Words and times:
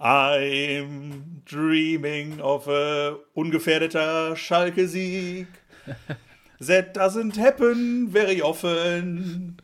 I'm 0.00 1.42
dreaming 1.44 2.40
of 2.40 2.66
a 2.68 3.18
ungefährdeter 3.34 4.34
Schalke-Sieg. 4.34 5.46
That 6.60 6.96
doesn't 6.96 7.38
happen 7.38 8.10
very 8.10 8.42
often. 8.42 9.56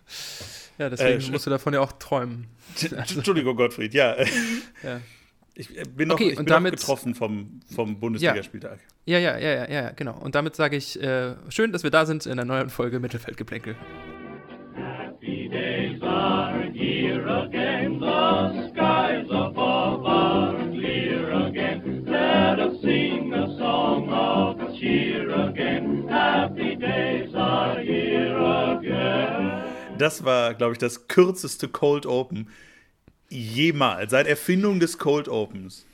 Ja, 0.79 0.89
deswegen 0.91 1.21
äh, 1.21 1.31
musst 1.31 1.47
du 1.47 1.51
davon 1.51 1.75
ja 1.75 1.81
auch 1.81 1.93
träumen. 1.93 2.47
Also. 2.97 3.17
Entschuldigung, 3.17 3.57
Gottfried, 3.57 3.95
ja. 3.95 4.17
ja. 4.83 5.01
Ich 5.55 5.71
bin 5.95 6.09
noch, 6.09 6.17
okay, 6.17 6.31
ich 6.31 6.37
bin 6.37 6.47
damit, 6.47 6.75
noch 6.75 6.81
getroffen 6.81 7.15
vom, 7.15 7.61
vom 7.75 7.99
Bundesligaspieltag. 7.99 8.79
Ja, 9.07 9.19
ja, 9.19 9.39
ja, 9.39 9.55
ja, 9.55 9.71
ja, 9.71 9.91
genau. 9.91 10.19
Und 10.19 10.35
damit 10.35 10.55
sage 10.55 10.77
ich, 10.77 11.01
äh, 11.01 11.35
schön, 11.49 11.73
dass 11.73 11.83
wir 11.83 11.91
da 11.91 12.05
sind 12.05 12.27
in 12.27 12.33
einer 12.33 12.45
neuen 12.45 12.69
Folge 12.69 13.01
Mittelfeldgeplänkel. 13.01 13.75
Das 29.99 30.25
war, 30.25 30.55
glaube 30.55 30.73
ich, 30.73 30.79
das 30.79 31.09
kürzeste 31.09 31.69
Cold 31.69 32.07
Open 32.07 32.51
jemals, 33.29 34.11
seit 34.11 34.27
Erfindung 34.27 34.79
des 34.79 34.99
Cold 34.99 35.29
Opens. 35.29 35.87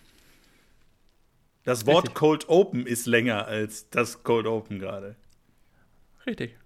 Das 1.64 1.86
Wort 1.86 2.04
Richtig. 2.04 2.14
Cold 2.14 2.48
Open 2.48 2.86
ist 2.86 3.06
länger 3.06 3.46
als 3.46 3.88
das 3.90 4.24
Cold 4.24 4.46
Open 4.46 4.80
gerade. 4.80 5.14
Richtig. 6.26 6.56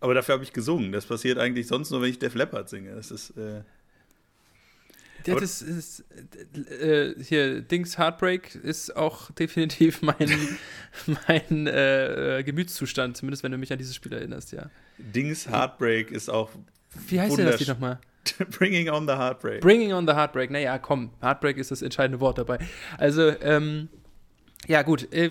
Aber 0.00 0.14
dafür 0.14 0.34
habe 0.34 0.44
ich 0.44 0.52
gesungen. 0.52 0.92
Das 0.92 1.06
passiert 1.06 1.38
eigentlich 1.38 1.66
sonst 1.66 1.90
nur, 1.90 2.02
wenn 2.02 2.10
ich 2.10 2.18
Def 2.18 2.34
Leppard 2.34 2.68
singe. 2.68 2.94
Das 2.94 3.10
ist. 3.10 3.30
Äh 3.36 3.62
ja, 5.26 5.40
das 5.40 5.62
ist 5.62 6.04
äh, 6.80 7.14
hier 7.22 7.60
Dings 7.62 7.98
Heartbreak 7.98 8.54
ist 8.54 8.94
auch 8.96 9.30
definitiv 9.38 10.02
mein, 10.02 10.30
mein 11.28 11.66
äh, 11.66 12.42
Gemütszustand, 12.44 13.16
zumindest 13.16 13.42
wenn 13.42 13.52
du 13.52 13.58
mich 13.58 13.72
an 13.72 13.78
dieses 13.78 13.94
Spiel 13.94 14.12
erinnerst, 14.12 14.52
ja. 14.52 14.70
Dings 14.98 15.48
Heartbreak 15.48 16.10
ist 16.10 16.28
auch. 16.28 16.50
Wie 17.08 17.20
heißt 17.20 17.38
denn 17.38 17.46
das 17.46 17.58
Lied 17.58 17.68
nochmal? 17.68 18.00
Bringing 18.58 18.88
on 18.88 19.06
the 19.06 19.14
Heartbreak. 19.14 19.60
Bringing 19.60 19.92
on 19.92 20.06
the 20.06 20.14
Heartbreak. 20.14 20.50
Naja, 20.50 20.78
komm, 20.78 21.10
Heartbreak 21.20 21.58
ist 21.58 21.70
das 21.70 21.82
entscheidende 21.82 22.20
Wort 22.20 22.38
dabei. 22.38 22.58
Also, 22.98 23.28
ähm, 23.40 23.88
ja, 24.66 24.82
gut. 24.82 25.12
Äh, 25.12 25.30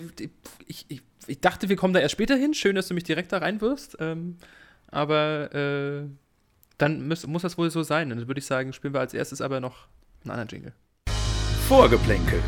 ich, 0.66 0.86
ich, 0.88 1.02
ich, 1.26 1.40
dachte, 1.40 1.68
wir 1.68 1.76
kommen 1.76 1.94
da 1.94 2.00
erst 2.00 2.12
später 2.12 2.36
hin. 2.36 2.54
Schön, 2.54 2.76
dass 2.76 2.88
du 2.88 2.94
mich 2.94 3.04
direkt 3.04 3.32
da 3.32 3.38
reinwirfst. 3.38 3.96
Ähm, 4.00 4.36
aber 4.88 5.52
äh, 5.54 6.04
dann 6.78 7.06
muss, 7.08 7.26
muss 7.26 7.42
das 7.42 7.58
wohl 7.58 7.70
so 7.70 7.82
sein. 7.82 8.10
Dann 8.10 8.26
würde 8.26 8.38
ich 8.38 8.46
sagen, 8.46 8.72
spielen 8.72 8.94
wir 8.94 9.00
als 9.00 9.14
erstes 9.14 9.40
aber 9.40 9.60
noch 9.60 9.86
einen 10.22 10.30
anderen 10.30 10.48
Jingle. 10.48 10.72
Vorgeplänkel. 11.68 12.42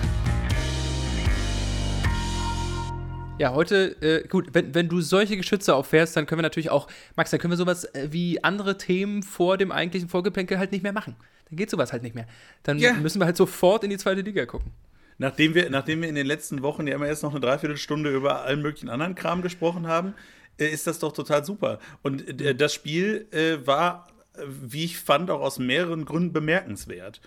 Ja, 3.38 3.52
heute, 3.52 3.96
äh, 4.00 4.27
gut, 4.27 4.48
wenn, 4.55 4.74
wenn 4.74 4.88
du 4.88 5.02
solche 5.02 5.36
Geschütze 5.36 5.74
auffährst, 5.74 6.16
dann 6.16 6.24
können 6.24 6.38
wir 6.38 6.42
natürlich 6.42 6.70
auch, 6.70 6.88
Max, 7.16 7.30
dann 7.30 7.38
können 7.38 7.52
wir 7.52 7.58
sowas 7.58 7.84
äh, 7.94 8.08
wie 8.10 8.42
andere 8.42 8.78
Themen 8.78 9.22
vor 9.22 9.58
dem 9.58 9.70
eigentlichen 9.70 10.08
Vorgeplänkel 10.08 10.58
halt 10.58 10.72
nicht 10.72 10.83
mehr 10.83 10.94
machen. 10.94 11.16
Dann 11.50 11.56
geht 11.56 11.68
sowas 11.68 11.92
halt 11.92 12.02
nicht 12.02 12.14
mehr. 12.14 12.27
Dann 12.62 12.78
ja. 12.78 12.94
müssen 12.94 13.20
wir 13.20 13.27
halt 13.27 13.36
sofort 13.36 13.84
in 13.84 13.90
die 13.90 13.98
zweite 13.98 14.22
Liga 14.22 14.46
gucken. 14.46 14.72
Nachdem 15.18 15.55
wir, 15.55 15.68
nachdem 15.68 16.00
wir 16.00 16.08
in 16.08 16.14
den 16.14 16.27
letzten 16.27 16.62
Wochen 16.62 16.86
ja 16.86 16.94
immer 16.94 17.06
erst 17.06 17.22
noch 17.22 17.30
eine 17.30 17.40
Dreiviertelstunde 17.40 18.11
über 18.11 18.42
allen 18.42 18.62
möglichen 18.62 18.88
anderen 18.88 19.14
Kram 19.14 19.42
gesprochen 19.42 19.86
haben, 19.86 20.14
äh, 20.58 20.68
ist 20.68 20.86
das 20.86 20.98
doch 20.98 21.12
total 21.12 21.44
super. 21.44 21.78
Und 22.02 22.40
äh, 22.40 22.55
das 22.55 22.72
Spiel 22.72 23.27
äh, 23.33 23.66
war, 23.66 24.08
wie 24.47 24.84
ich 24.84 24.98
fand, 24.98 25.31
auch 25.31 25.41
aus 25.41 25.59
mehreren 25.59 26.05
Gründen 26.05 26.33
bemerkenswert. 26.33 27.20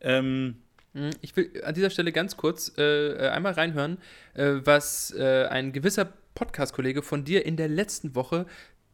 Ähm, 0.00 0.56
hm, 0.94 1.10
ich 1.20 1.36
will 1.36 1.62
an 1.64 1.74
dieser 1.74 1.90
Stelle 1.90 2.12
ganz 2.12 2.36
kurz 2.36 2.72
äh, 2.78 2.82
äh, 2.82 3.28
einmal 3.28 3.52
reinhören, 3.52 3.98
äh, 4.34 4.54
was 4.64 5.12
äh, 5.12 5.46
ein 5.46 5.72
gewisser 5.72 6.12
Podcast-Kollege 6.34 7.02
von 7.02 7.24
dir 7.24 7.44
in 7.44 7.56
der 7.56 7.68
letzten 7.68 8.14
Woche 8.14 8.46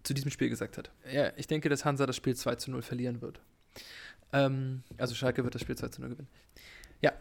zu 0.03 0.15
diesem 0.15 0.31
Spiel 0.31 0.49
gesagt 0.49 0.79
hat. 0.79 0.91
Ja, 1.13 1.33
ich 1.37 1.47
denke, 1.47 1.69
dass 1.69 1.85
Hansa 1.85 2.07
das 2.07 2.17
Spiel 2.17 2.35
2 2.35 2.57
zu 2.57 2.71
0 2.71 2.83
verlieren 2.83 3.23
wird. 3.23 3.41
Ähm, 4.33 4.83
also 4.99 5.15
Schalke 5.15 5.45
wird 5.45 5.55
das 5.55 5.63
Spiel 5.63 5.77
2 5.77 5.89
zu 5.89 6.01
0 6.01 6.11
gewinnen. 6.11 6.29
Ja, 7.01 7.13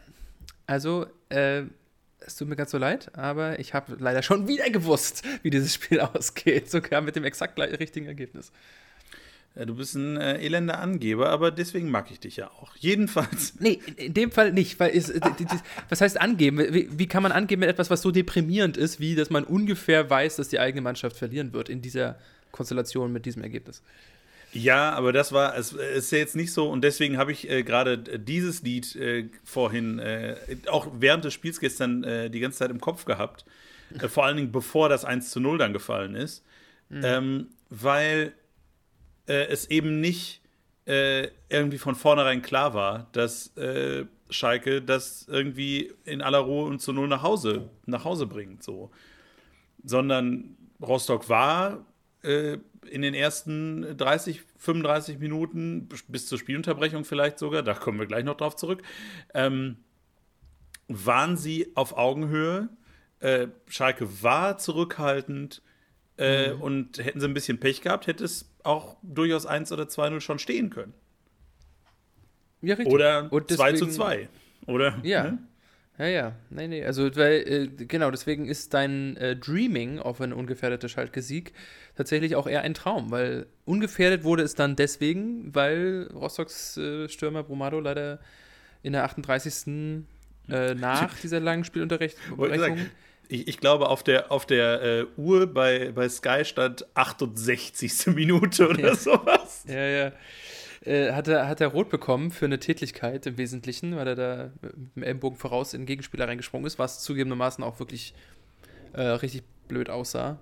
also 0.65 1.05
äh, 1.29 1.63
es 2.19 2.35
tut 2.35 2.47
mir 2.47 2.55
ganz 2.55 2.71
so 2.71 2.77
leid, 2.77 3.15
aber 3.15 3.59
ich 3.59 3.73
habe 3.73 3.95
leider 3.99 4.21
schon 4.21 4.47
wieder 4.47 4.69
gewusst, 4.69 5.23
wie 5.43 5.49
dieses 5.49 5.73
Spiel 5.73 5.99
ausgeht, 6.01 6.69
sogar 6.69 7.01
mit 7.01 7.15
dem 7.15 7.23
exakt 7.23 7.59
richtigen 7.59 8.05
Ergebnis. 8.05 8.51
Du 9.53 9.75
bist 9.75 9.95
ein 9.95 10.15
äh, 10.15 10.37
elender 10.37 10.79
Angeber, 10.79 11.29
aber 11.29 11.51
deswegen 11.51 11.91
mag 11.91 12.09
ich 12.09 12.21
dich 12.21 12.37
ja 12.37 12.49
auch. 12.49 12.73
Jedenfalls. 12.77 13.53
Nee, 13.59 13.79
in 13.97 14.13
dem 14.13 14.31
Fall 14.31 14.53
nicht, 14.53 14.79
weil 14.79 14.95
es, 14.95 15.13
was 15.89 15.99
heißt 15.99 16.19
angeben? 16.19 16.57
Wie, 16.57 16.87
wie, 16.89 17.07
kann 17.07 17.21
man 17.21 17.33
angeben 17.33 17.59
mit 17.59 17.69
etwas, 17.69 17.89
was 17.89 18.01
so 18.01 18.11
deprimierend 18.11 18.77
ist, 18.77 18.99
wie 19.01 19.13
dass 19.13 19.29
man 19.29 19.43
ungefähr 19.43 20.09
weiß, 20.09 20.37
dass 20.37 20.47
die 20.47 20.59
eigene 20.59 20.81
Mannschaft 20.81 21.17
verlieren 21.17 21.51
wird 21.51 21.67
in 21.67 21.81
dieser 21.81 22.17
Konstellation 22.51 23.11
mit 23.11 23.25
diesem 23.25 23.43
Ergebnis? 23.43 23.83
Ja, 24.53 24.91
aber 24.91 25.13
das 25.13 25.31
war, 25.31 25.57
es 25.57 25.73
ist 25.73 26.11
ja 26.11 26.17
jetzt 26.17 26.35
nicht 26.35 26.53
so 26.53 26.69
und 26.69 26.83
deswegen 26.83 27.17
habe 27.17 27.31
ich 27.31 27.49
äh, 27.49 27.63
gerade 27.63 27.97
dieses 27.97 28.63
Lied 28.63 28.95
äh, 28.95 29.29
vorhin, 29.43 29.99
äh, 29.99 30.35
auch 30.69 30.87
während 30.97 31.25
des 31.25 31.33
Spiels 31.33 31.59
gestern 31.59 32.03
äh, 32.03 32.29
die 32.29 32.39
ganze 32.39 32.59
Zeit 32.59 32.71
im 32.71 32.81
Kopf 32.81 33.05
gehabt. 33.05 33.45
Äh, 33.99 34.07
vor 34.07 34.25
allen 34.25 34.37
Dingen 34.37 34.51
bevor 34.51 34.89
das 34.89 35.05
1 35.05 35.29
zu 35.29 35.39
0 35.39 35.57
dann 35.57 35.73
gefallen 35.73 36.15
ist. 36.15 36.43
Mhm. 36.89 37.01
Ähm, 37.03 37.47
weil 37.69 38.33
äh, 39.27 39.45
es 39.45 39.69
eben 39.69 39.99
nicht 39.99 40.41
äh, 40.85 41.29
irgendwie 41.49 41.77
von 41.77 41.95
vornherein 41.95 42.41
klar 42.41 42.73
war, 42.73 43.07
dass 43.11 43.55
äh, 43.57 44.05
Schalke 44.29 44.81
das 44.81 45.27
irgendwie 45.27 45.93
in 46.05 46.21
aller 46.21 46.39
Ruhe 46.39 46.65
und 46.65 46.81
zu 46.81 46.93
null 46.93 47.07
nach 47.07 47.23
Hause, 47.23 47.69
nach 47.85 48.05
Hause 48.05 48.25
bringt. 48.25 48.63
So. 48.63 48.91
Sondern 49.83 50.57
Rostock 50.81 51.29
war 51.29 51.85
äh, 52.23 52.57
in 52.89 53.01
den 53.01 53.13
ersten 53.13 53.95
30, 53.95 54.41
35 54.57 55.19
Minuten, 55.19 55.87
bis 56.07 56.27
zur 56.27 56.39
Spielunterbrechung 56.39 57.05
vielleicht 57.05 57.39
sogar, 57.39 57.61
da 57.61 57.73
kommen 57.73 57.99
wir 57.99 58.07
gleich 58.07 58.23
noch 58.23 58.37
drauf 58.37 58.55
zurück, 58.55 58.81
ähm, 59.33 59.77
waren 60.87 61.37
sie 61.37 61.71
auf 61.75 61.97
Augenhöhe. 61.97 62.69
Äh, 63.19 63.47
Schalke 63.67 64.23
war 64.23 64.57
zurückhaltend 64.57 65.61
äh, 66.17 66.53
mhm. 66.53 66.61
und 66.61 66.97
hätten 67.03 67.19
sie 67.19 67.27
ein 67.27 67.33
bisschen 67.33 67.59
Pech 67.59 67.81
gehabt, 67.81 68.07
hätte 68.07 68.23
es 68.23 68.45
auch 68.63 68.97
durchaus 69.01 69.45
1 69.45 69.71
oder 69.71 69.83
2-0 69.83 70.21
schon 70.21 70.39
stehen 70.39 70.69
können. 70.69 70.93
Ja, 72.61 72.75
richtig. 72.75 72.93
Oder 72.93 73.23
deswegen, 73.23 73.57
2 73.57 73.73
zu 73.73 73.87
2. 73.87 74.29
Oder? 74.67 74.99
Ja. 75.03 75.23
Ne? 75.23 75.39
Ja, 75.97 76.07
ja. 76.07 76.35
Nee, 76.49 76.67
nee. 76.67 76.85
Also, 76.85 77.15
weil, 77.15 77.33
äh, 77.47 77.67
genau, 77.85 78.11
deswegen 78.11 78.47
ist 78.47 78.73
dein 78.73 79.17
äh, 79.17 79.35
Dreaming 79.35 79.99
auf 79.99 80.21
einen 80.21 80.33
ungefährdeten 80.33 80.89
Schalke-Sieg 80.89 81.53
tatsächlich 81.95 82.35
auch 82.35 82.47
eher 82.47 82.61
ein 82.61 82.73
Traum, 82.73 83.11
weil 83.11 83.45
ungefährdet 83.65 84.23
wurde 84.23 84.43
es 84.43 84.55
dann 84.55 84.75
deswegen, 84.75 85.53
weil 85.53 86.09
Rostocks 86.13 86.77
äh, 86.77 87.09
Stürmer 87.09 87.43
Brumado 87.43 87.79
leider 87.79 88.19
in 88.83 88.93
der 88.93 89.03
38. 89.03 90.03
Äh, 90.49 90.73
nach 90.75 91.19
dieser 91.19 91.39
langen 91.39 91.63
Spielunterbrechung 91.63 92.77
ich, 93.31 93.47
ich, 93.47 93.57
glaube, 93.59 93.89
auf 93.89 94.03
der, 94.03 94.31
auf 94.31 94.45
der 94.45 94.81
äh, 94.81 95.05
Uhr 95.17 95.47
bei, 95.47 95.91
bei 95.91 96.09
Sky 96.09 96.43
stand 96.43 96.85
68. 96.95 98.07
Minute 98.07 98.69
oder 98.69 98.89
ja. 98.89 98.95
sowas. 98.95 99.63
Ja, 99.67 99.85
ja. 99.85 100.11
Äh, 100.83 101.13
hat, 101.13 101.27
er, 101.27 101.47
hat 101.47 101.61
er 101.61 101.67
rot 101.67 101.89
bekommen 101.89 102.31
für 102.31 102.45
eine 102.45 102.59
Tätigkeit 102.59 103.25
im 103.27 103.37
Wesentlichen, 103.37 103.95
weil 103.95 104.07
er 104.07 104.15
da 104.15 104.51
mit 104.61 104.95
dem 104.95 105.03
Ellenbogen 105.03 105.37
voraus 105.37 105.73
in 105.73 105.81
den 105.81 105.85
Gegenspieler 105.85 106.27
reingesprungen 106.27 106.65
ist, 106.65 106.79
was 106.79 107.03
zugegebenermaßen 107.03 107.63
auch 107.63 107.79
wirklich 107.79 108.13
äh, 108.93 109.01
richtig 109.01 109.43
blöd 109.67 109.89
aussah 109.89 110.39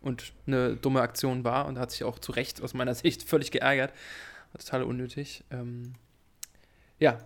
und 0.00 0.32
eine 0.46 0.76
dumme 0.76 1.00
Aktion 1.00 1.44
war 1.44 1.66
und 1.66 1.78
hat 1.78 1.90
sich 1.90 2.04
auch 2.04 2.18
zu 2.18 2.32
Recht 2.32 2.62
aus 2.62 2.74
meiner 2.74 2.94
Sicht 2.94 3.24
völlig 3.24 3.50
geärgert. 3.50 3.92
Total 4.58 4.84
unnötig. 4.84 5.44
Ähm, 5.50 5.94
ja, 6.98 7.18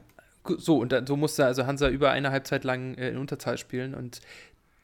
so, 0.58 0.78
und 0.78 0.92
dann, 0.92 1.06
so 1.06 1.16
musste 1.16 1.44
also 1.44 1.66
Hansa 1.66 1.88
über 1.88 2.10
eine 2.10 2.30
Halbzeit 2.30 2.64
lang 2.64 2.94
äh, 2.94 3.10
in 3.10 3.18
Unterzahl 3.18 3.58
spielen 3.58 3.94
und 3.94 4.20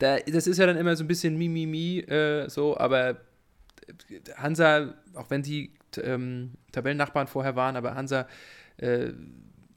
da, 0.02 0.18
das 0.18 0.46
ist 0.46 0.58
ja 0.58 0.66
dann 0.66 0.76
immer 0.76 0.96
so 0.96 1.04
ein 1.04 1.08
bisschen 1.08 1.38
Mimimi, 1.38 2.00
äh, 2.00 2.48
so, 2.48 2.76
aber 2.76 3.18
Hansa, 4.36 4.94
auch 5.14 5.30
wenn 5.30 5.42
die 5.42 5.72
ähm, 6.02 6.52
Tabellennachbarn 6.72 7.28
vorher 7.28 7.54
waren, 7.54 7.76
aber 7.76 7.94
Hansa 7.94 8.26
äh, 8.78 9.12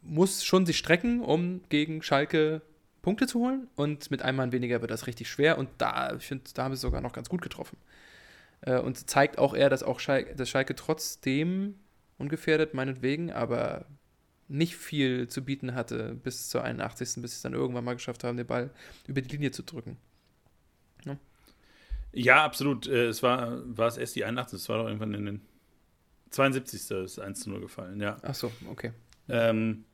muss 0.01 0.43
schon 0.43 0.65
sich 0.65 0.77
strecken, 0.77 1.21
um 1.21 1.61
gegen 1.69 2.01
Schalke 2.01 2.61
Punkte 3.01 3.27
zu 3.27 3.39
holen. 3.39 3.67
Und 3.75 4.09
mit 4.09 4.23
einem 4.23 4.37
Mann 4.37 4.51
weniger 4.51 4.81
wird 4.81 4.91
das 4.91 5.07
richtig 5.07 5.29
schwer. 5.29 5.57
Und 5.57 5.69
da, 5.77 6.15
ich 6.15 6.25
finde, 6.25 6.45
da 6.53 6.63
haben 6.63 6.75
sie 6.75 6.81
sogar 6.81 7.01
noch 7.01 7.13
ganz 7.13 7.29
gut 7.29 7.41
getroffen. 7.41 7.77
Äh, 8.61 8.79
und 8.79 9.09
zeigt 9.09 9.37
auch 9.37 9.53
eher, 9.53 9.69
dass 9.69 9.83
auch 9.83 9.99
Schalke, 9.99 10.35
dass 10.35 10.49
Schalke 10.49 10.75
trotzdem 10.75 11.75
ungefährdet, 12.17 12.73
meinetwegen, 12.73 13.31
aber 13.31 13.85
nicht 14.47 14.75
viel 14.75 15.27
zu 15.27 15.43
bieten 15.43 15.75
hatte 15.75 16.15
bis 16.15 16.49
zur 16.49 16.63
81. 16.63 17.21
bis 17.21 17.31
sie 17.31 17.35
es 17.35 17.41
dann 17.41 17.53
irgendwann 17.53 17.83
mal 17.83 17.95
geschafft 17.95 18.23
haben, 18.23 18.37
den 18.37 18.47
Ball 18.47 18.69
über 19.07 19.21
die 19.21 19.29
Linie 19.29 19.51
zu 19.51 19.63
drücken. 19.63 19.97
Ne? 21.05 21.17
Ja, 22.13 22.43
absolut. 22.43 22.87
Äh, 22.87 23.07
es 23.07 23.23
war, 23.23 23.61
war 23.65 23.87
es 23.87 23.97
erst 23.97 24.15
die 24.15 24.25
81. 24.25 24.59
Es 24.59 24.69
war 24.69 24.77
doch 24.77 24.85
irgendwann 24.85 25.13
in 25.13 25.25
den 25.25 25.41
72. 26.31 26.91
ist 26.91 27.19
1 27.19 27.39
zu 27.39 27.49
0 27.49 27.61
gefallen, 27.61 28.01
ja. 28.01 28.17
Ach 28.21 28.35
so, 28.35 28.51
okay. 28.69 28.91
Ähm, 29.29 29.85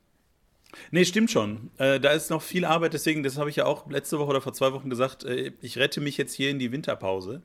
Nee, 0.91 1.05
stimmt 1.05 1.31
schon. 1.31 1.69
Äh, 1.77 1.99
da 1.99 2.11
ist 2.11 2.29
noch 2.29 2.41
viel 2.41 2.65
Arbeit, 2.65 2.93
deswegen, 2.93 3.23
das 3.23 3.37
habe 3.37 3.49
ich 3.49 3.57
ja 3.57 3.65
auch 3.65 3.89
letzte 3.89 4.19
Woche 4.19 4.29
oder 4.29 4.41
vor 4.41 4.53
zwei 4.53 4.71
Wochen 4.73 4.89
gesagt, 4.89 5.23
äh, 5.23 5.51
ich 5.61 5.77
rette 5.77 6.01
mich 6.01 6.17
jetzt 6.17 6.33
hier 6.33 6.49
in 6.49 6.59
die 6.59 6.71
Winterpause. 6.71 7.41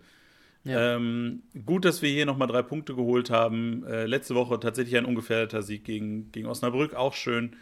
Ja. 0.65 0.97
Ähm, 0.97 1.43
gut, 1.65 1.85
dass 1.85 2.03
wir 2.03 2.11
hier 2.11 2.27
nochmal 2.27 2.49
drei 2.49 2.63
Punkte 2.63 2.95
geholt 2.95 3.31
haben. 3.31 3.85
Äh, 3.85 4.07
letzte 4.07 4.35
Woche 4.35 4.59
tatsächlich 4.59 4.97
ein 4.97 5.05
ungefährdeter 5.05 5.63
Sieg 5.63 5.85
gegen, 5.85 6.33
gegen 6.33 6.47
Osnabrück, 6.47 6.95
auch 6.95 7.15
schön. 7.15 7.57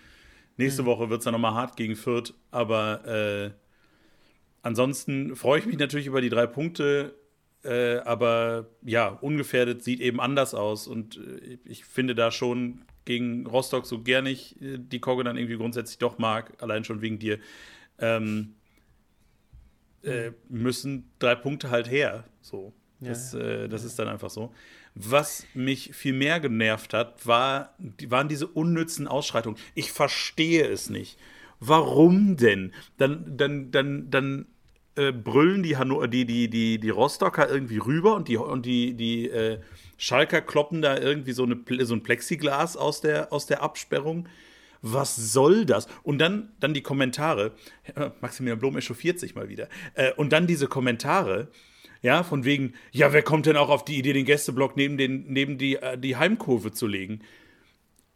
Nächste 0.56 0.82
mhm. 0.82 0.86
Woche 0.86 1.10
wird 1.10 1.20
es 1.20 1.24
dann 1.24 1.32
nochmal 1.32 1.54
hart 1.54 1.76
gegen 1.76 1.96
Fürth, 1.96 2.32
aber 2.50 3.06
äh, 3.06 3.50
ansonsten 4.64 5.36
freue 5.36 5.60
ich 5.60 5.66
mich 5.66 5.78
natürlich 5.78 6.06
über 6.06 6.20
die 6.20 6.30
drei 6.30 6.46
Punkte. 6.46 7.14
Äh, 7.62 7.98
aber 8.00 8.66
ja, 8.82 9.08
ungefährdet 9.08 9.82
sieht 9.82 10.00
eben 10.00 10.20
anders 10.20 10.52
aus 10.54 10.86
und 10.86 11.16
äh, 11.16 11.58
ich 11.64 11.86
finde 11.86 12.14
da 12.14 12.30
schon 12.30 12.82
gegen 13.06 13.46
Rostock, 13.46 13.86
so 13.86 14.02
gerne 14.02 14.30
ich 14.30 14.60
äh, 14.60 14.76
die 14.78 15.00
Kogge 15.00 15.24
dann 15.24 15.38
irgendwie 15.38 15.56
grundsätzlich 15.56 15.96
doch 15.96 16.18
mag, 16.18 16.62
allein 16.62 16.84
schon 16.84 17.00
wegen 17.00 17.18
dir, 17.18 17.38
ähm, 17.98 18.54
äh, 20.02 20.32
müssen 20.50 21.10
drei 21.18 21.34
Punkte 21.36 21.70
halt 21.70 21.90
her. 21.90 22.24
So. 22.42 22.74
Das, 23.00 23.32
ja, 23.32 23.40
äh, 23.40 23.68
das 23.68 23.82
ja. 23.82 23.86
ist 23.88 23.98
dann 23.98 24.08
einfach 24.08 24.30
so. 24.30 24.52
Was 24.94 25.46
mich 25.54 25.94
viel 25.94 26.12
mehr 26.12 26.38
genervt 26.38 26.92
hat, 26.92 27.26
war, 27.26 27.74
waren 28.08 28.28
diese 28.28 28.46
unnützen 28.46 29.08
Ausschreitungen. 29.08 29.58
Ich 29.74 29.90
verstehe 29.90 30.68
es 30.68 30.90
nicht. 30.90 31.18
Warum 31.60 32.36
denn? 32.36 32.72
Dann, 32.98 33.36
dann, 33.36 33.70
dann, 33.70 34.10
dann 34.10 34.46
äh, 34.96 35.12
brüllen 35.12 35.62
die, 35.62 35.76
Hanno 35.76 36.06
die, 36.06 36.24
die, 36.24 36.48
die, 36.48 36.78
die 36.78 36.90
Rostocker 36.90 37.48
irgendwie 37.50 37.78
rüber 37.78 38.14
und 38.14 38.28
die, 38.28 38.36
und 38.36 38.64
die, 38.64 38.94
die 38.94 39.28
äh, 39.28 39.58
Schalker 39.96 40.40
kloppen 40.40 40.82
da 40.82 40.98
irgendwie 40.98 41.32
so, 41.32 41.44
eine, 41.44 41.56
so 41.84 41.94
ein 41.94 42.02
Plexiglas 42.02 42.76
aus 42.76 43.00
der, 43.00 43.32
aus 43.32 43.46
der 43.46 43.62
Absperrung. 43.62 44.28
Was 44.82 45.16
soll 45.16 45.64
das? 45.64 45.88
Und 46.02 46.18
dann, 46.18 46.52
dann 46.60 46.74
die 46.74 46.82
Kommentare. 46.82 47.52
Maximilian 48.20 48.58
Blom 48.58 48.76
echauffiert 48.76 49.18
sich 49.18 49.34
mal 49.34 49.48
wieder. 49.48 49.68
Äh, 49.94 50.12
und 50.12 50.32
dann 50.32 50.46
diese 50.46 50.66
Kommentare. 50.66 51.48
Ja, 52.02 52.22
von 52.22 52.44
wegen, 52.44 52.74
ja, 52.92 53.14
wer 53.14 53.22
kommt 53.22 53.46
denn 53.46 53.56
auch 53.56 53.70
auf 53.70 53.82
die 53.82 53.98
Idee, 53.98 54.12
den 54.12 54.26
Gästeblock 54.26 54.76
neben, 54.76 54.98
den, 54.98 55.24
neben 55.26 55.56
die, 55.56 55.76
äh, 55.76 55.96
die 55.96 56.16
Heimkurve 56.16 56.70
zu 56.70 56.86
legen? 56.86 57.20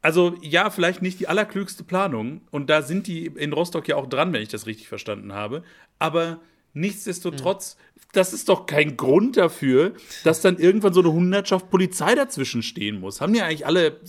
Also, 0.03 0.37
ja, 0.43 0.69
vielleicht 0.69 1.01
nicht 1.01 1.19
die 1.21 1.27
allerklügste 1.27 1.85
Planung. 1.85 2.43
Und 2.51 2.69
da 2.69 2.83
sind 2.83 3.07
die 3.07 3.27
in 3.27 3.55
Rostock 3.55 3.89
ja 3.89 3.97
auch 3.97 4.07
dran, 4.07 4.33
wenn 4.35 4.43
ich 4.43 4.51
das 4.51 4.67
richtig 4.67 4.89
verstanden 4.89 5.33
habe. 5.33 5.65
Aber 5.99 6.39
Nichtsdestotrotz, 6.79 7.77
mhm. 7.77 8.01
das 8.13 8.33
ist 8.33 8.49
doch 8.49 8.67
kein 8.67 8.97
Grund 8.97 9.37
dafür, 9.37 9.95
dass 10.25 10.41
dann 10.41 10.59
irgendwann 10.59 10.93
so 10.93 11.01
eine 11.01 11.13
Hundertschaft 11.13 11.71
Polizei 11.71 12.15
dazwischen 12.15 12.63
stehen 12.63 13.01
muss. 13.01 13.21
Haben 13.21 13.35
ja 13.35 13.45
eigentlich 13.45 13.67
alle, 13.67 14.01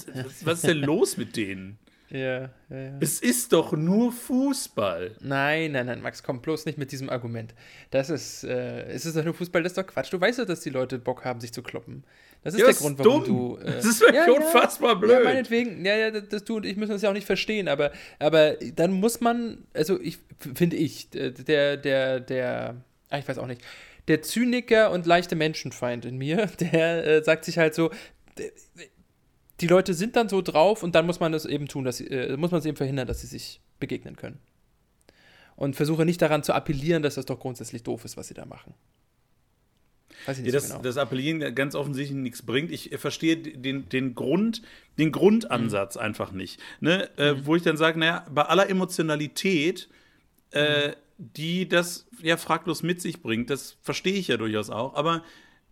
was 0.43 0.59
ist 0.59 0.67
denn 0.67 0.79
los 0.79 1.17
mit 1.17 1.35
denen? 1.35 1.77
Ja, 2.11 2.49
ja, 2.71 2.75
ja. 2.75 2.97
Es 2.99 3.19
ist 3.19 3.53
doch 3.53 3.71
nur 3.73 4.11
Fußball. 4.11 5.15
Nein, 5.21 5.73
nein, 5.73 5.85
nein, 5.85 6.01
Max, 6.01 6.23
komm 6.23 6.41
bloß 6.41 6.65
nicht 6.65 6.79
mit 6.79 6.91
diesem 6.91 7.07
Argument. 7.07 7.53
Das 7.91 8.09
ist, 8.09 8.43
äh, 8.43 8.85
es 8.85 9.05
ist 9.05 9.15
doch 9.15 9.23
nur 9.23 9.35
Fußball, 9.35 9.61
das 9.61 9.73
ist 9.73 9.77
doch 9.77 9.85
Quatsch. 9.85 10.11
Du 10.11 10.19
weißt 10.19 10.39
doch, 10.39 10.45
dass 10.45 10.61
die 10.61 10.71
Leute 10.71 10.97
Bock 10.97 11.23
haben, 11.23 11.39
sich 11.39 11.53
zu 11.53 11.61
kloppen. 11.61 12.03
Das 12.43 12.53
ist 12.53 12.61
ja, 12.61 12.67
der 12.67 12.75
Grund, 12.75 12.99
warum 12.99 13.23
dumm. 13.25 13.57
du. 13.57 13.57
Äh, 13.57 13.75
das 13.75 13.85
ist 13.85 14.01
wirklich 14.01 14.25
ja, 14.25 14.31
unfassbar 14.31 14.97
blöd. 14.97 15.11
Ja, 15.11 15.23
meinetwegen, 15.23 15.85
ja, 15.85 15.95
ja, 15.95 16.11
das, 16.11 16.43
du 16.45 16.57
und 16.57 16.65
ich 16.65 16.77
müssen 16.77 16.91
das 16.91 17.01
ja 17.01 17.09
auch 17.09 17.13
nicht 17.13 17.27
verstehen, 17.27 17.67
aber, 17.67 17.91
aber 18.17 18.53
dann 18.75 18.93
muss 18.93 19.19
man, 19.19 19.65
also 19.73 19.99
ich 19.99 20.19
finde 20.55 20.77
ich, 20.77 21.09
der, 21.09 21.77
der, 21.77 22.19
der, 22.21 22.75
ah, 23.09 23.17
ich 23.17 23.27
weiß 23.27 23.39
auch 23.39 23.47
nicht, 23.47 23.61
der 24.07 24.21
Zyniker 24.21 24.91
und 24.91 25.05
leichte 25.05 25.35
Menschenfeind 25.35 26.05
in 26.05 26.17
mir, 26.17 26.47
der 26.59 27.05
äh, 27.05 27.23
sagt 27.23 27.45
sich 27.45 27.57
halt 27.57 27.75
so, 27.75 27.91
die 29.59 29.67
Leute 29.67 29.93
sind 29.93 30.15
dann 30.15 30.29
so 30.29 30.41
drauf 30.41 30.83
und 30.83 30.95
dann 30.95 31.05
muss 31.05 31.19
man 31.19 31.31
das 31.33 31.45
eben 31.45 31.67
tun, 31.67 31.83
dass 31.83 31.99
äh, 31.99 32.37
muss 32.37 32.51
man 32.51 32.59
es 32.59 32.65
eben 32.65 32.77
verhindern, 32.77 33.07
dass 33.07 33.21
sie 33.21 33.27
sich 33.27 33.59
begegnen 33.79 34.15
können. 34.15 34.39
Und 35.57 35.75
versuche 35.75 36.05
nicht 36.05 36.21
daran 36.21 36.41
zu 36.41 36.53
appellieren, 36.53 37.03
dass 37.03 37.15
das 37.15 37.25
doch 37.25 37.37
grundsätzlich 37.37 37.83
doof 37.83 38.05
ist, 38.05 38.15
was 38.15 38.29
sie 38.29 38.33
da 38.33 38.45
machen. 38.45 38.73
Weiß 40.25 40.37
ich 40.37 40.43
nicht 40.43 40.53
ja, 40.53 40.59
das, 40.59 40.67
so 40.67 40.73
genau. 40.75 40.83
das 40.83 40.97
Appellieren 40.97 41.55
ganz 41.55 41.75
offensichtlich 41.75 42.17
nichts 42.17 42.41
bringt. 42.41 42.71
Ich 42.71 42.91
verstehe 42.97 43.37
den, 43.37 43.89
den, 43.89 44.15
Grund, 44.15 44.61
den 44.97 45.11
Grundansatz 45.11 45.95
mhm. 45.95 46.01
einfach 46.01 46.31
nicht. 46.31 46.59
Ne? 46.79 47.09
Äh, 47.17 47.33
mhm. 47.33 47.45
Wo 47.45 47.55
ich 47.55 47.63
dann 47.63 47.77
sage, 47.77 47.99
naja, 47.99 48.25
bei 48.31 48.43
aller 48.43 48.69
Emotionalität, 48.69 49.89
äh, 50.51 50.89
mhm. 50.89 50.93
die 51.17 51.69
das 51.69 52.07
ja 52.21 52.37
fraglos 52.37 52.83
mit 52.83 53.01
sich 53.01 53.21
bringt, 53.21 53.49
das 53.49 53.77
verstehe 53.81 54.13
ich 54.13 54.27
ja 54.27 54.37
durchaus 54.37 54.69
auch, 54.69 54.95
aber 54.95 55.23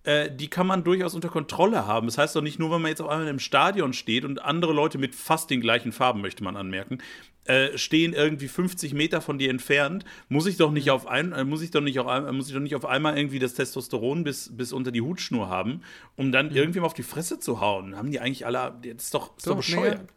äh, 0.08 0.32
die 0.32 0.48
kann 0.48 0.68
man 0.68 0.86
durchaus 0.86 1.16
unter 1.16 1.28
Kontrolle 1.28 1.86
haben. 1.86 2.08
Das 2.08 2.18
heißt 2.18 2.34
doch 2.34 2.42
nicht 2.42 2.60
nur, 2.60 2.72
wenn 2.72 2.82
man 2.82 2.90
jetzt 2.90 3.02
auf 3.02 3.10
einmal 3.10 3.28
im 3.28 3.40
Stadion 3.40 3.92
steht 3.92 4.24
und 4.24 4.42
andere 4.42 4.72
Leute 4.72 4.98
mit 4.98 5.14
fast 5.16 5.50
den 5.50 5.60
gleichen 5.60 5.92
Farben, 5.92 6.22
möchte 6.22 6.46
man 6.46 6.56
anmerken, 6.56 7.00
äh, 7.48 7.78
stehen 7.78 8.14
irgendwie 8.14 8.48
50 8.48 8.94
Meter 8.94 9.22
von 9.22 9.38
dir 9.38 9.50
entfernt, 9.50 10.06
muss 10.30 10.46
ich 10.46 10.58
doch 10.58 10.72
nicht 10.72 10.88
mhm. 10.88 10.92
auf 10.92 11.08
ein, 11.08 11.32
äh, 11.32 11.44
muss 11.44 11.62
ich 11.62 11.72
doch 11.72 11.82
nicht 11.82 12.00
auf, 12.00 12.34
muss 12.34 12.48
ich 12.48 12.54
doch 12.54 12.62
nicht 12.62 12.76
auf 12.76 12.86
einmal 12.86 13.18
irgendwie 13.18 13.40
das 13.40 13.54
Testosteron 13.54 14.24
bis, 14.24 14.56
bis 14.56 14.74
unter 14.74 14.92
die 14.92 15.02
Hutschnur 15.02 15.50
haben, 15.50 15.82
um 16.16 16.32
dann 16.32 16.50
mhm. 16.50 16.56
irgendwie 16.56 16.80
mal 16.80 16.86
auf 16.86 16.94
die 16.94 17.04
Fresse 17.04 17.40
zu 17.40 17.60
hauen. 17.62 17.96
Haben 17.96 18.12
die 18.12 18.20
eigentlich 18.20 18.46
alle, 18.46 18.76
das 18.82 19.06
ist 19.06 19.14
doch, 19.14 19.38
ist 19.38 19.48
doch, 19.48 19.52
doch 19.52 19.58
bescheuert. 19.58 20.02
Nee, 20.02 20.17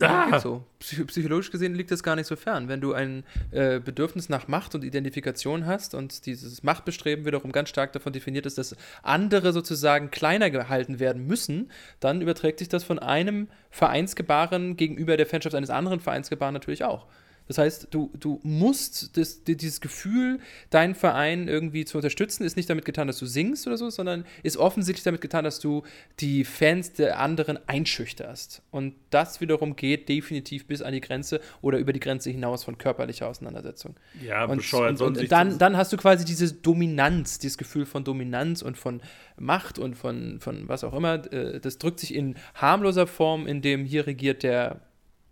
Ah. 0.00 0.38
So. 0.38 0.64
Psychologisch 0.78 1.50
gesehen 1.50 1.74
liegt 1.74 1.90
das 1.90 2.02
gar 2.02 2.14
nicht 2.14 2.26
so 2.26 2.36
fern. 2.36 2.68
Wenn 2.68 2.80
du 2.80 2.92
ein 2.92 3.24
äh, 3.50 3.80
Bedürfnis 3.80 4.28
nach 4.28 4.46
Macht 4.46 4.74
und 4.74 4.84
Identifikation 4.84 5.66
hast 5.66 5.94
und 5.94 6.26
dieses 6.26 6.62
Machtbestreben 6.62 7.24
wiederum 7.24 7.50
ganz 7.50 7.68
stark 7.68 7.92
davon 7.92 8.12
definiert 8.12 8.46
ist, 8.46 8.58
dass 8.58 8.76
andere 9.02 9.52
sozusagen 9.52 10.10
kleiner 10.10 10.50
gehalten 10.50 11.00
werden 11.00 11.26
müssen, 11.26 11.70
dann 11.98 12.20
überträgt 12.20 12.60
sich 12.60 12.68
das 12.68 12.84
von 12.84 13.00
einem 13.00 13.48
Vereinsgebaren 13.70 14.76
gegenüber 14.76 15.16
der 15.16 15.26
Fanschaft 15.26 15.56
eines 15.56 15.70
anderen 15.70 15.98
Vereinsgebaren 16.00 16.54
natürlich 16.54 16.84
auch. 16.84 17.06
Das 17.48 17.58
heißt, 17.58 17.88
du, 17.90 18.10
du 18.18 18.40
musst 18.42 19.16
das, 19.16 19.42
dieses 19.42 19.80
Gefühl, 19.80 20.38
deinen 20.70 20.94
Verein 20.94 21.48
irgendwie 21.48 21.84
zu 21.84 21.98
unterstützen, 21.98 22.44
ist 22.44 22.56
nicht 22.56 22.70
damit 22.70 22.84
getan, 22.84 23.06
dass 23.06 23.18
du 23.18 23.26
singst 23.26 23.66
oder 23.66 23.76
so, 23.76 23.90
sondern 23.90 24.24
ist 24.42 24.58
offensichtlich 24.58 25.02
damit 25.02 25.20
getan, 25.20 25.44
dass 25.44 25.58
du 25.58 25.82
die 26.20 26.44
Fans 26.44 26.92
der 26.92 27.18
anderen 27.18 27.58
einschüchterst. 27.66 28.62
Und 28.70 28.94
das 29.10 29.40
wiederum 29.40 29.76
geht 29.76 30.08
definitiv 30.08 30.66
bis 30.66 30.82
an 30.82 30.92
die 30.92 31.00
Grenze 31.00 31.40
oder 31.62 31.78
über 31.78 31.92
die 31.92 32.00
Grenze 32.00 32.30
hinaus 32.30 32.64
von 32.64 32.76
körperlicher 32.76 33.26
Auseinandersetzung. 33.26 33.96
Ja, 34.22 34.44
und, 34.44 34.58
bescheuert. 34.58 35.00
Und, 35.00 35.18
und 35.18 35.32
dann, 35.32 35.58
dann 35.58 35.76
hast 35.76 35.92
du 35.92 35.96
quasi 35.96 36.24
diese 36.24 36.52
Dominanz, 36.52 37.38
dieses 37.38 37.56
Gefühl 37.56 37.86
von 37.86 38.04
Dominanz 38.04 38.60
und 38.60 38.76
von 38.76 39.00
Macht 39.38 39.78
und 39.78 39.94
von, 39.94 40.38
von 40.40 40.68
was 40.68 40.84
auch 40.84 40.92
immer. 40.92 41.32
Äh, 41.32 41.60
das 41.60 41.78
drückt 41.78 42.00
sich 42.00 42.14
in 42.14 42.34
harmloser 42.54 43.06
Form, 43.06 43.46
in 43.46 43.62
dem 43.62 43.84
hier 43.84 44.06
regiert 44.06 44.42
der 44.42 44.80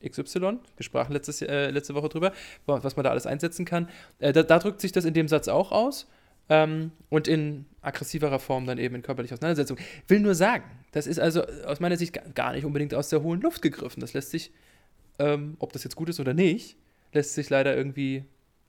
XY, 0.04 0.40
wir 0.40 0.58
sprachen 0.80 1.12
letztes, 1.12 1.42
äh, 1.42 1.70
letzte 1.70 1.94
Woche 1.94 2.08
drüber, 2.08 2.32
was 2.66 2.96
man 2.96 3.04
da 3.04 3.10
alles 3.10 3.26
einsetzen 3.26 3.64
kann. 3.64 3.88
Äh, 4.18 4.32
da, 4.32 4.42
da, 4.42 4.58
drückt 4.58 4.80
sich 4.80 4.92
das 4.92 5.04
in 5.04 5.14
dem 5.14 5.28
Satz 5.28 5.48
auch 5.48 5.72
aus 5.72 6.06
ähm, 6.48 6.92
und 7.08 7.28
in 7.28 7.66
aggressiverer 7.82 8.38
Form 8.38 8.66
dann 8.66 8.78
eben 8.78 8.94
in 8.94 9.02
körperlicher 9.02 9.34
Auseinandersetzung. 9.34 9.78
Will 10.08 10.20
nur 10.20 10.34
sagen, 10.34 10.64
das 10.92 11.06
ist 11.06 11.18
also 11.18 11.44
aus 11.66 11.80
meiner 11.80 11.96
Sicht 11.96 12.18
gar 12.34 12.52
nicht 12.52 12.64
unbedingt 12.64 12.94
aus 12.94 13.08
der 13.08 13.22
hohen 13.22 13.40
Luft 13.40 13.62
gegriffen. 13.62 14.00
Das 14.00 14.12
lässt 14.12 14.30
sich, 14.30 14.52
ähm, 15.18 15.56
ob 15.58 15.72
das 15.72 15.84
jetzt 15.84 15.96
gut 15.96 16.08
ist 16.08 16.20
oder 16.20 16.34
nicht, 16.34 16.76
lässt 17.12 17.34
sich 17.34 17.50
leider 17.50 17.76
irgendwie 17.76 18.24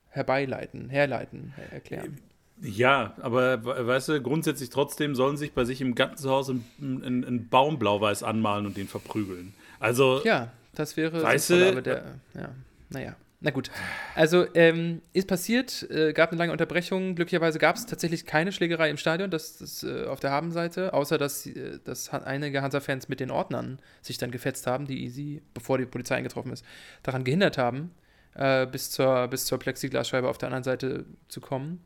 herbeileiten, 0.08 0.88
herleiten, 0.88 1.52
erklären. 1.70 2.18
Ja, 2.60 3.14
aber 3.20 3.64
weißt 3.64 4.08
du, 4.08 4.22
grundsätzlich 4.22 4.70
trotzdem 4.70 5.14
sollen 5.14 5.36
sich 5.36 5.52
bei 5.52 5.64
sich 5.64 5.80
im 5.80 5.94
Gartenzuhause 5.94 6.60
einen, 6.80 7.24
einen 7.24 7.48
Baum 7.48 7.78
blau-weiß 7.78 8.24
anmalen 8.24 8.66
und 8.66 8.76
den 8.76 8.88
verprügeln. 8.88 9.54
Also. 9.78 10.22
Ja, 10.24 10.52
das 10.78 10.96
wäre 10.96 11.22
weißt 11.22 11.48
sinnvoll, 11.48 11.72
aber 11.72 11.82
der, 11.82 12.04
ja, 12.34 12.54
naja. 12.88 13.16
Na 13.40 13.50
gut. 13.50 13.70
Also, 14.16 14.46
ähm, 14.54 15.00
ist 15.12 15.28
passiert, 15.28 15.88
äh, 15.90 16.12
gab 16.12 16.30
eine 16.30 16.38
lange 16.38 16.50
Unterbrechung. 16.50 17.14
Glücklicherweise 17.14 17.60
gab 17.60 17.76
es 17.76 17.86
tatsächlich 17.86 18.26
keine 18.26 18.50
Schlägerei 18.50 18.90
im 18.90 18.96
Stadion, 18.96 19.30
das, 19.30 19.58
das 19.58 19.84
äh, 19.84 20.06
auf 20.06 20.18
der 20.18 20.32
Habenseite, 20.32 20.92
außer 20.92 21.18
dass, 21.18 21.46
äh, 21.46 21.78
dass 21.84 22.10
einige 22.10 22.62
Hansa-Fans 22.62 23.08
mit 23.08 23.20
den 23.20 23.30
Ordnern 23.30 23.78
sich 24.02 24.18
dann 24.18 24.32
gefetzt 24.32 24.66
haben, 24.66 24.86
die 24.86 25.08
sie, 25.08 25.42
bevor 25.54 25.78
die 25.78 25.86
Polizei 25.86 26.16
eingetroffen 26.16 26.52
ist, 26.52 26.64
daran 27.04 27.22
gehindert 27.22 27.58
haben, 27.58 27.92
äh, 28.34 28.66
bis, 28.66 28.90
zur, 28.90 29.28
bis 29.28 29.46
zur 29.46 29.58
Plexiglasscheibe 29.58 30.28
auf 30.28 30.38
der 30.38 30.48
anderen 30.48 30.64
Seite 30.64 31.04
zu 31.28 31.40
kommen. 31.40 31.84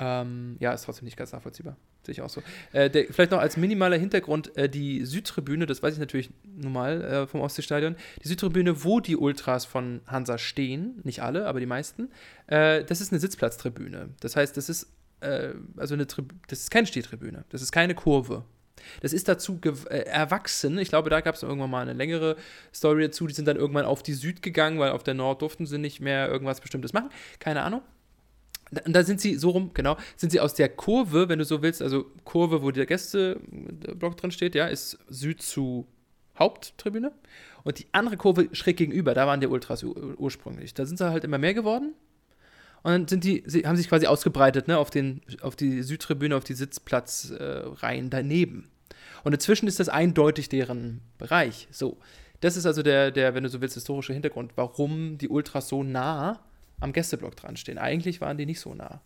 Ähm, 0.00 0.56
ja, 0.58 0.72
ist 0.72 0.84
trotzdem 0.84 1.04
nicht 1.04 1.16
ganz 1.16 1.32
nachvollziehbar. 1.32 1.76
Sehe 2.08 2.12
ich 2.12 2.22
auch 2.22 2.30
so. 2.30 2.42
Äh, 2.72 2.88
der, 2.88 3.04
vielleicht 3.10 3.32
noch 3.32 3.38
als 3.38 3.58
minimaler 3.58 3.98
Hintergrund: 3.98 4.56
äh, 4.56 4.66
die 4.66 5.04
Südtribüne, 5.04 5.66
das 5.66 5.82
weiß 5.82 5.92
ich 5.92 6.00
natürlich 6.00 6.30
normal 6.56 7.04
äh, 7.04 7.26
vom 7.26 7.42
Ostseestadion, 7.42 7.96
die 8.24 8.28
Südtribüne, 8.28 8.82
wo 8.82 9.00
die 9.00 9.14
Ultras 9.14 9.66
von 9.66 10.00
Hansa 10.06 10.38
stehen, 10.38 11.00
nicht 11.04 11.22
alle, 11.22 11.46
aber 11.46 11.60
die 11.60 11.66
meisten, 11.66 12.08
äh, 12.46 12.82
das 12.82 13.02
ist 13.02 13.12
eine 13.12 13.20
Sitzplatztribüne. 13.20 14.08
Das 14.20 14.36
heißt, 14.36 14.56
das 14.56 14.70
ist 14.70 14.90
äh, 15.20 15.50
also 15.76 15.92
eine 15.92 16.06
das 16.06 16.60
ist 16.60 16.70
keine 16.70 16.86
Stehtribüne, 16.86 17.44
das 17.50 17.60
ist 17.60 17.72
keine 17.72 17.94
Kurve. 17.94 18.44
Das 19.02 19.12
ist 19.12 19.28
dazu 19.28 19.60
äh, 19.64 19.98
erwachsen. 20.06 20.78
Ich 20.78 20.88
glaube, 20.88 21.10
da 21.10 21.20
gab 21.20 21.34
es 21.34 21.42
irgendwann 21.42 21.68
mal 21.68 21.82
eine 21.82 21.92
längere 21.92 22.36
Story 22.74 23.02
dazu. 23.02 23.26
Die 23.26 23.34
sind 23.34 23.46
dann 23.46 23.56
irgendwann 23.56 23.84
auf 23.84 24.02
die 24.02 24.14
Süd 24.14 24.40
gegangen, 24.40 24.78
weil 24.78 24.92
auf 24.92 25.02
der 25.02 25.14
Nord 25.14 25.42
durften 25.42 25.66
sie 25.66 25.78
nicht 25.78 26.00
mehr 26.00 26.28
irgendwas 26.28 26.60
Bestimmtes 26.62 26.94
machen. 26.94 27.10
Keine 27.38 27.64
Ahnung. 27.64 27.82
Und 28.84 28.92
da 28.92 29.02
sind 29.02 29.20
sie 29.20 29.36
so 29.36 29.50
rum, 29.50 29.70
genau, 29.74 29.96
sind 30.16 30.30
sie 30.30 30.40
aus 30.40 30.54
der 30.54 30.68
Kurve, 30.68 31.28
wenn 31.28 31.38
du 31.38 31.44
so 31.44 31.62
willst, 31.62 31.82
also 31.82 32.06
Kurve, 32.24 32.62
wo 32.62 32.70
der 32.70 32.86
Gästeblock 32.86 34.16
drin 34.16 34.30
steht, 34.30 34.54
ja, 34.54 34.66
ist 34.66 34.98
Süd 35.08 35.42
zu 35.42 35.86
Haupttribüne. 36.38 37.12
Und 37.64 37.78
die 37.78 37.86
andere 37.92 38.16
Kurve 38.16 38.48
schräg 38.52 38.76
gegenüber, 38.76 39.14
da 39.14 39.26
waren 39.26 39.40
die 39.40 39.46
Ultras 39.46 39.82
ursprünglich. 39.82 40.74
Da 40.74 40.86
sind 40.86 40.98
sie 40.98 41.10
halt 41.10 41.24
immer 41.24 41.38
mehr 41.38 41.54
geworden. 41.54 41.94
Und 42.82 42.92
dann 42.92 43.08
sind 43.08 43.24
die, 43.24 43.42
sie 43.46 43.66
haben 43.66 43.76
sich 43.76 43.88
quasi 43.88 44.06
ausgebreitet, 44.06 44.68
ne, 44.68 44.78
auf, 44.78 44.90
den, 44.90 45.20
auf 45.40 45.56
die 45.56 45.82
Südtribüne, 45.82 46.36
auf 46.36 46.44
die 46.44 46.54
Sitzplatzreihen 46.54 48.06
äh, 48.06 48.10
daneben. 48.10 48.70
Und 49.24 49.32
inzwischen 49.32 49.66
ist 49.66 49.80
das 49.80 49.88
eindeutig 49.88 50.48
deren 50.48 51.00
Bereich. 51.18 51.68
So. 51.70 51.98
Das 52.40 52.56
ist 52.56 52.66
also 52.66 52.82
der, 52.82 53.10
der, 53.10 53.34
wenn 53.34 53.42
du 53.42 53.48
so 53.48 53.60
willst, 53.60 53.74
historische 53.74 54.12
Hintergrund, 54.12 54.52
warum 54.54 55.18
die 55.18 55.28
Ultras 55.28 55.68
so 55.68 55.82
nah 55.82 56.38
am 56.80 56.92
Gästeblock 56.92 57.36
dran 57.36 57.56
stehen. 57.56 57.78
Eigentlich 57.78 58.20
waren 58.20 58.36
die 58.36 58.46
nicht 58.46 58.60
so 58.60 58.74
nah. 58.74 59.00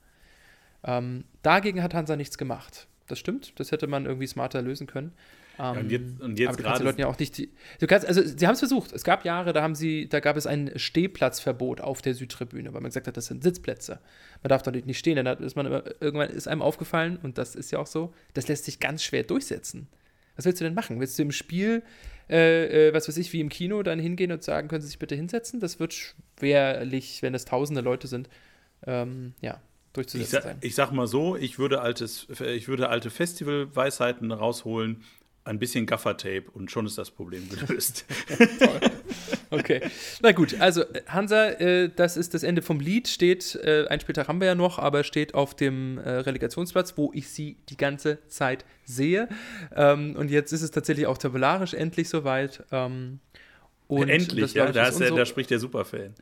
Ähm, 0.84 1.24
dagegen 1.42 1.82
hat 1.82 1.94
Hansa 1.94 2.16
nichts 2.16 2.38
gemacht. 2.38 2.86
Das 3.06 3.18
stimmt, 3.18 3.58
das 3.58 3.72
hätte 3.72 3.86
man 3.86 4.06
irgendwie 4.06 4.26
smarter 4.26 4.62
lösen 4.62 4.86
können. 4.86 5.12
Ja, 5.58 5.72
und 5.72 5.90
jetzt, 5.90 6.20
und 6.20 6.38
jetzt 6.38 6.60
aber 6.60 6.78
du 6.78 6.84
Leuten 6.84 7.00
ja 7.00 7.06
auch 7.06 7.18
nicht 7.18 7.36
die, 7.36 7.50
du 7.78 7.86
kannst, 7.86 8.06
also 8.06 8.22
sie 8.22 8.46
haben 8.46 8.54
es 8.54 8.60
versucht. 8.60 8.92
Es 8.92 9.04
gab 9.04 9.24
Jahre, 9.24 9.52
da 9.52 9.62
haben 9.62 9.74
sie, 9.74 10.08
da 10.08 10.20
gab 10.20 10.36
es 10.36 10.46
ein 10.46 10.72
Stehplatzverbot 10.76 11.80
auf 11.80 12.00
der 12.00 12.14
Südtribüne, 12.14 12.72
weil 12.72 12.80
man 12.80 12.88
gesagt 12.88 13.06
hat, 13.06 13.16
das 13.16 13.26
sind 13.26 13.42
Sitzplätze. 13.42 14.00
Man 14.42 14.48
darf 14.48 14.62
dort 14.62 14.86
nicht 14.86 14.98
stehen. 14.98 15.22
Dann 15.22 15.38
ist 15.38 15.54
man 15.54 15.66
immer, 15.66 15.84
irgendwann 16.00 16.30
ist 16.30 16.48
einem 16.48 16.62
aufgefallen, 16.62 17.18
und 17.22 17.38
das 17.38 17.54
ist 17.54 17.70
ja 17.70 17.78
auch 17.78 17.86
so, 17.86 18.14
das 18.34 18.48
lässt 18.48 18.64
sich 18.64 18.80
ganz 18.80 19.04
schwer 19.04 19.24
durchsetzen. 19.24 19.88
Was 20.36 20.44
willst 20.44 20.60
du 20.60 20.64
denn 20.64 20.74
machen? 20.74 21.00
Willst 21.00 21.18
du 21.18 21.22
im 21.22 21.32
Spiel, 21.32 21.82
äh, 22.28 22.88
äh, 22.88 22.94
was 22.94 23.08
weiß 23.08 23.16
ich, 23.16 23.32
wie 23.32 23.40
im 23.40 23.48
Kino, 23.48 23.82
dann 23.82 23.98
hingehen 23.98 24.32
und 24.32 24.42
sagen, 24.42 24.68
können 24.68 24.80
Sie 24.80 24.88
sich 24.88 24.98
bitte 24.98 25.14
hinsetzen? 25.14 25.60
Das 25.60 25.80
wird 25.80 25.94
schwerlich, 25.94 27.22
wenn 27.22 27.34
es 27.34 27.44
tausende 27.44 27.82
Leute 27.82 28.06
sind. 28.06 28.28
Ähm, 28.86 29.34
ja, 29.40 29.60
durchzusetzen 29.92 30.24
ich 30.24 30.30
sag, 30.30 30.42
sein. 30.42 30.58
Ich 30.60 30.74
sag 30.74 30.92
mal 30.92 31.06
so, 31.06 31.36
ich 31.36 31.58
würde, 31.58 31.80
altes, 31.80 32.26
ich 32.40 32.68
würde 32.68 32.88
alte 32.88 33.10
Festivalweisheiten 33.10 34.32
rausholen 34.32 35.02
ein 35.44 35.58
bisschen 35.58 35.86
Gaffertape 35.86 36.44
und 36.52 36.70
schon 36.70 36.86
ist 36.86 36.98
das 36.98 37.10
Problem 37.10 37.48
gelöst. 37.48 38.04
okay. 39.50 39.80
Na 40.20 40.32
gut, 40.32 40.60
also 40.60 40.84
Hansa, 41.08 41.50
äh, 41.50 41.90
das 41.94 42.16
ist 42.16 42.34
das 42.34 42.44
Ende 42.44 42.62
vom 42.62 42.78
Lied, 42.78 43.08
steht, 43.08 43.56
äh, 43.56 43.86
ein 43.88 44.00
Spieltag 44.00 44.28
haben 44.28 44.40
wir 44.40 44.46
ja 44.46 44.54
noch, 44.54 44.78
aber 44.78 45.02
steht 45.02 45.34
auf 45.34 45.54
dem 45.54 45.98
äh, 45.98 46.08
Relegationsplatz, 46.08 46.96
wo 46.96 47.10
ich 47.12 47.28
sie 47.28 47.56
die 47.68 47.76
ganze 47.76 48.18
Zeit 48.28 48.64
sehe. 48.84 49.28
Ähm, 49.74 50.14
und 50.16 50.30
jetzt 50.30 50.52
ist 50.52 50.62
es 50.62 50.70
tatsächlich 50.70 51.06
auch 51.06 51.18
tabellarisch 51.18 51.74
endlich 51.74 52.08
soweit. 52.08 52.64
Ähm, 52.70 53.18
und 53.88 54.08
endlich, 54.08 54.54
ja, 54.54 54.70
da, 54.70 54.90
der, 54.90 55.10
da 55.10 55.26
spricht 55.26 55.50
der 55.50 55.58
Superfan. 55.58 56.14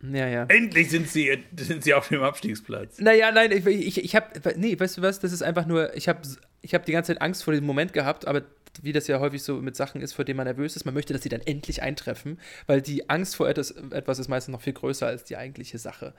Ja, 0.00 0.28
ja. 0.28 0.44
Endlich 0.44 0.90
sind 0.90 1.08
sie, 1.08 1.38
sind 1.56 1.82
sie 1.82 1.94
auf 1.94 2.08
dem 2.08 2.22
Abstiegsplatz. 2.22 3.00
Naja, 3.00 3.32
nein, 3.32 3.50
ich, 3.50 3.66
ich, 3.66 4.04
ich 4.04 4.14
habe, 4.14 4.26
nee, 4.56 4.78
weißt 4.78 4.98
du 4.98 5.02
was, 5.02 5.18
das 5.18 5.32
ist 5.32 5.42
einfach 5.42 5.66
nur, 5.66 5.94
ich 5.96 6.08
habe 6.08 6.20
ich 6.62 6.74
hab 6.74 6.84
die 6.84 6.92
ganze 6.92 7.12
Zeit 7.12 7.22
Angst 7.22 7.44
vor 7.44 7.52
diesem 7.52 7.66
Moment 7.66 7.92
gehabt, 7.92 8.26
aber 8.26 8.42
wie 8.82 8.92
das 8.92 9.06
ja 9.06 9.20
häufig 9.20 9.42
so 9.42 9.54
mit 9.54 9.76
Sachen 9.76 10.00
ist, 10.00 10.12
vor 10.12 10.24
denen 10.24 10.36
man 10.36 10.46
nervös 10.46 10.76
ist, 10.76 10.84
man 10.84 10.94
möchte, 10.94 11.12
dass 11.12 11.22
sie 11.22 11.28
dann 11.28 11.40
endlich 11.40 11.82
eintreffen, 11.82 12.38
weil 12.66 12.82
die 12.82 13.08
Angst 13.10 13.36
vor 13.36 13.48
etwas, 13.48 13.72
etwas 13.90 14.18
ist 14.18 14.28
meistens 14.28 14.52
noch 14.52 14.62
viel 14.62 14.72
größer 14.72 15.06
als 15.06 15.24
die 15.24 15.36
eigentliche 15.36 15.78
Sache. 15.78 16.14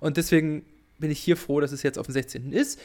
Und 0.00 0.16
deswegen 0.16 0.64
bin 0.98 1.10
ich 1.10 1.20
hier 1.20 1.36
froh, 1.36 1.60
dass 1.60 1.72
es 1.72 1.82
jetzt 1.82 1.98
auf 1.98 2.06
dem 2.06 2.12
16. 2.12 2.52
ist. 2.52 2.80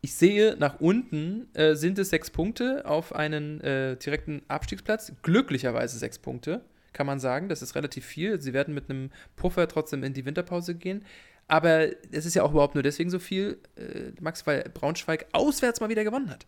Ich 0.00 0.14
sehe, 0.14 0.56
nach 0.58 0.80
unten 0.80 1.48
äh, 1.54 1.74
sind 1.74 1.98
es 1.98 2.10
sechs 2.10 2.28
Punkte 2.30 2.84
auf 2.84 3.14
einen 3.14 3.60
äh, 3.62 3.96
direkten 3.96 4.42
Abstiegsplatz. 4.48 5.12
Glücklicherweise 5.22 5.98
sechs 5.98 6.18
Punkte, 6.18 6.60
kann 6.92 7.06
man 7.06 7.18
sagen. 7.20 7.48
Das 7.48 7.62
ist 7.62 7.74
relativ 7.74 8.04
viel. 8.04 8.40
Sie 8.40 8.52
werden 8.52 8.74
mit 8.74 8.90
einem 8.90 9.10
Puffer 9.36 9.66
trotzdem 9.66 10.04
in 10.04 10.12
die 10.12 10.26
Winterpause 10.26 10.74
gehen. 10.74 11.04
Aber 11.48 11.88
es 12.12 12.26
ist 12.26 12.34
ja 12.34 12.42
auch 12.42 12.52
überhaupt 12.52 12.74
nur 12.74 12.82
deswegen 12.82 13.10
so 13.10 13.18
viel, 13.18 13.58
äh, 13.76 14.12
Max, 14.20 14.46
weil 14.46 14.64
Braunschweig 14.74 15.26
auswärts 15.32 15.80
mal 15.80 15.88
wieder 15.88 16.04
gewonnen 16.04 16.30
hat. 16.30 16.46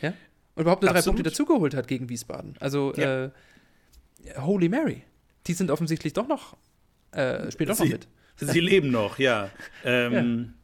Ja? 0.00 0.12
Und 0.54 0.62
überhaupt 0.62 0.82
nur 0.82 0.92
drei 0.92 1.02
Punkte 1.02 1.22
dazugeholt 1.22 1.74
hat 1.74 1.88
gegen 1.88 2.08
Wiesbaden. 2.08 2.54
Also, 2.60 2.92
ja. 2.96 3.24
äh, 3.24 3.30
Holy 4.38 4.68
Mary. 4.68 5.04
Die 5.46 5.54
sind 5.54 5.70
offensichtlich 5.70 6.12
doch 6.12 6.28
noch, 6.28 6.56
äh, 7.12 7.50
spielen 7.50 7.68
doch 7.68 7.78
noch 7.78 7.86
mit. 7.86 8.06
Sie 8.36 8.60
leben 8.60 8.90
noch, 8.90 9.18
ja. 9.18 9.50
Ähm, 9.84 10.54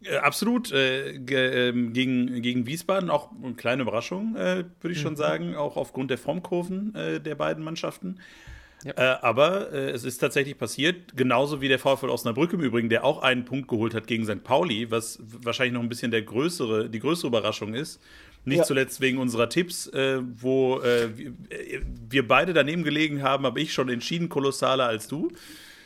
ja. 0.00 0.12
Äh, 0.12 0.16
absolut. 0.18 0.72
Äh, 0.72 1.18
ge, 1.18 1.68
ähm, 1.68 1.92
gegen, 1.92 2.42
gegen 2.42 2.66
Wiesbaden 2.66 3.10
auch 3.10 3.30
eine 3.42 3.54
kleine 3.54 3.82
Überraschung, 3.82 4.36
äh, 4.36 4.64
würde 4.80 4.92
ich 4.92 4.98
mhm. 4.98 5.02
schon 5.02 5.16
sagen, 5.16 5.54
auch 5.54 5.76
aufgrund 5.76 6.10
der 6.10 6.18
Formkurven 6.18 6.94
äh, 6.94 7.20
der 7.20 7.34
beiden 7.34 7.62
Mannschaften. 7.62 8.18
Ja. 8.84 8.92
Äh, 8.96 9.18
aber 9.22 9.72
äh, 9.72 9.90
es 9.90 10.02
ist 10.04 10.18
tatsächlich 10.18 10.58
passiert, 10.58 11.16
genauso 11.16 11.60
wie 11.60 11.68
der 11.68 11.78
VfL 11.78 12.10
Osnabrück 12.10 12.52
im 12.52 12.60
Übrigen, 12.60 12.88
der 12.88 13.04
auch 13.04 13.22
einen 13.22 13.44
Punkt 13.44 13.68
geholt 13.68 13.94
hat 13.94 14.08
gegen 14.08 14.24
St. 14.24 14.42
Pauli, 14.42 14.90
was 14.90 15.20
wahrscheinlich 15.22 15.74
noch 15.74 15.82
ein 15.82 15.88
bisschen 15.88 16.10
der 16.10 16.22
größere, 16.22 16.90
die 16.90 16.98
größere 16.98 17.28
Überraschung 17.28 17.74
ist. 17.74 18.02
Nicht 18.44 18.58
ja. 18.58 18.64
zuletzt 18.64 19.00
wegen 19.00 19.18
unserer 19.18 19.48
Tipps, 19.48 19.86
äh, 19.88 20.20
wo 20.20 20.80
äh, 20.80 21.10
wir 22.08 22.26
beide 22.26 22.52
daneben 22.52 22.82
gelegen 22.82 23.22
haben, 23.22 23.46
aber 23.46 23.60
ich 23.60 23.72
schon 23.72 23.88
entschieden 23.88 24.28
kolossaler 24.28 24.86
als 24.86 25.06
du. 25.06 25.30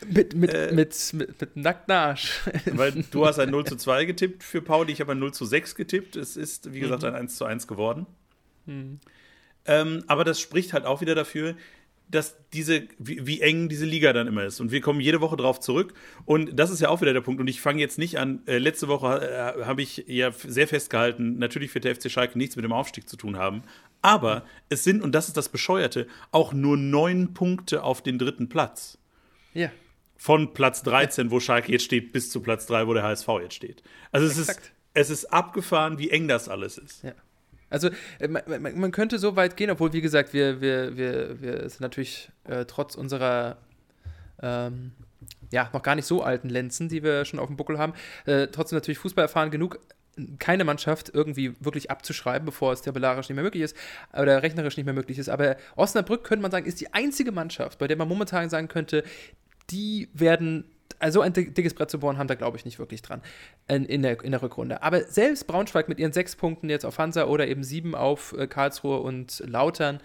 Mit, 0.08 0.34
mit, 0.34 0.54
äh, 0.54 0.72
mit, 0.72 1.12
mit, 1.12 1.40
mit 1.40 1.56
nackten 1.56 1.92
Arsch. 1.92 2.40
Weil 2.72 3.04
du 3.10 3.26
hast 3.26 3.38
ein 3.38 3.50
0 3.50 3.64
zu 3.66 3.76
2 3.76 4.06
getippt 4.06 4.42
für 4.42 4.62
Pauli, 4.62 4.92
ich 4.92 5.00
habe 5.00 5.12
ein 5.12 5.18
0 5.18 5.34
zu 5.34 5.44
6 5.44 5.74
getippt. 5.74 6.16
Es 6.16 6.36
ist, 6.36 6.72
wie 6.72 6.80
gesagt, 6.80 7.02
mhm. 7.02 7.08
ein 7.08 7.14
1 7.14 7.36
zu 7.36 7.44
1 7.44 7.66
geworden. 7.66 8.06
Mhm. 8.66 9.00
Ähm, 9.66 10.04
aber 10.06 10.24
das 10.24 10.40
spricht 10.40 10.72
halt 10.72 10.84
auch 10.84 11.00
wieder 11.00 11.14
dafür, 11.14 11.56
dass 12.08 12.36
diese, 12.52 12.86
wie, 12.98 13.26
wie, 13.26 13.40
eng 13.40 13.68
diese 13.68 13.84
Liga 13.84 14.12
dann 14.12 14.26
immer 14.26 14.44
ist. 14.44 14.60
Und 14.60 14.70
wir 14.70 14.80
kommen 14.80 15.00
jede 15.00 15.20
Woche 15.20 15.36
drauf 15.36 15.58
zurück. 15.60 15.92
Und 16.24 16.58
das 16.58 16.70
ist 16.70 16.80
ja 16.80 16.88
auch 16.88 17.00
wieder 17.00 17.12
der 17.12 17.20
Punkt. 17.20 17.40
Und 17.40 17.48
ich 17.48 17.60
fange 17.60 17.80
jetzt 17.80 17.98
nicht 17.98 18.18
an. 18.18 18.42
Äh, 18.46 18.58
letzte 18.58 18.88
Woche 18.88 19.56
äh, 19.58 19.64
habe 19.64 19.82
ich 19.82 20.04
ja 20.06 20.30
sehr 20.30 20.68
festgehalten, 20.68 21.38
natürlich 21.38 21.74
wird 21.74 21.84
der 21.84 21.96
FC 21.96 22.10
Schalke 22.10 22.38
nichts 22.38 22.56
mit 22.56 22.64
dem 22.64 22.72
Aufstieg 22.72 23.08
zu 23.08 23.16
tun 23.16 23.36
haben. 23.36 23.62
Aber 24.02 24.44
es 24.68 24.84
sind, 24.84 25.02
und 25.02 25.14
das 25.14 25.26
ist 25.26 25.36
das 25.36 25.48
Bescheuerte, 25.48 26.06
auch 26.30 26.52
nur 26.52 26.76
neun 26.76 27.34
Punkte 27.34 27.82
auf 27.82 28.02
den 28.02 28.18
dritten 28.18 28.48
Platz. 28.48 28.98
Ja. 29.52 29.70
Von 30.16 30.54
Platz 30.54 30.82
13, 30.82 31.30
wo 31.30 31.40
Schalke 31.40 31.72
jetzt 31.72 31.84
steht, 31.84 32.12
bis 32.12 32.30
zu 32.30 32.40
Platz 32.40 32.66
3, 32.66 32.86
wo 32.86 32.94
der 32.94 33.02
HSV 33.02 33.28
jetzt 33.42 33.54
steht. 33.54 33.82
Also 34.12 34.26
es 34.26 34.38
ist, 34.38 34.72
es 34.94 35.10
ist 35.10 35.24
abgefahren, 35.26 35.98
wie 35.98 36.10
eng 36.10 36.28
das 36.28 36.48
alles 36.48 36.78
ist. 36.78 37.02
Ja. 37.02 37.14
Also 37.70 37.90
äh, 38.18 38.28
man, 38.28 38.42
man, 38.78 38.92
könnte 38.92 39.18
so 39.18 39.36
weit 39.36 39.56
gehen, 39.56 39.70
obwohl, 39.70 39.92
wie 39.92 40.00
gesagt, 40.00 40.32
wir, 40.32 40.60
wir, 40.60 40.96
wir, 40.96 41.40
wir 41.40 41.68
sind 41.68 41.80
natürlich 41.80 42.30
äh, 42.44 42.64
trotz 42.64 42.94
unserer 42.94 43.58
ähm, 44.42 44.92
ja, 45.50 45.70
noch 45.72 45.82
gar 45.82 45.94
nicht 45.94 46.06
so 46.06 46.22
alten 46.22 46.48
Lenzen, 46.48 46.88
die 46.88 47.02
wir 47.02 47.24
schon 47.24 47.40
auf 47.40 47.48
dem 47.48 47.56
Buckel 47.56 47.78
haben, 47.78 47.94
äh, 48.26 48.48
trotzdem 48.48 48.76
natürlich 48.76 48.98
Fußball 48.98 49.24
erfahren 49.24 49.50
genug, 49.50 49.80
keine 50.38 50.64
Mannschaft 50.64 51.10
irgendwie 51.12 51.54
wirklich 51.60 51.90
abzuschreiben, 51.90 52.46
bevor 52.46 52.72
es 52.72 52.82
tabellarisch 52.82 53.28
nicht 53.28 53.36
mehr 53.36 53.44
möglich 53.44 53.62
ist 53.62 53.76
oder 54.18 54.42
rechnerisch 54.42 54.76
nicht 54.76 54.86
mehr 54.86 54.94
möglich 54.94 55.18
ist. 55.18 55.28
Aber 55.28 55.56
Osnabrück, 55.76 56.24
könnte 56.24 56.42
man 56.42 56.50
sagen, 56.50 56.66
ist 56.66 56.80
die 56.80 56.94
einzige 56.94 57.32
Mannschaft, 57.32 57.78
bei 57.78 57.86
der 57.86 57.96
man 57.96 58.08
momentan 58.08 58.48
sagen 58.48 58.68
könnte, 58.68 59.04
die 59.70 60.08
werden 60.14 60.64
also 60.98 61.20
ein 61.20 61.32
dickes 61.32 61.74
Brett 61.74 61.90
zu 61.90 61.98
bohren 61.98 62.18
haben 62.18 62.28
da, 62.28 62.34
glaube 62.34 62.56
ich, 62.56 62.64
nicht 62.64 62.78
wirklich 62.78 63.02
dran 63.02 63.22
in, 63.68 63.84
in, 63.84 64.02
der, 64.02 64.22
in 64.22 64.32
der 64.32 64.42
Rückrunde. 64.42 64.82
Aber 64.82 65.02
selbst 65.04 65.46
Braunschweig 65.46 65.88
mit 65.88 65.98
ihren 65.98 66.12
sechs 66.12 66.36
Punkten 66.36 66.70
jetzt 66.70 66.84
auf 66.84 66.98
Hansa 66.98 67.24
oder 67.24 67.46
eben 67.48 67.64
sieben 67.64 67.94
auf 67.94 68.34
äh, 68.36 68.46
Karlsruhe 68.46 69.00
und 69.00 69.42
Lautern, 69.46 70.00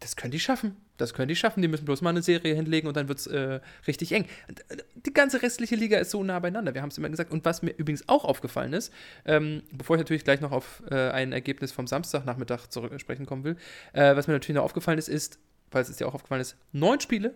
das 0.00 0.16
können 0.16 0.32
die 0.32 0.40
schaffen. 0.40 0.76
Das 0.96 1.12
können 1.12 1.28
die 1.28 1.36
schaffen. 1.36 1.60
Die 1.60 1.68
müssen 1.68 1.84
bloß 1.84 2.02
mal 2.02 2.10
eine 2.10 2.22
Serie 2.22 2.54
hinlegen 2.54 2.86
und 2.86 2.96
dann 2.96 3.08
wird 3.08 3.18
es 3.18 3.26
äh, 3.26 3.60
richtig 3.86 4.12
eng. 4.12 4.26
Äh, 4.68 4.76
die 4.94 5.12
ganze 5.12 5.42
restliche 5.42 5.74
Liga 5.76 5.98
ist 5.98 6.10
so 6.10 6.22
nah 6.22 6.38
beieinander. 6.38 6.74
Wir 6.74 6.82
haben 6.82 6.90
es 6.90 6.98
immer 6.98 7.08
gesagt. 7.08 7.32
Und 7.32 7.44
was 7.44 7.62
mir 7.62 7.70
übrigens 7.70 8.08
auch 8.08 8.24
aufgefallen 8.24 8.72
ist, 8.72 8.92
ähm, 9.24 9.62
bevor 9.72 9.96
ich 9.96 10.00
natürlich 10.00 10.24
gleich 10.24 10.40
noch 10.40 10.52
auf 10.52 10.82
äh, 10.90 11.10
ein 11.10 11.32
Ergebnis 11.32 11.72
vom 11.72 11.86
Samstagnachmittag 11.86 12.68
zurück 12.68 12.92
sprechen 13.00 13.26
kommen 13.26 13.44
will, 13.44 13.56
äh, 13.92 14.14
was 14.14 14.26
mir 14.28 14.34
natürlich 14.34 14.56
noch 14.56 14.64
aufgefallen 14.64 14.98
ist, 14.98 15.08
ist, 15.08 15.38
weil 15.70 15.82
es 15.82 15.96
dir 15.96 16.06
auch 16.06 16.14
aufgefallen 16.14 16.42
ist, 16.42 16.56
neun 16.72 17.00
Spiele, 17.00 17.34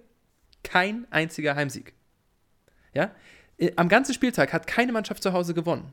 kein 0.62 1.07
einziger 1.11 1.57
Heimsieg. 1.57 1.95
Ja? 2.99 3.11
Äh, 3.59 3.73
am 3.76 3.88
ganzen 3.88 4.12
Spieltag 4.12 4.52
hat 4.52 4.67
keine 4.67 4.93
Mannschaft 4.93 5.23
zu 5.23 5.33
Hause 5.33 5.55
gewonnen. 5.55 5.93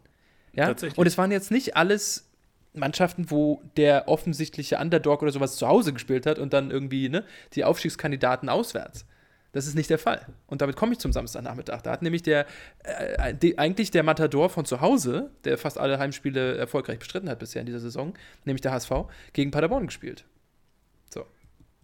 Ja? 0.54 0.74
Und 0.96 1.06
es 1.06 1.18
waren 1.18 1.32
jetzt 1.32 1.52
nicht 1.52 1.78
alles 1.78 2.28
Mannschaften, 2.74 3.30
wo 3.30 3.62
der 3.78 4.08
offensichtliche 4.08 4.78
Underdog 4.78 5.22
oder 5.22 5.32
sowas 5.32 5.56
zu 5.56 5.68
Hause 5.68 5.94
gespielt 5.94 6.26
hat 6.26 6.40
und 6.40 6.52
dann 6.52 6.72
irgendwie 6.72 7.10
ne, 7.10 7.24
die 7.54 7.64
Aufstiegskandidaten 7.64 8.50
auswärts. 8.50 9.06
Das 9.54 9.68
ist 9.68 9.76
nicht 9.76 9.90
der 9.90 10.00
Fall. 10.00 10.26
Und 10.48 10.62
damit 10.62 10.76
komme 10.76 10.92
ich 10.94 11.00
zum 11.00 11.14
Samstagnachmittag. 11.14 11.82
Da 11.82 11.92
hat 11.92 12.02
nämlich 12.02 12.24
der, 12.24 12.46
äh, 12.84 13.34
die, 13.34 13.58
eigentlich 13.58 13.92
der 13.92 14.04
Matador 14.04 14.50
von 14.50 14.66
zu 14.66 14.82
Hause, 14.82 15.32
der 15.46 15.58
fast 15.58 15.78
alle 15.78 16.00
Heimspiele 16.00 16.58
erfolgreich 16.58 17.00
bestritten 17.00 17.30
hat 17.30 17.40
bisher 17.40 17.62
in 17.62 17.66
dieser 17.66 17.80
Saison, 17.80 18.16
nämlich 18.44 18.62
der 18.62 18.74
HSV, 18.74 18.92
gegen 19.32 19.52
Paderborn 19.52 19.86
gespielt. 19.86 20.26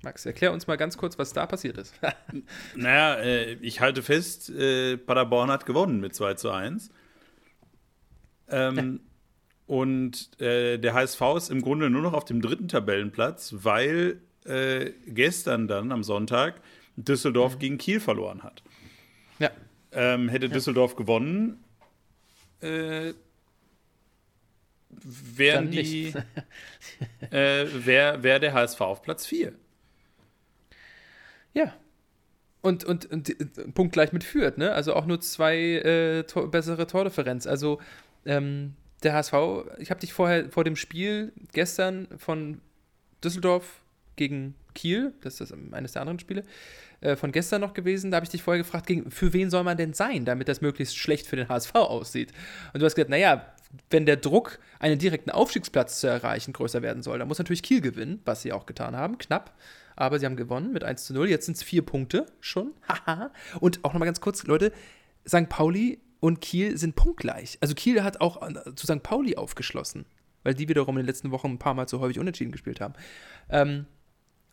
Max, 0.04 0.26
erklär 0.26 0.52
uns 0.52 0.68
mal 0.68 0.78
ganz 0.78 0.98
kurz, 0.98 1.20
was 1.20 1.34
da 1.34 1.46
passiert 1.46 1.78
ist. 1.78 1.94
naja, 2.76 3.16
äh, 3.16 3.54
ich 3.62 3.82
halte 3.82 4.02
fest, 4.02 4.50
äh, 4.50 4.98
Paderborn 4.98 5.52
hat 5.52 5.66
gewonnen 5.66 6.00
mit 6.00 6.16
2 6.16 6.34
zu 6.36 6.52
1. 6.52 6.90
Ähm. 8.50 9.02
Und 9.68 10.38
äh, 10.42 10.80
der 10.80 10.94
HSV 10.94 11.22
ist 11.38 11.50
im 11.50 11.62
Grunde 11.62 11.90
nur 11.90 12.02
noch 12.02 12.12
auf 12.12 12.26
dem 12.26 12.42
dritten 12.42 12.68
Tabellenplatz, 12.68 13.56
weil 13.60 14.20
äh, 14.44 14.92
gestern 15.08 15.70
dann 15.70 15.94
am 15.94 16.04
Sonntag 16.04 16.62
Düsseldorf 16.98 17.56
mhm. 17.56 17.60
gegen 17.60 17.78
Kiel 17.78 18.00
verloren 18.02 18.44
hat. 18.44 18.64
Ja. 19.40 19.50
Ähm, 19.94 20.28
hätte 20.28 20.48
ja. 20.48 20.52
Düsseldorf 20.52 20.98
gewonnen, 20.98 21.64
äh, 22.60 23.14
wären 24.90 25.72
die, 25.72 26.14
äh, 27.32 27.66
wäre 27.72 28.24
wär 28.24 28.40
der 28.40 28.54
HSV 28.54 28.82
auf 28.82 29.02
Platz 29.02 29.26
4. 29.26 29.54
Ja. 31.54 31.74
Und, 32.62 32.84
und, 32.84 33.08
und, 33.08 33.30
und 33.40 33.74
Punkt 33.74 33.94
gleich 33.94 34.14
mit 34.14 34.24
führt, 34.24 34.58
ne? 34.58 34.72
Also 34.72 34.94
auch 34.94 35.06
nur 35.06 35.20
zwei 35.20 35.58
äh, 35.58 36.24
Tor, 36.24 36.50
bessere 36.52 36.86
Tordifferenz. 36.86 37.48
Also 37.48 37.80
ähm, 38.26 38.76
der 39.04 39.14
HSV, 39.14 39.34
ich 39.80 39.90
habe 39.90 40.00
dich 40.00 40.14
vorher 40.14 40.50
vor 40.52 40.64
dem 40.64 40.76
Spiel 40.76 41.34
gestern 41.54 42.08
von 42.18 42.62
Düsseldorf 43.24 43.82
gegen 44.16 44.56
Kiel, 44.76 45.14
das 45.22 45.42
ist 45.42 45.54
eines 45.72 45.94
der 45.94 46.02
anderen 46.02 46.20
Spiele, 46.20 46.44
äh, 47.02 47.16
von 47.16 47.32
gestern 47.32 47.62
noch 47.62 47.74
gewesen. 47.74 48.12
Da 48.12 48.18
habe 48.18 48.26
ich 48.26 48.30
dich 48.30 48.44
vorher 48.44 48.62
gefragt, 48.62 48.86
gegen, 48.86 49.10
für 49.10 49.34
wen 49.34 49.50
soll 49.50 49.64
man 49.64 49.78
denn 49.78 49.94
sein, 49.94 50.26
damit 50.26 50.48
das 50.48 50.62
möglichst 50.62 50.98
schlecht 50.98 51.28
für 51.28 51.36
den 51.36 51.50
HSV 51.50 51.74
aussieht? 51.76 52.32
Und 52.74 52.82
du 52.82 52.86
hast 52.86 52.96
gesagt, 52.96 53.10
naja, 53.10 53.54
wenn 53.90 54.06
der 54.06 54.18
Druck, 54.18 54.60
einen 54.80 55.00
direkten 55.00 55.32
Aufstiegsplatz 55.32 56.00
zu 56.00 56.08
erreichen, 56.08 56.54
größer 56.54 56.82
werden 56.82 57.04
soll, 57.04 57.20
dann 57.20 57.28
muss 57.28 57.40
natürlich 57.40 57.64
Kiel 57.64 57.82
gewinnen, 57.82 58.22
was 58.26 58.42
sie 58.42 58.54
auch 58.54 58.66
getan 58.66 58.96
haben, 58.96 59.18
knapp. 59.18 59.54
Aber 60.02 60.18
sie 60.18 60.26
haben 60.26 60.36
gewonnen 60.36 60.74
mit 60.74 60.84
1 60.84 61.06
zu 61.06 61.14
0. 61.14 61.30
Jetzt 61.30 61.46
sind 61.46 61.58
es 61.58 61.62
vier 61.62 61.86
Punkte 61.86 62.26
schon. 62.40 62.74
und 63.60 63.86
auch 63.86 63.94
nochmal 63.94 64.08
ganz 64.08 64.20
kurz, 64.20 64.44
Leute, 64.48 64.74
St. 65.28 65.48
Pauli 65.48 66.02
und 66.20 66.42
Kiel 66.42 66.76
sind 66.76 66.96
punktgleich. 66.96 67.60
Also 67.62 67.76
Kiel 67.76 68.02
hat 68.04 68.20
auch 68.20 68.42
zu 68.76 68.88
St. 68.88 69.04
Pauli 69.04 69.36
aufgeschlossen, 69.36 70.08
weil 70.42 70.56
die 70.56 70.68
wiederum 70.68 70.98
in 70.98 71.04
den 71.04 71.06
letzten 71.06 71.30
Wochen 71.30 71.50
ein 71.50 71.60
paar 71.60 71.76
Mal 71.76 71.88
zu 71.88 72.00
häufig 72.00 72.18
unentschieden 72.18 72.52
gespielt 72.52 72.82
haben. 72.82 72.96
Ähm, 73.52 73.86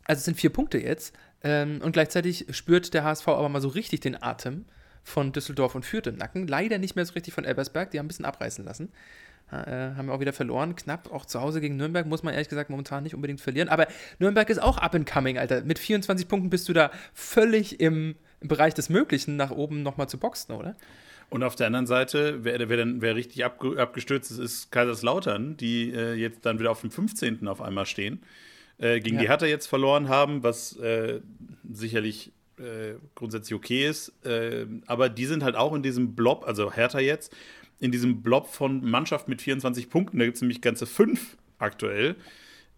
also 0.04 0.18
es 0.18 0.26
sind 0.26 0.36
vier 0.36 0.50
Punkte 0.50 0.82
jetzt. 0.82 1.16
Ähm, 1.42 1.80
und 1.82 1.92
gleichzeitig 1.92 2.44
spürt 2.50 2.92
der 2.92 3.04
HSV 3.04 3.28
aber 3.28 3.48
mal 3.48 3.62
so 3.62 3.68
richtig 3.68 4.00
den 4.00 4.22
Atem 4.22 4.66
von 5.02 5.32
Düsseldorf 5.32 5.74
und 5.74 5.86
Fürth 5.86 6.08
im 6.08 6.16
Nacken. 6.16 6.46
Leider 6.46 6.76
nicht 6.76 6.94
mehr 6.94 7.06
so 7.06 7.14
richtig 7.14 7.32
von 7.32 7.46
Elversberg, 7.46 7.90
die 7.90 7.98
haben 7.98 8.04
ein 8.04 8.08
bisschen 8.08 8.26
abreißen 8.26 8.66
lassen. 8.66 8.92
Äh, 9.50 9.94
haben 9.96 10.06
wir 10.06 10.14
auch 10.14 10.20
wieder 10.20 10.32
verloren. 10.32 10.76
Knapp, 10.76 11.12
auch 11.12 11.24
zu 11.24 11.40
Hause 11.40 11.60
gegen 11.60 11.76
Nürnberg 11.76 12.06
muss 12.06 12.22
man 12.22 12.34
ehrlich 12.34 12.48
gesagt 12.48 12.68
momentan 12.68 13.02
nicht 13.02 13.14
unbedingt 13.14 13.40
verlieren. 13.40 13.68
Aber 13.68 13.86
Nürnberg 14.18 14.48
ist 14.50 14.60
auch 14.60 14.78
up 14.78 14.94
and 14.94 15.08
coming, 15.10 15.38
Alter. 15.38 15.62
Mit 15.62 15.78
24 15.78 16.28
Punkten 16.28 16.50
bist 16.50 16.68
du 16.68 16.72
da 16.72 16.90
völlig 17.14 17.80
im, 17.80 18.14
im 18.40 18.48
Bereich 18.48 18.74
des 18.74 18.88
Möglichen, 18.90 19.36
nach 19.36 19.50
oben 19.50 19.82
nochmal 19.82 20.08
zu 20.08 20.18
boxen, 20.18 20.54
oder? 20.54 20.76
Und 21.30 21.42
auf 21.42 21.56
der 21.56 21.66
anderen 21.66 21.86
Seite, 21.86 22.44
wer, 22.44 22.68
wer, 22.68 22.76
dann, 22.76 23.02
wer 23.02 23.14
richtig 23.14 23.44
abge, 23.44 23.80
abgestürzt 23.80 24.30
ist, 24.30 24.38
ist 24.38 24.72
Kaiserslautern, 24.72 25.56
die 25.56 25.92
äh, 25.92 26.14
jetzt 26.14 26.44
dann 26.44 26.58
wieder 26.58 26.70
auf 26.70 26.80
dem 26.80 26.90
15. 26.90 27.46
auf 27.48 27.60
einmal 27.60 27.86
stehen. 27.86 28.22
Äh, 28.78 29.00
gegen 29.00 29.16
ja. 29.16 29.22
die 29.22 29.28
Hertha 29.28 29.46
jetzt 29.46 29.66
verloren 29.66 30.08
haben, 30.08 30.42
was 30.42 30.76
äh, 30.76 31.20
sicherlich 31.70 32.32
äh, 32.58 32.94
grundsätzlich 33.14 33.54
okay 33.54 33.86
ist. 33.86 34.12
Äh, 34.24 34.66
aber 34.86 35.08
die 35.08 35.26
sind 35.26 35.42
halt 35.42 35.56
auch 35.56 35.74
in 35.74 35.82
diesem 35.82 36.14
Blob, 36.14 36.44
also 36.46 36.72
Hertha 36.72 37.00
jetzt, 37.00 37.34
in 37.80 37.92
diesem 37.92 38.22
Blob 38.22 38.48
von 38.48 38.84
Mannschaft 38.84 39.28
mit 39.28 39.42
24 39.42 39.90
Punkten. 39.90 40.18
Da 40.18 40.24
gibt 40.24 40.36
es 40.36 40.42
nämlich 40.42 40.60
ganze 40.60 40.86
fünf 40.86 41.36
aktuell. 41.58 42.16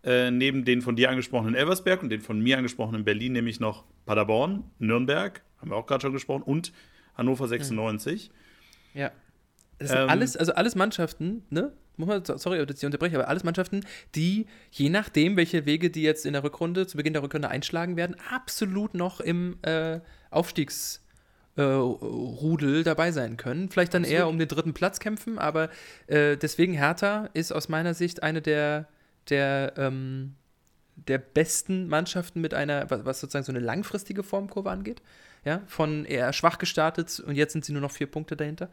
Äh, 0.02 0.30
neben 0.30 0.64
den 0.64 0.80
von 0.80 0.96
dir 0.96 1.10
angesprochenen 1.10 1.54
Elversberg 1.54 2.02
und 2.02 2.08
den 2.08 2.22
von 2.22 2.40
mir 2.40 2.56
angesprochenen 2.56 3.04
Berlin, 3.04 3.32
nämlich 3.32 3.60
noch 3.60 3.84
Paderborn, 4.06 4.64
Nürnberg, 4.78 5.42
haben 5.58 5.70
wir 5.70 5.76
auch 5.76 5.86
gerade 5.86 6.00
schon 6.00 6.12
gesprochen, 6.12 6.42
und 6.42 6.72
Hannover 7.16 7.46
96. 7.46 8.30
Ja. 8.94 9.12
Das 9.78 9.90
sind 9.90 9.98
ähm, 9.98 10.08
alles, 10.08 10.36
also 10.38 10.52
alles 10.54 10.74
Mannschaften, 10.74 11.44
ne? 11.50 11.72
sorry, 12.24 12.64
dass 12.64 12.78
ich 12.78 12.86
unterbreche, 12.86 13.16
aber 13.16 13.28
alles 13.28 13.44
Mannschaften, 13.44 13.84
die 14.14 14.46
je 14.70 14.88
nachdem, 14.88 15.36
welche 15.36 15.66
Wege 15.66 15.90
die 15.90 16.02
jetzt 16.02 16.24
in 16.24 16.32
der 16.32 16.44
Rückrunde, 16.44 16.86
zu 16.86 16.96
Beginn 16.96 17.12
der 17.12 17.22
Rückrunde 17.22 17.48
einschlagen 17.48 17.96
werden, 17.96 18.16
absolut 18.30 18.94
noch 18.94 19.20
im 19.20 19.58
äh, 19.62 20.00
Aufstiegsrudel 20.30 21.09
äh, 21.56 22.82
dabei 22.82 23.12
sein 23.12 23.36
können. 23.36 23.68
Vielleicht 23.68 23.94
dann 23.94 24.04
eher 24.04 24.28
um 24.28 24.38
den 24.38 24.48
dritten 24.48 24.74
Platz 24.74 25.00
kämpfen, 25.00 25.38
aber 25.38 25.70
äh, 26.06 26.36
deswegen 26.36 26.74
Hertha 26.74 27.28
ist 27.34 27.52
aus 27.52 27.68
meiner 27.68 27.94
Sicht 27.94 28.22
eine 28.22 28.42
der, 28.42 28.86
der, 29.28 29.74
ähm, 29.76 30.34
der 30.96 31.18
besten 31.18 31.88
Mannschaften 31.88 32.40
mit 32.40 32.54
einer, 32.54 32.90
was, 32.90 33.04
was 33.04 33.20
sozusagen 33.20 33.44
so 33.44 33.52
eine 33.52 33.60
langfristige 33.60 34.22
Formkurve 34.22 34.70
angeht. 34.70 35.02
Ja, 35.44 35.62
von 35.66 36.04
eher 36.04 36.32
schwach 36.34 36.58
gestartet 36.58 37.18
und 37.20 37.34
jetzt 37.34 37.52
sind 37.52 37.64
sie 37.64 37.72
nur 37.72 37.80
noch 37.80 37.92
vier 37.92 38.06
Punkte 38.06 38.36
dahinter. 38.36 38.68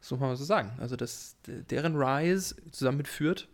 Das 0.00 0.10
muss 0.10 0.20
man 0.20 0.30
mal 0.30 0.36
so 0.36 0.44
sagen. 0.44 0.72
Also 0.78 0.96
das, 0.96 1.36
deren 1.46 1.94
Rise 1.94 2.54
zusammen 2.70 2.98
mit 2.98 3.08
Fürth 3.08 3.48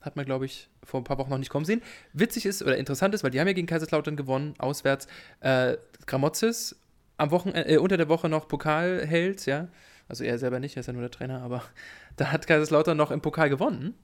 hat 0.00 0.16
man, 0.16 0.24
glaube 0.24 0.44
ich, 0.44 0.68
vor 0.84 1.00
ein 1.00 1.04
paar 1.04 1.18
Wochen 1.18 1.30
noch 1.30 1.38
nicht 1.38 1.50
kommen 1.50 1.64
sehen. 1.64 1.82
Witzig 2.12 2.46
ist 2.46 2.62
oder 2.62 2.76
interessant 2.76 3.14
ist, 3.14 3.24
weil 3.24 3.30
die 3.30 3.40
haben 3.40 3.46
ja 3.46 3.52
gegen 3.52 3.66
Kaiserslautern 3.66 4.16
gewonnen, 4.16 4.54
auswärts. 4.58 5.08
Äh, 5.40 5.76
Gramozis 6.06 6.76
am 7.16 7.30
Wochenende, 7.30 7.68
äh, 7.68 7.78
unter 7.78 7.96
der 7.96 8.08
Woche 8.08 8.28
noch 8.28 8.48
Pokal 8.48 9.06
hält, 9.06 9.46
ja. 9.46 9.68
Also 10.08 10.24
er 10.24 10.38
selber 10.38 10.60
nicht, 10.60 10.76
er 10.76 10.80
ist 10.80 10.86
ja 10.86 10.92
nur 10.92 11.02
der 11.02 11.10
Trainer, 11.10 11.42
aber 11.42 11.62
da 12.16 12.32
hat 12.32 12.46
Kaiserslautern 12.46 12.96
noch 12.96 13.10
im 13.10 13.20
Pokal 13.20 13.48
gewonnen, 13.48 13.94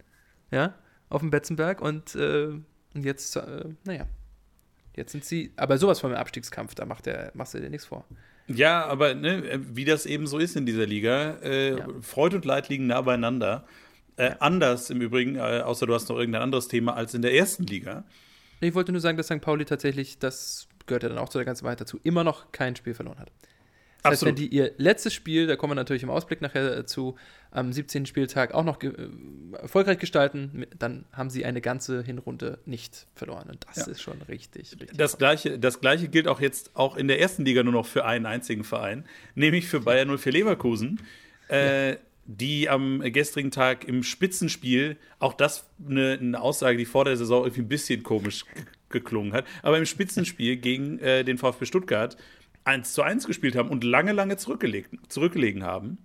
ja, 0.50 0.74
auf 1.08 1.20
dem 1.20 1.30
Betzenberg 1.30 1.80
und, 1.80 2.14
äh, 2.14 2.46
und 2.94 3.04
jetzt, 3.04 3.36
äh, 3.36 3.64
naja, 3.84 4.06
jetzt 4.96 5.12
sind 5.12 5.24
sie, 5.24 5.52
aber 5.56 5.78
sowas 5.78 6.00
von 6.00 6.10
einem 6.10 6.20
Abstiegskampf, 6.20 6.74
da 6.74 6.86
macht 6.86 7.06
der, 7.06 7.30
machst 7.34 7.54
du 7.54 7.60
dir 7.60 7.70
nichts 7.70 7.86
vor. 7.86 8.04
Ja, 8.46 8.84
aber 8.86 9.14
ne, 9.14 9.60
wie 9.74 9.84
das 9.84 10.06
eben 10.06 10.26
so 10.26 10.38
ist 10.38 10.56
in 10.56 10.66
dieser 10.66 10.86
Liga, 10.86 11.36
äh, 11.42 11.78
ja. 11.78 11.86
Freud 12.00 12.34
und 12.34 12.44
Leid 12.44 12.68
liegen 12.68 12.88
nah 12.88 13.00
beieinander. 13.00 13.64
Äh, 14.16 14.30
ja. 14.30 14.36
Anders 14.40 14.90
im 14.90 15.00
Übrigen, 15.00 15.36
äh, 15.36 15.62
außer 15.64 15.86
du 15.86 15.94
hast 15.94 16.08
noch 16.08 16.16
irgendein 16.16 16.42
anderes 16.42 16.66
Thema 16.66 16.94
als 16.94 17.14
in 17.14 17.22
der 17.22 17.32
ersten 17.32 17.64
Liga. 17.64 18.04
Ich 18.60 18.74
wollte 18.74 18.92
nur 18.92 19.00
sagen, 19.00 19.16
dass 19.16 19.26
St. 19.26 19.40
Pauli 19.40 19.64
tatsächlich, 19.64 20.18
das 20.18 20.68
gehört 20.86 21.02
ja 21.02 21.08
dann 21.08 21.18
auch 21.18 21.28
zu 21.28 21.38
der 21.38 21.44
ganzen 21.44 21.64
Wahrheit 21.64 21.80
dazu, 21.80 22.00
immer 22.02 22.24
noch 22.24 22.52
kein 22.52 22.76
Spiel 22.76 22.94
verloren 22.94 23.18
hat. 23.18 23.30
Das 24.02 24.12
heißt, 24.12 24.24
wenn 24.24 24.34
die 24.34 24.48
ihr 24.48 24.72
letztes 24.78 25.12
Spiel, 25.12 25.46
da 25.46 25.56
kommen 25.56 25.72
wir 25.72 25.74
natürlich 25.74 26.02
im 26.02 26.10
Ausblick 26.10 26.40
nachher 26.40 26.86
zu, 26.86 27.16
am 27.50 27.72
17. 27.72 28.06
Spieltag 28.06 28.54
auch 28.54 28.64
noch 28.64 28.78
ge 28.78 28.92
äh, 28.92 29.56
erfolgreich 29.56 29.98
gestalten, 29.98 30.66
dann 30.78 31.04
haben 31.12 31.30
sie 31.30 31.44
eine 31.44 31.60
ganze 31.60 32.02
Hinrunde 32.02 32.58
nicht 32.64 33.06
verloren. 33.14 33.50
Und 33.50 33.66
das 33.68 33.86
ja. 33.86 33.92
ist 33.92 34.00
schon 34.00 34.22
richtig, 34.22 34.72
richtig. 34.72 34.96
Das 34.96 35.18
gleiche, 35.18 35.58
das 35.58 35.80
gleiche 35.80 36.08
gilt 36.08 36.28
auch 36.28 36.40
jetzt 36.40 36.70
auch 36.74 36.96
in 36.96 37.08
der 37.08 37.20
ersten 37.20 37.44
Liga 37.44 37.62
nur 37.62 37.72
noch 37.72 37.86
für 37.86 38.04
einen 38.04 38.26
einzigen 38.26 38.64
Verein, 38.64 39.04
nämlich 39.34 39.68
für 39.68 39.80
Bayern 39.80 40.16
04 40.16 40.32
Leverkusen. 40.32 41.00
Äh, 41.48 41.90
ja. 41.90 41.96
Die 42.32 42.68
am 42.68 43.00
gestrigen 43.00 43.50
Tag 43.50 43.88
im 43.88 44.04
Spitzenspiel, 44.04 44.96
auch 45.18 45.32
das 45.32 45.68
eine, 45.84 46.12
eine, 46.12 46.40
Aussage, 46.40 46.78
die 46.78 46.84
vor 46.84 47.04
der 47.04 47.16
Saison 47.16 47.42
irgendwie 47.42 47.62
ein 47.62 47.68
bisschen 47.68 48.04
komisch 48.04 48.44
geklungen 48.90 49.33
hat, 49.33 49.46
aber 49.62 49.79
im 49.79 49.87
Spitzenspiel 49.87 50.57
gegen 50.59 50.98
äh, 50.98 51.24
den 51.24 51.38
VfB 51.38 51.64
Stuttgart 51.64 52.16
1 52.64 52.92
zu 52.92 53.03
1 53.03 53.26
gespielt 53.26 53.57
haben 53.57 53.70
und 53.70 53.85
lange, 53.85 54.12
lange 54.12 54.37
zurückgelegt, 54.37 54.90
zurückgelegen 55.09 55.64
haben. 55.64 55.98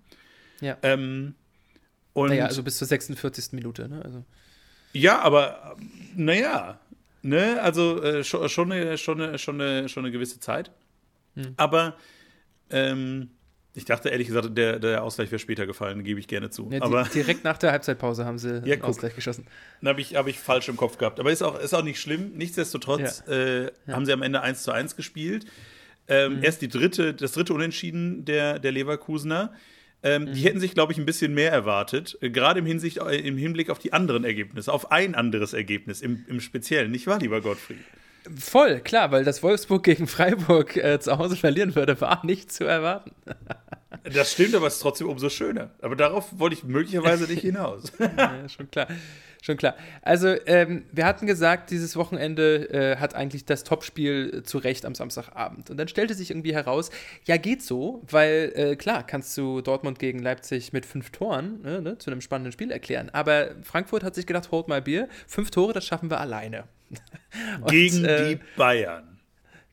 Ja. 0.62 0.78
Ähm, 0.84 1.36
und 2.14 2.30
naja, 2.30 2.46
also 2.46 2.64
bis 2.64 2.78
zur 2.78 2.88
46. 2.88 3.52
Minute, 3.52 3.90
ne? 3.90 4.02
Also. 4.04 4.24
Ja, 4.94 5.20
aber 5.20 5.76
naja, 6.16 6.80
ne, 7.22 7.62
also 7.62 8.02
äh, 8.02 8.24
schon, 8.24 8.48
schon, 8.48 8.72
eine, 8.72 8.98
schon, 8.98 9.22
eine, 9.22 9.38
schon, 9.38 9.60
eine, 9.60 9.90
schon 9.90 10.06
eine 10.06 10.14
gewisse 10.14 10.40
Zeit. 10.40 10.72
Hm. 11.36 11.54
Aber 11.58 11.98
ähm, 12.70 13.32
ich 13.76 13.86
dachte 13.86 14.10
ehrlich 14.10 14.28
gesagt, 14.28 14.58
der, 14.58 14.80
der 14.80 15.04
Ausgleich 15.04 15.32
wäre 15.32 15.40
später 15.40 15.68
gefallen, 15.68 16.04
gebe 16.04 16.20
ich 16.20 16.28
gerne 16.28 16.50
zu. 16.50 16.70
Ja, 16.72 16.82
aber 16.82 17.04
direkt 17.14 17.44
nach 17.44 17.58
der 17.58 17.72
Halbzeitpause 17.72 18.26
haben 18.26 18.40
sie 18.40 18.56
ja, 18.66 18.76
den 18.76 18.82
Ausgleich 18.84 19.14
geschossen. 19.16 19.46
Dann 19.82 19.90
habe 19.90 20.02
ich, 20.02 20.16
hab 20.16 20.28
ich 20.28 20.40
falsch 20.40 20.70
im 20.70 20.78
Kopf 20.78 20.98
gehabt. 20.98 21.20
Aber 21.20 21.32
ist 21.32 21.44
auch, 21.44 21.60
ist 21.60 21.74
auch 21.74 21.84
nicht 21.84 22.00
schlimm. 22.00 22.32
Nichtsdestotrotz 22.36 23.24
ja. 23.28 23.34
Äh, 23.34 23.72
haben 23.90 24.06
sie 24.06 24.14
am 24.14 24.22
Ende 24.22 24.42
1 24.42 24.64
zu 24.64 24.72
1 24.72 24.96
gespielt. 24.96 25.46
Ähm, 26.08 26.38
mhm. 26.38 26.44
Erst 26.44 26.62
die 26.62 26.70
dritte, 26.70 27.14
das 27.14 27.34
dritte 27.34 27.54
Unentschieden 27.54 28.24
der, 28.24 28.60
der 28.60 28.72
Leverkusener. 28.72 29.54
Ähm, 30.04 30.24
mhm. 30.24 30.34
Die 30.34 30.42
hätten 30.42 30.60
sich, 30.60 30.74
glaube 30.74 30.94
ich, 30.94 31.00
ein 31.00 31.06
bisschen 31.06 31.34
mehr 31.34 31.52
erwartet, 31.52 32.18
äh, 32.22 32.30
gerade 32.30 32.60
im, 32.60 32.66
Hinsicht, 32.66 32.98
äh, 33.00 33.18
im 33.18 33.38
Hinblick 33.38 33.70
auf 33.70 33.80
die 33.80 33.92
anderen 33.92 34.24
Ergebnisse, 34.24 34.72
auf 34.72 34.92
ein 34.92 35.16
anderes 35.16 35.54
Ergebnis 35.54 36.02
im, 36.02 36.24
im 36.28 36.40
Speziellen, 36.40 36.92
nicht 36.92 37.08
wahr, 37.08 37.20
lieber 37.20 37.42
Gottfried? 37.42 37.80
Voll, 38.38 38.80
klar, 38.80 39.12
weil 39.12 39.24
das 39.24 39.44
Wolfsburg 39.44 39.84
gegen 39.84 40.08
Freiburg 40.08 40.78
äh, 40.78 41.00
zu 41.00 41.18
Hause 41.18 41.36
verlieren 41.36 41.76
würde, 41.76 42.00
war 42.02 42.26
nicht 42.26 42.52
zu 42.52 42.64
erwarten. 42.64 43.12
das 44.04 44.32
stimmt, 44.32 44.56
aber 44.56 44.68
es 44.68 44.76
ist 44.76 44.80
trotzdem 44.80 45.08
umso 45.08 45.30
schöner. 45.30 45.72
Aber 45.82 45.96
darauf 45.96 46.40
wollte 46.40 46.56
ich 46.56 46.64
möglicherweise 46.64 47.26
nicht 47.26 47.42
hinaus. 47.42 47.92
ja, 48.00 48.50
schon 48.50 48.70
klar. 48.72 48.88
Schon 49.46 49.58
klar. 49.58 49.76
Also, 50.02 50.36
ähm, 50.48 50.86
wir 50.92 51.06
hatten 51.06 51.28
gesagt, 51.28 51.70
dieses 51.70 51.96
Wochenende 51.96 52.68
äh, 52.72 52.98
hat 52.98 53.14
eigentlich 53.14 53.46
das 53.46 53.64
Topspiel 53.64 54.42
zu 54.44 54.58
Recht 54.58 54.88
am 54.88 54.96
Samstagabend. 54.96 55.70
Und 55.70 55.78
dann 55.78 55.88
stellte 55.88 56.16
sich 56.16 56.32
irgendwie 56.32 56.56
heraus, 56.56 56.90
ja, 57.26 57.38
geht 57.38 57.62
so, 57.62 58.02
weil 58.10 58.52
äh, 58.56 58.76
klar, 58.76 59.06
kannst 59.06 59.38
du 59.38 59.62
Dortmund 59.62 60.00
gegen 60.00 60.18
Leipzig 60.18 60.74
mit 60.74 60.88
fünf 60.88 61.12
Toren 61.12 61.62
ne, 61.62 61.80
ne, 61.80 61.98
zu 62.00 62.10
einem 62.10 62.22
spannenden 62.22 62.54
Spiel 62.54 62.72
erklären. 62.72 63.12
Aber 63.12 63.52
Frankfurt 63.62 64.04
hat 64.04 64.16
sich 64.16 64.26
gedacht, 64.26 64.50
holt 64.50 64.68
mal 64.68 64.82
Bier, 64.82 65.10
fünf 65.28 65.52
Tore, 65.52 65.74
das 65.74 65.86
schaffen 65.86 66.10
wir 66.10 66.20
alleine. 66.20 66.64
Und, 67.62 67.70
gegen 67.70 68.06
äh, 68.06 68.36
die 68.36 68.40
Bayern. 68.56 69.20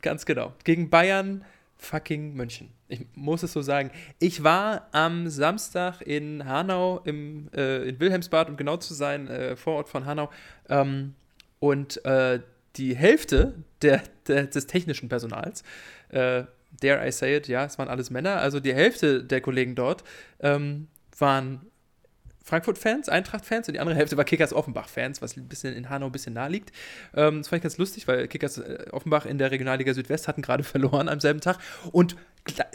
Ganz 0.01 0.27
genau. 0.27 0.53
Gegen 0.65 0.91
Bayern 0.91 1.45
fucking 1.79 2.35
München. 2.35 2.71
Ich 2.89 3.07
muss 3.15 3.43
es 3.43 3.53
so 3.53 3.63
sagen. 3.63 3.91
Ich 4.19 4.43
war 4.43 4.89
am 4.93 5.29
Samstag 5.29 6.01
in 6.03 6.45
Hanau, 6.45 7.01
im, 7.05 7.49
äh, 7.55 7.89
in 7.89 7.99
Wilhelmsbad, 8.01 8.49
um 8.49 8.57
genau 8.57 8.77
zu 8.77 8.95
sein, 8.95 9.29
äh, 9.29 9.57
Vorort 9.57 9.89
von 9.89 10.07
Hanau. 10.07 10.31
Ähm, 10.69 11.15
und 11.59 12.05
äh, 12.05 12.41
die 12.77 12.97
Hälfte 12.97 13.55
der, 13.83 14.03
der, 14.27 14.47
des 14.47 14.67
technischen 14.67 15.09
Personals, 15.09 15.63
äh, 16.11 16.45
dare 16.81 17.07
I 17.07 17.13
say 17.13 17.37
it, 17.37 17.49
ja, 17.49 17.65
es 17.65 17.79
waren 17.79 17.89
alles 17.89 18.11
Männer, 18.11 18.37
also 18.37 18.61
die 18.61 18.75
Hälfte 18.75 19.25
der 19.25 19.41
Kollegen 19.41 19.75
dort 19.75 20.05
ähm, 20.41 20.89
waren 21.19 21.61
Frankfurt-Fans, 22.45 23.09
Eintracht-Fans 23.09 23.69
und 23.69 23.75
die 23.75 23.81
andere 23.81 23.97
Hälfte 23.97 24.17
war 24.17 24.25
Kickers-Offenbach-Fans, 24.25 25.23
was 25.23 25.37
ein 25.37 25.49
bisschen 25.49 25.75
in 25.75 25.91
Hanau 25.91 26.07
ein 26.07 26.13
bisschen 26.13 26.35
nahe 26.35 26.51
liegt. 26.51 26.73
Ähm, 27.15 27.39
das 27.39 27.49
fand 27.49 27.59
ich 27.59 27.63
ganz 27.63 27.79
lustig, 27.79 28.09
weil 28.09 28.29
Kickers 28.29 28.59
äh, 28.59 28.87
Offenbach 28.91 29.27
in 29.27 29.39
der 29.39 29.51
Regionalliga 29.51 29.95
Südwest 29.95 30.29
hatten 30.29 30.43
gerade 30.43 30.63
verloren 30.65 31.09
am 31.09 31.21
selben 31.21 31.41
Tag. 31.41 31.59
Und 31.93 32.17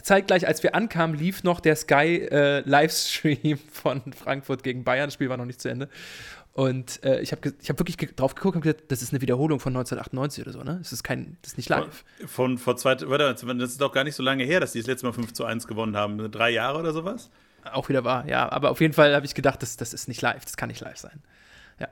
zeitgleich, 0.01 0.47
als 0.47 0.63
wir 0.63 0.75
ankamen, 0.75 1.17
lief 1.17 1.43
noch 1.43 1.59
der 1.59 1.75
Sky-Livestream 1.75 3.37
äh, 3.43 3.57
von 3.71 4.13
Frankfurt 4.13 4.63
gegen 4.63 4.83
Bayern. 4.83 5.07
Das 5.07 5.15
Spiel 5.15 5.29
war 5.29 5.37
noch 5.37 5.45
nicht 5.45 5.61
zu 5.61 5.69
Ende. 5.69 5.89
Und 6.53 7.03
äh, 7.03 7.19
ich 7.21 7.31
habe 7.33 7.53
ich 7.61 7.69
hab 7.69 7.77
wirklich 7.77 7.97
drauf 8.15 8.33
geguckt 8.33 8.55
und 8.55 8.61
gesagt, 8.61 8.85
das 8.87 9.03
ist 9.03 9.13
eine 9.13 9.21
Wiederholung 9.21 9.59
von 9.59 9.75
1998 9.75 10.43
oder 10.43 10.53
so, 10.53 10.63
ne? 10.63 10.79
Das 10.81 10.91
ist 10.91 11.03
kein, 11.03 11.37
das 11.43 11.51
ist 11.51 11.57
nicht 11.57 11.69
live. 11.69 12.03
Von, 12.21 12.27
von 12.27 12.57
vor 12.57 12.77
zwei, 12.77 12.97
warte, 13.01 13.31
das 13.35 13.69
ist 13.69 13.79
doch 13.79 13.91
gar 13.91 14.03
nicht 14.03 14.15
so 14.15 14.23
lange 14.23 14.43
her, 14.43 14.59
dass 14.59 14.71
die 14.71 14.79
das 14.79 14.87
letzte 14.87 15.05
Mal 15.05 15.13
5 15.13 15.33
zu 15.33 15.45
1 15.45 15.67
gewonnen 15.67 15.95
haben. 15.95 16.31
Drei 16.31 16.49
Jahre 16.49 16.79
oder 16.79 16.93
sowas? 16.93 17.29
Auch 17.73 17.89
wieder 17.89 18.03
wahr, 18.03 18.27
ja. 18.27 18.51
Aber 18.51 18.71
auf 18.71 18.81
jeden 18.81 18.93
Fall 18.93 19.15
habe 19.15 19.25
ich 19.25 19.35
gedacht, 19.35 19.61
das, 19.61 19.77
das 19.77 19.93
ist 19.93 20.07
nicht 20.07 20.21
live, 20.21 20.43
das 20.43 20.57
kann 20.57 20.69
nicht 20.69 20.81
live 20.81 20.97
sein. 20.97 21.21
Ja. 21.79 21.87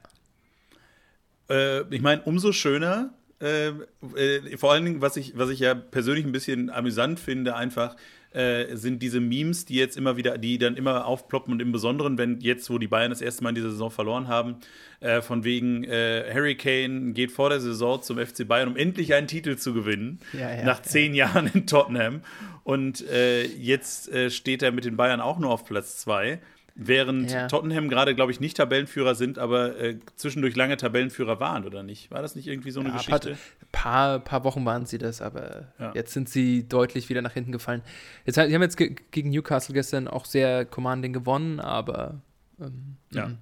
Äh, 1.49 1.93
ich 1.93 2.01
meine, 2.01 2.21
umso 2.23 2.51
schöner, 2.51 3.13
äh, 3.41 3.69
äh, 4.15 4.57
vor 4.57 4.71
allen 4.71 4.85
Dingen, 4.85 5.01
was 5.01 5.17
ich, 5.17 5.37
was 5.37 5.49
ich 5.49 5.59
ja 5.59 5.75
persönlich 5.75 6.25
ein 6.25 6.31
bisschen 6.31 6.69
amüsant 6.69 7.19
finde, 7.19 7.55
einfach, 7.55 7.95
äh, 8.35 8.75
sind 8.75 9.01
diese 9.01 9.19
Memes, 9.19 9.65
die 9.65 9.75
jetzt 9.75 9.97
immer 9.97 10.17
wieder, 10.17 10.37
die 10.37 10.57
dann 10.57 10.75
immer 10.75 11.05
aufploppen 11.05 11.53
und 11.53 11.61
im 11.61 11.71
Besonderen, 11.71 12.17
wenn 12.17 12.39
jetzt, 12.41 12.69
wo 12.69 12.77
die 12.77 12.87
Bayern 12.87 13.09
das 13.09 13.21
erste 13.21 13.43
Mal 13.43 13.49
in 13.49 13.55
dieser 13.55 13.71
Saison 13.71 13.89
verloren 13.89 14.27
haben, 14.27 14.57
äh, 14.99 15.21
von 15.21 15.43
wegen 15.43 15.83
äh, 15.85 16.29
Harry 16.33 16.55
Kane 16.55 17.13
geht 17.13 17.31
vor 17.31 17.49
der 17.49 17.59
Saison 17.59 18.01
zum 18.01 18.17
FC 18.17 18.47
Bayern, 18.47 18.67
um 18.67 18.75
endlich 18.75 19.13
einen 19.13 19.27
Titel 19.27 19.55
zu 19.55 19.73
gewinnen, 19.73 20.19
ja, 20.33 20.53
ja, 20.53 20.63
nach 20.63 20.81
zehn 20.81 21.13
ja. 21.13 21.27
Jahren 21.27 21.49
in 21.53 21.65
Tottenham. 21.65 22.21
Und 22.63 23.07
äh, 23.07 23.45
jetzt 23.45 24.11
äh, 24.11 24.29
steht 24.29 24.63
er 24.63 24.71
mit 24.71 24.85
den 24.85 24.97
Bayern 24.97 25.21
auch 25.21 25.39
nur 25.39 25.51
auf 25.51 25.65
Platz 25.65 25.97
zwei. 25.97 26.39
Während 26.77 27.31
ja. 27.31 27.47
Tottenham 27.47 27.87
gerade, 27.87 28.15
glaube 28.15 28.33
ich, 28.33 28.41
nicht 28.41 28.57
Tabellenführer 28.57 29.15
sind, 29.15 29.39
aber 29.39 29.79
äh, 29.79 29.97
zwischendurch 30.17 30.57
lange 30.57 30.75
Tabellenführer 30.75 31.39
waren, 31.39 31.63
oder 31.63 31.83
nicht? 31.83 32.11
War 32.11 32.21
das 32.21 32.35
nicht 32.35 32.47
irgendwie 32.47 32.71
so 32.71 32.81
eine 32.81 32.89
ja, 32.89 32.97
Geschichte? 32.97 33.31
Ein 33.31 33.37
paar, 33.71 34.19
paar, 34.19 34.43
Wochen 34.43 34.65
waren 34.65 34.85
sie 34.85 34.97
das, 34.97 35.21
aber 35.21 35.69
ja. 35.79 35.93
jetzt 35.95 36.11
sind 36.11 36.27
sie 36.27 36.67
deutlich 36.67 37.07
wieder 37.07 37.21
nach 37.21 37.31
hinten 37.31 37.53
gefallen. 37.53 37.81
Jetzt, 38.25 38.35
sie 38.35 38.53
haben 38.53 38.61
jetzt 38.61 38.75
ge 38.75 38.93
gegen 39.11 39.29
Newcastle 39.29 39.73
gestern 39.73 40.09
auch 40.09 40.25
sehr 40.25 40.65
commanding 40.65 41.13
gewonnen, 41.13 41.61
aber 41.61 42.19
ähm, 42.59 42.97
ja. 43.11 43.27
Mhm. 43.27 43.37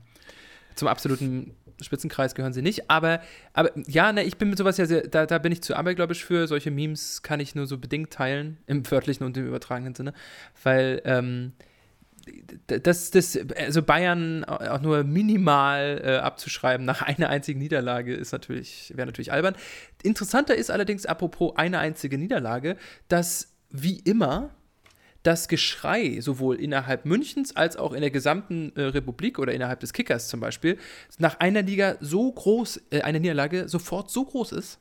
zum 0.75 0.87
absoluten 0.87 1.55
Spitzenkreis 1.81 2.35
gehören 2.35 2.53
sie 2.53 2.61
nicht. 2.61 2.91
Aber, 2.91 3.19
aber 3.53 3.71
ja, 3.87 4.13
ne, 4.13 4.23
ich 4.23 4.37
bin 4.37 4.49
mit 4.49 4.59
sowas 4.59 4.77
ja 4.77 4.85
sehr, 4.85 5.07
da, 5.07 5.25
da 5.25 5.39
bin 5.39 5.51
ich 5.51 5.63
zu 5.63 5.75
abergläubisch 5.75 6.23
für. 6.23 6.47
Solche 6.47 6.69
Memes 6.69 7.23
kann 7.23 7.39
ich 7.39 7.55
nur 7.55 7.65
so 7.65 7.79
bedingt 7.79 8.11
teilen, 8.11 8.59
im 8.67 8.89
wörtlichen 8.91 9.25
und 9.25 9.35
im 9.37 9.47
übertragenen 9.47 9.95
Sinne. 9.95 10.13
Weil, 10.61 11.01
ähm, 11.05 11.53
das, 12.67 13.11
das, 13.11 13.37
also 13.57 13.83
Bayern 13.83 14.43
auch 14.45 14.81
nur 14.81 15.03
minimal 15.03 16.01
äh, 16.03 16.15
abzuschreiben 16.17 16.85
nach 16.85 17.01
einer 17.01 17.29
einzigen 17.29 17.59
Niederlage 17.59 18.13
ist 18.15 18.31
natürlich, 18.31 18.93
wäre 18.95 19.05
natürlich 19.05 19.31
albern. 19.31 19.55
Interessanter 20.03 20.55
ist 20.55 20.71
allerdings, 20.71 21.05
apropos 21.05 21.53
eine 21.55 21.79
einzige 21.79 22.17
Niederlage, 22.17 22.77
dass 23.07 23.55
wie 23.69 23.99
immer 23.99 24.51
das 25.23 25.47
Geschrei 25.47 26.19
sowohl 26.19 26.57
innerhalb 26.57 27.05
Münchens 27.05 27.55
als 27.55 27.77
auch 27.77 27.93
in 27.93 28.01
der 28.01 28.11
gesamten 28.11 28.73
äh, 28.75 28.83
Republik 28.83 29.39
oder 29.39 29.53
innerhalb 29.53 29.79
des 29.79 29.93
Kickers 29.93 30.27
zum 30.27 30.39
Beispiel 30.39 30.77
nach 31.17 31.39
einer 31.39 31.61
Liga 31.61 31.95
so 32.01 32.31
groß, 32.31 32.81
äh, 32.91 33.01
einer 33.01 33.19
Niederlage 33.19 33.69
sofort 33.69 34.11
so 34.11 34.25
groß 34.25 34.51
ist, 34.51 34.79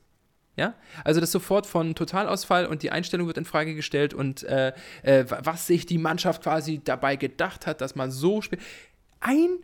ja, 0.55 0.75
also 1.03 1.19
das 1.19 1.31
sofort 1.31 1.65
von 1.65 1.95
Totalausfall 1.95 2.67
und 2.67 2.83
die 2.83 2.91
Einstellung 2.91 3.27
wird 3.27 3.37
in 3.37 3.45
Frage 3.45 3.73
gestellt 3.73 4.13
und 4.13 4.43
äh, 4.43 4.73
äh, 5.01 5.25
was 5.27 5.65
sich 5.65 5.85
die 5.85 5.97
Mannschaft 5.97 6.43
quasi 6.43 6.79
dabei 6.83 7.15
gedacht 7.15 7.65
hat, 7.65 7.81
dass 7.81 7.95
man 7.95 8.11
so 8.11 8.41
spielt. 8.41 8.61
Ein 9.19 9.59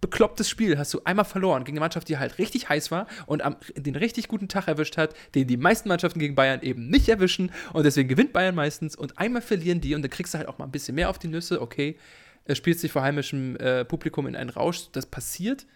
beklopptes 0.00 0.48
Spiel 0.48 0.78
hast 0.78 0.92
du 0.94 1.00
einmal 1.04 1.24
verloren 1.24 1.64
gegen 1.64 1.76
eine 1.76 1.84
Mannschaft, 1.84 2.08
die 2.08 2.18
halt 2.18 2.38
richtig 2.38 2.68
heiß 2.68 2.90
war 2.90 3.06
und 3.26 3.42
am, 3.42 3.56
den 3.76 3.96
richtig 3.96 4.28
guten 4.28 4.48
Tag 4.48 4.68
erwischt 4.68 4.96
hat, 4.96 5.14
den 5.34 5.46
die 5.46 5.56
meisten 5.56 5.88
Mannschaften 5.88 6.18
gegen 6.18 6.34
Bayern 6.34 6.60
eben 6.62 6.88
nicht 6.88 7.08
erwischen 7.08 7.52
und 7.72 7.84
deswegen 7.84 8.08
gewinnt 8.08 8.32
Bayern 8.32 8.54
meistens 8.54 8.96
und 8.96 9.18
einmal 9.18 9.42
verlieren 9.42 9.80
die 9.80 9.94
und 9.94 10.02
dann 10.02 10.10
kriegst 10.10 10.34
du 10.34 10.38
halt 10.38 10.48
auch 10.48 10.58
mal 10.58 10.64
ein 10.64 10.72
bisschen 10.72 10.96
mehr 10.96 11.08
auf 11.08 11.18
die 11.18 11.28
Nüsse, 11.28 11.60
okay, 11.60 11.96
es 12.44 12.58
spielt 12.58 12.78
sich 12.78 12.92
vor 12.92 13.02
heimischem 13.02 13.56
äh, 13.56 13.84
Publikum 13.84 14.26
in 14.26 14.36
einen 14.36 14.50
Rausch, 14.50 14.90
das 14.92 15.06
passiert, 15.06 15.66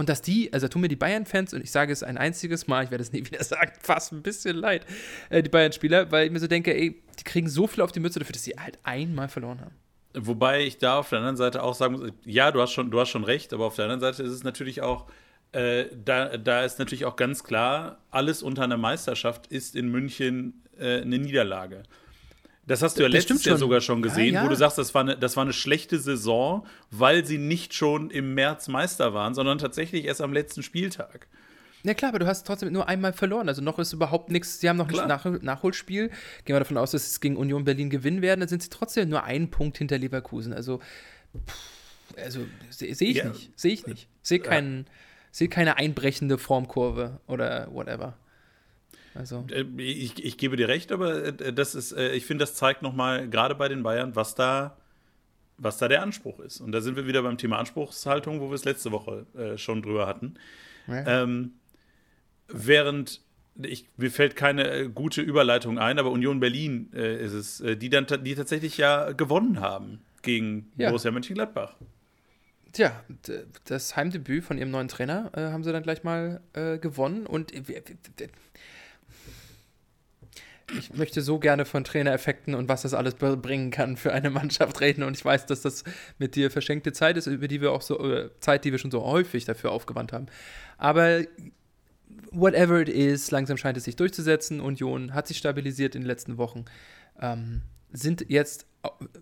und 0.00 0.08
dass 0.08 0.22
die, 0.22 0.50
also 0.52 0.66
tun 0.66 0.80
mir 0.80 0.88
die 0.88 0.96
Bayern-Fans, 0.96 1.52
und 1.52 1.62
ich 1.62 1.70
sage 1.70 1.92
es 1.92 2.02
ein 2.02 2.16
einziges 2.16 2.66
Mal, 2.66 2.84
ich 2.84 2.90
werde 2.90 3.02
es 3.02 3.12
nie 3.12 3.20
wieder 3.26 3.44
sagen, 3.44 3.72
fast 3.82 4.12
ein 4.12 4.22
bisschen 4.22 4.56
leid, 4.56 4.86
äh, 5.28 5.42
die 5.42 5.50
Bayern-Spieler, 5.50 6.10
weil 6.10 6.26
ich 6.26 6.32
mir 6.32 6.40
so 6.40 6.46
denke, 6.46 6.74
ey, 6.74 7.02
die 7.18 7.24
kriegen 7.24 7.48
so 7.48 7.66
viel 7.66 7.84
auf 7.84 7.92
die 7.92 8.00
Mütze 8.00 8.18
dafür, 8.18 8.32
dass 8.32 8.42
sie 8.42 8.54
halt 8.58 8.78
einmal 8.82 9.28
verloren 9.28 9.60
haben. 9.60 9.74
Wobei 10.14 10.62
ich 10.62 10.78
da 10.78 10.98
auf 10.98 11.10
der 11.10 11.18
anderen 11.18 11.36
Seite 11.36 11.62
auch 11.62 11.74
sagen 11.74 11.92
muss, 11.92 12.10
ja, 12.24 12.50
du 12.50 12.62
hast 12.62 12.72
schon, 12.72 12.90
du 12.90 12.98
hast 12.98 13.10
schon 13.10 13.24
recht, 13.24 13.52
aber 13.52 13.66
auf 13.66 13.76
der 13.76 13.84
anderen 13.84 14.00
Seite 14.00 14.22
ist 14.22 14.32
es 14.32 14.42
natürlich 14.42 14.80
auch, 14.80 15.06
äh, 15.52 15.84
da, 16.02 16.38
da 16.38 16.64
ist 16.64 16.78
natürlich 16.78 17.04
auch 17.04 17.16
ganz 17.16 17.44
klar, 17.44 17.98
alles 18.10 18.42
unter 18.42 18.62
einer 18.64 18.78
Meisterschaft 18.78 19.48
ist 19.48 19.76
in 19.76 19.90
München 19.90 20.62
äh, 20.78 21.02
eine 21.02 21.18
Niederlage. 21.18 21.82
Das 22.66 22.82
hast 22.82 22.98
du 22.98 23.02
ja 23.02 23.08
das 23.08 23.26
letztes 23.26 23.44
Jahr 23.44 23.56
sogar 23.56 23.80
schon 23.80 24.02
gesehen, 24.02 24.34
ja, 24.34 24.40
ja. 24.40 24.44
wo 24.44 24.48
du 24.48 24.56
sagst, 24.56 24.78
das 24.78 24.94
war, 24.94 25.02
eine, 25.02 25.16
das 25.16 25.36
war 25.36 25.42
eine 25.42 25.52
schlechte 25.52 25.98
Saison, 25.98 26.66
weil 26.90 27.24
sie 27.24 27.38
nicht 27.38 27.74
schon 27.74 28.10
im 28.10 28.34
März 28.34 28.68
Meister 28.68 29.12
waren, 29.14 29.34
sondern 29.34 29.58
tatsächlich 29.58 30.04
erst 30.04 30.20
am 30.20 30.32
letzten 30.32 30.62
Spieltag. 30.62 31.26
Ja 31.82 31.94
klar, 31.94 32.10
aber 32.10 32.18
du 32.18 32.26
hast 32.26 32.46
trotzdem 32.46 32.72
nur 32.72 32.88
einmal 32.88 33.12
verloren. 33.12 33.48
Also 33.48 33.62
noch 33.62 33.78
ist 33.78 33.92
überhaupt 33.92 34.30
nichts. 34.30 34.60
Sie 34.60 34.68
haben 34.68 34.76
noch 34.76 34.88
ein 34.88 35.08
Nach 35.08 35.24
Nachholspiel. 35.24 36.08
Gehen 36.44 36.54
wir 36.54 36.58
davon 36.58 36.76
aus, 36.76 36.90
dass 36.90 37.06
es 37.06 37.20
gegen 37.20 37.36
Union 37.36 37.64
Berlin 37.64 37.88
gewinnen 37.88 38.22
werden. 38.22 38.40
Dann 38.40 38.48
sind 38.48 38.62
sie 38.62 38.68
trotzdem 38.68 39.08
nur 39.08 39.24
einen 39.24 39.50
Punkt 39.50 39.78
hinter 39.78 39.96
Leverkusen. 39.96 40.52
Also, 40.52 40.80
also 42.16 42.40
sehe 42.68 42.94
seh 42.94 43.06
ich 43.06 43.16
ja. 43.16 43.28
nicht. 43.30 43.58
Sehe 43.58 43.72
ich 43.72 43.86
nicht. 43.86 44.08
Sehe 44.22 44.40
keinen, 44.40 44.86
seh 45.30 45.48
keine 45.48 45.78
einbrechende 45.78 46.36
Formkurve 46.36 47.20
oder 47.26 47.68
whatever. 47.72 48.16
Also. 49.14 49.46
Äh, 49.50 49.64
ich, 49.78 50.24
ich 50.24 50.38
gebe 50.38 50.56
dir 50.56 50.68
recht, 50.68 50.92
aber 50.92 51.24
äh, 51.24 51.52
das 51.52 51.74
ist, 51.74 51.92
äh, 51.92 52.12
ich 52.12 52.26
finde, 52.26 52.42
das 52.42 52.54
zeigt 52.54 52.82
nochmal, 52.82 53.28
gerade 53.28 53.54
bei 53.54 53.68
den 53.68 53.82
Bayern, 53.82 54.14
was 54.14 54.34
da, 54.34 54.76
was 55.58 55.78
da 55.78 55.88
der 55.88 56.02
Anspruch 56.02 56.40
ist. 56.40 56.60
Und 56.60 56.72
da 56.72 56.80
sind 56.80 56.96
wir 56.96 57.06
wieder 57.06 57.22
beim 57.22 57.38
Thema 57.38 57.58
Anspruchshaltung, 57.58 58.40
wo 58.40 58.48
wir 58.48 58.54
es 58.54 58.64
letzte 58.64 58.92
Woche 58.92 59.26
äh, 59.36 59.58
schon 59.58 59.82
drüber 59.82 60.06
hatten. 60.06 60.34
Ja. 60.86 61.22
Ähm, 61.22 61.52
während 62.48 63.22
ich, 63.62 63.86
mir 63.96 64.10
fällt 64.10 64.36
keine 64.36 64.88
gute 64.88 65.20
Überleitung 65.20 65.78
ein, 65.78 65.98
aber 65.98 66.10
Union 66.12 66.40
Berlin 66.40 66.90
äh, 66.94 67.22
ist 67.22 67.32
es, 67.32 67.62
die 67.78 67.90
dann 67.90 68.06
die 68.24 68.34
tatsächlich 68.34 68.78
ja 68.78 69.12
gewonnen 69.12 69.60
haben 69.60 70.00
gegen 70.22 70.70
ja. 70.78 70.88
Borussia 70.88 71.10
Mönchengladbach. 71.10 71.74
Tja, 72.72 73.04
das 73.64 73.96
Heimdebüt 73.96 74.44
von 74.44 74.56
ihrem 74.56 74.70
neuen 74.70 74.88
Trainer 74.88 75.30
äh, 75.34 75.50
haben 75.50 75.64
sie 75.64 75.72
dann 75.72 75.82
gleich 75.82 76.04
mal 76.04 76.40
gewonnen 76.54 77.26
und 77.26 77.52
ich 80.78 80.94
möchte 80.94 81.22
so 81.22 81.38
gerne 81.38 81.64
von 81.64 81.84
Trainereffekten 81.84 82.54
und 82.54 82.68
was 82.68 82.82
das 82.82 82.94
alles 82.94 83.14
bringen 83.14 83.70
kann 83.70 83.96
für 83.96 84.12
eine 84.12 84.30
Mannschaft 84.30 84.80
reden. 84.80 85.02
Und 85.02 85.16
ich 85.16 85.24
weiß, 85.24 85.46
dass 85.46 85.62
das 85.62 85.84
mit 86.18 86.36
dir 86.36 86.50
verschenkte 86.50 86.92
Zeit 86.92 87.16
ist, 87.16 87.26
über 87.26 87.48
die 87.48 87.60
wir 87.60 87.72
auch 87.72 87.82
so, 87.82 88.28
Zeit, 88.40 88.64
die 88.64 88.72
wir 88.72 88.78
schon 88.78 88.90
so 88.90 89.04
häufig 89.04 89.44
dafür 89.44 89.72
aufgewandt 89.72 90.12
haben. 90.12 90.26
Aber 90.78 91.22
whatever 92.30 92.80
it 92.80 92.88
is, 92.88 93.30
langsam 93.30 93.56
scheint 93.56 93.76
es 93.76 93.84
sich 93.84 93.96
durchzusetzen. 93.96 94.60
Union 94.60 95.14
hat 95.14 95.26
sich 95.26 95.38
stabilisiert 95.38 95.94
in 95.94 96.02
den 96.02 96.06
letzten 96.06 96.38
Wochen. 96.38 96.64
Ähm, 97.20 97.62
sind 97.92 98.26
jetzt 98.28 98.66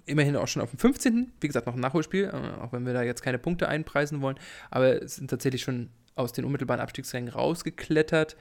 immerhin 0.07 0.37
auch 0.37 0.49
schon 0.49 0.63
auf 0.63 0.71
dem 0.71 0.79
15. 0.79 1.33
Wie 1.41 1.47
gesagt, 1.47 1.67
noch 1.67 1.75
ein 1.75 1.81
Nachholspiel, 1.81 2.25
äh, 2.25 2.61
auch 2.61 2.73
wenn 2.73 2.87
wir 2.87 2.93
da 2.93 3.03
jetzt 3.03 3.23
keine 3.23 3.39
Punkte 3.39 3.69
einpreisen 3.69 4.21
wollen. 4.21 4.39
Aber 4.71 5.07
sind 5.09 5.31
tatsächlich 5.31 5.63
schon 5.63 5.91
aus 6.15 6.33
den 6.33 6.45
unmittelbaren 6.45 6.81
Abstiegsrängen 6.81 7.31
rausgeklettert 7.31 8.37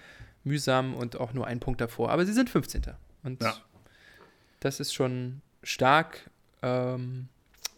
mühsam 0.48 0.96
und 0.96 1.18
auch 1.18 1.34
nur 1.34 1.48
ein 1.48 1.60
Punkt 1.60 1.82
davor. 1.82 2.10
Aber 2.10 2.26
sie 2.26 2.34
sind 2.34 2.50
15. 2.50 2.84
Und 3.24 3.42
ja. 3.42 3.56
das 4.60 4.80
ist 4.80 4.94
schon 4.94 5.42
stark. 5.64 6.30
Ähm, 6.62 7.28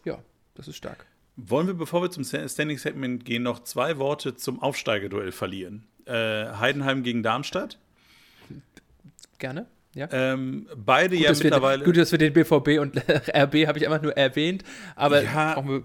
ja, 0.04 0.18
das 0.54 0.68
ist 0.68 0.76
stark. 0.76 1.06
Wollen 1.36 1.66
wir, 1.66 1.74
bevor 1.74 2.02
wir 2.02 2.10
zum 2.10 2.24
Standing 2.24 2.78
Segment 2.78 3.24
gehen, 3.24 3.42
noch 3.42 3.62
zwei 3.64 3.98
Worte 3.98 4.36
zum 4.36 4.60
Aufsteigerduell 4.60 5.32
verlieren? 5.32 5.86
Äh, 6.04 6.46
Heidenheim 6.54 7.02
gegen 7.02 7.22
Darmstadt? 7.22 7.78
Gerne. 9.38 9.66
Ja. 9.94 10.08
Ähm, 10.12 10.68
beide 10.76 11.16
gut, 11.16 11.24
ja 11.24 11.32
mittlerweile. 11.32 11.80
Wir, 11.80 11.86
gut, 11.86 11.96
dass 11.96 12.12
wir 12.12 12.18
den 12.18 12.32
BVB 12.32 12.80
und 12.80 12.96
RB 13.34 13.66
habe 13.66 13.78
ich 13.78 13.86
einfach 13.86 14.02
nur 14.02 14.16
erwähnt, 14.16 14.62
aber 14.94 15.22
ja. 15.22 15.54
brauchen 15.54 15.68
wir 15.68 15.82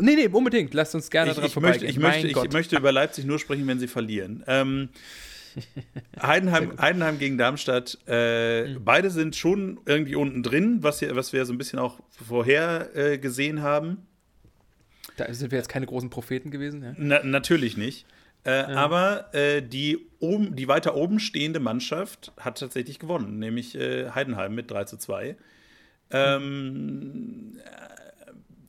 Nee, 0.00 0.14
nee, 0.14 0.28
unbedingt. 0.28 0.72
Lasst 0.74 0.94
uns 0.94 1.10
gerne 1.10 1.32
ich, 1.32 1.38
ich 1.38 1.56
möchte, 1.56 1.86
ich, 1.86 1.98
möchte, 1.98 2.26
ich 2.28 2.52
möchte 2.52 2.76
über 2.76 2.92
Leipzig 2.92 3.24
nur 3.26 3.38
sprechen, 3.38 3.66
wenn 3.66 3.78
sie 3.78 3.88
verlieren. 3.88 4.42
Ähm, 4.46 4.88
Heidenheim, 6.20 6.80
Heidenheim 6.80 7.18
gegen 7.18 7.38
Darmstadt. 7.38 7.98
Äh, 8.06 8.68
mhm. 8.68 8.84
Beide 8.84 9.10
sind 9.10 9.36
schon 9.36 9.80
irgendwie 9.86 10.14
unten 10.14 10.42
drin, 10.42 10.82
was, 10.82 10.98
hier, 11.00 11.14
was 11.16 11.32
wir 11.32 11.44
so 11.44 11.52
ein 11.52 11.58
bisschen 11.58 11.78
auch 11.78 12.00
vorher 12.10 12.94
äh, 12.94 13.18
gesehen 13.18 13.62
haben. 13.62 14.06
Da 15.16 15.32
sind 15.32 15.50
wir 15.50 15.58
jetzt 15.58 15.68
keine 15.68 15.86
großen 15.86 16.10
Propheten 16.10 16.50
gewesen. 16.50 16.82
Ja? 16.82 16.94
Na, 16.96 17.22
natürlich 17.22 17.76
nicht. 17.76 18.06
Äh, 18.44 18.50
ja. 18.50 18.68
Aber 18.76 19.34
äh, 19.34 19.62
die, 19.62 20.06
oben, 20.20 20.54
die 20.54 20.68
weiter 20.68 20.94
oben 20.94 21.18
stehende 21.18 21.58
Mannschaft 21.58 22.32
hat 22.38 22.58
tatsächlich 22.58 22.98
gewonnen, 22.98 23.38
nämlich 23.38 23.74
äh, 23.74 24.10
Heidenheim 24.10 24.54
mit 24.54 24.70
3 24.70 24.84
zu 24.84 24.98
2. 24.98 25.36
Ähm, 26.10 27.58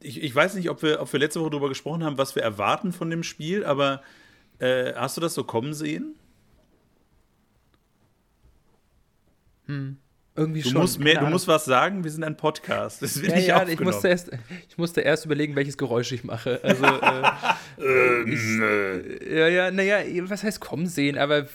ich, 0.02 0.24
ich 0.24 0.34
weiß 0.34 0.56
nicht, 0.56 0.70
ob 0.70 0.82
wir, 0.82 1.02
ob 1.02 1.12
wir 1.12 1.20
letzte 1.20 1.42
Woche 1.42 1.52
darüber 1.52 1.70
gesprochen 1.70 2.04
haben, 2.04 2.18
was 2.18 2.36
wir 2.36 2.42
erwarten 2.42 2.92
von 2.92 3.10
dem 3.10 3.24
Spiel, 3.24 3.66
aber 3.66 4.02
äh, 4.60 4.94
hast 4.94 5.18
du 5.18 5.22
das 5.22 5.34
so 5.34 5.44
kommen 5.44 5.74
sehen? 5.74 6.16
Hm. 9.68 9.98
Irgendwie 10.36 10.62
du 10.62 10.70
schon. 10.70 10.82
Musst 10.82 11.00
mehr, 11.00 11.20
du 11.20 11.26
musst 11.26 11.48
was 11.48 11.66
sagen, 11.66 12.04
wir 12.04 12.12
sind 12.12 12.24
ein 12.24 12.38
Podcast. 12.38 13.02
Das 13.02 13.20
wird 13.20 13.32
ja, 13.32 13.38
nicht 13.38 13.48
ja, 13.48 13.56
aufgenommen. 13.56 13.80
ich 13.80 13.86
musste, 13.86 14.08
erst, 14.08 14.32
ich 14.70 14.78
musste 14.78 15.02
erst 15.02 15.26
überlegen, 15.26 15.56
welches 15.56 15.78
Geräusch 15.78 16.12
ich 16.12 16.24
mache. 16.24 16.60
Also, 16.64 16.86
äh, 16.86 18.24
ich, 18.30 19.32
ja, 19.32 19.48
ja, 19.48 19.72
naja, 19.72 19.98
was 20.30 20.44
heißt 20.44 20.60
kommen 20.60 20.86
sehen, 20.86 21.18
aber 21.18 21.48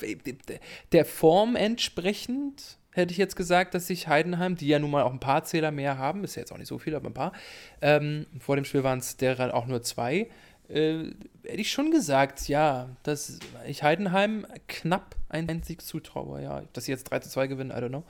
der 0.91 1.05
Form 1.05 1.55
entsprechend 1.55 2.79
hätte 2.91 3.13
ich 3.13 3.19
jetzt 3.19 3.37
gesagt, 3.37 3.75
dass 3.75 3.87
sich 3.87 4.09
Heidenheim, 4.09 4.57
die 4.57 4.67
ja 4.67 4.81
nun 4.81 4.91
mal 4.91 5.03
auch 5.03 5.13
ein 5.13 5.21
paar 5.21 5.45
Zähler 5.45 5.71
mehr 5.71 5.97
haben, 5.97 6.25
ist 6.25 6.35
ja 6.35 6.41
jetzt 6.41 6.53
auch 6.53 6.59
nicht 6.59 6.69
so 6.69 6.79
viel, 6.79 6.95
aber 6.95 7.09
ein 7.09 7.15
paar, 7.15 7.33
ähm, 7.81 8.27
vor 8.39 8.57
dem 8.57 8.65
Spiel 8.65 8.85
waren 8.85 8.99
es 8.99 9.17
derer 9.17 9.55
auch 9.55 9.67
nur 9.67 9.83
zwei, 9.83 10.29
äh, 10.73 11.15
hätte 11.45 11.61
ich 11.61 11.71
schon 11.71 11.91
gesagt, 11.91 12.49
ja, 12.49 12.89
dass 13.03 13.39
ich 13.67 13.83
Heidenheim 13.83 14.47
knapp 14.69 15.17
einen 15.29 15.63
Sieg 15.63 15.83
zutraue, 15.83 16.43
ja. 16.43 16.63
Dass 16.73 16.85
sie 16.85 16.93
jetzt 16.93 17.05
3 17.05 17.21
zu 17.21 17.31
2 17.31 17.47
gewinnen, 17.47 17.71
I 17.71 17.75
don't 17.75 17.89
know. 17.89 18.05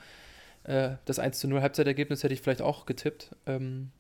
Äh, 0.64 0.96
das 1.04 1.18
1 1.18 1.38
zu 1.38 1.48
0 1.48 1.60
Halbzeitergebnis 1.60 2.22
hätte 2.22 2.34
ich 2.34 2.40
vielleicht 2.40 2.62
auch 2.62 2.86
getippt. 2.86 3.34
Ähm, 3.46 3.90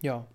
ja. 0.00 0.26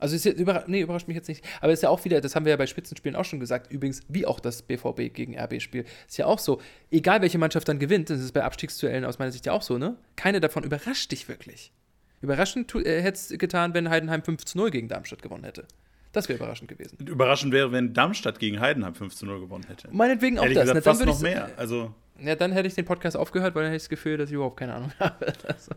Also 0.00 0.14
ist 0.14 0.24
jetzt 0.24 0.38
überra 0.38 0.64
nee, 0.68 0.80
überrascht 0.80 1.08
mich 1.08 1.16
jetzt 1.16 1.28
nicht. 1.28 1.44
Aber 1.60 1.72
ist 1.72 1.82
ja 1.82 1.88
auch 1.88 2.04
wieder, 2.04 2.20
das 2.20 2.36
haben 2.36 2.44
wir 2.44 2.50
ja 2.50 2.56
bei 2.56 2.66
Spitzenspielen 2.66 3.16
auch 3.16 3.24
schon 3.24 3.40
gesagt, 3.40 3.72
übrigens, 3.72 4.02
wie 4.08 4.26
auch 4.26 4.38
das 4.38 4.62
BVB 4.62 5.12
gegen 5.12 5.36
RB-Spiel. 5.36 5.84
Ist 6.06 6.18
ja 6.18 6.26
auch 6.26 6.38
so, 6.38 6.60
egal 6.90 7.20
welche 7.20 7.38
Mannschaft 7.38 7.68
dann 7.68 7.80
gewinnt, 7.80 8.08
das 8.08 8.20
ist 8.20 8.32
bei 8.32 8.44
Abstiegsduellen 8.44 9.04
aus 9.04 9.18
meiner 9.18 9.32
Sicht 9.32 9.46
ja 9.46 9.52
auch 9.52 9.62
so, 9.62 9.76
ne? 9.76 9.96
Keine 10.14 10.40
davon 10.40 10.62
überrascht 10.62 11.10
dich 11.10 11.28
wirklich. 11.28 11.72
Überraschend 12.20 12.72
äh, 12.74 13.02
hätte 13.02 13.18
es 13.18 13.38
getan, 13.38 13.74
wenn 13.74 13.90
Heidenheim 13.90 14.22
5 14.22 14.44
zu 14.44 14.58
0 14.58 14.70
gegen 14.70 14.88
Darmstadt 14.88 15.22
gewonnen 15.22 15.44
hätte. 15.44 15.66
Das 16.12 16.28
wäre 16.28 16.38
überraschend 16.38 16.68
gewesen. 16.68 16.96
Überraschend 17.06 17.52
wäre, 17.52 17.70
wenn 17.70 17.92
Darmstadt 17.92 18.38
gegen 18.38 18.60
Heidenheim 18.60 18.94
5 18.94 19.14
zu 19.14 19.26
0 19.26 19.40
gewonnen 19.40 19.64
hätte. 19.68 19.88
Meinetwegen 19.90 20.38
auch 20.38 20.44
Ehrlich 20.44 20.58
das. 20.58 20.68
Gesagt, 20.68 20.86
Na, 20.86 20.92
fast 20.92 21.06
noch 21.06 21.20
mehr. 21.20 21.50
Also 21.56 21.94
ja, 22.20 22.34
dann 22.34 22.52
hätte 22.52 22.66
ich 22.66 22.74
den 22.74 22.84
Podcast 22.84 23.16
aufgehört, 23.16 23.54
weil 23.54 23.62
dann 23.62 23.72
hätte 23.72 23.76
ich 23.76 23.84
das 23.84 23.88
Gefühl, 23.88 24.16
dass 24.16 24.28
ich 24.28 24.34
überhaupt 24.34 24.56
keine 24.56 24.74
Ahnung 24.74 24.92
habe. 24.98 25.32
Also, 25.46 25.72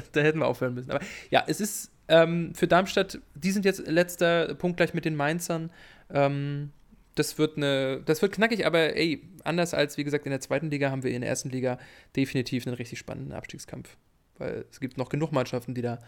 da 0.12 0.20
hätten 0.20 0.38
wir 0.38 0.46
aufhören 0.46 0.74
müssen. 0.74 0.90
Aber 0.90 1.04
ja, 1.30 1.44
es 1.46 1.60
ist 1.60 1.92
ähm, 2.08 2.54
für 2.54 2.66
Darmstadt, 2.66 3.20
die 3.34 3.50
sind 3.50 3.64
jetzt 3.64 3.86
letzter 3.86 4.54
Punkt 4.54 4.76
gleich 4.76 4.94
mit 4.94 5.04
den 5.04 5.16
Mainzern. 5.16 5.70
Ähm, 6.10 6.72
das 7.14 7.38
wird 7.38 7.56
eine, 7.56 8.02
das 8.04 8.22
wird 8.22 8.32
knackig, 8.32 8.66
aber 8.66 8.96
ey, 8.96 9.22
anders 9.44 9.72
als 9.72 9.96
wie 9.96 10.04
gesagt 10.04 10.26
in 10.26 10.30
der 10.30 10.40
zweiten 10.40 10.70
Liga 10.70 10.90
haben 10.90 11.04
wir 11.04 11.12
in 11.12 11.20
der 11.20 11.30
ersten 11.30 11.50
Liga 11.50 11.78
definitiv 12.16 12.66
einen 12.66 12.74
richtig 12.74 12.98
spannenden 12.98 13.32
Abstiegskampf. 13.32 13.96
Weil 14.38 14.64
es 14.68 14.80
gibt 14.80 14.98
noch 14.98 15.08
genug 15.08 15.30
Mannschaften, 15.30 15.74
die 15.74 15.82
da 15.82 16.00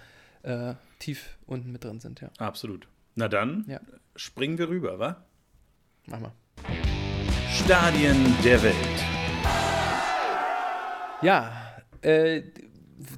äh, 0.42 0.74
tief 0.98 1.38
unten 1.46 1.70
mit 1.70 1.84
drin 1.84 2.00
sind, 2.00 2.20
ja. 2.20 2.30
Absolut. 2.38 2.88
Na 3.18 3.28
dann 3.28 3.64
ja. 3.66 3.80
springen 4.14 4.58
wir 4.58 4.68
rüber, 4.68 4.98
wa? 4.98 5.24
Mach 6.04 6.20
mal. 6.20 6.32
Stadien 7.50 8.14
der 8.44 8.62
Welt. 8.62 8.76
Ja, 11.22 11.80
äh, 12.02 12.42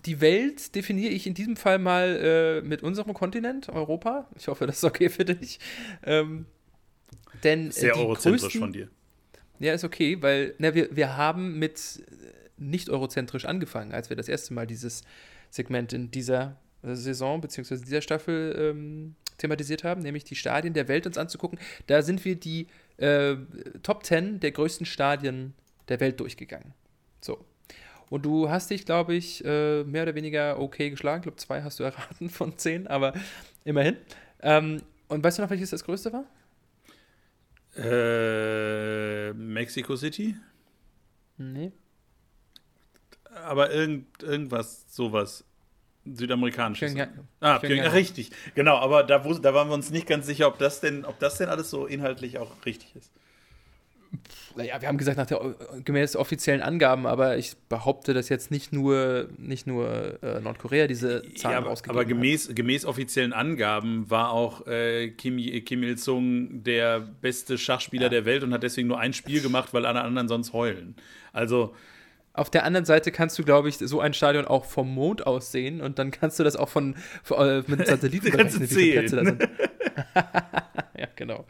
die 0.07 0.21
Welt 0.21 0.77
definiere 0.77 1.13
ich 1.13 1.27
in 1.27 1.35
diesem 1.35 1.57
Fall 1.57 1.81
mal 1.81 2.61
äh, 2.63 2.65
mit 2.65 2.85
unserem 2.85 3.13
Kontinent, 3.13 3.71
Europa. 3.71 4.29
Ich 4.37 4.47
hoffe, 4.47 4.69
das 4.69 4.77
ist 4.77 4.85
okay 4.85 5.09
für 5.09 5.25
dich. 5.25 5.59
Ähm, 6.05 6.47
denn 7.43 7.73
Sehr 7.73 7.97
eurozentrisch 7.97 8.43
größten, 8.43 8.61
von 8.61 8.73
dir. 8.73 8.89
Ja, 9.59 9.73
ist 9.75 9.83
okay, 9.83 10.23
weil 10.23 10.55
na, 10.59 10.77
wir, 10.77 10.95
wir 10.95 11.17
haben 11.17 11.59
mit 11.59 12.05
nicht 12.57 12.89
eurozentrisch 12.89 13.47
angefangen, 13.47 13.91
als 13.91 14.11
wir 14.11 14.17
das 14.17 14.29
erste 14.29 14.55
Mal 14.55 14.69
dieses 14.69 15.03
Segment 15.51 15.93
in 15.93 16.13
dieser 16.13 16.57
Saison 16.85 17.41
bzw. 17.41 17.79
dieser 17.79 18.01
Staffel 18.01 18.55
ähm, 18.57 19.17
thematisiert 19.39 19.85
haben, 19.85 20.03
nämlich 20.03 20.25
die 20.25 20.35
Stadien 20.37 20.75
der 20.75 20.89
Welt 20.89 21.07
uns 21.07 21.19
anzugucken. 21.19 21.59
Da 21.87 22.03
sind 22.03 22.25
wir 22.25 22.37
die 22.37 22.67
äh, 22.99 23.37
Top 23.83 24.05
10 24.05 24.41
der 24.41 24.53
größten 24.53 24.87
Stadien 24.87 25.55
der 25.89 26.01
Welt 26.01 26.21
durchgegangen. 26.21 26.75
So. 27.21 27.45
Und 28.11 28.25
du 28.25 28.49
hast 28.49 28.71
dich, 28.71 28.85
glaube 28.85 29.15
ich, 29.15 29.45
äh, 29.45 29.85
mehr 29.85 30.03
oder 30.03 30.15
weniger 30.15 30.59
okay 30.59 30.91
geschlagen. 30.91 31.21
Ich 31.21 31.23
glaube, 31.25 31.37
zwei 31.37 31.63
hast 31.63 31.79
du 31.79 31.85
erraten 31.85 32.31
von 32.31 32.57
zehn, 32.57 32.87
aber 32.87 33.13
immerhin. 33.65 33.97
Ähm, 34.41 34.83
und 35.09 35.25
weißt 35.25 35.39
du 35.39 35.43
noch, 35.43 35.51
welches 35.51 35.71
das 35.71 35.85
größte 35.85 36.13
war? 36.13 36.25
Äh, 37.77 39.33
Mexico 39.35 39.97
City? 39.97 40.37
Nee. 41.37 41.73
Aber 43.31 43.71
irgend, 43.71 44.23
irgendwas, 44.23 44.87
sowas. 44.95 45.45
Südamerikanisches. 46.15 46.95
Pyongyang. 46.95 47.27
Ah, 47.41 47.59
Pyongyang, 47.59 47.93
richtig. 47.93 48.31
Genau, 48.55 48.77
aber 48.77 49.03
da, 49.03 49.19
da 49.19 49.55
waren 49.55 49.69
wir 49.69 49.75
uns 49.75 49.91
nicht 49.91 50.07
ganz 50.07 50.27
sicher, 50.27 50.49
ob 50.49 50.59
das 50.59 50.81
denn, 50.81 51.05
ob 51.05 51.19
das 51.19 51.39
denn 51.39 51.49
alles 51.49 51.71
so 51.71 51.87
inhaltlich 51.87 52.39
auch 52.39 52.51
richtig 52.65 52.95
ist. 52.97 53.11
Naja, 54.57 54.81
wir 54.81 54.89
haben 54.89 54.99
gesagt, 54.99 55.19
nach 55.19 55.27
der 55.27 55.55
gemäß 55.85 56.17
offiziellen 56.17 56.63
Angaben, 56.63 57.07
aber 57.07 57.37
ich 57.37 57.57
behaupte, 57.69 58.15
dass 58.15 58.29
jetzt 58.29 58.51
nicht 58.51 58.73
nur, 58.73 59.29
nicht 59.37 59.67
nur 59.67 60.23
äh, 60.23 60.41
Nordkorea 60.41 60.87
diese 60.87 61.23
Zahlen 61.35 61.53
ja, 61.53 61.59
aber, 61.59 61.69
rausgegeben 61.69 61.97
aber 61.97 62.05
gemäß, 62.05 62.49
hat. 62.49 62.57
gemäß 62.57 62.85
offiziellen 62.85 63.33
Angaben 63.33 64.11
war 64.11 64.33
auch 64.33 64.67
äh, 64.67 65.11
Kim, 65.11 65.37
Kim 65.65 65.83
Il-sung 65.83 66.65
der 66.65 67.01
beste 67.01 67.59
Schachspieler 67.59 68.05
ja. 68.05 68.09
der 68.09 68.25
Welt 68.25 68.43
und 68.43 68.53
hat 68.53 68.63
deswegen 68.63 68.89
nur 68.89 68.99
ein 68.99 69.13
Spiel 69.13 69.43
gemacht, 69.43 69.73
weil 69.73 69.87
alle 69.87 70.01
anderen 70.01 70.27
sonst 70.27 70.53
heulen. 70.53 70.97
Also 71.33 71.75
auf 72.39 72.51
der 72.51 72.65
anderen 72.65 72.85
Seite 72.85 73.11
kannst 73.13 73.39
du, 73.39 73.45
glaube 73.45 73.69
ich, 73.69 73.79
so 73.79 74.01
ein 74.01 74.15
Stadion 74.15 74.47
auch 74.47 74.65
vom 74.65 74.93
Mond 74.95 75.27
aus 75.27 75.53
sehen 75.53 75.81
und 75.81 75.99
dann 75.99 76.11
kannst 76.11 76.39
du 76.39 76.45
das 76.45 76.57
auch 76.57 76.69
von, 76.69 76.97
von 77.23 77.49
äh, 77.49 77.63
mit 77.67 77.87
Satelliten 77.87 78.31
berechnen, 78.31 78.63
wie 78.63 78.67
viele 78.67 79.01
Plätze 79.01 79.17
da 79.17 79.25
sind. 79.25 79.43
ja, 80.97 81.09
genau. 81.17 81.45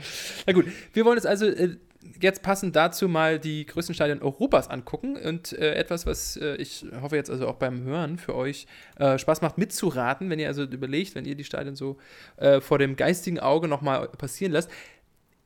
Na 0.46 0.53
gut, 0.53 0.66
wir 0.92 1.05
wollen 1.05 1.16
jetzt 1.16 1.27
also 1.27 1.46
äh, 1.46 1.77
jetzt 2.20 2.42
passend 2.42 2.74
dazu 2.74 3.09
mal 3.09 3.38
die 3.38 3.66
größten 3.66 3.94
Stadien 3.94 4.22
Europas 4.22 4.68
angucken 4.68 5.16
und 5.16 5.53
äh, 5.53 5.74
etwas, 5.74 6.07
was 6.07 6.37
äh, 6.37 6.57
ich 6.57 6.85
hoffe 7.01 7.16
jetzt 7.16 7.31
also 7.31 7.46
auch 7.48 7.57
beim 7.57 7.83
Hören 7.83 8.18
für 8.18 8.35
euch 8.35 8.66
äh, 8.98 9.18
Spaß 9.18 9.42
macht 9.42 9.59
mitzuraten, 9.59 10.31
wenn 10.31 10.38
ihr 10.38 10.48
also 10.48 10.62
überlegt, 10.62 11.14
wenn 11.14 11.24
ihr 11.24 11.35
die 11.35 11.44
Stadien 11.44 11.77
so 11.77 11.98
äh, 12.37 12.61
vor 12.61 12.79
dem 12.79 12.96
geistigen 12.96 13.40
Auge 13.40 13.68
nochmal 13.68 14.09
passieren 14.09 14.53
lasst 14.53 14.70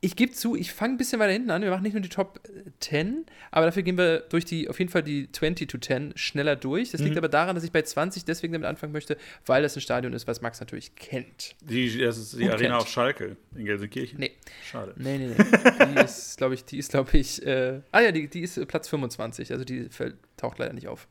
ich 0.04 0.16
gebe 0.16 0.32
zu, 0.32 0.56
ich 0.56 0.72
fange 0.72 0.94
ein 0.94 0.96
bisschen 0.96 1.20
weiter 1.20 1.32
hinten 1.32 1.50
an. 1.50 1.62
Wir 1.62 1.70
machen 1.70 1.84
nicht 1.84 1.92
nur 1.92 2.02
die 2.02 2.08
Top 2.08 2.40
10, 2.80 3.24
aber 3.52 3.66
dafür 3.66 3.84
gehen 3.84 3.96
wir 3.96 4.18
durch 4.18 4.44
die, 4.44 4.68
auf 4.68 4.80
jeden 4.80 4.90
Fall 4.90 5.04
die 5.04 5.30
20 5.30 5.68
to 5.68 5.78
10 5.78 6.14
schneller 6.16 6.56
durch. 6.56 6.90
Das 6.90 7.00
mhm. 7.00 7.06
liegt 7.06 7.18
aber 7.18 7.28
daran, 7.28 7.54
dass 7.54 7.62
ich 7.62 7.70
bei 7.70 7.82
20 7.82 8.24
deswegen 8.24 8.52
damit 8.52 8.66
anfangen 8.66 8.92
möchte, 8.92 9.16
weil 9.46 9.62
das 9.62 9.76
ein 9.76 9.80
Stadion 9.80 10.12
ist, 10.12 10.26
was 10.26 10.40
Max 10.42 10.58
natürlich 10.58 10.96
kennt. 10.96 11.54
Die, 11.60 11.98
das 11.98 12.18
ist 12.18 12.36
die 12.36 12.48
Arena 12.48 12.56
kennt. 12.56 12.74
auf 12.74 12.88
Schalke 12.88 13.36
in 13.54 13.64
Gelsenkirchen. 13.64 14.18
Nee. 14.18 14.32
Schade. 14.68 14.92
Nee, 14.96 15.18
nee, 15.18 15.36
nee. 15.38 15.86
die 15.94 16.00
ist, 16.04 16.36
glaube 16.36 16.54
ich, 16.54 16.64
die 16.64 16.78
ist, 16.78 16.90
glaube 16.90 17.16
ich, 17.16 17.46
äh, 17.46 17.80
ah 17.92 18.00
ja, 18.00 18.10
die, 18.10 18.26
die 18.26 18.40
ist 18.40 18.66
Platz 18.66 18.88
25, 18.88 19.52
also 19.52 19.64
die 19.64 19.88
taucht 20.36 20.58
leider 20.58 20.72
nicht 20.72 20.88
auf. 20.88 21.06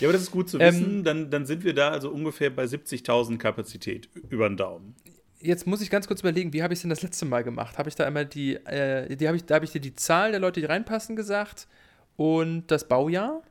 Ja, 0.00 0.08
aber 0.08 0.12
das 0.12 0.22
ist 0.22 0.30
gut 0.30 0.50
zu 0.50 0.58
wissen. 0.58 0.98
Ähm, 0.98 1.04
dann, 1.04 1.30
dann 1.30 1.46
sind 1.46 1.64
wir 1.64 1.72
da 1.72 1.92
also 1.92 2.10
ungefähr 2.10 2.50
bei 2.50 2.64
70.000 2.64 3.38
Kapazität 3.38 4.10
über 4.28 4.50
den 4.50 4.58
Daumen 4.58 4.96
jetzt 5.44 5.66
muss 5.66 5.80
ich 5.80 5.90
ganz 5.90 6.06
kurz 6.06 6.20
überlegen, 6.20 6.52
wie 6.52 6.62
habe 6.62 6.72
ich 6.72 6.78
es 6.78 6.82
denn 6.82 6.90
das 6.90 7.02
letzte 7.02 7.26
Mal 7.26 7.44
gemacht? 7.44 7.78
Habe 7.78 7.88
ich 7.88 7.94
da 7.94 8.04
einmal 8.06 8.26
die, 8.26 8.54
äh, 8.54 9.14
die 9.16 9.26
habe 9.26 9.36
ich, 9.36 9.44
da 9.44 9.56
habe 9.56 9.64
ich 9.64 9.72
dir 9.72 9.80
die 9.80 9.94
Zahl 9.94 10.30
der 10.30 10.40
Leute, 10.40 10.60
die 10.60 10.66
reinpassen, 10.66 11.16
gesagt 11.16 11.68
und 12.16 12.66
das 12.68 12.88
Baujahr. 12.88 13.42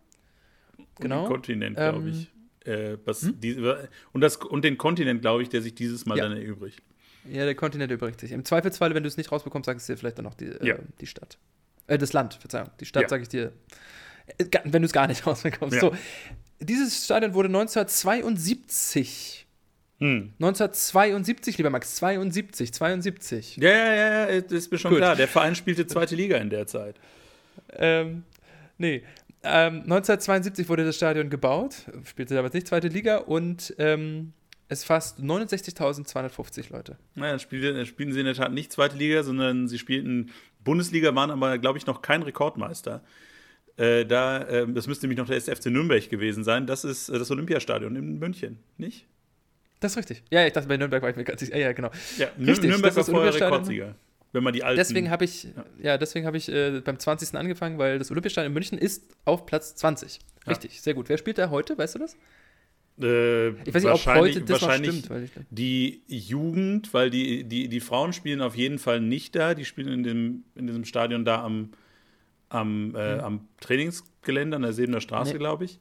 Genau. 1.00 1.20
Und 1.20 1.24
den 1.24 1.34
Kontinent, 1.34 1.78
glaube 1.78 2.00
ähm, 2.00 2.08
ich. 2.08 2.32
Äh, 2.68 2.98
was 3.06 3.24
hm? 3.24 3.40
die, 3.40 3.58
und, 4.14 4.22
das, 4.22 4.38
und 4.38 4.64
den 4.64 4.78
Kontinent, 4.78 5.22
glaube 5.22 5.44
ich, 5.44 5.50
der 5.50 5.62
sich 5.62 5.76
dieses 5.76 6.06
Mal 6.06 6.18
ja. 6.18 6.28
dann 6.28 6.38
erübrigt. 6.38 6.82
Ja, 7.30 7.46
der 7.46 7.56
Kontinent 7.56 7.92
übrigt 7.92 8.20
sich. 8.20 8.32
Im 8.32 8.46
Zweifelsfall, 8.46 8.94
wenn 8.94 9.04
du 9.04 9.08
es 9.08 9.18
nicht 9.18 9.32
rausbekommst, 9.32 9.66
sagst 9.66 9.88
du 9.88 9.94
dir 9.94 9.98
vielleicht 9.98 10.18
dann 10.18 10.26
noch 10.26 10.34
die, 10.34 10.46
äh, 10.46 10.68
ja. 10.68 10.76
äh, 10.76 10.80
die 11.00 11.08
Stadt. 11.08 11.38
Äh, 11.88 11.98
das 11.98 12.14
Land, 12.14 12.36
Verzeihung. 12.36 12.70
Die 12.80 12.86
Stadt 12.86 13.04
ja. 13.04 13.10
sage 13.10 13.24
ich 13.24 13.30
dir, 13.30 13.54
äh, 14.38 14.46
wenn 14.66 14.82
du 14.82 14.86
es 14.86 14.94
gar 14.94 15.08
nicht 15.08 15.26
rausbekommst. 15.28 15.80
So, 15.80 15.94
dieses 16.60 17.06
Stadion 17.06 17.34
wurde 17.34 17.50
1972 17.50 19.43
hm. 20.00 20.34
1972, 20.40 21.58
lieber 21.58 21.70
Max, 21.70 21.96
72, 21.96 22.74
72. 22.74 23.58
Ja, 23.58 23.70
ja, 23.70 23.94
ja, 23.94 24.10
ja 24.10 24.26
ist 24.26 24.72
mir 24.72 24.78
schon 24.78 24.92
Gut. 24.92 25.00
klar. 25.00 25.16
Der 25.16 25.28
Verein 25.28 25.56
spielte 25.56 25.88
zweite 25.88 26.16
Liga 26.16 26.38
in 26.38 26.50
der 26.50 26.68
Zeit. 26.68 26.96
Ähm, 27.72 28.24
nee. 28.78 29.04
Ähm, 29.44 29.82
1972 29.84 30.70
wurde 30.70 30.86
das 30.86 30.96
Stadion 30.96 31.30
gebaut, 31.30 31.76
spielte 32.06 32.34
damals 32.34 32.54
nicht 32.54 32.68
zweite 32.68 32.88
Liga 32.88 33.18
und 33.18 33.76
ähm, 33.78 34.34
es 34.70 34.84
fasst 34.84 35.20
69.250 35.20 36.72
Leute. 36.72 36.98
Naja, 37.16 37.32
dann 37.32 37.40
spielten, 37.40 37.86
spielen 37.86 38.14
sie 38.14 38.20
in 38.20 38.26
der 38.26 38.36
Tat 38.36 38.54
nicht 38.54 38.72
zweite 38.72 38.98
Liga, 38.98 39.24
sondern 39.24 39.68
sie 39.68 39.78
spielten 39.78 40.32
Bundesliga, 40.64 41.14
waren 41.14 41.30
aber, 41.30 41.58
glaube 41.58 41.78
ich, 41.78 41.86
noch 41.86 42.02
kein 42.02 42.24
Rekordmeister. 42.24 43.04
Äh, 43.76 44.06
da, 44.06 44.42
äh, 44.44 44.68
das 44.72 44.88
müsste 44.88 45.06
nämlich 45.08 45.18
noch 45.18 45.28
der 45.28 45.38
SFC 45.38 45.68
Nürnberg 45.68 46.10
gewesen 46.10 46.44
sein. 46.44 46.66
Das 46.68 46.84
ist 46.84 47.10
äh, 47.10 47.20
das 47.20 47.30
Olympiastadion 47.32 47.96
in 47.96 48.20
München, 48.20 48.60
nicht? 48.78 49.08
Das 49.84 49.92
ist 49.92 49.98
richtig. 49.98 50.24
Ja, 50.32 50.48
ich 50.48 50.54
dachte, 50.54 50.70
bei 50.70 50.78
Nürnberg 50.78 51.04
war 51.04 51.10
ich 51.10 51.18
mir 51.18 51.26
ganz 51.26 51.42
sicher. 51.42 51.58
Ja, 51.58 51.66
ja, 51.66 51.74
genau. 51.74 51.92
Ja, 52.18 52.30
richtig, 52.40 52.70
Nürnberg 52.70 52.96
war 52.96 53.04
vorher 53.04 53.34
Rekordsieger. 53.34 53.96
Wenn 54.32 54.42
man 54.42 54.54
die 54.54 54.64
alten. 54.64 54.78
Deswegen 54.78 55.10
habe 55.10 55.26
ich, 55.26 55.44
ja. 55.44 55.66
ja. 55.82 55.98
deswegen 55.98 56.26
habe 56.26 56.38
ich 56.38 56.48
äh, 56.48 56.80
beim 56.80 56.98
20. 56.98 57.36
angefangen, 57.36 57.78
weil 57.78 58.00
das 58.00 58.10
Olympiastadion 58.10 58.50
in 58.50 58.54
München 58.54 58.78
ist 58.78 59.04
auf 59.26 59.46
Platz 59.46 59.76
20. 59.76 60.20
Richtig, 60.48 60.82
sehr 60.82 60.94
gut. 60.94 61.10
Wer 61.10 61.18
spielt 61.18 61.38
da 61.38 61.50
heute? 61.50 61.78
Weißt 61.78 61.96
du 61.96 62.00
das? 62.00 62.16
Äh, 63.02 63.50
Ich 63.50 63.74
weiß 63.74 63.84
nicht, 63.84 63.94
ob 63.94 64.06
heute 64.06 64.42
das 64.42 64.62
noch 64.62 64.74
stimmt. 64.74 65.10
Die 65.50 66.02
Jugend, 66.08 66.94
weil 66.94 67.10
die, 67.10 67.44
die, 67.44 67.68
die 67.68 67.80
Frauen 67.82 68.14
spielen 68.14 68.40
auf 68.40 68.56
jeden 68.56 68.80
Fall 68.80 69.02
nicht 69.02 69.36
da. 69.36 69.54
Die 69.54 69.66
spielen 69.66 69.92
in, 69.92 70.04
dem, 70.04 70.44
in 70.56 70.66
diesem 70.66 70.86
Stadion 70.86 71.26
da 71.26 71.44
am, 71.44 71.72
am, 72.48 72.96
äh, 72.96 73.16
mhm. 73.16 73.20
am 73.20 73.48
Trainingsgelände 73.60 74.56
an 74.56 74.62
der 74.62 74.72
Sebener 74.72 75.02
Straße, 75.02 75.34
nee. 75.34 75.40
glaube 75.40 75.66
ich. 75.66 75.80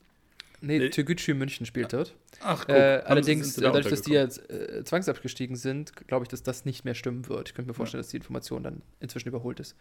Nee. 0.63 0.91
Türgücü 0.91 1.35
München 1.35 1.67
spielt 1.67 1.93
dort. 1.93 2.15
Ach, 2.41 2.61
guck, 2.61 2.75
äh, 2.75 3.03
allerdings, 3.05 3.57
da 3.57 3.63
dadurch, 3.63 3.89
dass 3.89 4.03
die 4.03 4.13
jetzt 4.13 4.49
äh, 4.49 4.85
zwangsabgestiegen 4.85 5.57
sind, 5.57 5.95
glaube 6.07 6.25
ich, 6.25 6.29
dass 6.29 6.45
das 6.45 6.65
nicht 6.65 6.85
mehr 6.85 6.95
stimmen 6.95 7.29
wird. 7.29 7.49
Ich 7.49 7.55
könnte 7.55 7.69
mir 7.69 7.75
vorstellen, 7.75 7.99
ja. 7.99 8.05
dass 8.05 8.11
die 8.11 8.19
Information 8.19 8.63
dann 8.63 8.83
inzwischen 9.01 9.29
überholt 9.29 9.59
ist. 9.59 9.77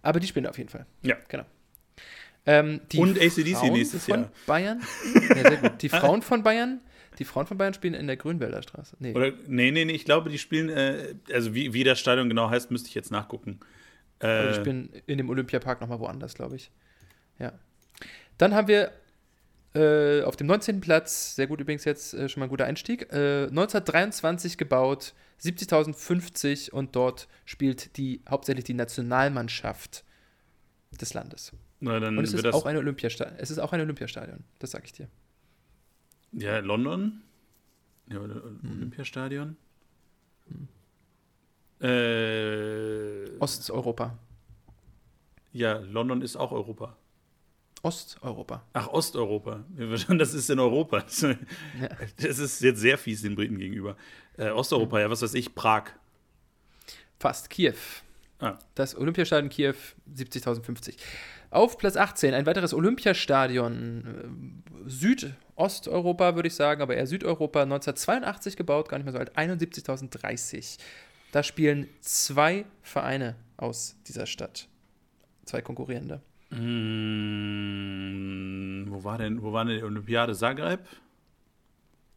Aber 0.00 0.20
die 0.20 0.28
spielen 0.28 0.46
auf 0.46 0.56
jeden 0.58 0.70
Fall. 0.70 0.86
Ja. 1.02 1.16
Genau. 1.28 1.44
Ähm, 2.46 2.80
Und 2.96 3.20
ACDC 3.20 3.56
Frauen 3.56 3.72
nächstes 3.72 4.04
von 4.04 4.20
Jahr. 4.20 4.32
Bayern. 4.46 4.82
Ja, 5.14 5.48
sehr 5.48 5.56
gut. 5.56 5.82
Die 5.82 5.88
Frauen 5.88 6.22
von 6.22 6.44
Bayern. 6.44 6.80
Die 7.18 7.24
Frauen 7.24 7.46
von 7.46 7.58
Bayern 7.58 7.74
spielen 7.74 7.94
in 7.94 8.06
der 8.06 8.16
Grünwälder 8.16 8.62
Straße. 8.62 8.96
Nee. 9.00 9.14
Oder, 9.14 9.32
nee, 9.48 9.72
nee, 9.72 9.84
nee, 9.84 9.92
ich 9.92 10.04
glaube, 10.04 10.30
die 10.30 10.38
spielen, 10.38 10.68
äh, 10.68 11.14
also 11.32 11.52
wie, 11.52 11.74
wie 11.74 11.84
das 11.84 11.98
Stadion 11.98 12.28
genau 12.28 12.48
heißt, 12.48 12.70
müsste 12.70 12.88
ich 12.88 12.94
jetzt 12.94 13.10
nachgucken. 13.10 13.58
Äh, 14.20 14.48
die 14.48 14.54
spielen 14.54 14.90
in 15.06 15.18
dem 15.18 15.28
Olympiapark 15.28 15.80
nochmal 15.80 15.98
woanders, 15.98 16.34
glaube 16.34 16.56
ich. 16.56 16.70
Ja. 17.38 17.52
Dann 18.38 18.54
haben 18.54 18.68
wir 18.68 18.92
äh, 19.74 20.22
auf 20.22 20.36
dem 20.36 20.46
19. 20.48 20.80
Platz, 20.80 21.34
sehr 21.34 21.46
gut 21.46 21.60
übrigens 21.60 21.84
jetzt, 21.84 22.12
äh, 22.14 22.28
schon 22.28 22.40
mal 22.40 22.46
ein 22.46 22.50
guter 22.50 22.66
Einstieg, 22.66 23.12
1923 23.12 24.52
äh, 24.52 24.56
gebaut, 24.56 25.14
70.050 25.40 26.70
und 26.70 26.94
dort 26.94 27.28
spielt 27.44 27.96
die 27.96 28.20
hauptsächlich 28.28 28.64
die 28.64 28.74
Nationalmannschaft 28.74 30.04
des 31.00 31.14
Landes. 31.14 31.52
Na, 31.80 31.98
dann 32.00 32.18
und 32.18 32.24
es 32.24 32.34
ist 32.34 32.46
auch 32.46 32.66
ein 32.66 32.76
Olympiastadion. 32.76 33.36
Es 33.38 33.50
ist 33.50 33.58
auch 33.58 33.72
ein 33.72 33.80
Olympiastadion, 33.80 34.44
das 34.58 34.72
sage 34.72 34.84
ich 34.84 34.92
dir. 34.92 35.08
Ja, 36.32 36.58
London? 36.58 37.22
Ja, 38.08 38.20
hm. 38.20 38.58
Olympiastadion? 38.62 39.56
Hm. 40.48 40.68
Osteuropa. 43.40 44.18
Ja, 45.52 45.78
London 45.78 46.22
ist 46.22 46.36
auch 46.36 46.52
Europa. 46.52 46.96
Osteuropa. 47.82 48.64
Ach, 48.72 48.88
Osteuropa. 48.88 49.64
Das 50.08 50.34
ist 50.34 50.50
in 50.50 50.60
Europa. 50.60 51.04
Das 52.16 52.38
ist 52.38 52.60
jetzt 52.62 52.80
sehr 52.80 52.96
fies 52.96 53.22
den 53.22 53.34
Briten 53.34 53.58
gegenüber. 53.58 53.96
Äh, 54.36 54.50
Osteuropa, 54.50 55.00
ja, 55.00 55.10
was 55.10 55.22
weiß 55.22 55.34
ich, 55.34 55.54
Prag. 55.54 55.90
Fast, 57.18 57.50
Kiew. 57.50 57.74
Ah. 58.38 58.58
Das 58.74 58.96
Olympiastadion 58.96 59.48
Kiew, 59.48 59.74
70.050. 60.14 60.96
Auf 61.50 61.76
Platz 61.76 61.96
18 61.96 62.34
ein 62.34 62.46
weiteres 62.46 62.72
Olympiastadion. 62.72 64.52
Äh, 64.86 64.88
Südosteuropa, 64.88 66.34
würde 66.34 66.48
ich 66.48 66.54
sagen, 66.54 66.82
aber 66.82 66.96
eher 66.96 67.06
Südeuropa, 67.06 67.62
1982 67.62 68.56
gebaut, 68.56 68.88
gar 68.88 68.98
nicht 68.98 69.04
mehr 69.04 69.12
so 69.12 69.18
alt, 69.18 69.36
71.030. 69.36 70.78
Da 71.32 71.42
spielen 71.42 71.88
zwei 72.00 72.64
Vereine 72.82 73.36
aus 73.56 73.96
dieser 74.06 74.26
Stadt. 74.26 74.68
Zwei 75.44 75.62
konkurrierende. 75.62 76.20
Mmh, 76.52 77.72
wo 78.88 79.04
war 79.04 79.18
denn, 79.18 79.42
wo 79.42 79.52
war 79.52 79.64
denn 79.64 79.78
die 79.78 79.82
Olympiade? 79.82 80.34
Zagreb? 80.34 80.80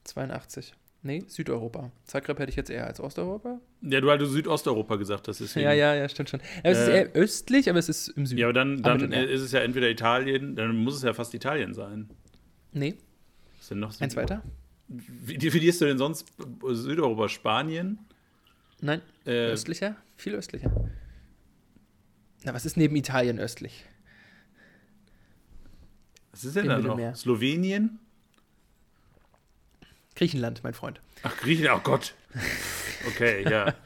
82. 0.04 0.74
Nee, 1.04 1.24
Südeuropa. 1.28 1.91
Zagreb 2.04 2.39
hätte 2.39 2.50
ich 2.50 2.56
jetzt 2.56 2.71
eher 2.71 2.88
als 2.88 3.00
Osteuropa. 3.00 3.62
Ja, 3.82 4.02
du, 4.02 4.17
du 4.17 4.26
Südosteuropa 4.26 4.95
gesagt 4.95 5.28
hast. 5.28 5.39
Deswegen. 5.39 5.63
Ja, 5.63 5.71
ja, 5.71 5.93
ja, 5.93 6.10
stimmt 6.10 6.32
schon. 6.32 6.39
Ja, 6.63 6.71
es 6.71 6.80
äh, 6.80 6.82
ist 6.82 6.88
eher 6.88 7.12
östlich, 7.13 7.69
aber 7.69 7.78
es 7.78 7.89
ist 7.89 8.08
im 8.10 8.26
Süden. 8.26 8.39
Ja, 8.39 8.48
aber 8.48 8.54
dann, 8.54 8.82
dann 8.82 9.13
aber 9.13 9.30
ist 9.30 9.41
es 9.41 9.52
ja 9.52 9.60
entweder 9.60 9.88
Italien, 9.89 10.56
dann 10.56 10.76
muss 10.76 10.95
es 10.95 11.04
ja 11.04 11.13
fast 11.13 11.34
Italien 11.36 11.76
sein. 11.76 12.10
Nee. 12.74 12.95
Was 13.54 13.62
ist 13.62 13.71
denn 13.71 13.80
noch 13.80 14.02
Eins 14.02 14.15
weiter? 14.15 14.41
Wie 14.88 15.38
definierst 15.38 15.80
du 15.82 15.86
denn 15.86 15.98
sonst 15.98 16.34
Südeuropa? 16.67 17.30
Spanien? 17.30 18.00
Nein, 18.82 19.02
äh, 19.26 19.52
östlicher, 19.52 19.95
viel 20.17 20.34
östlicher. 20.34 20.71
Na, 22.43 22.54
was 22.54 22.65
ist 22.65 22.78
neben 22.78 22.95
Italien 22.95 23.39
östlich? 23.39 23.86
Was 26.36 26.43
ist 26.43 26.58
denn 26.58 26.67
da 26.67 26.80
noch? 26.80 27.15
Slowenien? 27.15 27.98
Griechenland, 30.15 30.65
mein 30.65 30.74
Freund. 30.74 31.00
Ach, 31.24 31.38
Griechenland, 31.38 31.80
oh 31.80 31.82
Gott. 31.82 32.13
Okay, 33.08 33.50
ja. 33.50 33.74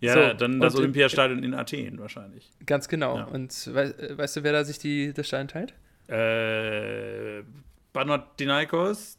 Ja, 0.00 0.14
so, 0.14 0.34
dann 0.34 0.58
das 0.58 0.74
Olympiastadion 0.74 1.44
in 1.44 1.54
Athen 1.54 2.00
wahrscheinlich. 2.00 2.50
Ganz 2.66 2.88
genau. 2.88 3.18
Ja. 3.18 3.24
Und 3.26 3.52
we 3.72 4.16
weißt 4.16 4.34
du, 4.34 4.42
wer 4.42 4.50
da 4.50 4.64
sich 4.64 4.80
die, 4.80 5.12
das 5.12 5.28
Stein 5.28 5.46
teilt? 5.46 5.74
Äh, 6.08 7.44
Panathinaikos. 7.92 9.16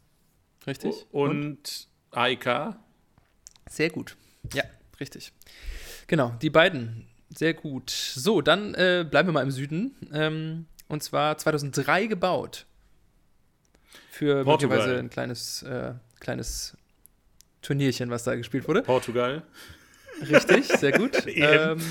Richtig. 0.67 1.05
Und, 1.11 1.29
und 1.31 1.87
AIK. 2.11 2.75
Sehr 3.69 3.91
gut. 3.91 4.17
Ja, 4.53 4.65
richtig. 4.99 5.31
Genau, 6.07 6.33
die 6.41 6.49
beiden. 6.49 7.07
Sehr 7.29 7.53
gut. 7.53 7.89
So, 7.89 8.41
dann 8.41 8.73
äh, 8.73 9.07
bleiben 9.09 9.29
wir 9.29 9.33
mal 9.33 9.43
im 9.43 9.51
Süden. 9.51 9.95
Ähm, 10.11 10.65
und 10.89 11.01
zwar 11.01 11.37
2003 11.37 12.07
gebaut 12.07 12.65
für 14.09 14.43
Portugal. 14.43 14.77
möglicherweise 14.77 14.99
ein 14.99 15.09
kleines, 15.09 15.63
äh, 15.63 15.93
kleines 16.19 16.77
Turnierchen, 17.61 18.09
was 18.09 18.23
da 18.23 18.35
gespielt 18.35 18.67
wurde. 18.67 18.83
Portugal. 18.83 19.43
Richtig, 20.29 20.67
sehr 20.67 20.91
gut. 20.91 21.23
ähm, 21.27 21.81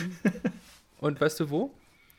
und 0.99 1.21
weißt 1.21 1.41
du 1.41 1.51
wo? 1.51 1.75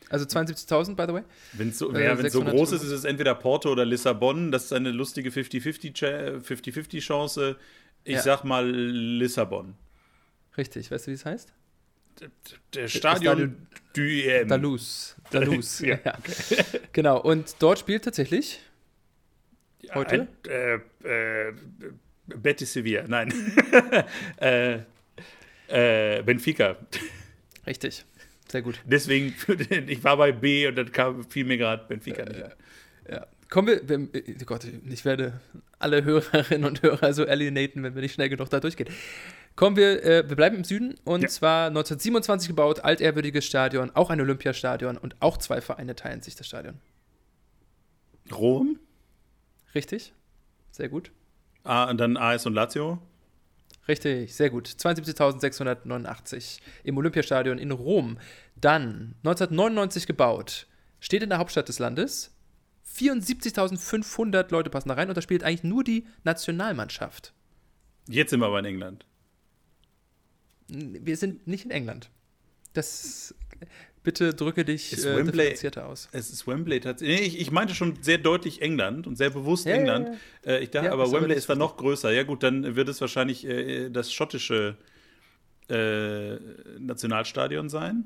Also 0.09 0.25
72.000, 0.25 0.95
by 0.95 1.05
the 1.07 1.13
way. 1.13 1.23
Wenn 1.53 1.69
es 1.69 1.79
so, 1.79 1.91
äh, 1.93 2.03
ja, 2.03 2.29
so 2.29 2.43
groß 2.43 2.73
ist, 2.73 2.83
ist 2.83 2.91
es 2.91 3.03
entweder 3.03 3.33
Porto 3.35 3.71
oder 3.71 3.85
Lissabon. 3.85 4.51
Das 4.51 4.65
ist 4.65 4.73
eine 4.73 4.91
lustige 4.91 5.29
50-50 5.29 6.99
Chance. 6.99 7.55
Ich 8.03 8.15
ja. 8.15 8.21
sag 8.21 8.43
mal 8.43 8.69
Lissabon. 8.69 9.75
Richtig, 10.57 10.91
weißt 10.91 11.07
du, 11.07 11.11
wie 11.11 11.15
es 11.15 11.25
heißt? 11.25 11.53
Der 12.73 12.87
Stadion 12.87 13.67
du 13.93 14.01
EM. 14.01 14.47
Dalus. 14.47 15.15
Dalus. 15.31 15.79
ja, 15.81 15.95
okay. 15.95 16.63
Genau, 16.91 17.19
und 17.19 17.55
dort 17.59 17.79
spielt 17.79 18.03
tatsächlich 18.03 18.59
Heute? 19.93 20.21
Ein, 20.21 20.27
äh, 20.49 21.47
äh, 21.47 21.53
Betis 22.27 22.73
Sevilla, 22.73 23.03
nein. 23.07 23.33
äh, 24.37 24.79
äh, 25.67 26.23
Benfica. 26.23 26.77
Richtig, 27.65 28.05
sehr 28.47 28.61
gut. 28.61 28.81
Deswegen, 28.85 29.33
ich 29.87 30.03
war 30.03 30.17
bei 30.17 30.31
B 30.31 30.67
und 30.67 30.75
dann 30.75 30.91
kam, 30.91 31.23
fiel 31.29 31.45
mir 31.45 31.57
gerade 31.57 31.85
Benfica 31.87 32.23
nicht. 32.23 32.39
Ja. 33.09 33.27
Kommen 33.49 33.67
wir, 33.67 33.87
wenn, 33.87 34.09
oh 34.09 34.45
Gott, 34.45 34.65
ich 34.89 35.05
werde 35.05 35.39
alle 35.77 36.03
Hörerinnen 36.03 36.65
und 36.65 36.81
Hörer 36.81 37.13
so 37.13 37.25
alienaten, 37.25 37.83
wenn 37.83 37.93
wir 37.93 38.01
nicht 38.01 38.13
schnell 38.13 38.29
genug 38.29 38.49
da 38.49 38.59
durchgehen. 38.59 38.89
Kommen 39.55 39.75
wir, 39.75 40.03
äh, 40.03 40.27
wir 40.27 40.35
bleiben 40.35 40.55
im 40.55 40.63
Süden 40.63 40.95
und 41.03 41.21
ja. 41.21 41.27
zwar 41.27 41.67
1927 41.67 42.47
gebaut, 42.47 42.79
altehrwürdiges 42.79 43.45
Stadion, 43.45 43.91
auch 43.91 44.09
ein 44.09 44.19
Olympiastadion 44.19 44.97
und 44.97 45.15
auch 45.19 45.37
zwei 45.37 45.61
Vereine 45.61 45.95
teilen 45.95 46.21
sich 46.21 46.35
das 46.35 46.47
Stadion. 46.47 46.79
Rom? 48.31 48.79
Richtig. 49.75 50.13
Sehr 50.71 50.89
gut. 50.89 51.11
Ah, 51.63 51.89
und 51.89 51.97
dann 51.97 52.17
AS 52.17 52.45
und 52.45 52.53
Lazio? 52.53 52.99
Richtig, 53.87 54.33
sehr 54.33 54.49
gut. 54.49 54.67
72.689 54.67 56.59
im 56.83 56.97
Olympiastadion 56.97 57.57
in 57.57 57.71
Rom. 57.71 58.17
Dann 58.55 59.15
1999 59.23 60.07
gebaut. 60.07 60.67
Steht 60.99 61.23
in 61.23 61.29
der 61.29 61.39
Hauptstadt 61.39 61.67
des 61.67 61.79
Landes. 61.79 62.31
74.500 62.95 64.51
Leute 64.51 64.69
passen 64.69 64.89
da 64.89 64.95
rein 64.95 65.09
und 65.09 65.17
da 65.17 65.21
spielt 65.21 65.43
eigentlich 65.43 65.63
nur 65.63 65.83
die 65.83 66.07
Nationalmannschaft. 66.23 67.33
Jetzt 68.07 68.29
sind 68.29 68.39
wir 68.39 68.47
aber 68.47 68.59
in 68.59 68.65
England. 68.65 69.05
Wir 70.67 71.17
sind 71.17 71.47
nicht 71.47 71.65
in 71.65 71.71
England. 71.71 72.09
Das 72.73 73.35
Bitte 74.03 74.33
drücke 74.33 74.65
dich 74.65 74.91
ist 74.91 75.05
äh, 75.05 75.23
differenzierter 75.23 75.87
aus. 75.87 76.09
Es 76.11 76.29
ist 76.29 76.45
Wembley 76.45 76.81
tatsächlich. 76.81 77.19
Nee, 77.19 77.25
ich, 77.25 77.39
ich, 77.39 77.51
meinte 77.51 77.73
schon 77.73 78.03
sehr 78.03 78.17
deutlich 78.17 78.61
England 78.61 79.07
und 79.07 79.17
sehr 79.17 79.29
bewusst 79.29 79.65
ja, 79.65 79.75
England. 79.75 80.09
Ja, 80.43 80.51
ja. 80.51 80.57
Äh, 80.57 80.63
ich 80.63 80.71
dachte, 80.71 80.91
aber 80.91 81.09
Wembley 81.09 81.35
ist 81.35 81.49
da 81.49 81.55
noch 81.55 81.77
größer. 81.77 82.11
Ja, 82.11 82.23
gut, 82.23 82.43
dann 82.43 82.75
wird 82.75 82.89
es 82.89 82.99
wahrscheinlich 82.99 83.47
äh, 83.47 83.89
das 83.89 84.11
schottische 84.11 84.75
äh, 85.69 86.35
Nationalstadion 86.79 87.69
sein. 87.69 88.03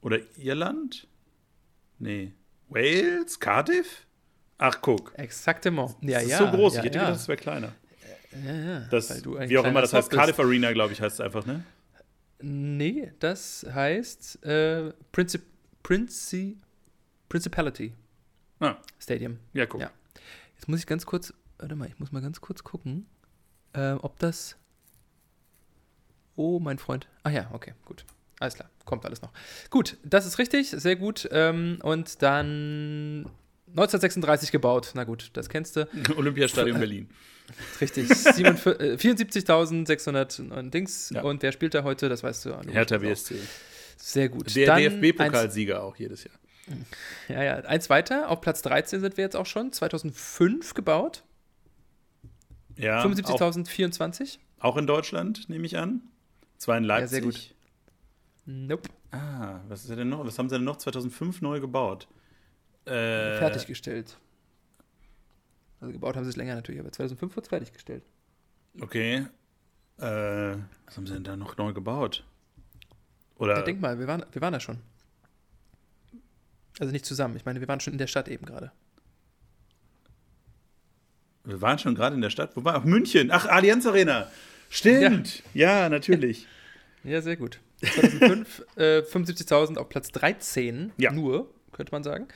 Oder 0.00 0.20
Irland? 0.36 1.08
Nee. 1.98 2.32
Wales? 2.68 3.40
Cardiff? 3.40 4.06
Ach, 4.58 4.80
guck. 4.80 5.12
Exaktement. 5.16 5.96
Ja, 6.02 6.20
das 6.20 6.28
ist 6.28 6.38
so 6.38 6.46
groß. 6.46 6.74
ich 6.74 6.78
hätte 6.78 6.90
gedacht, 6.90 7.10
das 7.10 7.26
wäre 7.26 7.36
kleiner. 7.36 7.72
Ja, 8.44 8.54
ja. 8.54 8.80
Das, 8.90 9.24
wie 9.24 9.58
auch 9.58 9.64
immer 9.64 9.80
das 9.80 9.92
heißt. 9.92 10.10
Cardiff 10.10 10.38
Arena, 10.38 10.72
glaube 10.72 10.92
ich, 10.92 11.00
heißt 11.00 11.14
es 11.14 11.20
einfach, 11.20 11.44
ne? 11.46 11.64
Nee, 12.40 13.12
das 13.18 13.66
heißt 13.68 14.44
äh, 14.44 14.92
Princip 15.12 15.42
Princi 15.82 16.56
Principality 17.28 17.94
ah. 18.60 18.76
Stadium. 18.98 19.38
Ja, 19.52 19.66
guck. 19.66 19.80
Ja. 19.80 19.90
Jetzt 20.54 20.68
muss 20.68 20.80
ich 20.80 20.86
ganz 20.86 21.06
kurz, 21.06 21.32
warte 21.58 21.76
mal, 21.76 21.88
ich 21.88 21.98
muss 21.98 22.12
mal 22.12 22.22
ganz 22.22 22.40
kurz 22.40 22.64
gucken, 22.64 23.06
äh, 23.72 23.92
ob 23.92 24.18
das. 24.18 24.56
Oh, 26.34 26.60
mein 26.60 26.78
Freund. 26.78 27.08
Ach 27.22 27.30
ja, 27.30 27.48
okay, 27.52 27.74
gut. 27.84 28.04
Alles 28.38 28.54
klar, 28.54 28.68
kommt 28.84 29.06
alles 29.06 29.22
noch. 29.22 29.32
Gut, 29.70 29.96
das 30.04 30.26
ist 30.26 30.38
richtig, 30.38 30.70
sehr 30.70 30.96
gut. 30.96 31.28
Ähm, 31.32 31.78
und 31.82 32.22
dann 32.22 33.30
1936 33.68 34.52
gebaut. 34.52 34.92
Na 34.94 35.04
gut, 35.04 35.30
das 35.34 35.48
kennst 35.48 35.76
du. 35.76 35.88
Olympiastadion 36.16 36.78
Berlin. 36.78 37.08
Richtig. 37.80 38.08
74.600 38.10 40.70
Dings. 40.70 41.10
Ja. 41.10 41.22
Und 41.22 41.42
wer 41.42 41.52
spielt 41.52 41.74
da 41.74 41.84
heute? 41.84 42.08
Das 42.08 42.22
weißt 42.22 42.46
du. 42.46 42.50
ja, 42.50 42.60
Hertha 42.68 42.98
BSC. 42.98 43.34
auch. 43.34 43.38
Sehr 43.98 44.28
gut. 44.28 44.54
Der 44.54 44.76
DFB-Pokalsieger 44.76 45.82
auch 45.82 45.96
jedes 45.96 46.24
Jahr. 46.24 46.34
Ja, 47.28 47.42
ja. 47.42 47.54
Eins 47.60 47.88
weiter. 47.90 48.28
Auf 48.28 48.40
Platz 48.40 48.62
13 48.62 49.00
sind 49.00 49.16
wir 49.16 49.24
jetzt 49.24 49.36
auch 49.36 49.46
schon. 49.46 49.72
2005 49.72 50.74
gebaut. 50.74 51.24
Ja, 52.76 53.00
auch, 53.00 53.06
75.024. 53.06 54.38
auch 54.58 54.76
in 54.76 54.86
Deutschland, 54.86 55.48
nehme 55.48 55.64
ich 55.64 55.78
an. 55.78 56.02
Zwar 56.58 56.76
in 56.76 56.84
Leipzig. 56.84 57.10
sehr 57.10 57.22
gut. 57.22 57.54
Nope. 58.44 58.90
Ah, 59.12 59.60
was 59.68 59.84
ist 59.84 59.90
denn 59.90 60.08
noch? 60.08 60.26
Was 60.26 60.38
haben 60.38 60.48
sie 60.48 60.56
denn 60.56 60.64
noch 60.64 60.76
2005 60.76 61.40
neu 61.40 61.60
gebaut? 61.60 62.08
Äh, 62.86 63.38
Fertiggestellt. 63.38 64.16
Also 65.80 65.92
gebaut 65.92 66.16
haben 66.16 66.24
sie 66.24 66.30
es 66.30 66.36
länger 66.36 66.54
natürlich, 66.54 66.80
aber 66.80 66.90
2005 66.92 67.36
wurde 67.36 67.44
es 67.44 67.48
fertiggestellt. 67.48 68.02
Okay. 68.80 69.26
Äh, 69.98 70.02
was 70.86 70.96
haben 70.96 71.06
sie 71.06 71.14
denn 71.14 71.24
da 71.24 71.36
noch 71.36 71.56
neu 71.56 71.72
gebaut? 71.72 72.24
Oder 73.36 73.56
Ja, 73.56 73.62
denk 73.62 73.80
mal, 73.80 73.98
wir 73.98 74.06
waren, 74.06 74.24
wir 74.32 74.40
waren 74.40 74.52
da 74.52 74.60
schon. 74.60 74.78
Also 76.78 76.92
nicht 76.92 77.06
zusammen. 77.06 77.36
Ich 77.36 77.44
meine, 77.44 77.60
wir 77.60 77.68
waren 77.68 77.80
schon 77.80 77.92
in 77.94 77.98
der 77.98 78.06
Stadt 78.06 78.28
eben 78.28 78.44
gerade. 78.46 78.72
wir 81.44 81.60
waren 81.62 81.78
schon 81.78 81.94
gerade 81.94 82.14
in 82.16 82.22
der 82.22 82.30
Stadt. 82.30 82.56
Wo 82.56 82.64
war? 82.64 82.74
Ach, 82.74 82.84
München. 82.84 83.30
Ach, 83.30 83.46
Allianz 83.46 83.86
Arena. 83.86 84.30
Stimmt. 84.70 85.42
Ja, 85.54 85.88
natürlich. 85.88 86.46
Ja, 87.04 87.22
sehr 87.22 87.36
gut. 87.36 87.60
2005 87.82 88.64
äh, 88.74 88.98
75.000 88.98 89.76
auf 89.76 89.88
Platz 89.88 90.10
13. 90.10 90.90
Ja. 90.96 91.12
Nur, 91.12 91.48
könnte 91.76 91.92
man 91.92 92.02
sagen. 92.02 92.26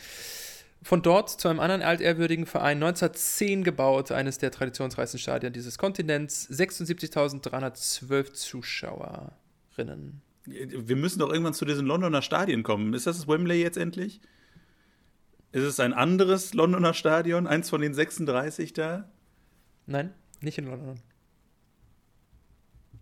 Von 0.83 1.03
dort 1.03 1.29
zu 1.29 1.49
einem 1.49 1.61
anderen 1.61 1.83
altehrwürdigen 1.83 2.47
Verein 2.47 2.79
1910 2.83 3.65
gebaut, 3.65 4.13
eines 4.13 4.39
der 4.39 4.51
traditionsreichsten 4.51 5.21
Stadien 5.21 5.53
dieses 5.53 5.77
Kontinents. 5.77 6.49
76.312 6.51 8.33
Zuschauerinnen. 8.33 10.23
Wir 10.47 10.97
müssen 10.97 11.19
doch 11.19 11.31
irgendwann 11.31 11.53
zu 11.53 11.67
diesen 11.67 11.87
Londoner 11.87 12.23
Stadien 12.23 12.63
kommen. 12.63 12.95
Ist 12.95 13.07
das 13.07 13.19
das 13.19 13.29
Wembley 13.29 13.61
jetzt 13.61 13.77
endlich? 13.77 14.23
Ist 15.53 15.65
es 15.65 15.81
ein 15.81 15.93
anderes 15.93 16.55
Londoner 16.55 16.95
Stadion? 16.95 17.47
Eins 17.47 17.69
von 17.69 17.83
den 17.83 17.93
36 17.93 18.73
da? 18.73 19.11
Nein, 19.87 20.15
nicht 20.41 20.57
in 20.57 20.67
London. 20.67 21.01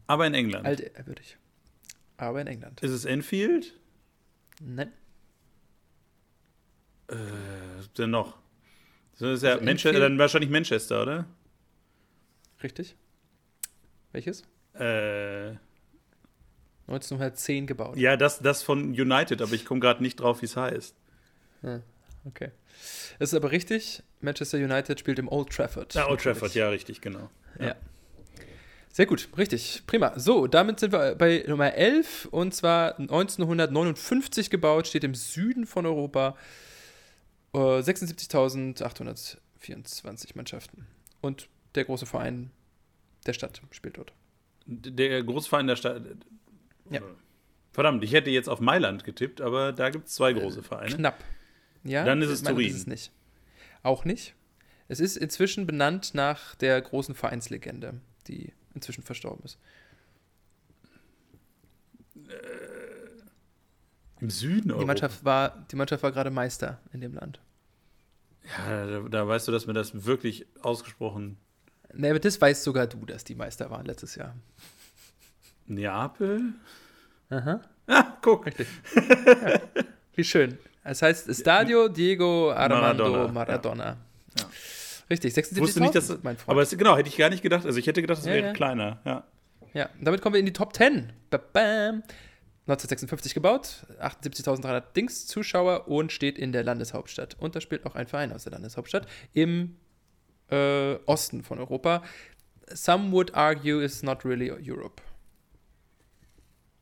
Aber 0.08 0.26
in 0.26 0.34
England. 0.34 0.66
Altehrwürdig. 0.66 1.36
Aber 2.16 2.40
in 2.40 2.46
England. 2.48 2.80
Ist 2.80 2.90
es 2.90 3.04
Enfield? 3.04 3.78
Nein. 4.60 4.90
Äh, 7.08 7.14
denn 7.96 8.10
noch? 8.10 8.38
Das 9.18 9.30
ist 9.30 9.42
ja 9.42 9.52
Also 9.54 9.64
Manchester, 9.64 9.98
dann 10.00 10.18
wahrscheinlich 10.18 10.50
Manchester, 10.50 11.02
oder? 11.02 11.26
Richtig. 12.62 12.96
Welches? 14.12 14.42
Äh, 14.74 15.56
1910 16.86 17.66
gebaut. 17.66 17.96
ja, 17.96 18.16
das, 18.16 18.38
das 18.38 18.62
von 18.62 18.90
United, 18.90 19.42
aber 19.42 19.52
ich 19.52 19.64
komme 19.64 19.80
gerade 19.80 20.02
nicht 20.02 20.20
drauf, 20.20 20.40
wie 20.40 20.46
es 20.46 20.56
heißt. 20.56 20.94
Ah, 21.62 21.80
okay. 22.24 22.50
Es 23.18 23.32
ist 23.32 23.34
aber 23.34 23.50
richtig. 23.50 24.02
Manchester 24.20 24.58
United 24.58 24.98
spielt 24.98 25.18
im 25.18 25.28
Old 25.28 25.50
Trafford. 25.50 25.96
Ah, 25.96 26.08
Old. 26.08 26.20
Trafford, 26.20 26.54
ja, 26.54 26.68
richtig, 26.68 27.00
genau. 27.00 27.30
Ja. 27.60 27.74
Sehr 28.92 29.06
gut, 29.06 29.28
richtig. 29.36 29.82
Prima. 29.86 30.18
So, 30.18 30.46
damit 30.46 30.80
sind 30.80 30.92
wir 30.92 31.14
bei 31.14 31.44
Nummer 31.46 31.74
11 31.74 32.26
und 32.30 32.54
zwar 32.54 32.98
1959 32.98 34.50
gebaut, 34.50 34.86
steht 34.86 35.04
im 35.04 35.14
Süden 35.14 35.66
von 35.66 35.84
Europa. 35.86 36.36
Äh, 37.54 37.58
76.824 37.58 40.30
Mannschaften. 40.34 40.86
Und 41.20 41.48
der 41.74 41.84
große 41.84 42.06
Verein 42.06 42.50
der 43.26 43.32
Stadt 43.32 43.60
spielt 43.70 43.98
dort. 43.98 44.12
Der 44.66 45.22
Großverein 45.22 45.66
der 45.66 45.76
Stadt. 45.76 46.02
Ja. 46.90 47.00
Verdammt, 47.72 48.04
ich 48.04 48.12
hätte 48.12 48.30
jetzt 48.30 48.48
auf 48.48 48.60
Mailand 48.60 49.04
getippt, 49.04 49.40
aber 49.40 49.72
da 49.72 49.90
gibt 49.90 50.08
es 50.08 50.14
zwei 50.14 50.32
große 50.32 50.62
Vereine. 50.62 50.96
Knapp. 50.96 51.22
Ja, 51.84 52.04
Dann 52.04 52.22
ist 52.22 52.30
es 52.30 52.42
Turin. 52.42 52.68
Ist 52.68 52.76
es 52.76 52.86
nicht. 52.86 53.12
Auch 53.82 54.04
nicht. 54.04 54.34
Es 54.88 55.00
ist 55.00 55.16
inzwischen 55.16 55.66
benannt 55.66 56.14
nach 56.14 56.54
der 56.56 56.80
großen 56.80 57.14
Vereinslegende, 57.14 58.00
die 58.26 58.52
inzwischen 58.74 59.02
verstorben 59.02 59.44
ist. 59.44 59.58
Im 64.20 64.30
Süden 64.30 64.68
Die 64.68 64.70
Europas. 64.70 64.86
Mannschaft 64.86 65.24
war, 65.24 65.66
die 65.70 65.76
Mannschaft 65.76 66.02
war 66.02 66.12
gerade 66.12 66.30
Meister 66.30 66.80
in 66.92 67.00
dem 67.00 67.14
Land. 67.14 67.40
Ja, 68.66 68.86
da, 68.86 69.00
da 69.08 69.28
weißt 69.28 69.46
du, 69.48 69.52
dass 69.52 69.66
mir 69.66 69.74
das 69.74 70.04
wirklich 70.06 70.46
ausgesprochen. 70.62 71.36
Nee, 71.94 72.10
aber 72.10 72.18
das 72.18 72.40
weißt 72.40 72.62
sogar 72.64 72.86
du, 72.86 73.04
dass 73.06 73.24
die 73.24 73.34
Meister 73.34 73.70
waren 73.70 73.86
letztes 73.86 74.14
Jahr. 74.14 74.34
Neapel? 75.66 76.54
Aha. 77.30 77.60
Ah, 77.86 78.16
guck. 78.22 78.46
Wie 80.14 80.24
schön. 80.24 80.58
Es 80.84 81.02
heißt 81.02 81.34
Stadio 81.34 81.88
Diego 81.88 82.50
Armando 82.52 83.04
Maradona, 83.04 83.32
Maradona. 83.32 83.96
Ja. 84.38 84.46
Richtig, 85.10 85.34
76 85.34 85.62
Wusste 85.62 85.80
nicht, 85.80 85.94
dass. 85.94 86.22
mein 86.22 86.36
Freund. 86.36 86.50
Aber 86.50 86.62
es, 86.62 86.70
genau, 86.76 86.96
hätte 86.96 87.08
ich 87.08 87.16
gar 87.16 87.30
nicht 87.30 87.42
gedacht. 87.42 87.64
Also 87.66 87.78
ich 87.78 87.86
hätte 87.86 88.00
gedacht, 88.00 88.18
es 88.20 88.26
Ja, 88.26 88.32
wäre 88.32 88.46
ja. 88.48 88.52
kleiner. 88.52 88.98
Ja. 89.04 89.24
Ja, 89.74 89.88
damit 90.00 90.22
kommen 90.22 90.34
wir 90.34 90.40
in 90.40 90.46
die 90.46 90.52
Top 90.52 90.74
10. 90.74 91.12
Ba 91.30 91.38
-bam. 91.54 92.02
1956 92.68 93.34
gebaut, 93.34 93.86
78.300 94.00 94.92
Dings 94.94 95.26
Zuschauer 95.26 95.88
und 95.88 96.12
steht 96.12 96.38
in 96.38 96.52
der 96.52 96.62
Landeshauptstadt. 96.64 97.36
Und 97.40 97.56
da 97.56 97.60
spielt 97.60 97.86
auch 97.86 97.94
ein 97.94 98.06
Verein 98.06 98.32
aus 98.32 98.44
der 98.44 98.52
Landeshauptstadt 98.52 99.06
im 99.32 99.76
äh, 100.50 100.94
Osten 101.06 101.42
von 101.42 101.58
Europa. 101.58 102.02
Some 102.70 103.10
would 103.12 103.34
argue 103.34 103.82
it's 103.82 104.02
not 104.02 104.24
really 104.26 104.50
Europe. 104.50 105.00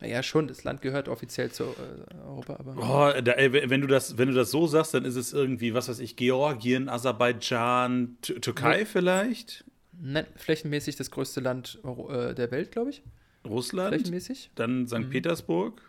Naja, 0.01 0.23
schon, 0.23 0.47
das 0.47 0.63
Land 0.65 0.83
gehört 0.83 1.09
offiziell 1.09 1.51
zu 1.51 1.65
äh, 1.65 2.15
Europa, 2.23 2.57
aber. 2.59 2.77
Oh, 2.77 3.21
da, 3.23 3.33
ey, 3.33 3.71
wenn, 3.71 3.81
du 3.81 3.87
das, 3.87 4.19
wenn 4.19 4.29
du 4.29 4.35
das 4.35 4.51
so 4.51 4.67
sagst, 4.67 4.93
dann 4.93 5.05
ist 5.07 5.17
es 5.17 5.33
irgendwie, 5.33 5.73
was 5.73 5.89
weiß 5.89 6.01
ich, 6.01 6.17
Georgien, 6.17 6.89
Aserbaidschan, 6.91 8.19
Tü- 8.23 8.41
Türkei 8.41 8.79
Nee. 8.81 8.85
vielleicht? 8.85 9.65
Nein, 9.99 10.27
flächenmäßig 10.37 10.97
das 10.97 11.11
größte 11.11 11.41
Land 11.41 11.79
äh, 12.11 12.35
der 12.35 12.51
Welt, 12.51 12.73
glaube 12.73 12.91
ich. 12.91 13.03
Russland? 13.47 13.95
Flächenmäßig. 13.95 14.51
Dann 14.55 14.87
St. 14.87 14.99
Mhm. 14.99 15.11
Petersburg? 15.11 15.81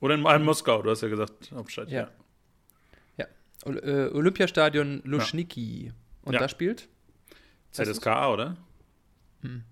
Oder 0.00 0.14
in, 0.14 0.24
in 0.26 0.42
Moskau, 0.44 0.82
du 0.82 0.90
hast 0.90 1.02
ja 1.02 1.08
gesagt, 1.08 1.52
Hauptstadt. 1.54 1.90
Ja. 1.90 2.08
Ol 3.64 3.78
äh, 3.78 4.08
Olympiastadion 4.12 5.02
Luschniki. 5.04 5.92
Und 6.22 6.32
Ja. 6.34 6.40
da 6.40 6.48
spielt? 6.48 6.88
ZSKA, 7.70 8.32
oder? 8.32 8.56
Hm. 9.42 9.62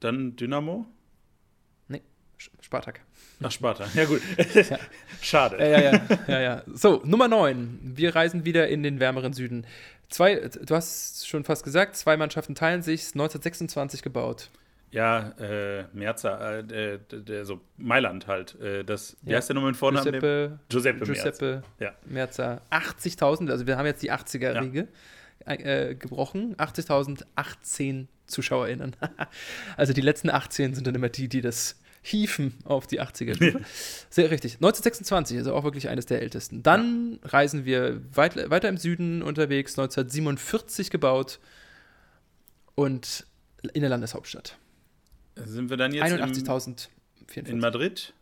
Dann 0.00 0.34
Dynamo? 0.34 0.86
Sch- 1.90 2.50
Spartak. 2.60 3.00
Ach, 3.42 3.50
Sparta. 3.50 3.86
Ja, 3.94 4.04
gut. 4.04 4.20
Schade. 5.20 5.58
Ja, 5.58 5.66
ja, 5.66 5.80
ja, 5.92 6.00
ja, 6.28 6.40
ja. 6.40 6.62
So, 6.72 7.00
Nummer 7.04 7.26
9. 7.26 7.78
Wir 7.82 8.14
reisen 8.14 8.44
wieder 8.44 8.68
in 8.68 8.82
den 8.84 9.00
wärmeren 9.00 9.32
Süden. 9.32 9.66
Zwei, 10.08 10.36
du 10.36 10.74
hast 10.74 11.26
schon 11.26 11.42
fast 11.44 11.64
gesagt, 11.64 11.96
zwei 11.96 12.16
Mannschaften 12.16 12.54
teilen 12.54 12.82
sich, 12.82 13.06
1926 13.08 14.02
gebaut. 14.02 14.50
Ja, 14.90 15.30
äh, 15.38 15.84
Merza, 15.92 16.58
äh, 16.60 16.98
der, 17.10 17.44
so 17.44 17.60
Mailand 17.76 18.26
halt. 18.26 18.58
Äh, 18.60 18.84
das, 18.84 19.16
wie 19.22 19.30
Ja. 19.32 19.36
heißt 19.36 19.48
der 19.50 19.54
nochmal 19.54 19.72
mit 19.72 19.78
Vornamen? 19.78 20.04
Giuseppe, 20.04 20.58
Giuseppe, 20.68 20.98
Merza. 21.06 21.12
Giuseppe 21.12 21.62
Ja. 21.78 21.94
Merza. 22.06 22.60
80.000, 22.70 23.50
also 23.50 23.66
wir 23.66 23.76
haben 23.76 23.86
jetzt 23.86 24.02
die 24.02 24.10
80er-Riege 24.12 24.88
äh, 25.44 25.94
gebrochen. 25.94 26.56
80.018 26.56 28.06
ZuschauerInnen. 28.26 28.96
also 29.76 29.92
die 29.92 30.00
letzten 30.00 30.30
18 30.30 30.74
sind 30.74 30.86
dann 30.86 30.94
immer 30.94 31.08
die, 31.10 31.28
die 31.28 31.40
das 31.42 31.78
hieven 32.00 32.54
auf 32.64 32.86
die 32.86 33.00
80er-Stufe. 33.02 33.60
Sehr 34.10 34.30
richtig. 34.30 34.54
1926, 34.54 35.36
also 35.38 35.54
auch 35.54 35.64
wirklich 35.64 35.88
eines 35.90 36.06
der 36.06 36.22
ältesten. 36.22 36.62
Dann 36.62 37.18
reisen 37.24 37.64
wir 37.66 38.00
weit, 38.16 38.48
weiter 38.50 38.68
im 38.70 38.78
Süden 38.78 39.22
unterwegs, 39.22 39.72
1947 39.78 40.90
gebaut 40.90 41.40
und 42.74 43.26
in 43.74 43.80
der 43.82 43.90
Landeshauptstadt. 43.90 44.56
Sind 45.44 45.70
wir 45.70 45.76
dann 45.76 45.92
jetzt 45.92 46.10
im, 46.12 46.18
81.044. 46.20 47.46
in 47.46 47.58
Madrid? 47.60 48.12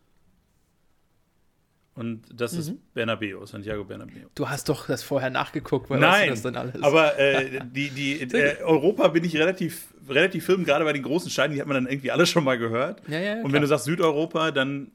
Und 1.95 2.25
das 2.31 2.53
Mhm. 2.53 2.59
ist 2.59 2.93
Bernabeu, 2.95 3.47
Santiago 3.47 3.83
Bernabeu. 3.85 4.27
Du 4.35 4.49
hast 4.51 4.69
doch 4.69 4.87
das 4.87 5.03
vorher 5.03 5.31
nachgeguckt, 5.31 5.89
weil 5.89 5.99
Nein, 5.99 6.29
das 6.29 6.43
denn 6.43 6.55
alles? 6.55 6.83
aber 6.83 7.19
äh, 7.19 7.61
die, 7.73 7.89
die, 7.89 8.21
äh, 8.35 8.63
Europa 8.63 9.09
bin 9.09 9.25
ich 9.25 9.35
relativ, 9.37 9.87
relativ 10.07 10.45
firm, 10.45 10.65
gerade 10.65 10.85
bei 10.85 10.93
den 10.93 11.03
großen 11.03 11.31
Steinen, 11.31 11.55
die 11.55 11.61
hat 11.61 11.67
man 11.67 11.75
dann 11.77 11.87
irgendwie 11.91 12.11
alle 12.11 12.27
schon 12.27 12.45
mal 12.45 12.59
gehört. 12.59 13.01
ja, 13.09 13.19
ja, 13.19 13.33
Und 13.37 13.41
klar. 13.45 13.53
wenn 13.55 13.63
du 13.63 13.69
sagst 13.69 13.87
Südeuropa, 13.87 14.51
dann 14.51 14.91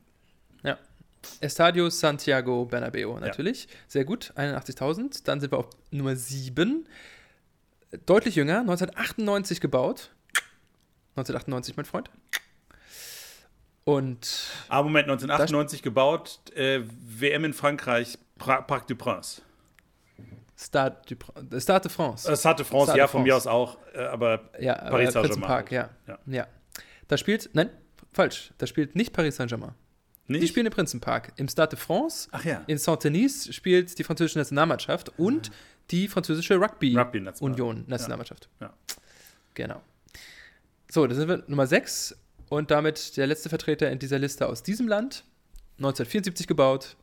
Ja. 0.63 0.78
Estadio 1.39 1.89
Santiago 1.89 2.65
Bernabeo, 2.65 3.19
natürlich. 3.19 3.67
Sehr 3.88 4.05
gut, 4.05 4.32
81.000. 4.36 5.24
Dann 5.24 5.39
sind 5.39 5.51
wir 5.51 5.57
auf 5.57 5.69
Nummer 5.89 6.15
7. 6.15 6.86
Deutlich 8.05 8.36
jünger, 8.36 8.59
1998 8.59 9.59
gebaut. 9.59 10.11
1998, 11.16 11.78
mein 11.78 11.86
Freund. 11.86 12.09
Und 13.84 14.47
Ah, 14.70 14.84
Moment, 14.84 15.07
1998 15.07 15.82
gebaut, 15.82 16.39
äh, 16.55 16.82
WM 16.86 17.45
in 17.45 17.53
Frankreich, 17.53 18.18
pra 18.38 18.62
Parc 18.62 18.88
du 18.88 18.95
Prince. 18.95 19.41
Stade, 20.55 20.97
du, 21.07 21.59
Stade 21.59 21.88
de 21.88 21.91
France. 21.91 22.32
Äh, 22.32 22.38
Stade 22.38 22.57
de 22.57 22.66
France, 22.66 22.86
Stade 22.86 22.99
ja, 22.99 23.05
de 23.05 23.12
von 23.12 23.24
mir 23.24 23.36
aus 23.36 23.47
auch, 23.47 23.78
äh, 23.93 24.03
aber 24.03 24.51
ja, 24.59 24.76
Paris 24.76 25.09
äh, 25.09 25.12
Saint-Germain 25.14 25.22
Prinzenpark, 25.24 25.72
ja. 25.72 25.89
Ja. 26.07 26.20
ja. 26.28 26.47
Da 27.07 27.18
spielt, 27.18 27.49
nein, 27.53 27.72
falsch, 28.14 28.53
da 28.59 28.68
spielt 28.68 28.95
nicht 28.95 29.12
Paris 29.12 29.38
Saint-Germain. 29.38 29.74
Die 30.28 30.47
spielen 30.47 30.68
im 30.68 30.72
Prinzenpark. 30.72 31.34
Im 31.36 31.49
Stade 31.49 31.76
de 31.76 31.80
France, 31.80 32.30
Ach 32.32 32.45
ja. 32.45 32.64
in 32.68 32.78
Saint-Denis 32.78 33.53
spielt 33.53 33.97
die 33.97 34.03
französische 34.03 34.38
Nationalmannschaft 34.38 35.12
und 35.18 35.51
die 35.89 36.07
französische 36.07 36.55
Rugby-Union 36.55 37.03
Rugby-National. 37.03 37.84
Nationalmannschaft. 37.88 38.47
Ja. 38.62 38.72
Genau. 39.55 39.82
So, 40.91 41.07
da 41.07 41.15
sind 41.15 41.27
wir 41.29 41.41
Nummer 41.47 41.65
6 41.67 42.17
und 42.49 42.69
damit 42.69 43.15
der 43.15 43.25
letzte 43.25 43.47
Vertreter 43.47 43.89
in 43.89 43.97
dieser 43.97 44.19
Liste 44.19 44.49
aus 44.49 44.61
diesem 44.61 44.89
Land. 44.89 45.23
1974 45.77 46.47
gebaut. 46.47 46.97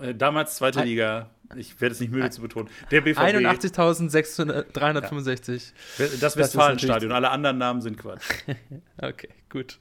Äh, 0.00 0.14
damals 0.14 0.56
zweite 0.56 0.80
Ein- 0.80 0.88
Liga. 0.88 1.28
Ich 1.56 1.78
werde 1.78 1.92
es 1.92 2.00
nicht 2.00 2.10
müde 2.10 2.30
zu 2.30 2.40
betonen. 2.40 2.70
Der 2.90 3.02
BVB, 3.02 3.18
81.365. 3.18 5.74
das 6.20 6.38
Westfalenstadion. 6.38 7.12
Alle 7.12 7.28
anderen 7.30 7.58
Namen 7.58 7.82
sind 7.82 7.98
Quatsch. 7.98 8.24
Okay, 8.98 9.28
gut. 9.50 9.78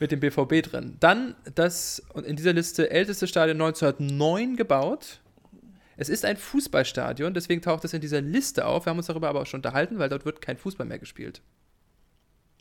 Mit 0.00 0.10
dem 0.10 0.20
BVB 0.20 0.62
drin. 0.62 0.96
Dann 1.00 1.34
das 1.54 2.02
in 2.24 2.34
dieser 2.34 2.54
Liste 2.54 2.90
älteste 2.90 3.26
Stadion 3.26 3.60
1909 3.60 4.56
gebaut. 4.56 5.20
Es 5.98 6.08
ist 6.08 6.24
ein 6.24 6.38
Fußballstadion, 6.38 7.34
deswegen 7.34 7.60
taucht 7.60 7.84
es 7.84 7.92
in 7.92 8.00
dieser 8.00 8.22
Liste 8.22 8.64
auf. 8.64 8.86
Wir 8.86 8.90
haben 8.90 8.98
uns 8.98 9.08
darüber 9.08 9.28
aber 9.28 9.42
auch 9.42 9.46
schon 9.46 9.58
unterhalten, 9.58 9.98
weil 9.98 10.08
dort 10.08 10.24
wird 10.24 10.40
kein 10.40 10.56
Fußball 10.56 10.86
mehr 10.86 10.98
gespielt. 10.98 11.42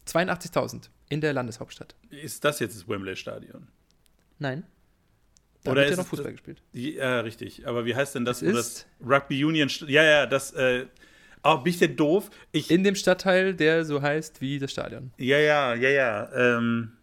82.000 0.08 0.90
in 1.10 1.22
der 1.22 1.34
Landeshauptstadt. 1.34 1.96
Ist 2.10 2.44
das 2.44 2.60
jetzt 2.60 2.76
das 2.76 2.88
Wembley-Stadion? 2.88 3.68
Nein. 4.40 4.64
Da 5.64 5.72
Oder 5.72 5.82
wird 5.82 5.88
ja 5.88 5.92
ist 5.94 5.98
noch 5.98 6.06
es- 6.06 6.10
Fußball 6.12 6.32
gespielt. 6.32 6.62
Ja, 6.74 7.20
richtig. 7.22 7.68
Aber 7.68 7.86
wie 7.86 7.96
heißt 7.96 8.16
denn 8.16 8.26
das? 8.26 8.40
Das 8.40 8.50
ist- 8.68 8.88
Rugby 9.06 9.44
Union. 9.44 9.70
Ja, 9.88 10.04
ja, 10.04 10.26
das. 10.26 10.54
Äh, 10.54 10.86
oh, 11.44 11.58
bin 11.58 11.72
ich 11.74 11.80
denn 11.80 11.96
doof? 11.96 12.30
Ich, 12.52 12.70
In 12.72 12.84
dem 12.84 12.96
Stadtteil, 12.96 13.54
der 13.54 13.84
so 13.86 14.02
heißt 14.02 14.40
wie 14.42 14.60
das 14.60 14.72
Stadion. 14.72 15.12
ja, 15.18 15.38
ja, 15.40 15.74
ja, 15.74 15.90
ja. 15.90 16.32
Ähm, 16.58 16.94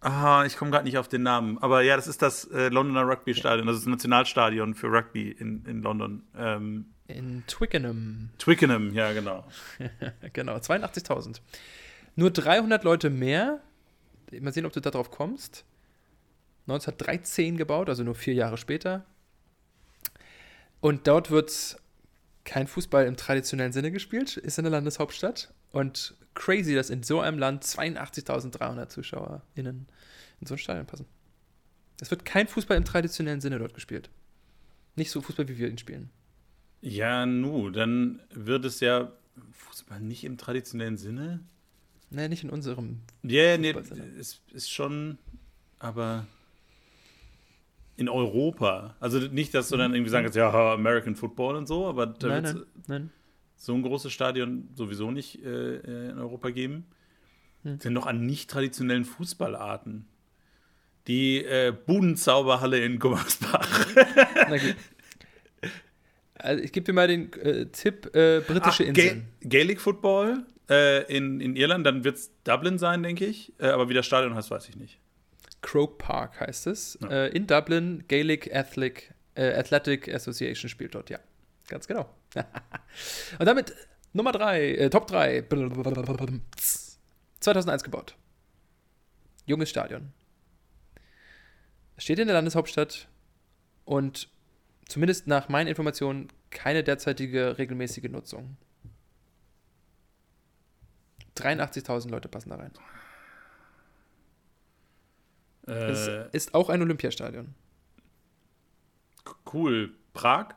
ah, 0.00 0.44
ich 0.46 0.56
komme 0.56 0.70
gerade 0.70 0.84
nicht 0.84 0.98
auf 0.98 1.08
den 1.08 1.22
Namen. 1.22 1.58
Aber 1.58 1.82
ja, 1.82 1.96
das 1.96 2.06
ist 2.08 2.22
das 2.22 2.44
äh, 2.50 2.68
Londoner 2.68 3.02
Rugby-Stadion. 3.06 3.66
Das 3.66 3.76
ist 3.76 3.82
das 3.82 3.90
Nationalstadion 3.90 4.74
für 4.74 4.88
Rugby 4.88 5.30
in, 5.30 5.64
in 5.66 5.82
London. 5.82 6.22
Ähm, 6.36 6.86
In 7.08 7.44
Twickenham. 7.46 8.30
Twickenham, 8.38 8.92
ja, 8.92 9.12
genau. 9.12 9.44
Genau, 10.32 10.56
82.000. 10.56 11.40
Nur 12.16 12.30
300 12.30 12.82
Leute 12.84 13.10
mehr. 13.10 13.60
Mal 14.40 14.52
sehen, 14.52 14.66
ob 14.66 14.72
du 14.72 14.80
darauf 14.80 15.10
kommst. 15.10 15.64
1913 16.66 17.56
gebaut, 17.56 17.88
also 17.88 18.02
nur 18.02 18.16
vier 18.16 18.34
Jahre 18.34 18.56
später. 18.56 19.04
Und 20.80 21.06
dort 21.06 21.30
wird 21.30 21.76
kein 22.44 22.66
Fußball 22.66 23.06
im 23.06 23.16
traditionellen 23.16 23.72
Sinne 23.72 23.92
gespielt, 23.92 24.36
ist 24.36 24.58
in 24.58 24.64
der 24.64 24.72
Landeshauptstadt. 24.72 25.52
Und 25.70 26.14
crazy, 26.34 26.74
dass 26.74 26.90
in 26.90 27.02
so 27.02 27.20
einem 27.20 27.38
Land 27.38 27.64
82.300 27.64 28.88
ZuschauerInnen 28.88 29.86
in 30.40 30.46
so 30.46 30.54
ein 30.54 30.58
Stadion 30.58 30.86
passen. 30.86 31.06
Es 32.00 32.10
wird 32.10 32.24
kein 32.24 32.48
Fußball 32.48 32.76
im 32.76 32.84
traditionellen 32.84 33.40
Sinne 33.40 33.58
dort 33.58 33.74
gespielt. 33.74 34.10
Nicht 34.96 35.10
so 35.10 35.22
Fußball, 35.22 35.48
wie 35.48 35.58
wir 35.58 35.68
ihn 35.68 35.78
spielen. 35.78 36.10
Ja, 36.80 37.26
nu, 37.26 37.70
dann 37.70 38.20
wird 38.30 38.64
es 38.64 38.80
ja 38.80 39.12
Fußball 39.52 40.00
nicht 40.00 40.24
im 40.24 40.38
traditionellen 40.38 40.96
Sinne. 40.96 41.40
Nee, 42.10 42.28
nicht 42.28 42.44
in 42.44 42.50
unserem. 42.50 43.00
Ja, 43.22 43.42
yeah, 43.42 43.58
nee, 43.58 43.74
es 44.18 44.40
ist 44.52 44.70
schon, 44.70 45.18
aber 45.78 46.26
in 47.96 48.08
Europa. 48.08 48.94
Also 49.00 49.18
nicht, 49.18 49.54
dass 49.54 49.68
du 49.68 49.76
dann 49.76 49.94
irgendwie 49.94 50.10
sagen 50.10 50.24
kannst, 50.24 50.36
ja, 50.36 50.52
American 50.72 51.16
Football 51.16 51.56
und 51.56 51.66
so, 51.66 51.86
aber 51.86 52.06
da 52.06 52.40
nein. 52.86 53.10
so 53.56 53.74
ein 53.74 53.82
großes 53.82 54.12
Stadion 54.12 54.68
sowieso 54.74 55.10
nicht 55.10 55.42
äh, 55.44 55.76
äh, 55.76 56.10
in 56.10 56.18
Europa 56.18 56.50
geben. 56.50 56.86
Hm. 57.62 57.78
Denn 57.78 57.92
noch 57.92 58.06
an 58.06 58.24
nicht 58.24 58.50
traditionellen 58.50 59.04
Fußballarten. 59.04 60.06
Die 61.06 61.44
äh, 61.44 61.72
Budenzauberhalle 61.72 62.80
in 62.80 62.98
Gummersbach. 62.98 63.86
Also 66.38 66.62
ich 66.62 66.72
gebe 66.72 66.84
dir 66.84 66.92
mal 66.92 67.08
den 67.08 67.32
äh, 67.34 67.66
Tipp: 67.66 68.14
äh, 68.14 68.40
britische 68.40 68.84
Ach, 68.88 68.94
Ga 68.94 69.02
Inseln. 69.02 69.28
Gaelic 69.40 69.80
Football 69.80 70.44
äh, 70.68 71.04
in, 71.14 71.40
in 71.40 71.56
Irland, 71.56 71.86
dann 71.86 72.04
wird 72.04 72.16
es 72.16 72.30
Dublin 72.44 72.78
sein, 72.78 73.02
denke 73.02 73.24
ich. 73.26 73.52
Äh, 73.58 73.68
aber 73.68 73.88
wie 73.88 73.94
das 73.94 74.06
Stadion 74.06 74.34
heißt, 74.34 74.50
weiß 74.50 74.68
ich 74.68 74.76
nicht. 74.76 74.98
Croke 75.62 75.96
Park 75.98 76.40
heißt 76.40 76.66
es. 76.66 76.98
Ja. 77.02 77.08
Äh, 77.08 77.28
in 77.28 77.46
Dublin, 77.46 78.04
Gaelic 78.08 78.54
Athletic, 78.54 79.14
äh, 79.34 79.54
Athletic 79.54 80.12
Association 80.12 80.68
spielt 80.68 80.94
dort, 80.94 81.10
ja. 81.10 81.18
Ganz 81.68 81.86
genau. 81.86 82.08
Und 83.38 83.46
damit 83.46 83.74
Nummer 84.12 84.32
3, 84.32 84.70
äh, 84.72 84.90
Top 84.90 85.06
3. 85.06 85.44
2001 87.40 87.84
gebaut. 87.84 88.16
Junges 89.46 89.70
Stadion. 89.70 90.12
Steht 91.98 92.18
in 92.18 92.26
der 92.26 92.34
Landeshauptstadt 92.34 93.08
und 93.84 94.28
zumindest 94.88 95.26
nach 95.26 95.48
meinen 95.48 95.66
Informationen 95.68 96.28
keine 96.50 96.82
derzeitige 96.84 97.58
regelmäßige 97.58 98.04
Nutzung. 98.10 98.56
83.000 101.36 102.08
Leute 102.10 102.28
passen 102.28 102.50
da 102.50 102.56
rein. 102.56 102.70
Es 105.66 106.06
Äh, 106.06 106.28
ist 106.32 106.54
auch 106.54 106.68
ein 106.70 106.80
Olympiastadion. 106.82 107.54
cool. 109.52 109.92
Prag? 110.14 110.54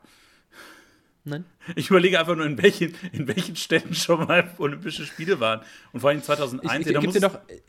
Nein? 1.24 1.44
Ich 1.76 1.90
überlege 1.90 2.18
einfach 2.18 2.34
nur, 2.34 2.46
in 2.46 2.56
welchen, 2.62 2.94
in 3.12 3.28
welchen 3.28 3.56
Städten 3.56 3.94
schon 3.94 4.26
mal 4.26 4.54
Olympische 4.58 5.04
Spiele 5.04 5.38
waren. 5.38 5.60
Und 5.92 6.00
vor 6.00 6.08
allem 6.10 6.20
Ich, 6.20 6.24
2001. 6.24 6.78
ich, 6.78 6.84
da 6.84 6.90
ich 6.90 6.94
gebe 6.94 7.06
muss 7.06 7.14
dir 7.14 7.26
es- 7.26 7.32
noch, 7.32 7.48
äh, 7.48 7.60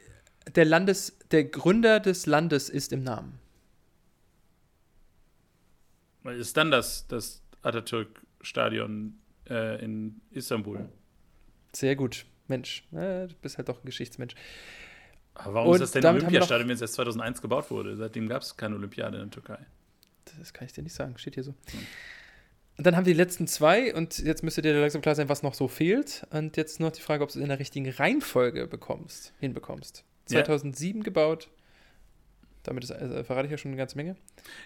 der 0.56 0.66
Landes, 0.66 1.18
der 1.32 1.44
Gründer 1.44 2.00
des 2.00 2.26
Landes 2.28 2.70
ist 2.70 2.94
im 2.94 3.04
Namen. 3.04 3.40
Ist 6.26 6.58
dann 6.58 6.72
das, 6.72 7.08
das 7.08 7.42
Atatürk-Stadion 7.64 9.20
äh, 9.50 9.84
in 9.84 10.22
Istanbul. 10.32 10.88
Sehr 11.74 11.96
gut. 11.96 12.26
Mensch, 12.48 12.84
äh, 12.92 13.28
du 13.28 13.36
bist 13.42 13.58
halt 13.58 13.70
doch 13.70 13.82
ein 13.82 13.86
Geschichtsmensch. 13.86 14.36
Aber 15.34 15.54
warum 15.54 15.70
Und 15.70 15.76
ist 15.76 15.82
das 15.82 15.92
denn 15.92 16.06
Olympiastadion, 16.06 16.68
wenn 16.68 16.76
es 16.76 16.82
erst 16.82 16.96
2001 16.96 17.42
gebaut 17.42 17.72
wurde? 17.72 17.96
Seitdem 17.96 18.28
gab 18.28 18.42
es 18.42 18.58
keine 18.58 18.76
Olympiade 18.76 19.18
in 19.18 19.24
der 19.24 19.32
Türkei. 19.32 19.66
Das 20.38 20.54
kann 20.54 20.66
ich 20.66 20.74
dir 20.74 20.84
nicht 20.84 20.94
sagen, 20.94 21.18
steht 21.18 21.36
hier 21.36 21.44
so. 21.44 21.56
Und 22.78 22.88
dann 22.88 22.96
haben 22.96 23.06
wir 23.06 23.14
die 23.14 23.18
letzten 23.18 23.48
zwei 23.48 23.94
und 23.94 24.20
jetzt 24.20 24.44
müsste 24.44 24.62
dir 24.62 24.80
langsam 24.80 25.02
klar 25.02 25.16
sein, 25.16 25.30
was 25.30 25.44
noch 25.44 25.54
so 25.54 25.68
fehlt. 25.68 26.26
Und 26.32 26.58
jetzt 26.58 26.80
noch 26.80 26.92
die 26.92 27.02
Frage, 27.02 27.24
ob 27.24 27.32
du 27.32 27.40
es 27.40 27.44
in 27.44 27.50
der 27.50 27.60
richtigen 27.60 27.90
Reihenfolge 27.90 28.68
bekommst, 28.68 29.34
hinbekommst. 29.40 30.04
Ja. 30.30 30.44
2007 30.44 31.04
gebaut. 31.04 31.50
Damit 32.64 32.84
ist, 32.84 32.92
äh, 32.92 33.24
verrate 33.24 33.48
ich 33.48 33.52
ja 33.52 33.58
schon 33.58 33.70
eine 33.72 33.78
ganze 33.78 33.96
Menge. 33.96 34.16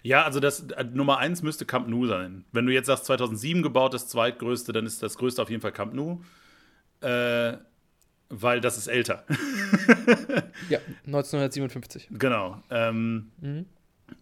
Ja, 0.03 0.23
also 0.23 0.39
das 0.39 0.61
äh, 0.71 0.83
Nummer 0.83 1.17
1 1.19 1.41
müsste 1.43 1.65
Camp 1.65 1.87
Nou 1.87 2.05
sein. 2.07 2.45
Wenn 2.51 2.65
du 2.65 2.73
jetzt 2.73 2.87
sagst 2.87 3.05
2007 3.05 3.61
gebaut, 3.63 3.93
das 3.93 4.07
zweitgrößte, 4.07 4.73
dann 4.73 4.85
ist 4.85 5.01
das 5.01 5.17
größte 5.17 5.41
auf 5.41 5.49
jeden 5.49 5.61
Fall 5.61 5.71
Camp 5.71 5.93
Nou. 5.93 6.21
Äh, 7.01 7.57
weil 8.29 8.59
das 8.61 8.77
ist 8.77 8.87
älter. 8.87 9.23
Ja, 10.69 10.79
1957. 11.05 12.07
genau. 12.11 12.61
Ähm, 12.69 13.31
Mhm. 13.39 13.65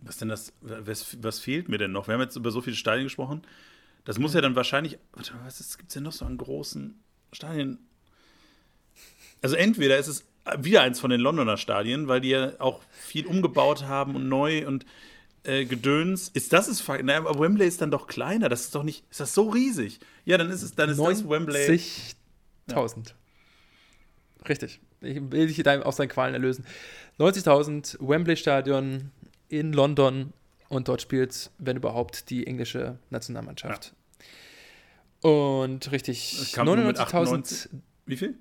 Was 0.02 0.18
denn 0.18 0.30
das? 0.30 0.54
Was, 0.62 1.22
was 1.22 1.40
fehlt 1.40 1.68
mir 1.70 1.78
denn 1.78 1.92
noch? 1.92 2.08
Wir 2.08 2.14
haben 2.14 2.22
jetzt 2.22 2.36
über 2.38 2.52
so 2.52 2.62
viele 2.62 2.76
Stadien 2.76 3.06
gesprochen. 3.06 3.42
Das 4.06 4.18
muss 4.18 4.34
ja 4.34 4.42
dann 4.42 4.56
wahrscheinlich. 4.56 4.98
Warte, 5.14 5.34
was 5.44 5.78
gibt 5.78 5.90
es 5.90 5.94
denn 5.94 6.04
noch 6.04 6.12
so 6.14 6.26
an 6.26 6.38
großen 6.38 7.00
Stadien? 7.34 7.80
Also 9.42 9.56
entweder 9.56 9.98
ist 9.98 10.08
es 10.08 10.26
wieder 10.60 10.82
eins 10.82 11.00
von 11.00 11.10
den 11.10 11.22
Londoner 11.22 11.58
Stadien, 11.58 12.08
weil 12.08 12.22
die 12.22 12.30
ja 12.30 12.54
auch 12.60 12.82
viel 12.92 13.26
umgebaut 13.26 13.84
haben 13.84 14.16
und 14.16 14.28
neu 14.28 14.68
und 14.68 14.86
äh, 15.44 15.66
Gedöns. 15.66 16.30
Ist 16.30 16.54
das 16.54 16.68
ist 16.68 16.84
na, 17.04 17.18
aber 17.18 17.40
Wembley 17.40 17.68
ist 17.68 17.82
dann 17.82 17.92
doch 17.92 18.08
kleiner. 18.08 18.50
Das 18.50 18.62
ist 18.62 18.76
doch 18.76 18.84
nicht. 18.84 19.04
Ist 19.10 19.20
das 19.20 19.34
so 19.34 19.50
riesig? 19.50 20.00
Ja, 20.26 20.38
dann 20.38 20.50
ist 20.50 20.62
es 20.62 20.76
dann 20.76 20.90
ist 20.90 21.00
das 21.00 21.28
Wembley. 21.28 21.80
90.000. 22.70 23.14
Richtig. 24.48 24.80
Ich 25.02 25.20
will 25.32 25.48
dich 25.48 25.62
da 25.64 25.82
aus 25.82 25.98
deinen 25.98 26.10
Qualen 26.10 26.34
erlösen. 26.34 26.66
90.000 27.20 27.98
Wembley-Stadion 28.00 29.12
in 29.50 29.74
London 29.74 30.34
und 30.70 30.88
dort 30.88 31.02
spielt, 31.02 31.52
wenn 31.60 31.78
überhaupt, 31.78 32.30
die 32.30 32.48
englische 32.48 32.98
Nationalmannschaft. 33.10 33.94
Und 35.22 35.92
richtig, 35.92 36.52
Camp 36.54 36.68
Nou 36.68 36.76
mit 36.76 36.98
99.000 36.98 37.70
Wie 38.06 38.18
viel? 38.18 38.36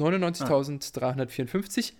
99.354 0.00 1.92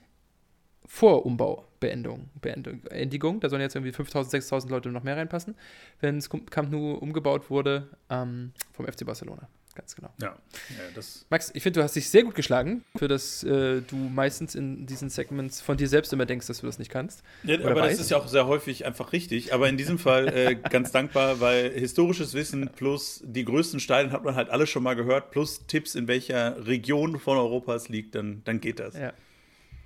vor 0.86 1.26
Umbaubeendung, 1.26 2.30
Beendung, 2.40 2.80
Beendigung. 2.80 3.40
Da 3.40 3.48
sollen 3.48 3.60
jetzt 3.60 3.76
irgendwie 3.76 3.92
5.000, 3.92 4.30
6.000 4.30 4.70
Leute 4.70 4.88
noch 4.88 5.02
mehr 5.02 5.16
reinpassen, 5.16 5.54
wenn 6.00 6.16
es 6.18 6.30
Camp 6.30 6.70
Nou 6.70 6.94
umgebaut 6.94 7.50
wurde 7.50 7.88
ähm, 8.08 8.52
vom 8.72 8.86
FC 8.86 9.04
Barcelona. 9.04 9.48
Ganz 9.78 9.94
genau. 9.94 10.10
Ja, 10.20 10.36
ja. 10.70 11.02
Max, 11.30 11.52
ich 11.54 11.62
finde, 11.62 11.80
du 11.80 11.84
hast 11.84 11.94
dich 11.94 12.10
sehr 12.10 12.24
gut 12.24 12.34
geschlagen, 12.34 12.84
für 12.96 13.06
das 13.06 13.44
äh, 13.44 13.80
du 13.80 13.96
meistens 13.96 14.56
in 14.56 14.86
diesen 14.86 15.08
Segments 15.08 15.60
von 15.60 15.76
dir 15.76 15.88
selbst 15.88 16.12
immer 16.12 16.26
denkst, 16.26 16.48
dass 16.48 16.60
du 16.60 16.66
das 16.66 16.80
nicht 16.80 16.90
kannst. 16.90 17.22
Ja, 17.44 17.56
aber 17.60 17.76
weißt. 17.76 17.94
das 17.94 18.00
ist 18.00 18.10
ja 18.10 18.16
auch 18.16 18.26
sehr 18.26 18.48
häufig 18.48 18.84
einfach 18.84 19.12
richtig. 19.12 19.54
Aber 19.54 19.68
in 19.68 19.76
diesem 19.76 19.98
Fall 19.98 20.28
äh, 20.28 20.56
ganz 20.56 20.90
dankbar, 20.90 21.40
weil 21.40 21.70
historisches 21.70 22.34
Wissen 22.34 22.70
plus 22.74 23.22
die 23.24 23.44
größten 23.44 23.78
Steine 23.78 24.10
hat 24.10 24.24
man 24.24 24.34
halt 24.34 24.50
alle 24.50 24.66
schon 24.66 24.82
mal 24.82 24.94
gehört, 24.94 25.30
plus 25.30 25.66
Tipps, 25.66 25.94
in 25.94 26.08
welcher 26.08 26.66
Region 26.66 27.18
von 27.20 27.38
Europa 27.38 27.76
es 27.76 27.88
liegt, 27.88 28.16
dann, 28.16 28.42
dann 28.44 28.60
geht 28.60 28.80
das. 28.80 28.94
Ja. 28.94 29.12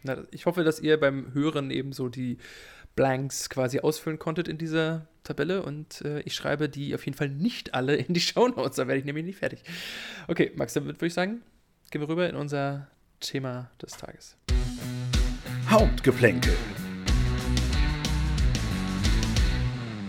Na, 0.05 0.25
ich 0.31 0.47
hoffe, 0.47 0.65
dass 0.65 0.81
ihr 0.81 0.99
beim 0.99 1.35
Hören 1.35 1.71
eben 1.71 1.93
so 1.93 2.09
die 2.09 2.39
Blanks 2.95 3.49
quasi 3.49 3.81
ausfüllen 3.81 4.19
konntet 4.19 4.49
in 4.49 4.59
dieser 4.59 5.07
Tabelle 5.25 5.63
und 5.63 6.03
äh, 6.03 6.21
ich 6.21 6.35
schreibe 6.35 6.69
die 6.69 6.95
auf 6.95 7.05
jeden 7.07 7.17
Fall 7.17 7.29
nicht 7.29 7.75
alle 7.75 7.97
in 7.97 8.13
die 8.13 8.21
Shownotes, 8.21 8.77
da 8.77 8.87
werde 8.87 8.99
ich 8.99 9.05
nämlich 9.05 9.25
nicht 9.25 9.39
fertig. 9.39 9.63
Okay, 10.29 10.53
Max, 10.57 10.75
damit 10.75 10.97
würde 10.97 11.07
ich 11.07 11.15
sagen, 11.15 11.43
gehen 11.91 12.01
wir 12.01 12.09
rüber 12.09 12.29
in 12.29 12.37
unser 12.37 12.89
Thema 13.21 13.71
des 13.81 13.93
Tages. 13.93 14.37
Hauptgeplänkel. 15.69 16.55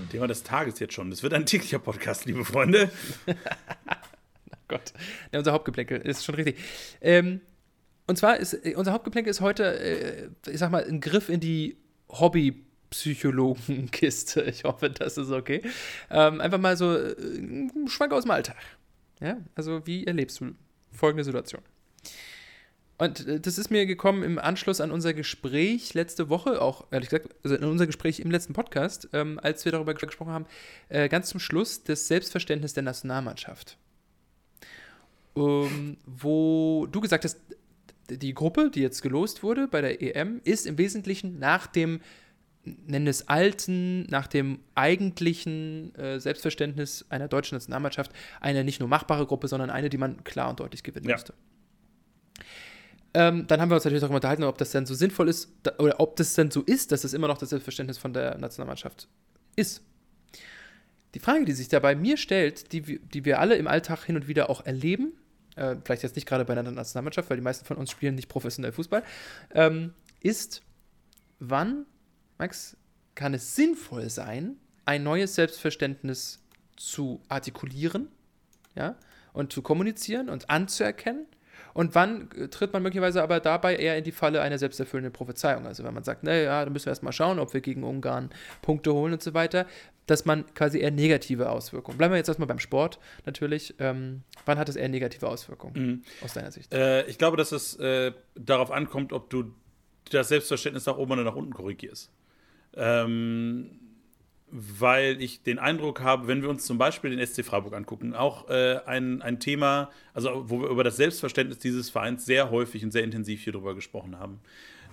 Thema 0.09 0.27
des 0.27 0.43
Tages 0.43 0.79
jetzt 0.79 0.93
schon. 0.93 1.09
Das 1.09 1.23
wird 1.23 1.34
ein 1.34 1.45
täglicher 1.45 1.79
Podcast, 1.79 2.25
liebe 2.25 2.43
Freunde. 2.43 2.91
oh 3.27 4.55
Gott. 4.67 4.93
Ja, 5.31 5.39
unser 5.39 5.53
Hauptgeplänkel 5.53 6.01
ist 6.01 6.25
schon 6.25 6.36
richtig. 6.36 6.59
Ähm, 7.01 7.41
und 8.07 8.17
zwar 8.17 8.38
ist 8.38 8.53
unser 8.75 8.91
Hauptgeplänkel 8.91 9.31
ist 9.31 9.41
heute, 9.41 9.79
äh, 9.79 10.29
ich 10.51 10.59
sag 10.59 10.69
mal, 10.69 10.84
ein 10.84 10.99
Griff 10.99 11.29
in 11.29 11.39
die 11.39 11.77
Hobby- 12.09 12.63
Psychologenkiste. 12.93 14.41
Ich 14.47 14.63
hoffe, 14.65 14.89
das 14.89 15.17
ist 15.17 15.31
okay. 15.31 15.61
Ähm, 16.11 16.39
einfach 16.39 16.59
mal 16.59 16.77
so 16.77 16.95
äh, 16.95 17.15
ein 17.17 17.87
Schwank 17.87 18.13
aus 18.13 18.23
dem 18.23 18.31
Alltag. 18.31 18.57
Ja, 19.19 19.37
also 19.55 19.85
wie 19.87 20.05
erlebst 20.05 20.39
du 20.39 20.53
folgende 20.91 21.23
Situation? 21.23 21.61
Und 22.99 23.27
äh, 23.27 23.39
das 23.39 23.57
ist 23.57 23.71
mir 23.71 23.87
gekommen 23.87 24.21
im 24.21 24.37
Anschluss 24.37 24.79
an 24.79 24.91
unser 24.91 25.15
Gespräch 25.15 25.95
letzte 25.95 26.29
Woche, 26.29 26.61
auch 26.61 26.85
ehrlich 26.91 27.09
gesagt, 27.09 27.33
also 27.43 27.55
in 27.55 27.63
unser 27.63 27.87
Gespräch 27.87 28.19
im 28.19 28.29
letzten 28.29 28.53
Podcast, 28.53 29.09
ähm, 29.13 29.39
als 29.41 29.65
wir 29.65 29.71
darüber 29.71 29.95
gesprochen 29.95 30.31
haben, 30.31 30.45
äh, 30.89 31.09
ganz 31.09 31.29
zum 31.29 31.39
Schluss 31.39 31.83
das 31.83 32.07
Selbstverständnis 32.07 32.73
der 32.73 32.83
Nationalmannschaft. 32.83 33.77
Um, 35.33 35.97
wo 36.05 36.85
du 36.91 37.01
gesagt 37.01 37.23
hast, 37.23 37.39
die 38.07 38.35
Gruppe, 38.35 38.69
die 38.69 38.81
jetzt 38.81 39.01
gelost 39.01 39.41
wurde 39.41 39.67
bei 39.67 39.81
der 39.81 39.99
EM, 39.99 40.41
ist 40.43 40.67
im 40.67 40.77
Wesentlichen 40.77 41.39
nach 41.39 41.65
dem 41.65 42.01
nenne 42.64 43.09
es 43.09 43.28
alten, 43.28 44.03
nach 44.03 44.28
dem 44.28 44.59
eigentlichen 44.76 45.93
äh, 45.95 46.20
Selbstverständnis 46.20 47.05
einer 47.09 47.28
deutschen 47.28 47.55
Nationalmannschaft 47.55 48.11
eine 48.39 48.64
nicht 48.64 48.80
nur 48.80 48.89
machbare 48.89 49.26
Gruppe, 49.26 49.47
sondern 49.47 49.70
eine, 49.70 49.89
die 49.89 49.97
man 49.97 50.24
klar 50.24 50.49
und 50.49 50.59
deutlich 50.59 50.84
gewinnen 50.84 51.07
ja. 51.09 51.16
müsste. 51.16 51.34
Ähm, 53.14 53.45
dann 53.47 53.61
haben 53.61 53.70
wir 53.70 53.76
uns 53.76 53.84
natürlich 53.84 54.01
darüber 54.01 54.16
unterhalten, 54.16 54.43
ob 54.43 54.57
das 54.57 54.72
denn 54.72 54.86
so 54.86 54.95
sinnvoll 54.95 55.30
ist 55.30 55.51
da, 55.64 55.74
oder 55.78 55.99
ob 55.99 56.16
das 56.16 56.34
denn 56.34 56.49
so 56.49 56.61
ist, 56.61 56.91
dass 56.91 57.03
es 57.03 57.14
immer 57.14 57.28
noch 57.28 57.38
das 57.38 57.49
Selbstverständnis 57.49 57.97
von 57.97 58.14
der 58.14 58.38
Nationalmannschaft 58.38 59.07
ist. 59.55 59.84
Die 61.14 61.20
Frage, 61.20 61.45
die 61.45 61.51
sich 61.51 61.68
da 61.68 61.80
bei 61.80 61.95
mir 61.95 62.18
stellt, 62.18 62.72
die, 62.72 62.99
die 62.99 63.26
wir 63.26 63.39
alle 63.39 63.55
im 63.55 63.68
Alltag 63.68 64.05
hin 64.05 64.16
und 64.16 64.28
wieder 64.28 64.49
auch 64.49 64.66
erleben, 64.66 65.14
äh, 65.55 65.76
vielleicht 65.84 66.01
jetzt 66.01 66.16
nicht 66.16 66.28
gerade 66.28 66.43
bei 66.43 66.53
einer 66.53 66.72
Nationalmannschaft, 66.72 67.30
weil 67.30 67.38
die 67.38 67.43
meisten 67.43 67.66
von 67.66 67.78
uns 67.78 67.91
spielen 67.91 68.16
nicht 68.16 68.30
professionell 68.30 68.72
Fußball, 68.72 69.03
ähm, 69.53 69.93
ist, 70.22 70.64
wann 71.39 71.86
Max, 72.38 72.77
kann 73.15 73.34
es 73.34 73.55
sinnvoll 73.55 74.09
sein, 74.09 74.57
ein 74.86 75.03
neues 75.03 75.36
Selbstverständnis 75.36 76.41
zu 76.75 77.21
artikulieren, 77.29 78.09
ja, 78.75 78.95
und 79.34 79.53
zu 79.53 79.61
kommunizieren 79.61 80.29
und 80.29 80.49
anzuerkennen? 80.49 81.25
Und 81.73 81.95
wann 81.95 82.29
äh, 82.31 82.47
tritt 82.49 82.73
man 82.73 82.84
möglicherweise 82.84 83.23
aber 83.23 83.39
dabei 83.39 83.75
eher 83.75 83.97
in 83.97 84.03
die 84.03 84.11
Falle 84.11 84.41
einer 84.41 84.57
selbsterfüllenden 84.57 85.11
Prophezeiung? 85.11 85.65
Also 85.65 85.84
wenn 85.84 85.93
man 85.93 86.03
sagt, 86.03 86.23
naja, 86.23 86.63
dann 86.63 86.73
müssen 86.73 86.86
wir 86.86 86.91
erstmal 86.91 87.13
schauen, 87.13 87.39
ob 87.39 87.53
wir 87.53 87.61
gegen 87.61 87.84
Ungarn 87.84 88.29
Punkte 88.61 88.93
holen 88.93 89.13
und 89.13 89.23
so 89.23 89.34
weiter, 89.34 89.65
dass 90.05 90.25
man 90.25 90.45
quasi 90.53 90.79
eher 90.79 90.91
negative 90.91 91.49
Auswirkungen. 91.49 91.97
Bleiben 91.97 92.13
wir 92.13 92.17
jetzt 92.17 92.27
erstmal 92.27 92.47
beim 92.47 92.59
Sport 92.59 92.99
natürlich. 93.25 93.73
Ähm, 93.79 94.23
wann 94.45 94.59
hat 94.59 94.69
es 94.69 94.75
eher 94.75 94.89
negative 94.89 95.27
Auswirkungen 95.27 95.73
mhm. 95.75 96.03
aus 96.23 96.34
deiner 96.34 96.51
Sicht? 96.51 96.73
Äh, 96.73 97.05
ich 97.05 97.17
glaube, 97.17 97.38
dass 97.38 97.51
es 97.51 97.75
äh, 97.79 98.11
darauf 98.36 98.69
ankommt, 98.69 99.13
ob 99.13 99.29
du 99.29 99.53
das 100.11 100.27
Selbstverständnis 100.27 100.86
nach 100.86 100.97
oben 100.97 101.13
oder 101.13 101.23
nach 101.23 101.36
unten 101.36 101.53
korrigierst. 101.53 102.11
Ähm, 102.76 103.80
weil 104.55 105.19
ich 105.19 105.41
den 105.41 105.57
Eindruck 105.57 106.01
habe, 106.01 106.28
wenn 106.28 106.43
wir 106.43 106.49
uns 106.49 106.65
zum 106.65 106.78
Beispiel 106.78 107.15
den 107.15 107.26
SC 107.26 107.43
Freiburg 107.43 107.74
angucken, 107.74 108.13
auch 108.13 108.49
äh, 108.49 108.82
ein, 108.86 109.24
ein 109.24 109.39
Thema, 109.39 109.89
also 110.13 110.47
wo 110.47 110.61
wir 110.61 110.69
über 110.69 110.84
das 110.84 110.95
Selbstverständnis 110.95 111.57
dieses 111.57 111.89
Vereins 111.89 112.24
sehr 112.24 112.51
häufig 112.51 112.84
und 112.84 112.91
sehr 112.91 113.03
intensiv 113.03 113.43
hier 113.43 113.53
drüber 113.53 113.74
gesprochen 113.74 114.19
haben. 114.19 114.41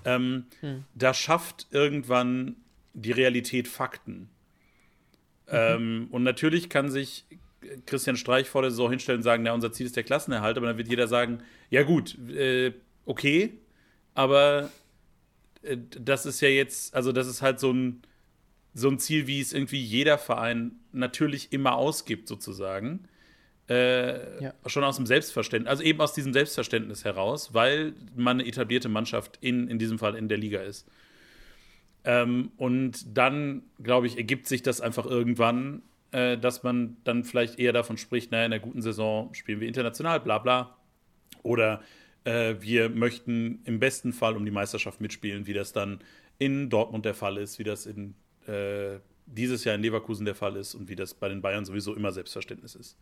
Ähm, 0.06 0.46
hm. 0.60 0.84
Da 0.94 1.12
schafft 1.12 1.66
irgendwann 1.72 2.56
die 2.94 3.12
Realität 3.12 3.68
Fakten. 3.68 4.30
Mhm. 5.46 5.52
Ähm, 5.52 6.08
und 6.10 6.22
natürlich 6.22 6.70
kann 6.70 6.90
sich 6.90 7.26
Christian 7.84 8.16
Streich 8.16 8.48
vor 8.48 8.62
der 8.62 8.70
Saison 8.70 8.90
hinstellen 8.90 9.18
und 9.18 9.24
sagen, 9.24 9.44
ja, 9.44 9.52
unser 9.52 9.72
Ziel 9.72 9.84
ist 9.84 9.96
der 9.96 10.04
Klassenerhalt, 10.04 10.56
aber 10.56 10.66
dann 10.66 10.78
wird 10.78 10.88
jeder 10.88 11.06
sagen, 11.06 11.42
ja 11.68 11.82
gut, 11.82 12.16
äh, 12.30 12.72
okay, 13.04 13.52
aber 14.14 14.70
das 15.62 16.26
ist 16.26 16.40
ja 16.40 16.48
jetzt, 16.48 16.94
also 16.94 17.12
das 17.12 17.26
ist 17.26 17.42
halt 17.42 17.60
so 17.60 17.72
ein, 17.72 18.02
so 18.74 18.88
ein 18.88 18.98
Ziel, 18.98 19.26
wie 19.26 19.40
es 19.40 19.52
irgendwie 19.52 19.82
jeder 19.82 20.18
Verein 20.18 20.72
natürlich 20.92 21.52
immer 21.52 21.74
ausgibt, 21.74 22.28
sozusagen. 22.28 23.08
Äh, 23.68 24.42
ja. 24.42 24.54
Schon 24.66 24.84
aus 24.84 24.96
dem 24.96 25.06
Selbstverständnis, 25.06 25.70
also 25.70 25.82
eben 25.82 26.00
aus 26.00 26.12
diesem 26.12 26.32
Selbstverständnis 26.32 27.04
heraus, 27.04 27.54
weil 27.54 27.94
man 28.16 28.40
eine 28.40 28.48
etablierte 28.48 28.88
Mannschaft 28.88 29.38
in, 29.40 29.68
in 29.68 29.78
diesem 29.78 29.98
Fall 29.98 30.16
in 30.16 30.28
der 30.28 30.38
Liga 30.38 30.60
ist. 30.60 30.88
Ähm, 32.04 32.50
und 32.56 33.16
dann, 33.16 33.62
glaube 33.82 34.06
ich, 34.06 34.16
ergibt 34.16 34.46
sich 34.46 34.62
das 34.62 34.80
einfach 34.80 35.06
irgendwann, 35.06 35.82
äh, 36.12 36.36
dass 36.38 36.62
man 36.62 36.96
dann 37.04 37.24
vielleicht 37.24 37.58
eher 37.58 37.72
davon 37.72 37.96
spricht, 37.96 38.32
naja, 38.32 38.46
in 38.46 38.52
einer 38.52 38.62
guten 38.62 38.82
Saison 38.82 39.32
spielen 39.34 39.60
wir 39.60 39.68
international, 39.68 40.20
bla 40.20 40.38
bla. 40.38 40.76
Oder 41.42 41.82
äh, 42.24 42.56
wir 42.60 42.88
möchten 42.88 43.60
im 43.64 43.78
besten 43.78 44.12
Fall 44.12 44.36
um 44.36 44.44
die 44.44 44.50
Meisterschaft 44.50 45.00
mitspielen, 45.00 45.46
wie 45.46 45.52
das 45.52 45.72
dann 45.72 46.00
in 46.38 46.70
Dortmund 46.70 47.04
der 47.04 47.14
Fall 47.14 47.36
ist, 47.36 47.58
wie 47.58 47.64
das 47.64 47.86
in, 47.86 48.14
äh, 48.46 48.98
dieses 49.26 49.64
Jahr 49.64 49.74
in 49.74 49.82
Leverkusen 49.82 50.24
der 50.24 50.34
Fall 50.34 50.56
ist 50.56 50.74
und 50.74 50.88
wie 50.88 50.96
das 50.96 51.14
bei 51.14 51.28
den 51.28 51.42
Bayern 51.42 51.64
sowieso 51.64 51.94
immer 51.94 52.12
Selbstverständnis 52.12 52.74
ist. 52.74 52.96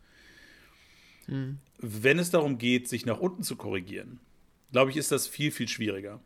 Mhm. 1.27 1.59
Wenn 1.79 2.19
es 2.19 2.31
darum 2.31 2.59
geht, 2.59 2.89
sich 2.89 3.07
nach 3.07 3.21
unten 3.21 3.43
zu 3.43 3.57
korrigieren, 3.57 4.21
glaube 4.73 4.91
ich, 4.91 4.97
ist 4.97 5.13
das 5.13 5.29
viel, 5.29 5.51
viel 5.51 5.69
schwieriger. 5.69 6.21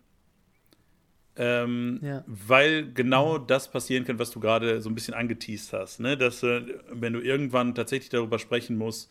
Ähm, 1.34 1.99
ja. 2.03 2.24
Weil 2.26 2.93
genau 2.93 3.38
mhm. 3.38 3.47
das 3.47 3.70
passieren 3.70 4.05
kann, 4.05 4.18
was 4.18 4.30
du 4.30 4.40
gerade 4.40 4.80
so 4.82 4.90
ein 4.90 4.95
bisschen 4.95 5.14
angeteased 5.14 5.72
hast. 5.72 6.01
Ne? 6.01 6.16
Dass, 6.16 6.43
äh, 6.43 6.62
wenn 6.90 7.14
du 7.14 7.20
irgendwann 7.20 7.74
tatsächlich 7.74 8.11
darüber 8.11 8.38
sprechen 8.38 8.76
musst, 8.76 9.11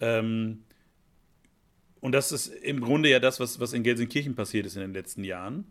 ähm, 0.00 0.64
und 2.04 2.12
das 2.12 2.32
ist 2.32 2.48
im 2.48 2.82
Grunde 2.82 3.08
ja 3.08 3.18
das, 3.18 3.40
was, 3.40 3.60
was 3.60 3.72
in 3.72 3.82
Gelsenkirchen 3.82 4.34
passiert 4.34 4.66
ist 4.66 4.76
in 4.76 4.82
den 4.82 4.92
letzten 4.92 5.24
Jahren. 5.24 5.64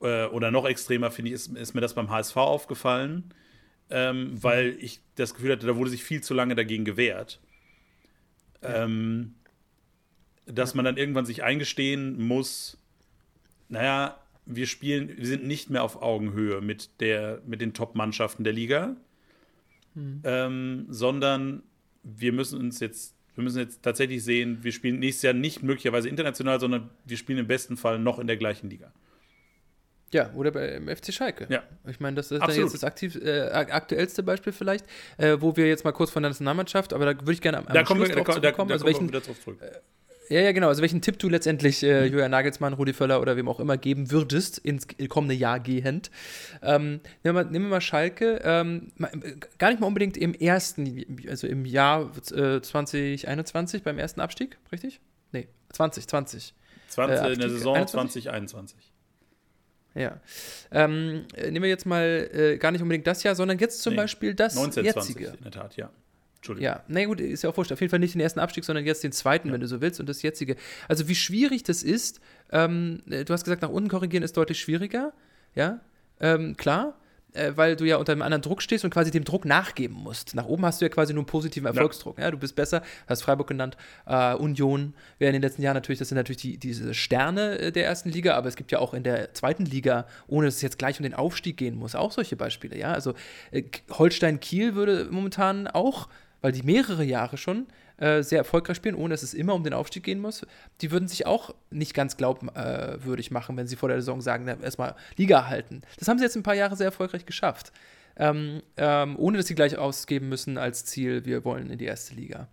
Äh, 0.00 0.24
oder 0.24 0.50
noch 0.50 0.64
extremer, 0.64 1.10
finde 1.10 1.28
ich, 1.28 1.34
ist, 1.34 1.54
ist, 1.54 1.74
mir 1.74 1.82
das 1.82 1.92
beim 1.92 2.08
HSV 2.08 2.34
aufgefallen, 2.38 3.34
ähm, 3.90 4.42
weil 4.42 4.78
ich 4.80 5.02
das 5.16 5.34
Gefühl 5.34 5.52
hatte, 5.52 5.66
da 5.66 5.76
wurde 5.76 5.90
sich 5.90 6.02
viel 6.02 6.22
zu 6.22 6.32
lange 6.32 6.54
dagegen 6.54 6.86
gewehrt. 6.86 7.42
Ähm, 8.62 9.34
dass 10.46 10.74
man 10.74 10.86
dann 10.86 10.96
irgendwann 10.96 11.26
sich 11.26 11.42
eingestehen 11.42 12.26
muss, 12.26 12.78
naja, 13.68 14.18
wir 14.46 14.66
spielen, 14.66 15.14
wir 15.18 15.26
sind 15.26 15.44
nicht 15.44 15.68
mehr 15.68 15.82
auf 15.82 16.00
Augenhöhe 16.00 16.62
mit, 16.62 17.02
der, 17.02 17.42
mit 17.44 17.60
den 17.60 17.74
Top-Mannschaften 17.74 18.44
der 18.44 18.54
Liga, 18.54 18.96
mhm. 19.92 20.22
ähm, 20.24 20.86
sondern 20.88 21.64
wir 22.02 22.32
müssen 22.32 22.58
uns 22.60 22.80
jetzt 22.80 23.15
wir 23.36 23.44
müssen 23.44 23.58
jetzt 23.58 23.82
tatsächlich 23.82 24.24
sehen, 24.24 24.58
wir 24.62 24.72
spielen 24.72 24.98
nächstes 24.98 25.22
Jahr 25.22 25.34
nicht 25.34 25.62
möglicherweise 25.62 26.08
international, 26.08 26.58
sondern 26.58 26.90
wir 27.04 27.16
spielen 27.16 27.38
im 27.38 27.46
besten 27.46 27.76
Fall 27.76 27.98
noch 27.98 28.18
in 28.18 28.26
der 28.26 28.36
gleichen 28.36 28.70
Liga. 28.70 28.92
Ja, 30.12 30.32
oder 30.34 30.52
beim 30.52 30.88
FC 30.88 31.12
Schalke. 31.12 31.46
Ja. 31.50 31.62
Ich 31.86 32.00
meine, 32.00 32.16
das 32.16 32.30
ist 32.30 32.40
dann 32.40 32.54
jetzt 32.54 32.74
das 32.74 32.84
aktiv, 32.84 33.16
äh, 33.16 33.50
aktuellste 33.50 34.22
Beispiel 34.22 34.52
vielleicht, 34.52 34.86
äh, 35.18 35.36
wo 35.40 35.56
wir 35.56 35.68
jetzt 35.68 35.84
mal 35.84 35.92
kurz 35.92 36.10
von 36.10 36.22
der 36.22 36.30
Nationalmannschaft, 36.30 36.92
aber 36.92 37.12
da 37.12 37.20
würde 37.20 37.32
ich 37.32 37.40
gerne 37.42 37.58
am, 37.58 37.66
am 37.66 37.74
da 37.74 37.84
Schluss 37.84 38.08
wir, 38.08 38.14
drauf 38.14 38.26
da, 38.26 38.40
da, 38.40 38.52
da, 38.52 38.72
also 38.72 38.86
welchen, 38.86 39.08
wieder 39.08 39.20
drauf 39.20 39.38
zurück. 39.40 39.60
Äh, 39.60 39.80
ja, 40.28 40.40
ja, 40.40 40.52
genau. 40.52 40.68
Also 40.68 40.82
welchen 40.82 41.00
Tipp 41.00 41.18
du 41.18 41.28
letztendlich 41.28 41.82
äh, 41.82 42.02
mhm. 42.02 42.12
Julian 42.12 42.30
Nagelsmann, 42.30 42.72
Rudi 42.72 42.92
Völler 42.92 43.20
oder 43.20 43.36
wem 43.36 43.48
auch 43.48 43.60
immer 43.60 43.76
geben 43.76 44.10
würdest 44.10 44.58
ins 44.58 44.86
kommende 45.08 45.34
Jahr 45.34 45.60
gehend. 45.60 46.10
Ähm, 46.62 46.84
nehmen, 46.92 47.00
wir 47.22 47.32
mal, 47.32 47.44
nehmen 47.44 47.66
wir 47.66 47.70
mal 47.70 47.80
Schalke. 47.80 48.40
Ähm, 48.44 48.92
gar 49.58 49.70
nicht 49.70 49.80
mal 49.80 49.86
unbedingt 49.86 50.16
im 50.16 50.34
ersten, 50.34 51.18
also 51.28 51.46
im 51.46 51.64
Jahr 51.64 52.10
äh, 52.32 52.60
2021 52.60 53.82
beim 53.82 53.98
ersten 53.98 54.20
Abstieg, 54.20 54.58
richtig? 54.72 55.00
Nee, 55.32 55.48
2020. 55.72 56.54
20, 56.88 57.16
äh, 57.16 57.32
in 57.32 57.40
der 57.40 57.50
Saison 57.50 57.74
21? 57.76 58.24
2021. 58.24 58.92
Ja. 59.94 60.20
Ähm, 60.70 61.24
nehmen 61.36 61.62
wir 61.62 61.70
jetzt 61.70 61.86
mal 61.86 62.28
äh, 62.32 62.58
gar 62.58 62.70
nicht 62.70 62.82
unbedingt 62.82 63.06
das 63.06 63.22
Jahr, 63.22 63.34
sondern 63.34 63.58
jetzt 63.58 63.80
zum 63.80 63.94
nee, 63.94 63.98
Beispiel 63.98 64.34
das 64.34 64.56
1920 64.56 65.16
jetzige. 65.16 65.38
in 65.38 65.44
der 65.44 65.52
Tat, 65.52 65.76
ja. 65.76 65.90
Ja, 66.54 66.82
na 66.88 67.04
gut, 67.04 67.20
ist 67.20 67.42
ja 67.42 67.50
auch 67.50 67.56
wurscht. 67.56 67.72
Auf 67.72 67.80
jeden 67.80 67.90
Fall 67.90 67.98
nicht 67.98 68.14
den 68.14 68.20
ersten 68.20 68.40
Abstieg, 68.40 68.64
sondern 68.64 68.84
jetzt 68.84 69.02
den 69.02 69.12
zweiten, 69.12 69.48
ja. 69.48 69.54
wenn 69.54 69.60
du 69.60 69.68
so 69.68 69.80
willst, 69.80 70.00
und 70.00 70.08
das 70.08 70.22
jetzige. 70.22 70.56
Also, 70.88 71.08
wie 71.08 71.14
schwierig 71.14 71.62
das 71.62 71.82
ist, 71.82 72.20
ähm, 72.52 73.02
du 73.06 73.32
hast 73.32 73.44
gesagt, 73.44 73.62
nach 73.62 73.70
unten 73.70 73.88
korrigieren 73.88 74.22
ist 74.22 74.36
deutlich 74.36 74.60
schwieriger. 74.60 75.12
Ja, 75.54 75.80
ähm, 76.20 76.56
klar 76.56 76.96
äh, 77.36 77.56
weil 77.56 77.76
du 77.76 77.84
ja 77.84 77.96
unter 77.96 78.12
einem 78.12 78.22
anderen 78.22 78.42
Druck 78.42 78.62
stehst 78.62 78.84
und 78.84 78.90
quasi 78.90 79.10
dem 79.10 79.24
Druck 79.24 79.44
nachgeben 79.44 79.96
musst. 79.96 80.34
Nach 80.34 80.46
oben 80.46 80.64
hast 80.64 80.80
du 80.80 80.84
ja 80.84 80.88
quasi 80.88 81.12
nur 81.12 81.22
einen 81.22 81.26
positiven 81.26 81.66
Erfolgsdruck. 81.66 82.18
Ja. 82.18 82.24
ja 82.24 82.30
du 82.30 82.38
bist 82.38 82.56
besser, 82.56 82.82
hast 83.06 83.22
Freiburg 83.22 83.48
genannt, 83.48 83.76
äh, 84.06 84.34
Union 84.34 84.94
wäre 85.18 85.30
in 85.30 85.34
den 85.34 85.42
letzten 85.42 85.62
Jahren 85.62 85.74
natürlich, 85.74 85.98
das 85.98 86.08
sind 86.08 86.16
natürlich 86.16 86.42
die, 86.42 86.58
diese 86.58 86.94
Sterne 86.94 87.58
äh, 87.58 87.72
der 87.72 87.86
ersten 87.86 88.10
Liga, 88.10 88.34
aber 88.34 88.48
es 88.48 88.56
gibt 88.56 88.72
ja 88.72 88.78
auch 88.78 88.94
in 88.94 89.02
der 89.02 89.34
zweiten 89.34 89.64
Liga, 89.64 90.06
ohne 90.26 90.46
dass 90.46 90.56
es 90.56 90.62
jetzt 90.62 90.78
gleich 90.78 90.98
um 90.98 91.04
den 91.04 91.14
Aufstieg 91.14 91.56
gehen 91.56 91.76
muss, 91.76 91.94
auch 91.94 92.12
solche 92.12 92.36
Beispiele. 92.36 92.78
Ja, 92.78 92.92
also 92.92 93.14
äh, 93.50 93.64
Holstein 93.90 94.40
Kiel 94.40 94.74
würde 94.74 95.08
momentan 95.10 95.66
auch, 95.68 96.08
weil 96.40 96.52
die 96.52 96.62
mehrere 96.62 97.04
Jahre 97.04 97.36
schon 97.36 97.66
äh, 97.98 98.22
sehr 98.22 98.38
erfolgreich 98.38 98.76
spielen, 98.76 98.94
ohne 98.94 99.14
dass 99.14 99.22
es 99.22 99.34
immer 99.34 99.54
um 99.54 99.64
den 99.64 99.72
Aufstieg 99.72 100.02
gehen 100.02 100.20
muss, 100.20 100.46
die 100.80 100.90
würden 100.90 101.08
sich 101.08 101.26
auch 101.26 101.54
nicht 101.70 101.94
ganz 101.94 102.16
glaubwürdig 102.16 103.30
machen, 103.30 103.56
wenn 103.56 103.66
sie 103.66 103.76
vor 103.76 103.88
der 103.88 103.98
Saison 103.98 104.20
sagen, 104.20 104.46
erstmal 104.46 104.94
Liga 105.16 105.46
halten. 105.46 105.82
Das 105.98 106.08
haben 106.08 106.18
sie 106.18 106.24
jetzt 106.24 106.36
ein 106.36 106.42
paar 106.42 106.54
Jahre 106.54 106.76
sehr 106.76 106.86
erfolgreich 106.86 107.24
geschafft. 107.24 107.72
Ähm, 108.18 108.62
ähm, 108.76 109.16
ohne 109.18 109.36
dass 109.36 109.46
sie 109.46 109.54
gleich 109.54 109.76
ausgeben 109.76 110.28
müssen 110.28 110.56
als 110.56 110.86
Ziel, 110.86 111.26
wir 111.26 111.44
wollen 111.44 111.70
in 111.70 111.78
die 111.78 111.84
erste 111.84 112.14
Liga. 112.14 112.48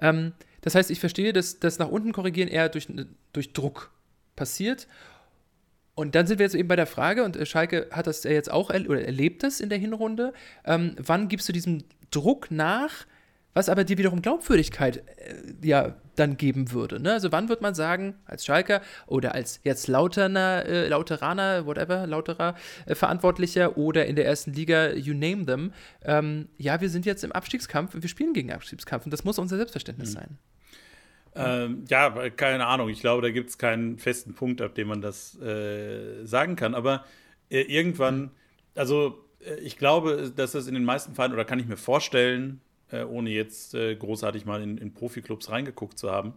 Ähm, 0.00 0.32
das 0.60 0.74
heißt, 0.74 0.90
ich 0.90 1.00
verstehe, 1.00 1.32
dass 1.32 1.58
das 1.58 1.78
nach 1.78 1.88
unten 1.88 2.12
korrigieren 2.12 2.48
eher 2.48 2.68
durch, 2.68 2.86
durch 3.32 3.52
Druck 3.52 3.90
passiert. 4.36 4.88
Und 5.94 6.14
dann 6.14 6.26
sind 6.26 6.38
wir 6.38 6.46
jetzt 6.46 6.54
eben 6.54 6.68
bei 6.68 6.76
der 6.76 6.86
Frage, 6.86 7.24
und 7.24 7.36
Schalke 7.46 7.88
hat 7.90 8.06
das 8.06 8.24
ja 8.24 8.30
jetzt 8.30 8.50
auch 8.50 8.70
er 8.70 8.88
oder 8.88 9.04
erlebt 9.04 9.42
das 9.42 9.60
in 9.60 9.68
der 9.68 9.78
Hinrunde. 9.78 10.32
Ähm, 10.64 10.96
wann 10.98 11.28
gibst 11.28 11.48
du 11.48 11.52
diesem 11.52 11.84
Druck 12.12 12.50
nach, 12.50 13.06
was 13.54 13.68
aber 13.68 13.84
dir 13.84 13.98
wiederum 13.98 14.22
Glaubwürdigkeit 14.22 14.98
äh, 15.18 15.66
ja 15.66 15.96
dann 16.16 16.36
geben 16.36 16.72
würde. 16.72 17.00
Ne? 17.00 17.12
Also 17.12 17.32
wann 17.32 17.48
wird 17.48 17.62
man 17.62 17.74
sagen, 17.74 18.14
als 18.26 18.44
Schalker 18.44 18.82
oder 19.06 19.34
als 19.34 19.60
jetzt 19.64 19.88
Lauterner, 19.88 20.64
äh, 20.66 20.88
Lauteraner, 20.88 21.66
whatever, 21.66 22.06
Lauterer 22.06 22.54
äh, 22.86 22.94
Verantwortlicher 22.94 23.76
oder 23.76 24.06
in 24.06 24.16
der 24.16 24.26
ersten 24.26 24.52
Liga, 24.52 24.92
you 24.92 25.14
name 25.14 25.46
them, 25.46 25.72
ähm, 26.04 26.48
ja, 26.58 26.80
wir 26.80 26.90
sind 26.90 27.06
jetzt 27.06 27.24
im 27.24 27.32
Abstiegskampf, 27.32 27.94
wir 27.94 28.08
spielen 28.08 28.34
gegen 28.34 28.52
Abstiegskampf 28.52 29.06
und 29.06 29.10
das 29.10 29.24
muss 29.24 29.38
unser 29.38 29.56
Selbstverständnis 29.56 30.10
mhm. 30.10 30.14
sein. 30.14 30.38
Ähm, 31.34 31.84
ja, 31.88 32.10
keine 32.30 32.66
Ahnung. 32.66 32.90
Ich 32.90 33.00
glaube, 33.00 33.22
da 33.22 33.30
gibt 33.30 33.48
es 33.50 33.58
keinen 33.58 33.98
festen 33.98 34.34
Punkt, 34.34 34.60
ab 34.60 34.74
dem 34.74 34.88
man 34.88 35.00
das 35.00 35.40
äh, 35.40 36.24
sagen 36.24 36.56
kann. 36.56 36.74
Aber 36.74 37.04
äh, 37.48 37.62
irgendwann, 37.62 38.20
mhm. 38.20 38.30
also 38.74 39.24
ich 39.62 39.76
glaube, 39.76 40.32
dass 40.34 40.52
das 40.52 40.66
in 40.66 40.74
den 40.74 40.84
meisten 40.84 41.14
Fällen, 41.14 41.32
oder 41.32 41.44
kann 41.44 41.58
ich 41.58 41.66
mir 41.66 41.76
vorstellen, 41.76 42.60
äh, 42.90 43.04
ohne 43.04 43.30
jetzt 43.30 43.74
äh, 43.74 43.94
großartig 43.96 44.44
mal 44.44 44.62
in, 44.62 44.78
in 44.78 44.92
Profiklubs 44.92 45.50
reingeguckt 45.50 45.98
zu 45.98 46.10
haben, 46.10 46.34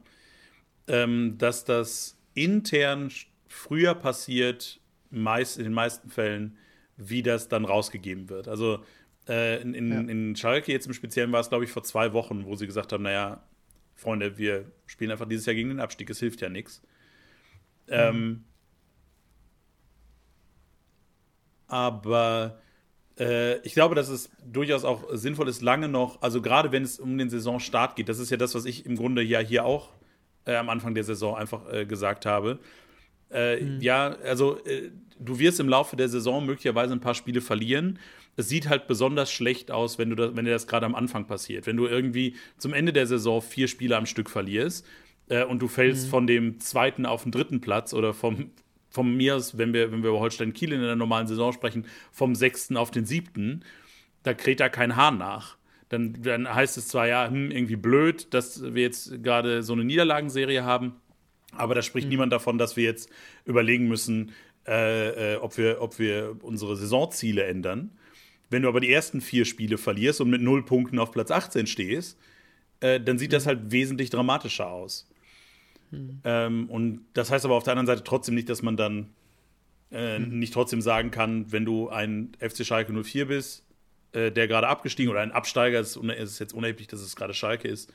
ähm, 0.88 1.38
dass 1.38 1.66
das 1.66 2.18
intern 2.34 3.12
früher 3.48 3.94
passiert, 3.94 4.80
meist 5.10 5.58
in 5.58 5.66
den 5.66 5.74
meisten 5.74 6.10
Fällen, 6.10 6.58
wie 6.98 7.24
das 7.24 7.48
dann 7.48 7.66
rausgegeben 7.66 8.30
wird. 8.30 8.48
Also 8.48 8.84
äh, 9.28 9.62
in, 9.62 9.74
in, 9.74 9.92
ja. 9.92 10.00
in, 10.00 10.36
Schalke 10.36 10.72
jetzt 10.72 10.88
im 10.88 10.94
Speziellen 10.94 11.32
war 11.32 11.40
es, 11.40 11.50
glaube 11.50 11.66
ich, 11.66 11.72
vor 11.72 11.84
zwei 11.84 12.14
Wochen, 12.14 12.46
wo 12.46 12.56
sie 12.56 12.68
gesagt 12.68 12.94
haben, 12.94 13.04
naja, 13.04 13.44
Freunde, 13.96 14.38
wir 14.38 14.72
spielen 14.86 15.12
einfach 15.12 15.28
dieses 15.28 15.46
Jahr 15.46 15.56
gegen 15.56 15.70
den 15.70 15.80
Abstieg, 15.80 16.10
es 16.10 16.20
hilft 16.20 16.42
ja 16.42 16.50
nichts. 16.50 16.82
Mhm. 17.88 17.94
Ähm, 17.94 18.44
aber 21.68 22.60
äh, 22.60 22.65
ich 23.18 23.74
glaube, 23.74 23.96
dass 23.96 24.10
es 24.10 24.30
durchaus 24.46 24.84
auch 24.84 25.06
sinnvoll 25.14 25.48
ist, 25.48 25.62
lange 25.62 25.88
noch, 25.88 26.22
also 26.22 26.42
gerade 26.42 26.74
wenn 26.74 26.84
es 26.84 27.00
um 27.00 27.18
den 27.18 27.30
Saisonstart 27.30 27.96
geht, 27.96 28.10
das 28.10 28.20
ist 28.20 28.30
ja 28.30 28.36
das, 28.36 28.56
was 28.56 28.66
ich 28.66 28.86
im 28.86 28.98
Grunde 28.98 29.22
ja 29.22 29.40
hier 29.40 29.64
auch 29.64 29.92
äh, 30.46 30.56
am 30.56 30.70
Anfang 30.70 30.96
der 30.96 31.04
Saison 31.04 31.36
einfach 31.36 31.72
äh, 31.72 31.86
gesagt 31.86 32.26
habe. 32.26 32.60
Äh, 33.32 33.62
mhm. 33.62 33.82
Ja, 33.82 34.16
also 34.24 34.64
äh, 34.66 34.92
du 35.20 35.40
wirst 35.40 35.60
im 35.60 35.70
Laufe 35.70 35.96
der 35.96 36.10
Saison 36.10 36.46
möglicherweise 36.46 36.94
ein 36.94 37.02
paar 37.02 37.16
Spiele 37.16 37.42
verlieren. 37.42 38.00
Es 38.38 38.50
sieht 38.50 38.70
halt 38.70 38.88
besonders 38.88 39.32
schlecht 39.32 39.72
aus, 39.72 39.98
wenn 39.98 40.10
du 40.10 40.16
das, 40.16 40.36
wenn 40.36 40.46
dir 40.46 40.52
das 40.52 40.68
gerade 40.68 40.86
am 40.86 40.96
Anfang 40.96 41.26
passiert. 41.26 41.68
Wenn 41.68 41.78
du 41.78 41.88
irgendwie 41.88 42.36
zum 42.58 42.74
Ende 42.74 42.94
der 42.94 43.08
Saison 43.08 43.42
vier 43.42 43.68
Spiele 43.68 43.98
am 43.98 44.06
Stück 44.06 44.30
verlierst 44.30 44.86
äh, 45.30 45.44
und 45.44 45.60
du 45.62 45.68
fällst 45.68 46.08
mhm. 46.08 46.10
von 46.10 46.28
dem 46.28 46.60
zweiten 46.60 47.06
auf 47.06 47.24
den 47.24 47.32
dritten 47.32 47.62
Platz 47.62 47.94
oder 47.94 48.14
vom 48.14 48.52
von 48.96 49.16
mir 49.16 49.36
aus, 49.36 49.58
wenn 49.58 49.74
wir, 49.74 49.92
wenn 49.92 50.02
wir 50.02 50.10
über 50.10 50.20
Holstein 50.20 50.54
Kiel 50.54 50.72
in 50.72 50.82
der 50.82 50.96
normalen 50.96 51.28
Saison 51.28 51.54
sprechen, 51.54 51.86
vom 52.12 52.34
sechsten 52.34 52.78
auf 52.78 52.92
den 52.92 53.06
siebten, 53.06 53.64
da 54.24 54.34
kräht 54.34 54.60
da 54.60 54.70
kein 54.70 54.96
Hahn 54.96 55.18
nach. 55.18 55.58
Dann, 55.90 56.22
dann 56.24 56.54
heißt 56.54 56.78
es 56.78 56.88
zwar 56.88 57.08
ja, 57.08 57.30
hm, 57.30 57.52
irgendwie 57.52 57.76
blöd, 57.76 58.34
dass 58.34 58.74
wir 58.74 58.82
jetzt 58.82 59.22
gerade 59.22 59.62
so 59.62 59.74
eine 59.74 59.84
Niederlagenserie 59.84 60.64
haben, 60.64 60.94
aber 61.52 61.76
da 61.76 61.82
spricht 61.82 62.08
mhm. 62.08 62.12
niemand 62.12 62.34
davon, 62.34 62.58
dass 62.58 62.76
wir 62.76 62.86
jetzt 62.86 63.10
überlegen 63.46 63.88
müssen, 63.88 64.32
äh, 64.68 65.34
äh, 65.34 65.38
ob, 65.38 65.58
wir, 65.58 65.82
ob 65.82 66.00
wir 66.00 66.38
unsere 66.42 66.76
Saisonziele 66.76 67.44
ändern. 67.44 67.92
Wenn 68.50 68.64
du 68.64 68.70
aber 68.70 68.80
die 68.80 68.92
ersten 68.92 69.22
vier 69.22 69.46
Spiele 69.46 69.78
verlierst 69.78 70.22
und 70.22 70.30
mit 70.30 70.42
null 70.42 70.66
Punkten 70.66 71.00
auf 71.00 71.12
Platz 71.12 71.32
18 71.32 71.68
stehst, 71.68 72.18
äh, 72.80 73.00
dann 73.00 73.18
sieht 73.18 73.34
das 73.34 73.46
halt 73.46 73.72
wesentlich 73.72 74.10
dramatischer 74.10 74.68
aus. 74.68 75.08
Mhm. 75.96 76.22
Ähm, 76.24 76.70
und 76.70 77.06
das 77.14 77.32
heißt 77.32 77.46
aber 77.46 77.56
auf 77.56 77.64
der 77.64 77.74
anderen 77.74 77.88
Seite 77.88 78.04
trotzdem 78.04 78.36
nicht, 78.36 78.50
dass 78.50 78.62
man 78.62 78.78
dann 78.78 79.10
äh, 79.92 80.20
mhm. 80.20 80.40
nicht 80.40 80.54
trotzdem 80.54 80.82
sagen 80.82 81.12
kann, 81.12 81.52
wenn 81.52 81.66
du 81.66 81.90
ein 81.90 82.32
FC 82.40 82.66
Schalke 82.66 82.92
04 82.92 83.28
bist, 83.28 83.66
äh, 84.12 84.32
der 84.32 84.48
gerade 84.48 84.68
abgestiegen 84.68 85.12
oder 85.12 85.22
ein 85.22 85.32
Absteiger, 85.32 85.80
es 85.80 85.96
ist, 85.96 86.04
ist, 86.04 86.40
jetzt 86.40 86.54
unerheblich, 86.54 86.88
dass 86.88 87.02
es 87.02 87.16
gerade 87.16 87.34
Schalke 87.34 87.68
ist, 87.68 87.92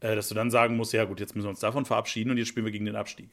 äh, 0.00 0.14
dass 0.14 0.28
du 0.28 0.34
dann 0.34 0.50
sagen 0.50 0.76
musst, 0.76 0.92
ja 0.92 1.04
gut, 1.04 1.20
jetzt 1.20 1.34
müssen 1.34 1.46
wir 1.46 1.50
uns 1.50 1.60
davon 1.60 1.84
verabschieden 1.84 2.30
und 2.30 2.38
jetzt 2.38 2.48
spielen 2.48 2.66
wir 2.66 2.72
gegen 2.72 2.86
den 2.86 2.96
Abstieg. 2.96 3.28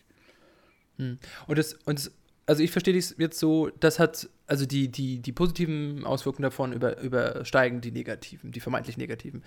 Mhm. 0.98 1.20
Und 1.48 1.58
das, 1.58 1.74
und 1.86 2.00
das 2.00 2.12
also 2.48 2.62
ich 2.64 2.72
verstehe 2.72 2.94
dies 2.94 3.16
jetzt 3.18 3.40
so, 3.40 3.70
das 3.80 4.00
hat, 4.00 4.30
also 4.48 4.66
die, 4.66 4.90
die, 4.90 5.20
die 5.20 5.32
positiven 5.32 6.06
Auswirkungen 6.06 6.44
davon 6.44 6.74
über, 6.74 7.00
übersteigen 7.02 7.82
die 7.82 7.92
negativen, 7.92 8.52
die 8.52 8.60
vermeintlich 8.60 8.98
negativen. 8.98 9.44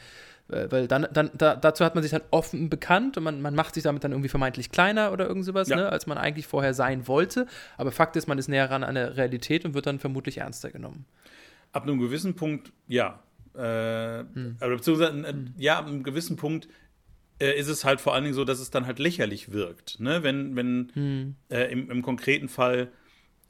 Weil 0.48 0.88
dann, 0.88 1.06
dann 1.12 1.30
da, 1.34 1.56
dazu 1.56 1.84
hat 1.84 1.94
man 1.94 2.02
sich 2.02 2.10
dann 2.10 2.22
offen 2.30 2.70
bekannt 2.70 3.18
und 3.18 3.24
man, 3.24 3.42
man 3.42 3.54
macht 3.54 3.74
sich 3.74 3.82
damit 3.82 4.02
dann 4.02 4.12
irgendwie 4.12 4.30
vermeintlich 4.30 4.70
kleiner 4.70 5.12
oder 5.12 5.28
irgend 5.28 5.44
sowas, 5.44 5.68
ja. 5.68 5.76
ne, 5.76 5.88
als 5.90 6.06
man 6.06 6.16
eigentlich 6.16 6.46
vorher 6.46 6.72
sein 6.72 7.06
wollte. 7.06 7.46
Aber 7.76 7.92
Fakt 7.92 8.16
ist, 8.16 8.28
man 8.28 8.38
ist 8.38 8.48
näher 8.48 8.70
ran 8.70 8.82
an 8.82 8.94
der 8.94 9.18
Realität 9.18 9.66
und 9.66 9.74
wird 9.74 9.86
dann 9.86 9.98
vermutlich 9.98 10.38
ernster 10.38 10.70
genommen. 10.70 11.04
Ab 11.72 11.82
einem 11.82 11.98
gewissen 11.98 12.34
Punkt, 12.34 12.72
ja. 12.86 13.22
Äh, 13.54 14.20
hm. 14.20 14.56
Aber 14.60 14.76
beziehungsweise, 14.76 15.18
äh, 15.18 15.32
hm. 15.32 15.54
ja, 15.58 15.78
ab 15.78 15.86
einem 15.86 16.02
gewissen 16.02 16.36
Punkt 16.36 16.68
äh, 17.40 17.58
ist 17.58 17.68
es 17.68 17.84
halt 17.84 18.00
vor 18.00 18.14
allen 18.14 18.24
Dingen 18.24 18.34
so, 18.34 18.44
dass 18.44 18.58
es 18.58 18.70
dann 18.70 18.86
halt 18.86 18.98
lächerlich 18.98 19.52
wirkt. 19.52 20.00
Ne? 20.00 20.22
Wenn, 20.22 20.56
wenn 20.56 20.90
hm. 20.94 21.34
äh, 21.50 21.70
im, 21.70 21.90
im, 21.90 22.00
konkreten 22.02 22.48
Fall 22.48 22.90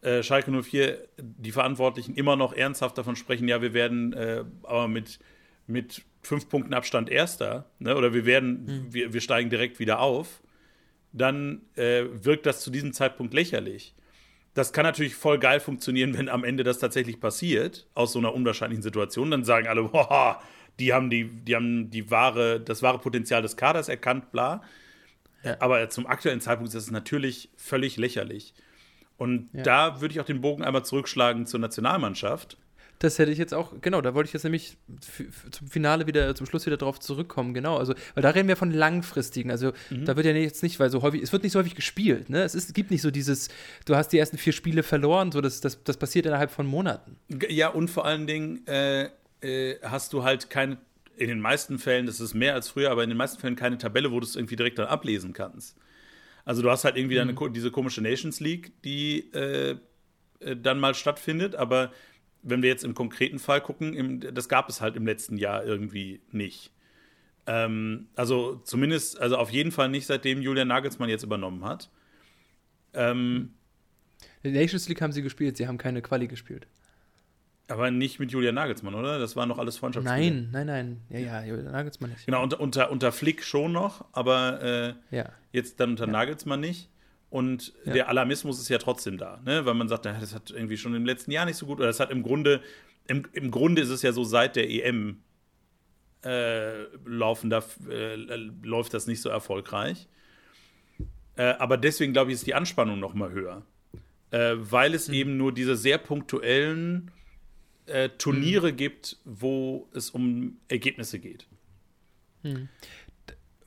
äh, 0.02 0.24
Schalke 0.24 0.50
04 0.50 0.98
die 1.18 1.52
Verantwortlichen 1.52 2.14
immer 2.14 2.34
noch 2.34 2.52
ernsthaft 2.52 2.98
davon 2.98 3.14
sprechen, 3.14 3.46
ja, 3.46 3.62
wir 3.62 3.72
werden 3.72 4.12
äh, 4.14 4.44
aber 4.64 4.88
mit, 4.88 5.20
mit 5.68 6.02
fünf 6.22 6.48
Punkten 6.48 6.74
Abstand 6.74 7.08
Erster, 7.08 7.70
ne? 7.78 7.96
oder 7.96 8.12
wir 8.12 8.26
werden, 8.26 8.66
hm. 8.66 8.94
wir, 8.94 9.12
wir 9.12 9.20
steigen 9.20 9.50
direkt 9.50 9.78
wieder 9.78 10.00
auf, 10.00 10.42
dann 11.12 11.62
äh, 11.76 12.04
wirkt 12.10 12.46
das 12.46 12.60
zu 12.60 12.70
diesem 12.70 12.92
Zeitpunkt 12.92 13.32
lächerlich. 13.32 13.94
Das 14.54 14.72
kann 14.72 14.84
natürlich 14.84 15.14
voll 15.14 15.38
geil 15.38 15.60
funktionieren, 15.60 16.18
wenn 16.18 16.28
am 16.28 16.42
Ende 16.42 16.64
das 16.64 16.78
tatsächlich 16.78 17.20
passiert, 17.20 17.86
aus 17.94 18.12
so 18.12 18.18
einer 18.18 18.34
unwahrscheinlichen 18.34 18.82
Situation. 18.82 19.30
Dann 19.30 19.44
sagen 19.44 19.68
alle, 19.68 19.84
boah, 19.84 20.42
die 20.80 20.92
haben 20.92 21.10
die, 21.10 21.28
die 21.28 21.54
haben 21.54 21.90
die 21.90 22.10
wahre, 22.10 22.60
das 22.60 22.82
wahre 22.82 22.98
Potenzial 22.98 23.42
des 23.42 23.56
Kaders 23.56 23.88
erkannt, 23.88 24.32
bla. 24.32 24.62
Ja. 25.44 25.56
Aber 25.60 25.88
zum 25.90 26.06
aktuellen 26.06 26.40
Zeitpunkt 26.40 26.74
ist 26.74 26.82
es 26.82 26.90
natürlich 26.90 27.50
völlig 27.56 27.96
lächerlich. 27.96 28.54
Und 29.16 29.50
ja. 29.52 29.62
da 29.62 30.00
würde 30.00 30.12
ich 30.12 30.20
auch 30.20 30.24
den 30.24 30.40
Bogen 30.40 30.64
einmal 30.64 30.84
zurückschlagen 30.84 31.46
zur 31.46 31.60
Nationalmannschaft. 31.60 32.56
Das 32.98 33.18
hätte 33.18 33.30
ich 33.30 33.38
jetzt 33.38 33.54
auch, 33.54 33.74
genau, 33.80 34.00
da 34.00 34.14
wollte 34.14 34.28
ich 34.28 34.32
jetzt 34.32 34.42
nämlich 34.42 34.76
zum 35.50 35.68
Finale 35.68 36.06
wieder, 36.06 36.34
zum 36.34 36.46
Schluss 36.46 36.66
wieder 36.66 36.76
drauf 36.76 36.98
zurückkommen, 36.98 37.54
genau. 37.54 37.76
Also, 37.76 37.94
weil 38.14 38.22
da 38.22 38.30
reden 38.30 38.48
wir 38.48 38.56
von 38.56 38.72
langfristigen. 38.72 39.50
Also, 39.50 39.72
mhm. 39.90 40.04
da 40.04 40.16
wird 40.16 40.26
ja 40.26 40.32
jetzt 40.32 40.62
nicht, 40.62 40.80
weil 40.80 40.90
so 40.90 41.02
häufig, 41.02 41.22
es 41.22 41.32
wird 41.32 41.44
nicht 41.44 41.52
so 41.52 41.60
häufig 41.60 41.76
gespielt, 41.76 42.28
ne? 42.28 42.42
Es 42.42 42.54
ist, 42.54 42.74
gibt 42.74 42.90
nicht 42.90 43.02
so 43.02 43.10
dieses, 43.10 43.48
du 43.84 43.94
hast 43.94 44.08
die 44.08 44.18
ersten 44.18 44.36
vier 44.36 44.52
Spiele 44.52 44.82
verloren, 44.82 45.30
so 45.30 45.40
das, 45.40 45.60
das, 45.60 45.82
das 45.84 45.96
passiert 45.96 46.26
innerhalb 46.26 46.50
von 46.50 46.66
Monaten. 46.66 47.16
Ja, 47.48 47.68
und 47.68 47.88
vor 47.88 48.04
allen 48.04 48.26
Dingen, 48.26 48.66
äh, 48.66 49.10
äh, 49.40 49.76
hast 49.82 50.12
du 50.12 50.24
halt 50.24 50.50
keine, 50.50 50.78
in 51.16 51.28
den 51.28 51.40
meisten 51.40 51.78
Fällen, 51.78 52.06
das 52.06 52.20
ist 52.20 52.34
mehr 52.34 52.54
als 52.54 52.68
früher, 52.68 52.90
aber 52.90 53.02
in 53.04 53.10
den 53.10 53.18
meisten 53.18 53.40
Fällen 53.40 53.56
keine 53.56 53.78
Tabelle, 53.78 54.10
wo 54.10 54.20
du 54.20 54.26
es 54.26 54.36
irgendwie 54.36 54.56
direkt 54.56 54.78
dann 54.78 54.86
ablesen 54.86 55.32
kannst. 55.32 55.76
Also 56.44 56.62
du 56.62 56.70
hast 56.70 56.84
halt 56.84 56.96
irgendwie 56.96 57.22
mhm. 57.22 57.38
eine, 57.38 57.50
diese 57.50 57.70
komische 57.70 58.00
Nations 58.00 58.40
League, 58.40 58.72
die 58.82 59.30
äh, 59.32 59.76
äh, 60.40 60.56
dann 60.56 60.80
mal 60.80 60.94
stattfindet, 60.94 61.54
aber 61.54 61.92
wenn 62.50 62.62
wir 62.62 62.68
jetzt 62.68 62.84
im 62.84 62.94
konkreten 62.94 63.38
Fall 63.38 63.60
gucken, 63.60 63.94
im, 63.94 64.20
das 64.34 64.48
gab 64.48 64.68
es 64.68 64.80
halt 64.80 64.96
im 64.96 65.06
letzten 65.06 65.36
Jahr 65.36 65.64
irgendwie 65.64 66.20
nicht. 66.30 66.72
Ähm, 67.46 68.08
also 68.14 68.56
zumindest, 68.64 69.20
also 69.20 69.36
auf 69.36 69.50
jeden 69.50 69.72
Fall 69.72 69.88
nicht, 69.88 70.06
seitdem 70.06 70.42
Julian 70.42 70.68
Nagelsmann 70.68 71.08
jetzt 71.08 71.22
übernommen 71.22 71.64
hat. 71.64 71.90
Ähm, 72.94 73.54
in 74.42 74.52
Nations 74.52 74.88
League 74.88 75.00
haben 75.00 75.12
sie 75.12 75.22
gespielt, 75.22 75.56
sie 75.56 75.66
haben 75.66 75.78
keine 75.78 76.02
Quali 76.02 76.26
gespielt. 76.28 76.66
Aber 77.70 77.90
nicht 77.90 78.18
mit 78.18 78.32
Julian 78.32 78.54
Nagelsmann, 78.54 78.94
oder? 78.94 79.18
Das 79.18 79.36
waren 79.36 79.48
noch 79.48 79.58
alles 79.58 79.76
Freundschaftsspiele. 79.76 80.30
Nein, 80.30 80.48
nein, 80.52 80.66
nein. 80.66 81.00
Ja, 81.10 81.18
ja, 81.18 81.44
Julian 81.44 81.72
Nagelsmann 81.72 82.10
nicht. 82.10 82.24
Genau, 82.24 82.42
unter, 82.42 82.60
unter, 82.60 82.90
unter 82.90 83.12
Flick 83.12 83.42
schon 83.44 83.72
noch, 83.72 84.06
aber 84.12 84.96
äh, 85.10 85.16
Ja. 85.16 85.32
jetzt 85.52 85.78
dann 85.78 85.90
unter 85.90 86.06
Nagelsmann 86.06 86.60
nicht. 86.60 86.88
Und 87.30 87.74
Ja. 87.84 87.92
der 87.92 88.08
Alarmismus 88.08 88.58
ist 88.58 88.68
ja 88.68 88.78
trotzdem 88.78 89.18
da, 89.18 89.40
ne? 89.44 89.66
weil 89.66 89.74
man 89.74 89.88
sagt, 89.88 90.06
das 90.06 90.34
hat 90.34 90.50
irgendwie 90.50 90.78
schon 90.78 90.94
im 90.94 91.04
letzten 91.04 91.30
Jahr 91.30 91.44
nicht 91.44 91.56
so 91.56 91.66
gut, 91.66 91.78
oder 91.78 91.86
das 91.88 92.00
hat 92.00 92.10
im 92.10 92.22
Grunde, 92.22 92.62
im, 93.06 93.24
im 93.32 93.50
Grunde 93.50 93.82
ist 93.82 93.90
es 93.90 94.02
ja 94.02 94.12
so, 94.12 94.24
seit 94.24 94.56
der 94.56 94.70
EM 94.70 95.18
äh, 96.24 96.84
laufen 97.04 97.50
da, 97.50 97.62
äh, 97.88 98.16
läuft 98.62 98.94
das 98.94 99.06
nicht 99.06 99.20
so 99.20 99.28
erfolgreich. 99.28 100.08
Äh, 101.36 101.54
aber 101.58 101.76
deswegen, 101.76 102.12
glaube 102.12 102.30
ich, 102.30 102.36
ist 102.36 102.46
die 102.46 102.54
Anspannung 102.54 102.98
noch 102.98 103.14
mal 103.14 103.30
höher. 103.30 103.64
Äh, 104.30 104.54
weil 104.58 104.94
es 104.94 105.08
eben 105.08 105.36
nur 105.36 105.52
diese 105.52 105.76
sehr 105.76 105.98
punktuellen 105.98 107.10
äh, 107.86 108.08
Turniere 108.10 108.72
gibt, 108.72 109.18
wo 109.24 109.88
es 109.94 110.10
um 110.10 110.56
Ergebnisse 110.68 111.18
geht. 111.18 111.46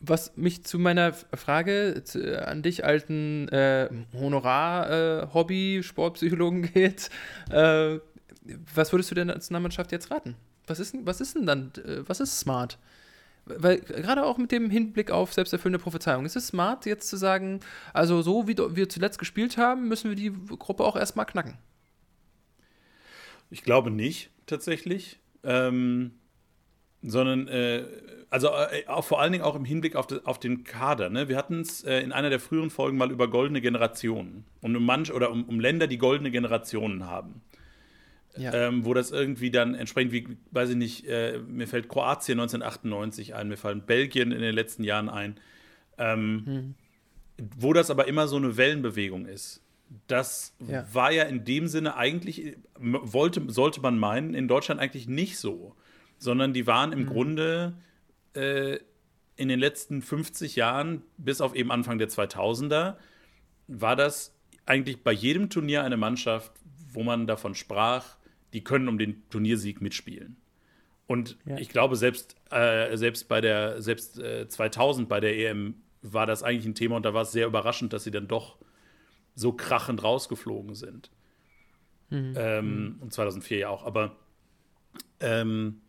Was 0.03 0.35
mich 0.35 0.63
zu 0.63 0.79
meiner 0.79 1.13
Frage 1.13 2.01
zu, 2.03 2.47
an 2.47 2.63
dich, 2.63 2.83
alten 2.85 3.47
äh, 3.49 3.87
Honorar-Hobby-Sportpsychologen 4.13 6.63
geht, 6.73 7.09
äh, 7.51 7.99
was 8.73 8.91
würdest 8.91 9.11
du 9.11 9.15
der 9.15 9.25
Nationalmannschaft 9.25 9.91
jetzt 9.91 10.11
raten? 10.11 10.35
Was 10.67 10.79
ist, 10.79 10.93
denn- 10.93 11.05
was 11.05 11.21
ist 11.21 11.35
denn 11.35 11.45
dann, 11.45 11.71
äh, 11.85 12.07
was 12.07 12.19
ist 12.19 12.39
smart? 12.39 12.77
Weil 13.45 13.79
gerade 13.79 14.23
auch 14.23 14.37
mit 14.37 14.51
dem 14.51 14.69
Hinblick 14.69 15.11
auf 15.11 15.33
selbsterfüllende 15.33 15.79
Prophezeiung, 15.79 16.25
ist 16.25 16.35
es 16.35 16.47
smart, 16.47 16.85
jetzt 16.85 17.09
zu 17.09 17.17
sagen, 17.17 17.59
also 17.93 18.21
so 18.21 18.47
wie 18.47 18.55
wir 18.57 18.87
zuletzt 18.87 19.19
gespielt 19.19 19.57
haben, 19.57 19.87
müssen 19.87 20.09
wir 20.09 20.15
die 20.15 20.31
Gruppe 20.57 20.83
auch 20.83 20.95
erstmal 20.95 21.25
knacken. 21.25 21.55
Ich 23.49 23.63
glaube 23.63 23.91
nicht, 23.91 24.29
tatsächlich. 24.45 25.19
Ähm, 25.43 26.11
sondern, 27.01 27.47
äh, 27.47 27.83
also 28.29 28.49
äh, 28.49 28.85
auch, 28.87 29.03
vor 29.03 29.21
allen 29.21 29.31
Dingen 29.31 29.43
auch 29.43 29.55
im 29.55 29.65
Hinblick 29.65 29.95
auf, 29.95 30.07
de, 30.07 30.21
auf 30.23 30.39
den 30.39 30.63
Kader. 30.63 31.09
Ne? 31.09 31.27
Wir 31.27 31.37
hatten 31.37 31.61
es 31.61 31.83
äh, 31.83 31.99
in 31.99 32.11
einer 32.11 32.29
der 32.29 32.39
früheren 32.39 32.69
Folgen 32.69 32.97
mal 32.97 33.11
über 33.11 33.27
goldene 33.29 33.61
Generationen. 33.61 34.45
Und 34.61 34.75
um 34.75 34.85
manch 34.85 35.11
oder 35.11 35.31
um, 35.31 35.43
um 35.45 35.59
Länder, 35.59 35.87
die 35.87 35.97
goldene 35.97 36.31
Generationen 36.31 37.07
haben. 37.07 37.41
Ja. 38.37 38.53
Ähm, 38.53 38.85
wo 38.85 38.93
das 38.93 39.11
irgendwie 39.11 39.51
dann 39.51 39.75
entsprechend, 39.75 40.13
wie, 40.13 40.37
weiß 40.51 40.69
ich 40.69 40.77
nicht, 40.77 41.05
äh, 41.05 41.39
mir 41.39 41.67
fällt 41.67 41.89
Kroatien 41.89 42.39
1998 42.39 43.35
ein, 43.35 43.49
mir 43.49 43.57
fallen 43.57 43.81
Belgien 43.81 44.31
in 44.31 44.39
den 44.39 44.55
letzten 44.55 44.85
Jahren 44.85 45.09
ein. 45.09 45.35
Ähm, 45.97 46.75
Wo 47.57 47.73
das 47.73 47.89
aber 47.89 48.07
immer 48.07 48.27
so 48.27 48.37
eine 48.37 48.55
Wellenbewegung 48.55 49.25
ist. 49.25 49.61
Das 50.07 50.53
Ja. 50.65 50.85
war 50.93 51.11
ja 51.11 51.23
in 51.23 51.43
dem 51.43 51.67
Sinne 51.67 51.97
eigentlich, 51.97 52.55
wollte, 52.79 53.41
sollte 53.47 53.81
man 53.81 53.99
meinen, 53.99 54.33
in 54.33 54.47
Deutschland 54.47 54.79
eigentlich 54.79 55.07
nicht 55.09 55.37
so. 55.37 55.75
Sondern 56.21 56.53
die 56.53 56.67
waren 56.67 56.93
im 56.93 57.07
Grunde 57.07 57.73
äh, 58.35 58.77
in 59.35 59.47
den 59.49 59.59
letzten 59.59 60.03
50 60.03 60.55
Jahren, 60.55 61.01
bis 61.17 61.41
auf 61.41 61.55
eben 61.55 61.71
Anfang 61.71 61.97
der 61.97 62.09
2000er, 62.09 62.95
war 63.67 63.95
das 63.95 64.35
eigentlich 64.67 65.03
bei 65.03 65.11
jedem 65.11 65.49
Turnier 65.49 65.83
eine 65.83 65.97
Mannschaft, 65.97 66.51
wo 66.93 67.01
man 67.01 67.25
davon 67.25 67.55
sprach, 67.55 68.17
die 68.53 68.63
können 68.63 68.87
um 68.87 68.99
den 68.99 69.27
Turniersieg 69.29 69.81
mitspielen. 69.81 70.35
Und 71.07 71.37
Ja. 71.45 71.57
ich 71.57 71.69
glaube, 71.69 71.95
selbst, 71.95 72.35
äh, 72.51 72.95
selbst 72.97 73.27
bei 73.27 73.41
der, 73.41 73.81
selbst 73.81 74.19
äh, 74.19 74.47
2000 74.47 75.09
bei 75.09 75.19
der 75.19 75.35
EM 75.35 75.75
war 76.03 76.27
das 76.27 76.43
eigentlich 76.43 76.65
ein 76.67 76.75
Thema 76.75 76.97
und 76.97 77.03
da 77.03 77.13
war 77.13 77.23
es 77.23 77.31
sehr 77.31 77.47
überraschend, 77.47 77.93
dass 77.93 78.03
sie 78.03 78.11
dann 78.11 78.27
doch 78.27 78.57
so 79.33 79.53
krachend 79.53 80.03
rausgeflogen 80.03 80.75
sind. 80.75 81.09
Ähm, 82.37 82.97
und 82.99 83.11
2004 83.13 83.57
ja 83.57 83.69
auch. 83.69 83.85
Aber 83.85 84.15
ähm, 85.21 85.81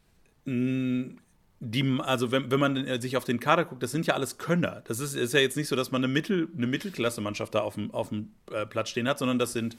mh, 0.00 0.31
die, 0.44 1.98
also 2.00 2.32
wenn, 2.32 2.50
wenn 2.50 2.60
man 2.60 3.00
sich 3.00 3.16
auf 3.16 3.24
den 3.24 3.38
Kader 3.38 3.64
guckt, 3.64 3.82
das 3.82 3.92
sind 3.92 4.06
ja 4.06 4.14
alles 4.14 4.38
Könner. 4.38 4.82
Das 4.86 4.98
ist, 4.98 5.14
ist 5.14 5.32
ja 5.34 5.40
jetzt 5.40 5.56
nicht 5.56 5.68
so, 5.68 5.76
dass 5.76 5.92
man 5.92 6.02
eine, 6.02 6.12
Mittel, 6.12 6.48
eine 6.56 6.66
Mittelklasse-Mannschaft 6.66 7.54
da 7.54 7.60
auf 7.60 7.74
dem, 7.74 7.90
auf 7.92 8.08
dem 8.08 8.32
äh, 8.50 8.66
Platz 8.66 8.90
stehen 8.90 9.08
hat, 9.08 9.18
sondern 9.18 9.38
das 9.38 9.52
sind 9.52 9.76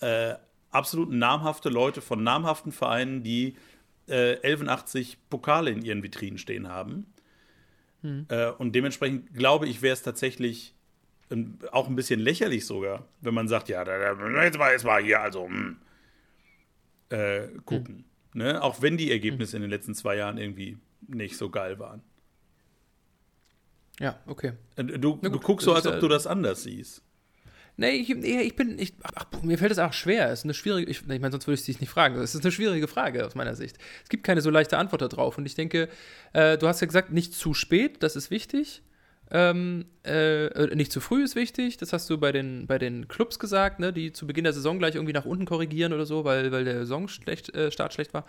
äh, 0.00 0.34
absolut 0.70 1.10
namhafte 1.10 1.68
Leute 1.68 2.00
von 2.00 2.22
namhaften 2.22 2.72
Vereinen, 2.72 3.22
die 3.22 3.56
äh, 4.06 4.36
81 4.44 5.18
Pokale 5.28 5.70
in 5.70 5.82
ihren 5.82 6.02
Vitrinen 6.02 6.38
stehen 6.38 6.68
haben. 6.68 7.06
Äh, 8.28 8.50
und 8.52 8.74
dementsprechend 8.74 9.34
glaube 9.34 9.66
ich, 9.68 9.82
wäre 9.82 9.92
es 9.92 10.02
tatsächlich 10.02 10.74
ähm, 11.30 11.58
auch 11.70 11.88
ein 11.88 11.96
bisschen 11.96 12.20
lächerlich 12.20 12.66
sogar, 12.66 13.06
wenn 13.20 13.34
man 13.34 13.48
sagt, 13.48 13.68
ja, 13.68 13.84
da, 13.84 14.14
da, 14.14 14.44
jetzt 14.44 14.58
mal, 14.58 14.72
jetzt 14.72 14.84
mal 14.84 15.02
hier, 15.02 15.20
also 15.20 15.46
hm, 15.46 15.76
äh, 17.10 17.48
gucken. 17.64 18.04
Ne? 18.32 18.62
Auch 18.62 18.82
wenn 18.82 18.96
die 18.96 19.10
Ergebnisse 19.10 19.56
in 19.56 19.62
den 19.62 19.70
letzten 19.70 19.94
zwei 19.94 20.16
Jahren 20.16 20.38
irgendwie 20.38 20.78
nicht 21.06 21.36
so 21.36 21.50
geil 21.50 21.78
waren. 21.78 22.02
Ja, 23.98 24.18
okay. 24.26 24.52
Äh, 24.76 24.84
Du, 24.84 25.18
Na 25.20 25.28
du 25.28 25.32
gut, 25.36 25.42
guckst 25.42 25.64
so, 25.64 25.74
als 25.74 25.86
ob 25.86 26.00
du 26.00 26.08
das 26.08 26.26
anders 26.26 26.62
siehst. 26.62 27.02
Nee, 27.76 27.92
ich, 27.92 28.10
ich 28.10 28.56
bin, 28.56 28.78
ich, 28.78 28.94
ach, 29.02 29.26
mir 29.42 29.56
fällt 29.56 29.72
es 29.72 29.78
auch 29.78 29.92
schwer. 29.92 30.30
Es 30.30 30.40
ist 30.40 30.44
eine 30.44 30.54
schwierige, 30.54 30.90
ich, 30.90 31.00
ich 31.00 31.06
meine, 31.06 31.30
sonst 31.30 31.46
würde 31.46 31.58
ich 31.58 31.64
dich 31.64 31.80
nicht 31.80 31.88
fragen. 31.88 32.16
Es 32.16 32.34
ist 32.34 32.42
eine 32.44 32.52
schwierige 32.52 32.88
Frage 32.88 33.24
aus 33.24 33.34
meiner 33.34 33.54
Sicht. 33.54 33.78
Es 34.02 34.10
gibt 34.10 34.22
keine 34.24 34.42
so 34.42 34.50
leichte 34.50 34.76
Antwort 34.76 35.00
darauf. 35.00 35.38
Und 35.38 35.46
ich 35.46 35.54
denke, 35.54 35.88
äh, 36.32 36.58
du 36.58 36.68
hast 36.68 36.80
ja 36.80 36.86
gesagt, 36.86 37.10
nicht 37.10 37.32
zu 37.32 37.54
spät, 37.54 38.02
das 38.02 38.16
ist 38.16 38.30
wichtig. 38.30 38.82
Ähm, 39.32 39.84
äh, 40.04 40.46
äh, 40.46 40.74
nicht 40.74 40.90
zu 40.90 41.00
früh 41.00 41.22
ist 41.22 41.36
wichtig, 41.36 41.76
das 41.76 41.92
hast 41.92 42.10
du 42.10 42.18
bei 42.18 42.32
den, 42.32 42.66
bei 42.66 42.78
den 42.78 43.06
Clubs 43.06 43.38
gesagt, 43.38 43.78
ne, 43.78 43.92
die 43.92 44.12
zu 44.12 44.26
Beginn 44.26 44.42
der 44.44 44.52
Saison 44.52 44.78
gleich 44.78 44.96
irgendwie 44.96 45.12
nach 45.12 45.24
unten 45.24 45.44
korrigieren 45.44 45.92
oder 45.92 46.04
so, 46.04 46.24
weil, 46.24 46.50
weil 46.50 46.64
der 46.64 46.78
Saisonstart 46.80 47.22
schlecht, 47.22 47.54
äh, 47.54 47.90
schlecht 47.92 48.14
war. 48.14 48.26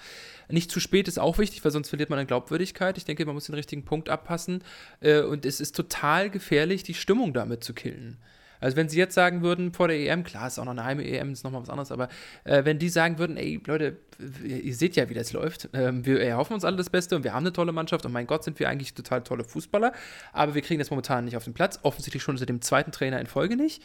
Nicht 0.47 0.69
zu 0.69 0.79
spät 0.79 1.07
ist 1.07 1.17
auch 1.17 1.39
wichtig, 1.39 1.63
weil 1.63 1.71
sonst 1.71 1.89
verliert 1.89 2.11
man 2.11 2.19
an 2.19 2.27
Glaubwürdigkeit. 2.27 2.97
Ich 2.97 3.05
denke, 3.05 3.25
man 3.25 3.33
muss 3.33 3.45
den 3.45 3.55
richtigen 3.55 3.83
Punkt 3.83 4.09
abpassen. 4.09 4.63
Äh, 4.99 5.21
und 5.21 5.45
es 5.45 5.59
ist 5.59 5.75
total 5.75 6.29
gefährlich, 6.29 6.83
die 6.83 6.93
Stimmung 6.93 7.33
damit 7.33 7.63
zu 7.63 7.73
killen. 7.73 8.17
Also 8.61 8.77
wenn 8.77 8.87
sie 8.87 8.97
jetzt 8.97 9.15
sagen 9.15 9.41
würden 9.41 9.73
vor 9.73 9.87
der 9.87 9.97
EM, 9.97 10.23
klar, 10.23 10.47
ist 10.47 10.59
auch 10.59 10.65
noch 10.65 10.71
eine 10.71 10.85
Heim-EM, 10.85 11.33
ist 11.33 11.43
nochmal 11.43 11.61
was 11.61 11.69
anderes, 11.69 11.91
aber 11.91 12.07
äh, 12.43 12.63
wenn 12.63 12.79
die 12.79 12.89
sagen 12.89 13.17
würden, 13.17 13.35
ey 13.35 13.59
Leute, 13.65 13.97
ihr 14.43 14.75
seht 14.75 14.95
ja, 14.95 15.09
wie 15.09 15.15
das 15.15 15.33
läuft, 15.33 15.69
ähm, 15.73 16.05
wir 16.05 16.21
erhoffen 16.21 16.53
uns 16.53 16.63
alle 16.63 16.77
das 16.77 16.89
Beste 16.89 17.15
und 17.15 17.23
wir 17.23 17.33
haben 17.33 17.43
eine 17.43 17.53
tolle 17.53 17.71
Mannschaft 17.71 18.05
und 18.05 18.11
mein 18.11 18.27
Gott, 18.27 18.43
sind 18.43 18.59
wir 18.59 18.69
eigentlich 18.69 18.93
total 18.93 19.23
tolle 19.23 19.43
Fußballer, 19.43 19.91
aber 20.31 20.55
wir 20.55 20.61
kriegen 20.61 20.79
das 20.79 20.91
momentan 20.91 21.25
nicht 21.25 21.35
auf 21.35 21.43
den 21.43 21.53
Platz, 21.53 21.79
offensichtlich 21.81 22.23
schon 22.23 22.35
unter 22.35 22.45
dem 22.45 22.61
zweiten 22.61 22.91
Trainer 22.91 23.19
in 23.19 23.27
Folge 23.27 23.57
nicht, 23.57 23.83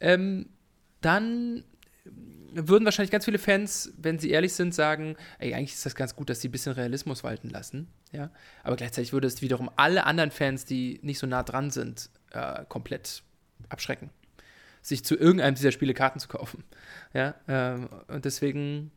ähm, 0.00 0.48
dann 1.00 1.64
würden 2.54 2.84
wahrscheinlich 2.84 3.10
ganz 3.10 3.24
viele 3.24 3.38
Fans, 3.38 3.92
wenn 3.96 4.18
sie 4.18 4.30
ehrlich 4.30 4.52
sind, 4.52 4.74
sagen, 4.74 5.16
ey, 5.38 5.54
eigentlich 5.54 5.72
ist 5.72 5.86
das 5.86 5.94
ganz 5.94 6.14
gut, 6.14 6.30
dass 6.30 6.40
sie 6.40 6.48
ein 6.48 6.52
bisschen 6.52 6.72
Realismus 6.72 7.24
walten 7.24 7.50
lassen, 7.50 7.88
ja, 8.12 8.30
aber 8.62 8.76
gleichzeitig 8.76 9.12
würde 9.12 9.26
es 9.26 9.42
wiederum 9.42 9.68
alle 9.76 10.04
anderen 10.04 10.30
Fans, 10.30 10.64
die 10.64 11.00
nicht 11.02 11.18
so 11.18 11.26
nah 11.26 11.42
dran 11.42 11.70
sind, 11.70 12.10
äh, 12.30 12.64
komplett 12.68 13.24
abschrecken, 13.68 14.10
sich 14.80 15.04
zu 15.04 15.16
irgendeinem 15.16 15.54
dieser 15.54 15.72
Spiele 15.72 15.94
Karten 15.94 16.18
zu 16.18 16.28
kaufen. 16.28 16.64
Ja, 17.14 17.34
ähm, 17.48 17.88
und 18.08 18.24
deswegen, 18.24 18.90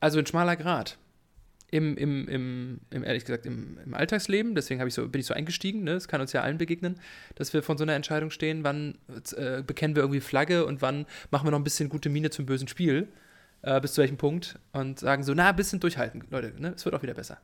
also 0.00 0.18
ein 0.18 0.26
schmaler 0.26 0.56
Grad. 0.56 0.98
Im, 1.72 1.96
im, 1.96 2.26
im, 2.26 2.80
im 2.90 3.04
ehrlich 3.04 3.24
gesagt, 3.24 3.46
im, 3.46 3.78
im 3.84 3.94
Alltagsleben, 3.94 4.56
deswegen 4.56 4.84
ich 4.84 4.92
so, 4.92 5.08
bin 5.08 5.20
ich 5.20 5.26
so 5.26 5.34
eingestiegen, 5.34 5.84
ne? 5.84 5.92
es 5.92 6.08
kann 6.08 6.20
uns 6.20 6.32
ja 6.32 6.42
allen 6.42 6.58
begegnen, 6.58 6.98
dass 7.36 7.54
wir 7.54 7.62
vor 7.62 7.78
so 7.78 7.84
einer 7.84 7.94
Entscheidung 7.94 8.32
stehen, 8.32 8.64
wann 8.64 8.98
äh, 9.36 9.62
bekennen 9.62 9.94
wir 9.94 10.02
irgendwie 10.02 10.20
Flagge 10.20 10.66
und 10.66 10.82
wann 10.82 11.06
machen 11.30 11.46
wir 11.46 11.52
noch 11.52 11.60
ein 11.60 11.64
bisschen 11.64 11.88
gute 11.88 12.08
Miene 12.08 12.30
zum 12.30 12.44
bösen 12.44 12.66
Spiel, 12.66 13.06
äh, 13.62 13.80
bis 13.80 13.92
zu 13.92 14.00
welchem 14.00 14.16
Punkt 14.16 14.58
und 14.72 14.98
sagen 14.98 15.22
so, 15.22 15.32
na, 15.32 15.50
ein 15.50 15.56
bisschen 15.56 15.78
durchhalten, 15.78 16.24
Leute, 16.30 16.60
ne? 16.60 16.72
es 16.74 16.84
wird 16.84 16.96
auch 16.96 17.04
wieder 17.04 17.14
besser. 17.14 17.38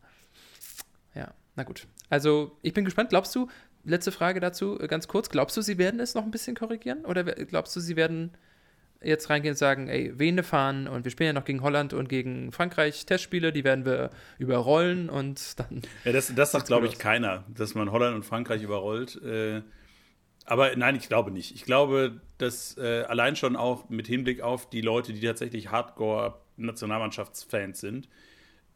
Ja, 1.14 1.32
na 1.57 1.64
gut. 1.64 1.86
Also, 2.09 2.57
ich 2.62 2.72
bin 2.72 2.84
gespannt. 2.84 3.11
Glaubst 3.11 3.34
du, 3.34 3.48
letzte 3.84 4.12
Frage 4.12 4.40
dazu, 4.40 4.78
äh, 4.80 4.86
ganz 4.86 5.09
kurz, 5.09 5.30
glaubst 5.30 5.57
du, 5.57 5.62
sie 5.62 5.78
werden 5.78 6.00
es 6.00 6.14
noch 6.14 6.24
ein 6.24 6.30
bisschen 6.30 6.54
korrigieren? 6.54 7.04
Oder 7.04 7.24
glaubst 7.24 7.74
du, 7.74 7.80
sie 7.80 7.96
werden 7.96 8.36
jetzt 9.02 9.30
reingehen 9.30 9.52
und 9.52 9.59
sagen, 9.59 9.88
ey, 9.88 10.18
Vene 10.18 10.42
fahren 10.42 10.88
und 10.88 11.04
wir 11.04 11.11
spielen 11.11 11.28
ja 11.28 11.32
noch 11.32 11.44
gegen 11.44 11.62
Holland 11.62 11.92
und 11.92 12.09
gegen 12.09 12.52
Frankreich 12.52 13.07
Testspiele, 13.07 13.52
die 13.52 13.64
werden 13.64 13.84
wir 13.84 14.11
überrollen 14.38 15.11
und 15.11 15.59
dann. 15.59 15.82
Ja, 16.04 16.12
das, 16.12 16.32
das 16.34 16.52
sagt, 16.52 16.66
glaube 16.66 16.86
ich, 16.86 16.92
aus. 16.92 16.98
keiner, 16.98 17.44
dass 17.48 17.74
man 17.74 17.92
Holland 17.92 18.16
und 18.16 18.24
Frankreich 18.24 18.62
überrollt. 18.62 19.20
Äh, 19.22 19.62
aber 20.44 20.76
nein, 20.76 20.96
ich 20.96 21.09
glaube 21.09 21.30
nicht. 21.30 21.54
Ich 21.54 21.64
glaube, 21.64 22.20
dass 22.38 22.76
äh, 22.78 23.04
allein 23.09 23.36
schon 23.36 23.57
auch 23.57 23.88
mit 23.88 24.07
Hinblick 24.07 24.40
auf 24.40 24.70
die 24.70 24.80
Leute, 24.80 25.12
die 25.12 25.20
tatsächlich 25.20 25.70
Hardcore-Nationalmannschaftsfans 25.70 27.80
sind, 27.80 28.09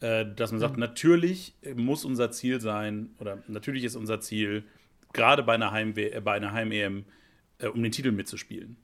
dass 0.01 0.51
man 0.51 0.61
sagt, 0.61 0.79
natürlich 0.79 1.55
muss 1.77 2.07
unser 2.07 2.31
Ziel 2.31 2.61
sein, 2.61 3.11
oder 3.19 3.43
natürlich 3.49 3.85
ist 3.85 3.97
unser 3.97 4.21
Ziel, 4.21 4.65
gerade 5.13 5.43
bei 5.43 5.55
einer 5.55 5.73
Heim- 5.73 5.95
äh, 5.97 6.21
Heim-EM, 6.23 7.05
äh, 7.59 7.67
um 7.67 7.83
den 7.83 7.93
Titel 7.93 8.11
mitzuspielen. 8.11 8.77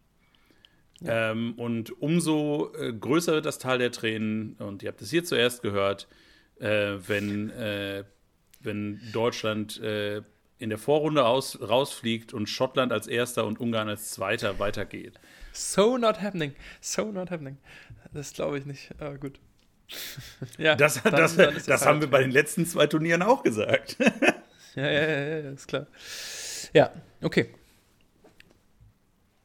Ähm, 1.05 1.55
und 1.57 2.01
umso 2.01 2.73
äh, 2.75 2.93
größer 2.93 3.33
wird 3.33 3.47
das 3.47 3.59
Tal 3.59 3.79
der 3.79 3.93
Tränen, 3.93 4.55
und 4.55 4.83
ihr 4.83 4.89
habt 4.89 5.03
es 5.03 5.11
hier 5.11 5.25
zuerst 5.25 5.62
gehört, 5.62 6.09
äh, 6.59 6.97
wenn, 7.07 7.51
äh, 7.51 8.05
wenn 8.61 9.01
Deutschland 9.12 9.81
äh, 9.81 10.23
in 10.59 10.71
der 10.71 10.79
Vorrunde 10.79 11.21
raus, 11.21 11.59
rausfliegt 11.61 12.33
und 12.33 12.49
Schottland 12.49 12.93
als 12.93 13.07
erster 13.07 13.47
und 13.47 13.61
Ungarn 13.61 13.89
als 13.89 14.12
zweiter 14.12 14.59
weitergeht. 14.59 15.21
So 15.53 15.99
not 15.99 16.23
happening. 16.23 16.55
So 16.81 17.12
not 17.12 17.31
happening. 17.31 17.59
Das 18.14 18.33
glaube 18.33 18.59
ich 18.59 18.64
nicht. 18.64 18.91
Aber 18.99 19.19
gut. 19.19 19.39
ja, 20.59 20.74
das, 20.74 21.03
dann, 21.03 21.12
das, 21.12 21.37
dann 21.37 21.55
das 21.66 21.87
haben 21.87 22.01
wir 22.01 22.09
bei 22.09 22.22
den 22.22 22.30
letzten 22.30 22.66
zwei 22.66 22.87
Turnieren 22.87 23.22
auch 23.22 23.43
gesagt. 23.43 23.97
ja, 24.74 24.91
ja, 24.91 24.91
ja, 24.91 25.39
ja, 25.39 25.51
ist 25.51 25.68
klar. 25.68 25.87
Ja, 26.72 26.93
okay. 27.22 27.55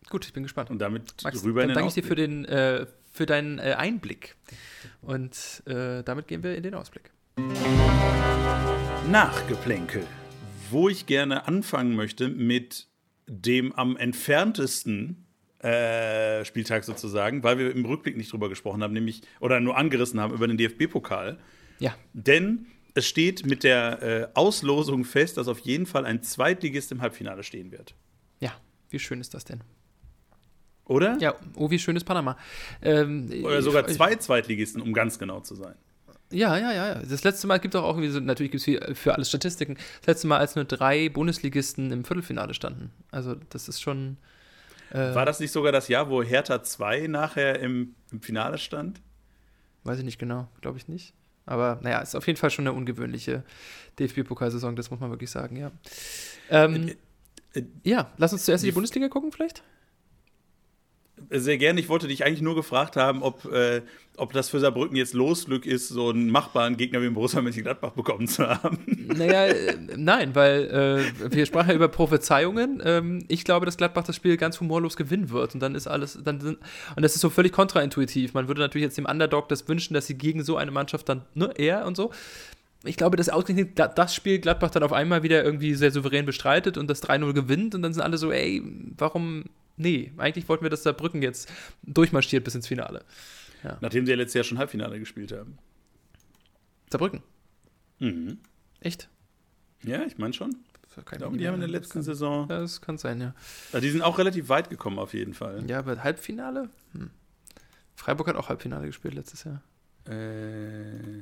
Gut, 0.09 0.25
ich 0.25 0.33
bin 0.33 0.43
gespannt. 0.43 0.69
Und 0.69 0.79
damit 0.79 1.23
Max, 1.23 1.43
rüber 1.43 1.61
in 1.61 1.69
den 1.69 1.75
danke 1.75 1.89
ich 1.89 1.93
dir 1.93 2.03
für, 2.03 2.15
den, 2.15 2.45
äh, 2.45 2.85
für 3.11 3.25
deinen 3.25 3.59
äh, 3.59 3.75
Einblick. 3.77 4.35
Und 5.01 5.63
äh, 5.65 6.03
damit 6.03 6.27
gehen 6.27 6.43
wir 6.43 6.55
in 6.55 6.63
den 6.63 6.73
Ausblick. 6.73 7.11
Nachgeplänkel. 9.09 10.05
Wo 10.69 10.89
ich 10.89 11.05
gerne 11.05 11.47
anfangen 11.47 11.95
möchte 11.95 12.27
mit 12.27 12.87
dem 13.27 13.71
am 13.73 13.95
entferntesten 13.95 15.25
äh, 15.63 16.43
Spieltag 16.45 16.83
sozusagen, 16.83 17.43
weil 17.43 17.57
wir 17.57 17.71
im 17.71 17.85
Rückblick 17.85 18.17
nicht 18.17 18.31
drüber 18.31 18.49
gesprochen 18.49 18.83
haben, 18.83 18.93
nämlich 18.93 19.21
oder 19.39 19.59
nur 19.59 19.77
angerissen 19.77 20.19
haben 20.19 20.33
über 20.33 20.47
den 20.47 20.57
DFB-Pokal. 20.57 21.37
Ja. 21.79 21.95
Denn 22.13 22.65
es 22.93 23.07
steht 23.07 23.45
mit 23.45 23.63
der 23.63 24.01
äh, 24.01 24.27
Auslosung 24.33 25.05
fest, 25.05 25.37
dass 25.37 25.47
auf 25.47 25.59
jeden 25.59 25.85
Fall 25.85 26.05
ein 26.05 26.23
Zweitligist 26.23 26.91
im 26.91 27.01
Halbfinale 27.01 27.43
stehen 27.43 27.71
wird. 27.71 27.95
Ja, 28.39 28.53
wie 28.89 28.99
schön 28.99 29.21
ist 29.21 29.33
das 29.33 29.45
denn? 29.45 29.61
Oder? 30.85 31.17
Ja, 31.19 31.35
oh, 31.55 31.69
wie 31.69 31.79
schön 31.79 31.95
ist 31.95 32.03
Panama. 32.03 32.37
Ähm, 32.81 33.29
Oder 33.43 33.61
sogar 33.61 33.87
zwei 33.87 34.15
Zweitligisten, 34.15 34.81
um 34.81 34.93
ganz 34.93 35.17
genau 35.17 35.39
zu 35.39 35.55
sein. 35.55 35.75
Ja, 36.31 36.57
ja, 36.57 36.73
ja. 36.73 36.95
Das 36.95 37.23
letzte 37.23 37.47
Mal 37.47 37.59
gibt 37.59 37.75
es 37.75 37.81
auch 37.81 37.95
irgendwie 37.95 38.09
so, 38.09 38.19
natürlich 38.19 38.51
gibt 38.51 38.67
es 38.67 38.99
für 38.99 39.13
alles 39.13 39.29
Statistiken, 39.29 39.75
das 39.99 40.07
letzte 40.07 40.27
Mal, 40.27 40.39
als 40.39 40.55
nur 40.55 40.65
drei 40.65 41.09
Bundesligisten 41.09 41.91
im 41.91 42.03
Viertelfinale 42.03 42.53
standen. 42.53 42.91
Also, 43.11 43.35
das 43.49 43.67
ist 43.69 43.81
schon. 43.81 44.17
Äh, 44.91 45.15
War 45.15 45.25
das 45.25 45.39
nicht 45.39 45.51
sogar 45.51 45.71
das 45.71 45.87
Jahr, 45.87 46.09
wo 46.09 46.21
Hertha 46.23 46.63
2 46.63 47.07
nachher 47.07 47.59
im, 47.59 47.95
im 48.11 48.21
Finale 48.21 48.57
stand? 48.57 49.01
Weiß 49.83 49.99
ich 49.99 50.05
nicht 50.05 50.19
genau, 50.19 50.47
glaube 50.61 50.77
ich 50.77 50.87
nicht. 50.87 51.13
Aber 51.45 51.79
naja, 51.81 51.99
ist 51.99 52.15
auf 52.15 52.27
jeden 52.27 52.37
Fall 52.37 52.49
schon 52.51 52.67
eine 52.67 52.73
ungewöhnliche 52.75 53.43
DFB-Pokalsaison, 53.99 54.75
das 54.75 54.91
muss 54.91 54.99
man 54.99 55.09
wirklich 55.09 55.31
sagen, 55.31 55.55
ja. 55.55 55.71
Ähm, 56.49 56.89
äh, 57.53 57.59
äh, 57.59 57.63
ja, 57.83 58.11
lass 58.17 58.31
uns 58.33 58.45
zuerst 58.45 58.63
in 58.63 58.69
die 58.69 58.73
Bundesliga 58.73 59.07
gucken, 59.09 59.31
vielleicht? 59.31 59.63
Sehr 61.33 61.57
gerne. 61.57 61.79
Ich 61.79 61.87
wollte 61.87 62.09
dich 62.09 62.25
eigentlich 62.25 62.41
nur 62.41 62.55
gefragt 62.55 62.97
haben, 62.97 63.23
ob, 63.23 63.45
äh, 63.45 63.81
ob 64.17 64.33
das 64.33 64.49
für 64.49 64.59
Saarbrücken 64.59 64.97
jetzt 64.97 65.13
Losglück 65.13 65.65
ist, 65.65 65.87
so 65.87 66.09
einen 66.09 66.29
machbaren 66.29 66.75
Gegner 66.75 66.99
wie 66.99 67.05
den 67.05 67.13
Borussia 67.13 67.41
Mönchengladbach 67.41 67.91
bekommen 67.91 68.27
zu 68.27 68.47
haben. 68.47 68.79
Naja, 69.11 69.45
äh, 69.47 69.77
nein, 69.97 70.35
weil 70.35 71.03
äh, 71.21 71.33
wir 71.33 71.45
sprachen 71.45 71.69
ja 71.69 71.75
über 71.75 71.89
Prophezeiungen. 71.89 72.81
Ähm, 72.83 73.25
ich 73.27 73.43
glaube, 73.43 73.65
dass 73.65 73.75
Gladbach 73.75 74.03
das 74.03 74.15
Spiel 74.15 74.37
ganz 74.37 74.59
humorlos 74.59 74.95
gewinnen 74.95 75.29
wird. 75.29 75.53
Und 75.53 75.59
dann 75.59 75.75
ist 75.75 75.87
alles, 75.87 76.17
dann 76.23 76.39
sind, 76.39 76.59
und 76.95 77.01
das 77.01 77.15
ist 77.15 77.21
so 77.21 77.29
völlig 77.29 77.51
kontraintuitiv. 77.51 78.33
Man 78.33 78.47
würde 78.47 78.61
natürlich 78.61 78.83
jetzt 78.85 78.97
dem 78.97 79.05
Underdog 79.05 79.49
das 79.49 79.67
wünschen, 79.67 79.93
dass 79.93 80.07
sie 80.07 80.17
gegen 80.17 80.43
so 80.43 80.55
eine 80.55 80.71
Mannschaft 80.71 81.09
dann, 81.09 81.23
ne, 81.33 81.51
eher 81.57 81.85
und 81.85 81.97
so 81.97 82.11
ich 82.83 82.97
glaube, 82.97 83.15
dass 83.15 83.29
ausgerechnet 83.29 83.77
das 83.77 84.15
Spiel 84.15 84.39
Gladbach 84.39 84.71
dann 84.71 84.81
auf 84.83 84.93
einmal 84.93 85.21
wieder 85.21 85.43
irgendwie 85.43 85.75
sehr 85.75 85.91
souverän 85.91 86.25
bestreitet 86.25 86.77
und 86.77 86.89
das 86.89 87.03
3-0 87.03 87.33
gewinnt 87.33 87.75
und 87.75 87.83
dann 87.83 87.93
sind 87.93 88.01
alle 88.01 88.17
so, 88.17 88.31
ey, 88.31 88.63
warum 88.97 89.45
nee, 89.77 90.11
eigentlich 90.17 90.47
wollten 90.49 90.63
wir, 90.63 90.69
dass 90.69 90.83
Saarbrücken 90.83 91.21
jetzt 91.21 91.51
durchmarschiert 91.83 92.43
bis 92.43 92.55
ins 92.55 92.67
Finale. 92.67 93.03
Ja. 93.63 93.77
Nachdem 93.81 94.05
sie 94.05 94.11
ja 94.11 94.17
letztes 94.17 94.33
Jahr 94.35 94.43
schon 94.43 94.57
Halbfinale 94.57 94.99
gespielt 94.99 95.31
haben. 95.31 95.57
Saarbrücken? 96.89 97.21
Mhm. 97.99 98.39
Echt? 98.79 99.09
Ja, 99.83 100.03
ich 100.03 100.17
meine 100.17 100.33
schon. 100.33 100.55
Ich 100.97 101.05
glaube, 101.05 101.37
die 101.37 101.47
haben 101.47 101.55
in 101.55 101.61
der 101.61 101.69
letzten 101.69 101.93
kann, 101.93 102.03
Saison. 102.03 102.47
Das 102.49 102.81
kann 102.81 102.97
sein, 102.97 103.21
ja. 103.21 103.33
Also 103.71 103.85
die 103.85 103.91
sind 103.91 104.01
auch 104.01 104.17
relativ 104.17 104.49
weit 104.49 104.69
gekommen, 104.69 104.99
auf 104.99 105.13
jeden 105.13 105.33
Fall. 105.33 105.63
Ja, 105.69 105.79
aber 105.79 106.03
Halbfinale? 106.03 106.69
Hm. 106.93 107.11
Freiburg 107.95 108.27
hat 108.27 108.35
auch 108.35 108.49
Halbfinale 108.49 108.87
gespielt 108.87 109.13
letztes 109.13 109.45
Jahr. 109.45 109.61
Äh. 110.09 111.21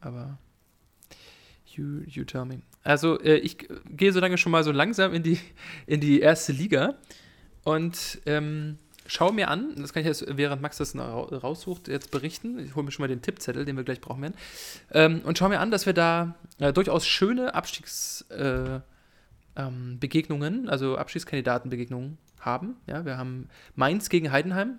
Aber. 0.00 0.38
You, 1.66 2.02
you 2.06 2.24
tell 2.24 2.44
me. 2.44 2.62
Also, 2.82 3.18
äh, 3.20 3.36
ich 3.36 3.56
gehe 3.88 4.12
so 4.12 4.20
lange 4.20 4.36
schon 4.36 4.52
mal 4.52 4.64
so 4.64 4.72
langsam 4.72 5.14
in 5.14 5.22
die, 5.22 5.38
in 5.86 6.00
die 6.00 6.20
erste 6.20 6.52
Liga 6.52 6.98
und 7.64 8.20
ähm, 8.26 8.78
schaue 9.06 9.32
mir 9.32 9.48
an, 9.48 9.74
das 9.76 9.92
kann 9.92 10.02
ich 10.02 10.06
jetzt, 10.06 10.24
während 10.28 10.62
Max 10.62 10.78
das 10.78 10.96
raussucht, 10.96 11.88
jetzt 11.88 12.10
berichten. 12.10 12.58
Ich 12.58 12.74
hole 12.74 12.84
mir 12.84 12.92
schon 12.92 13.02
mal 13.02 13.08
den 13.08 13.22
Tippzettel, 13.22 13.64
den 13.64 13.76
wir 13.76 13.84
gleich 13.84 14.00
brauchen 14.00 14.22
werden. 14.22 14.34
Ähm, 14.92 15.20
und 15.24 15.38
schaue 15.38 15.50
mir 15.50 15.60
an, 15.60 15.70
dass 15.70 15.86
wir 15.86 15.92
da 15.92 16.34
äh, 16.58 16.72
durchaus 16.72 17.06
schöne 17.06 17.54
Abstiegsbegegnungen, 17.54 20.54
äh, 20.54 20.62
ähm, 20.62 20.68
also 20.68 20.96
Abstiegskandidatenbegegnungen 20.96 22.18
haben. 22.38 22.76
Ja, 22.86 23.04
wir 23.04 23.18
haben 23.18 23.48
Mainz 23.74 24.08
gegen 24.08 24.32
Heidenheim. 24.32 24.78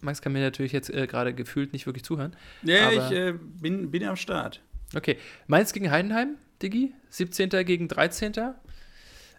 Max 0.00 0.22
kann 0.22 0.32
mir 0.32 0.40
natürlich 0.40 0.72
jetzt 0.72 0.90
äh, 0.90 1.06
gerade 1.06 1.34
gefühlt 1.34 1.72
nicht 1.72 1.86
wirklich 1.86 2.04
zuhören. 2.04 2.36
Ja, 2.62 2.90
ich 2.90 3.10
äh, 3.10 3.32
bin, 3.32 3.90
bin 3.90 4.04
am 4.04 4.16
Start. 4.16 4.60
Okay. 4.94 5.18
Mainz 5.46 5.72
gegen 5.72 5.90
Heidenheim, 5.90 6.36
Diggi. 6.62 6.92
17. 7.10 7.50
gegen 7.64 7.88
13. 7.88 8.32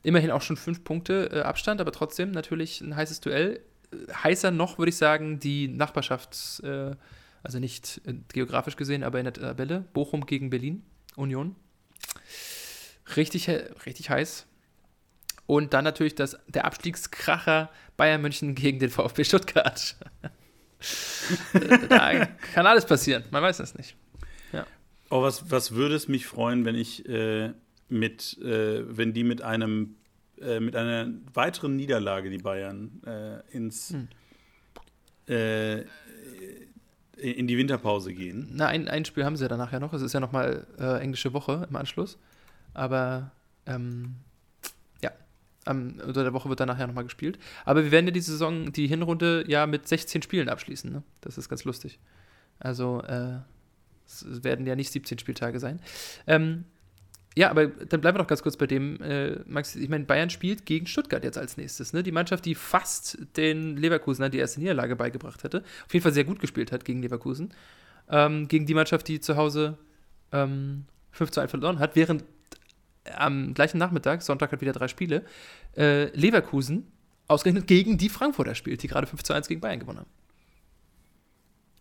Immerhin 0.04 0.32
auch 0.32 0.42
schon 0.42 0.58
fünf 0.58 0.84
Punkte 0.84 1.30
äh, 1.32 1.42
Abstand, 1.42 1.82
aber 1.82 1.92
trotzdem 1.92 2.32
natürlich 2.32 2.82
ein 2.82 2.96
heißes 2.96 3.22
Duell. 3.22 3.62
Heißer 4.24 4.52
noch, 4.52 4.78
würde 4.78 4.90
ich 4.90 4.98
sagen, 4.98 5.40
die 5.40 5.68
Nachbarschafts-, 5.68 6.64
äh, 6.64 6.96
also 7.42 7.60
nicht 7.60 8.02
äh, 8.06 8.14
geografisch 8.32 8.76
gesehen, 8.76 9.04
aber 9.04 9.20
in 9.20 9.26
der 9.26 9.34
Tabelle. 9.34 9.86
Bochum 9.94 10.26
gegen 10.26 10.50
Berlin, 10.50 10.84
Union. 11.16 11.56
Richtig, 13.16 13.50
richtig 13.50 14.10
heiß. 14.10 14.46
Und 15.46 15.74
dann 15.74 15.84
natürlich 15.84 16.16
das, 16.16 16.38
der 16.48 16.66
Abstiegskracher 16.66 17.70
Bayern 17.98 18.22
München 18.22 18.56
gegen 18.56 18.80
den 18.80 18.90
VfB 18.90 19.24
Stuttgart. 19.24 19.96
da 21.90 22.26
kann 22.54 22.66
alles 22.66 22.86
passieren, 22.86 23.24
man 23.32 23.44
weiß 23.44 23.60
es 23.60 23.76
nicht. 23.76 23.96
Oh, 25.14 25.22
was, 25.22 25.52
was 25.52 25.76
würde 25.76 25.94
es 25.94 26.08
mich 26.08 26.26
freuen, 26.26 26.66
wenn 26.66 26.74
ich 26.74 27.08
äh, 27.08 27.54
mit, 27.94 28.38
äh, 28.40 28.84
wenn 28.98 29.14
die 29.14 29.24
mit 29.24 29.42
einem, 29.42 29.96
äh, 30.42 30.60
mit 30.60 30.76
einer 30.76 31.10
weiteren 31.34 31.76
Niederlage, 31.76 32.30
die 32.30 32.40
Bayern, 32.40 33.02
äh, 33.06 33.40
ins 33.56 33.92
hm. 33.92 34.08
Äh, 35.26 35.86
in 37.16 37.48
die 37.48 37.58
Winterpause 37.58 38.14
gehen. 38.14 38.50
Na, 38.52 38.68
ein, 38.68 38.90
ein 38.90 39.06
Spiel 39.06 39.24
haben 39.24 39.38
sie 39.38 39.44
ja 39.46 39.48
danach 39.48 39.72
ja 39.72 39.80
noch. 39.80 39.94
Es 39.94 40.02
ist 40.02 40.12
ja 40.12 40.20
nochmal 40.20 40.68
äh, 40.78 41.00
englische 41.00 41.32
Woche 41.32 41.66
im 41.70 41.76
Anschluss. 41.78 42.18
Aber 42.74 43.32
ähm, 43.66 44.16
ja, 45.02 45.12
am, 45.64 46.02
unter 46.06 46.24
der 46.24 46.34
Woche 46.34 46.50
wird 46.50 46.60
danach 46.60 46.78
ja 46.78 46.86
nochmal 46.86 47.06
gespielt. 47.06 47.40
Aber 47.64 47.86
wir 47.86 47.92
werden 47.92 48.08
ja 48.08 48.12
die 48.12 48.20
Saison, 48.20 48.74
die 48.74 48.88
Hinrunde 48.88 49.46
ja 49.48 49.68
mit 49.68 49.88
16 49.88 50.22
Spielen 50.22 50.50
abschließen. 50.50 50.92
Ne? 50.92 51.04
Das 51.22 51.38
ist 51.38 51.48
ganz 51.48 51.64
lustig. 51.64 52.00
Also 52.60 53.02
äh, 53.04 53.38
es 54.06 54.44
werden 54.44 54.66
ja 54.66 54.76
nicht 54.76 54.92
17 54.92 55.20
Spieltage 55.20 55.60
sein. 55.60 55.80
Ähm, 56.28 56.66
ja, 57.36 57.50
aber 57.50 57.68
dann 57.68 58.02
bleiben 58.02 58.18
wir 58.18 58.22
doch 58.22 58.28
ganz 58.28 58.44
kurz 58.44 58.58
bei 58.58 58.68
dem, 58.68 59.02
äh, 59.02 59.40
Max. 59.46 59.76
Ich 59.76 59.90
meine, 59.90 60.06
Bayern 60.06 60.30
spielt 60.30 60.66
gegen 60.66 60.86
Stuttgart 60.86 61.24
jetzt 61.24 61.38
als 61.38 61.58
nächstes. 61.58 61.94
Ne? 61.94 62.04
Die 62.04 62.12
Mannschaft, 62.12 62.46
die 62.46 62.56
fast 62.56 63.18
den 63.38 63.78
Leverkusen 63.78 64.30
die 64.32 64.38
erste 64.38 64.60
Niederlage 64.60 64.96
beigebracht 64.96 65.44
hätte. 65.44 65.64
Auf 65.86 65.94
jeden 65.94 66.04
Fall 66.04 66.14
sehr 66.14 66.24
gut 66.24 66.40
gespielt 66.40 66.72
hat 66.72 66.86
gegen 66.86 67.02
Leverkusen. 67.02 67.54
Ähm, 68.10 68.48
gegen 68.48 68.66
die 68.66 68.74
Mannschaft, 68.74 69.08
die 69.08 69.20
zu 69.20 69.36
Hause 69.36 69.78
ähm, 70.32 70.86
5 71.12 71.32
zu 71.32 71.42
1 71.42 71.50
verloren 71.50 71.80
hat, 71.80 71.96
während 71.96 72.24
am 73.16 73.54
gleichen 73.54 73.78
Nachmittag, 73.78 74.22
Sonntag 74.22 74.52
hat 74.52 74.62
wieder 74.62 74.74
drei 74.74 74.88
Spiele, 74.88 75.24
äh, 75.76 76.06
Leverkusen 76.16 76.88
ausgerechnet 77.28 77.68
gegen 77.68 77.98
die 77.98 78.10
Frankfurter 78.10 78.56
spielt, 78.56 78.84
die 78.84 78.88
gerade 78.88 79.08
5 79.08 79.24
zu 79.24 79.34
1 79.34 79.48
gegen 79.48 79.62
Bayern 79.62 79.80
gewonnen 79.80 80.00
haben. 80.00 80.10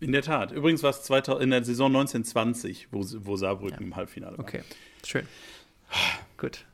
In 0.02 0.10
der 0.10 0.22
Tat. 0.22 0.50
Übrigens 0.50 0.82
war 0.82 0.90
es 0.90 1.08
in 1.40 1.50
der 1.50 1.62
Saison 1.62 1.86
1920, 1.86 2.88
wo, 2.90 3.04
wo 3.24 3.36
Saarbrücken 3.36 3.78
ja. 3.78 3.86
im 3.86 3.94
Halbfinale 3.94 4.36
war. 4.36 4.44
Okay, 4.44 4.62
schön. 5.06 5.28
Gut. 6.36 6.64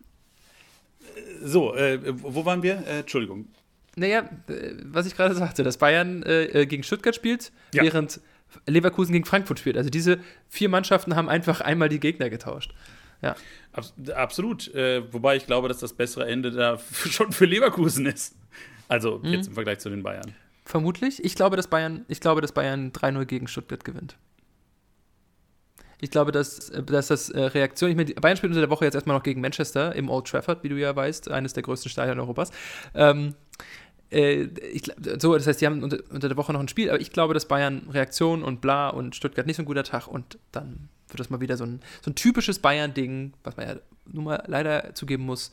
So, 1.42 1.74
äh, 1.74 2.00
wo 2.22 2.46
waren 2.46 2.62
wir? 2.62 2.82
Äh, 2.86 3.00
Entschuldigung. 3.00 3.48
Naja, 3.96 4.20
äh, 4.48 4.72
was 4.82 5.06
ich 5.06 5.14
gerade 5.14 5.34
sagte, 5.34 5.62
dass 5.62 5.76
Bayern 5.76 6.22
äh, 6.22 6.64
gegen 6.66 6.82
Stuttgart 6.82 7.14
spielt, 7.14 7.52
ja. 7.74 7.82
während 7.82 8.20
Leverkusen 8.66 9.12
gegen 9.12 9.26
Frankfurt 9.26 9.58
spielt. 9.58 9.76
Also 9.76 9.90
diese 9.90 10.20
vier 10.48 10.70
Mannschaften 10.70 11.14
haben 11.14 11.28
einfach 11.28 11.60
einmal 11.60 11.90
die 11.90 12.00
Gegner 12.00 12.30
getauscht. 12.30 12.72
Ja. 13.20 13.36
Abs 13.72 13.92
absolut. 14.14 14.72
Äh, 14.74 15.12
wobei 15.12 15.36
ich 15.36 15.44
glaube, 15.44 15.68
dass 15.68 15.80
das 15.80 15.92
bessere 15.92 16.26
Ende 16.26 16.50
da 16.50 16.78
schon 17.10 17.32
für 17.32 17.44
Leverkusen 17.44 18.06
ist. 18.06 18.36
Also 18.88 19.18
mhm. 19.18 19.32
jetzt 19.34 19.48
im 19.48 19.54
Vergleich 19.54 19.80
zu 19.80 19.90
den 19.90 20.02
Bayern 20.02 20.34
vermutlich. 20.68 21.24
Ich 21.24 21.34
glaube, 21.34 21.56
dass 21.56 21.68
Bayern, 21.68 22.04
ich 22.08 22.20
glaube, 22.20 22.40
dass 22.40 22.52
Bayern 22.52 22.92
3-0 22.92 23.24
gegen 23.24 23.48
Stuttgart 23.48 23.84
gewinnt. 23.84 24.16
Ich 26.00 26.10
glaube, 26.10 26.30
dass, 26.30 26.68
äh, 26.68 26.82
dass 26.82 27.08
das 27.08 27.30
äh, 27.30 27.40
Reaktion, 27.40 27.90
ich 27.90 27.96
meine, 27.96 28.14
Bayern 28.14 28.36
spielt 28.36 28.50
unter 28.50 28.60
der 28.60 28.70
Woche 28.70 28.84
jetzt 28.84 28.94
erstmal 28.94 29.16
noch 29.16 29.22
gegen 29.22 29.40
Manchester 29.40 29.94
im 29.94 30.08
Old 30.08 30.26
Trafford, 30.26 30.62
wie 30.62 30.68
du 30.68 30.76
ja 30.76 30.94
weißt, 30.94 31.30
eines 31.30 31.54
der 31.54 31.62
größten 31.62 31.90
Stadien 31.90 32.20
Europas. 32.20 32.50
Ähm, 32.94 33.34
äh, 34.10 34.42
ich, 34.72 34.84
so, 35.18 35.34
das 35.34 35.46
heißt, 35.46 35.60
die 35.60 35.66
haben 35.66 35.82
unter, 35.82 35.98
unter, 36.10 36.28
der 36.28 36.36
Woche 36.36 36.52
noch 36.52 36.60
ein 36.60 36.68
Spiel, 36.68 36.90
aber 36.90 37.00
ich 37.00 37.12
glaube, 37.12 37.34
dass 37.34 37.48
Bayern 37.48 37.88
Reaktion 37.90 38.44
und 38.44 38.60
bla 38.60 38.90
und 38.90 39.16
Stuttgart 39.16 39.46
nicht 39.46 39.56
so 39.56 39.62
ein 39.62 39.66
guter 39.66 39.84
Tag 39.84 40.06
und 40.06 40.38
dann 40.52 40.88
wird 41.08 41.20
das 41.20 41.30
mal 41.30 41.40
wieder 41.40 41.56
so 41.56 41.64
ein, 41.64 41.80
so 42.02 42.10
ein 42.10 42.14
typisches 42.14 42.58
Bayern-Ding, 42.58 43.32
was 43.42 43.56
man 43.56 43.68
ja 43.68 43.76
nun 44.04 44.24
mal 44.24 44.44
leider 44.46 44.94
zugeben 44.94 45.24
muss. 45.24 45.50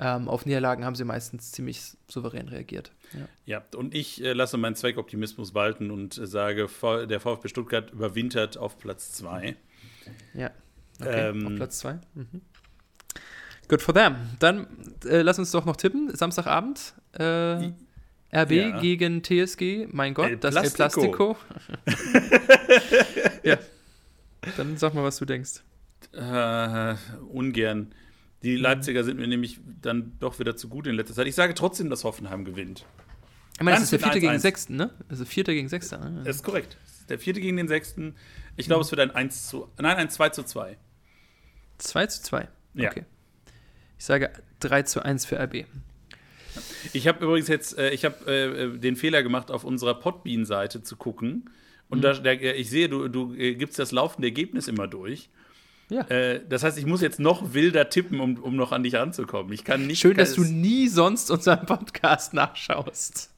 Ähm, 0.00 0.28
auf 0.28 0.46
Niederlagen 0.46 0.84
haben 0.84 0.94
sie 0.94 1.04
meistens 1.04 1.50
ziemlich 1.52 1.80
souverän 2.06 2.48
reagiert. 2.48 2.92
Ja, 3.12 3.28
ja 3.46 3.64
und 3.76 3.94
ich 3.94 4.22
äh, 4.22 4.32
lasse 4.32 4.56
meinen 4.56 4.76
Zweckoptimismus 4.76 5.54
walten 5.54 5.90
und 5.90 6.18
äh, 6.18 6.26
sage, 6.26 6.68
der 7.08 7.20
VfB 7.20 7.48
Stuttgart 7.48 7.90
überwintert 7.90 8.58
auf 8.58 8.78
Platz 8.78 9.12
2. 9.14 9.56
Ja, 10.34 10.50
okay, 11.00 11.30
ähm, 11.30 11.46
auf 11.46 11.54
Platz 11.56 11.78
2. 11.80 11.98
Mhm. 12.14 12.40
Good 13.68 13.82
for 13.82 13.94
them. 13.94 14.16
Dann 14.38 14.66
äh, 15.04 15.22
lass 15.22 15.38
uns 15.38 15.50
doch 15.50 15.66
noch 15.66 15.76
tippen. 15.76 16.14
Samstagabend. 16.14 16.94
Äh, 17.12 17.72
RB 18.32 18.50
ja. 18.50 18.80
gegen 18.80 19.22
TSG. 19.22 19.88
Mein 19.90 20.14
Gott, 20.14 20.30
El 20.30 20.36
das 20.38 20.54
El 20.54 20.70
Plastico. 20.70 21.36
ja. 23.42 23.58
Dann 24.56 24.76
sag 24.76 24.94
mal, 24.94 25.04
was 25.04 25.18
du 25.18 25.24
denkst. 25.24 25.62
Äh, 26.12 26.94
ungern. 27.30 27.92
Die. 28.42 28.56
Leipziger 28.56 29.02
sind 29.04 29.18
mir 29.18 29.26
nämlich 29.26 29.58
dann 29.82 30.12
doch 30.20 30.38
wieder 30.38 30.56
zu 30.56 30.68
gut 30.68 30.86
in 30.86 30.94
letzter 30.94 31.14
Zeit. 31.14 31.26
Ich 31.26 31.34
sage 31.34 31.54
trotzdem, 31.54 31.90
dass 31.90 32.04
Hoffenheim 32.04 32.44
gewinnt. 32.44 32.86
Ich 33.54 33.62
meine, 33.62 33.76
das 33.76 33.84
ist 33.84 33.92
der 33.92 33.98
vierte 33.98 34.20
gegen 34.20 34.32
den 34.32 34.40
sechsten, 34.40 34.76
ne? 34.76 34.90
Also 35.08 35.24
vierter 35.24 35.52
gegen 35.52 35.68
sechster. 35.68 35.98
Ne? 35.98 36.22
Das 36.24 36.36
ist 36.36 36.44
korrekt. 36.44 36.78
Das 36.84 37.00
ist 37.00 37.10
der 37.10 37.18
vierte 37.18 37.40
gegen 37.40 37.56
den 37.56 37.66
sechsten. 37.66 38.14
Ich 38.56 38.66
glaube, 38.66 38.82
es 38.82 38.90
wird 38.92 39.00
ein 39.00 39.10
1 39.10 39.48
zu. 39.48 39.68
Nein, 39.78 39.96
ein 39.96 40.10
2 40.10 40.28
zu 40.28 40.44
2. 40.44 40.76
2 41.78 42.06
zu 42.06 42.22
2. 42.22 42.48
Ja. 42.74 42.90
Okay. 42.90 43.04
Ich 43.98 44.04
sage 44.04 44.30
3 44.60 44.82
zu 44.82 45.04
1 45.04 45.26
für 45.26 45.40
RB. 45.40 45.66
Ich 46.92 47.08
habe 47.08 47.24
übrigens 47.24 47.48
jetzt, 47.48 47.76
äh, 47.78 47.90
ich 47.90 48.04
habe 48.04 48.26
äh, 48.32 48.78
den 48.78 48.96
Fehler 48.96 49.22
gemacht, 49.22 49.50
auf 49.50 49.64
unserer 49.64 49.94
Podbean-Seite 49.94 50.82
zu 50.82 50.96
gucken. 50.96 51.50
Und 51.88 51.98
mhm. 51.98 52.22
da, 52.22 52.32
ich 52.32 52.70
sehe, 52.70 52.88
du, 52.88 53.08
du 53.08 53.34
äh, 53.34 53.54
gibst 53.54 53.78
das 53.78 53.92
laufende 53.92 54.28
Ergebnis 54.28 54.68
immer 54.68 54.86
durch. 54.86 55.30
Ja. 55.90 56.02
Äh, 56.02 56.40
das 56.48 56.64
heißt, 56.64 56.78
ich 56.78 56.86
muss 56.86 57.00
jetzt 57.00 57.18
noch 57.18 57.54
wilder 57.54 57.88
tippen, 57.88 58.20
um, 58.20 58.36
um 58.36 58.56
noch 58.56 58.72
an 58.72 58.82
dich 58.82 58.94
ranzukommen. 58.94 59.52
Ich 59.52 59.64
kann 59.64 59.86
nicht. 59.86 60.00
Schön, 60.00 60.16
dass 60.16 60.34
du 60.34 60.42
nie 60.44 60.88
sonst 60.88 61.30
unseren 61.30 61.64
Podcast 61.66 62.34
nachschaust. 62.34 63.30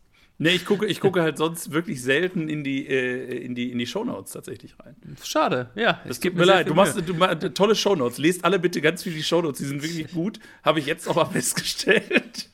Nee, 0.43 0.53
ich 0.53 0.65
gucke, 0.65 0.87
ich 0.87 1.01
gucke 1.01 1.21
halt 1.21 1.37
sonst 1.37 1.71
wirklich 1.71 2.03
selten 2.03 2.49
in 2.49 2.65
die, 2.65 2.89
äh, 2.89 3.45
in 3.45 3.55
die, 3.55 3.71
in 3.71 3.79
die 3.79 3.87
Shownotes 3.87 4.33
tatsächlich 4.33 4.75
rein. 4.79 4.97
Schade, 5.23 5.69
ja. 5.75 6.01
Es 6.09 6.19
gibt 6.19 6.35
mir 6.39 6.47
leid. 6.47 6.67
Du 6.67 6.73
machst 6.73 6.97
du, 6.97 7.03
du, 7.03 7.53
tolle 7.53 7.75
Shownotes. 7.75 8.17
Lest 8.17 8.43
alle 8.43 8.59
bitte 8.59 8.81
ganz 8.81 9.03
viel 9.03 9.13
die 9.13 9.23
Shownotes. 9.23 9.59
Die 9.59 9.67
sind 9.67 9.83
wirklich 9.83 10.11
gut. 10.11 10.41
Habe 10.63 10.79
ich 10.79 10.87
jetzt 10.87 11.07
auch 11.09 11.17
mal 11.17 11.25
festgestellt. 11.31 12.49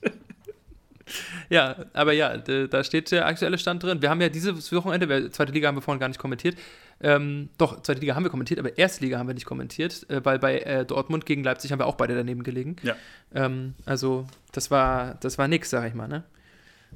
ja, 1.48 1.76
aber 1.92 2.12
ja, 2.12 2.36
da 2.36 2.82
steht 2.82 3.12
der 3.12 3.24
aktuelle 3.24 3.56
Stand 3.56 3.84
drin. 3.84 4.02
Wir 4.02 4.10
haben 4.10 4.20
ja 4.20 4.30
dieses 4.30 4.72
Wochenende, 4.72 5.30
zweite 5.30 5.52
Liga 5.52 5.68
haben 5.68 5.76
wir 5.76 5.82
vorhin 5.82 6.00
gar 6.00 6.08
nicht 6.08 6.18
kommentiert. 6.18 6.56
Ähm, 7.00 7.50
doch, 7.58 7.82
zweite 7.82 8.00
Liga 8.00 8.14
haben 8.14 8.22
wir 8.22 8.30
kommentiert, 8.30 8.58
aber 8.58 8.78
erste 8.78 9.04
Liga 9.04 9.18
haben 9.18 9.26
wir 9.26 9.34
nicht 9.34 9.44
kommentiert, 9.44 10.08
äh, 10.08 10.24
weil 10.24 10.38
bei 10.38 10.60
äh, 10.60 10.84
Dortmund 10.86 11.26
gegen 11.26 11.44
Leipzig 11.44 11.72
haben 11.72 11.78
wir 11.78 11.86
auch 11.86 11.96
beide 11.96 12.14
daneben 12.14 12.42
gelegen. 12.42 12.76
Ja. 12.82 12.96
Ähm, 13.34 13.74
also, 13.84 14.26
das 14.52 14.70
war, 14.70 15.16
das 15.20 15.36
war 15.36 15.46
nix, 15.46 15.68
sag 15.68 15.86
ich 15.86 15.94
mal, 15.94 16.08
ne? 16.08 16.24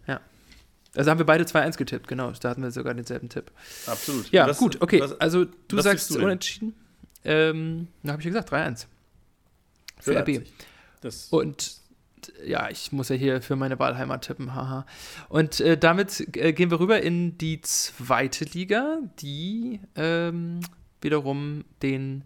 Ja. 0.07 0.21
Also 0.95 1.11
haben 1.11 1.19
wir 1.19 1.27
beide 1.27 1.45
2-1 1.45 1.77
getippt, 1.77 2.09
genau. 2.09 2.33
Da 2.33 2.49
hatten 2.49 2.63
wir 2.63 2.71
sogar 2.71 2.95
denselben 2.95 3.29
Tipp. 3.29 3.51
Absolut. 3.87 4.31
Ja, 4.33 4.49
was, 4.49 4.59
gut, 4.59 4.81
okay. 4.81 5.01
Was, 5.01 5.21
also, 5.21 5.45
du 5.69 5.81
sagst 5.81 6.11
du 6.11 6.19
unentschieden. 6.19 6.75
Ähm, 7.25 7.89
da 8.03 8.13
habe 8.13 8.23
ich 8.23 8.25
ja 8.27 8.31
gesagt, 8.31 8.53
3-1. 8.53 8.87
Für 10.01 10.19
RB. 10.19 10.47
Und 11.31 11.80
ja, 12.45 12.68
ich 12.71 12.93
muss 12.93 13.09
ja 13.09 13.16
hier 13.16 13.43
für 13.43 13.57
meine 13.57 13.79
Wahlheimat 13.79 14.27
tippen, 14.27 14.55
haha. 14.55 14.87
Und 15.29 15.61
äh, 15.61 15.77
damit 15.77 16.37
äh, 16.37 16.53
gehen 16.53 16.71
wir 16.71 16.81
rüber 16.81 17.03
in 17.03 17.39
die 17.39 17.61
zweite 17.61 18.45
Liga, 18.45 18.99
die 19.21 19.81
ähm, 19.97 20.61
wiederum 21.01 21.64
den 21.83 22.25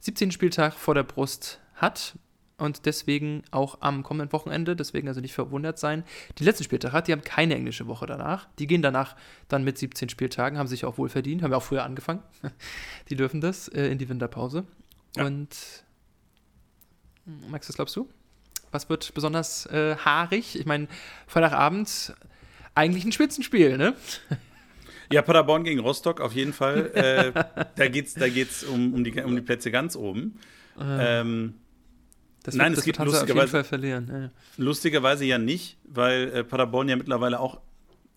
17. 0.00 0.32
Spieltag 0.32 0.74
vor 0.74 0.94
der 0.94 1.02
Brust 1.02 1.60
hat 1.74 2.14
und 2.60 2.84
deswegen 2.86 3.42
auch 3.50 3.78
am 3.80 4.02
kommenden 4.02 4.32
Wochenende, 4.32 4.76
deswegen 4.76 5.08
also 5.08 5.20
nicht 5.20 5.34
verwundert 5.34 5.78
sein, 5.78 6.04
die 6.38 6.44
letzten 6.44 6.64
Spieltag 6.64 6.92
hat. 6.92 7.08
Die 7.08 7.12
haben 7.12 7.22
keine 7.22 7.54
englische 7.54 7.86
Woche 7.86 8.06
danach. 8.06 8.48
Die 8.58 8.66
gehen 8.66 8.82
danach 8.82 9.16
dann 9.48 9.64
mit 9.64 9.78
17 9.78 10.08
Spieltagen, 10.10 10.58
haben 10.58 10.66
sich 10.66 10.84
auch 10.84 10.98
wohl 10.98 11.08
verdient, 11.08 11.42
haben 11.42 11.52
ja 11.52 11.56
auch 11.56 11.62
früher 11.62 11.84
angefangen. 11.84 12.22
die 13.08 13.16
dürfen 13.16 13.40
das 13.40 13.68
äh, 13.68 13.86
in 13.86 13.98
die 13.98 14.08
Winterpause. 14.08 14.64
Ja. 15.16 15.24
Und 15.24 15.84
Max, 17.48 17.68
was 17.68 17.76
glaubst 17.76 17.96
du? 17.96 18.08
Was 18.72 18.88
wird 18.88 19.12
besonders 19.14 19.66
äh, 19.66 19.96
haarig? 19.96 20.58
Ich 20.58 20.66
meine, 20.66 20.88
Freitagabend 21.26 22.14
eigentlich 22.74 23.04
ein 23.04 23.12
Spitzenspiel, 23.12 23.76
ne? 23.76 23.94
Ja, 25.12 25.22
Paderborn 25.22 25.64
gegen 25.64 25.80
Rostock 25.80 26.20
auf 26.20 26.32
jeden 26.34 26.52
Fall. 26.52 26.90
äh, 26.94 27.32
da 27.76 27.88
geht 27.88 28.06
es 28.06 28.14
da 28.14 28.28
geht's 28.28 28.62
um, 28.62 28.94
um, 28.94 29.02
die, 29.02 29.20
um 29.22 29.34
die 29.34 29.42
Plätze 29.42 29.72
ganz 29.72 29.96
oben. 29.96 30.38
Äh, 30.78 31.20
ähm, 31.20 31.54
das 32.44 32.54
wird, 32.54 32.62
Nein, 32.62 32.72
es 32.72 32.84
gibt 32.84 32.98
lustigerweise, 32.98 33.64
verlieren. 33.64 34.08
Ja. 34.08 34.30
lustigerweise 34.56 35.24
ja 35.24 35.38
nicht, 35.38 35.76
weil 35.84 36.32
äh, 36.32 36.44
Paderborn 36.44 36.88
ja 36.88 36.96
mittlerweile 36.96 37.40
auch 37.40 37.60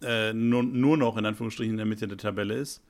äh, 0.01 0.33
nur, 0.33 0.63
nur 0.63 0.97
noch 0.97 1.17
in 1.17 1.25
Anführungsstrichen 1.25 1.71
in 1.71 1.77
der 1.77 1.85
Mitte 1.85 2.07
der 2.07 2.17
Tabelle 2.17 2.55
ist. 2.55 2.81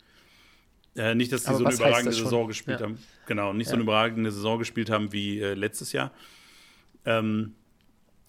Äh, 0.95 1.16
nicht, 1.16 1.32
dass 1.32 1.45
sie 1.45 1.55
so 1.55 1.66
eine 1.66 1.74
überragende 1.74 2.11
Saison 2.11 2.47
gespielt 2.47 2.80
ja. 2.80 2.86
haben. 2.86 2.99
Genau, 3.26 3.53
nicht 3.53 3.68
ja. 3.68 3.72
so 3.72 3.76
eine 3.76 3.84
überragende 3.84 4.32
Saison 4.32 4.59
gespielt 4.59 4.91
haben 4.91 5.11
wie 5.11 5.39
äh, 5.39 5.55
letztes 5.55 5.91
Jahr. 5.91 6.11
Ähm, 7.06 7.56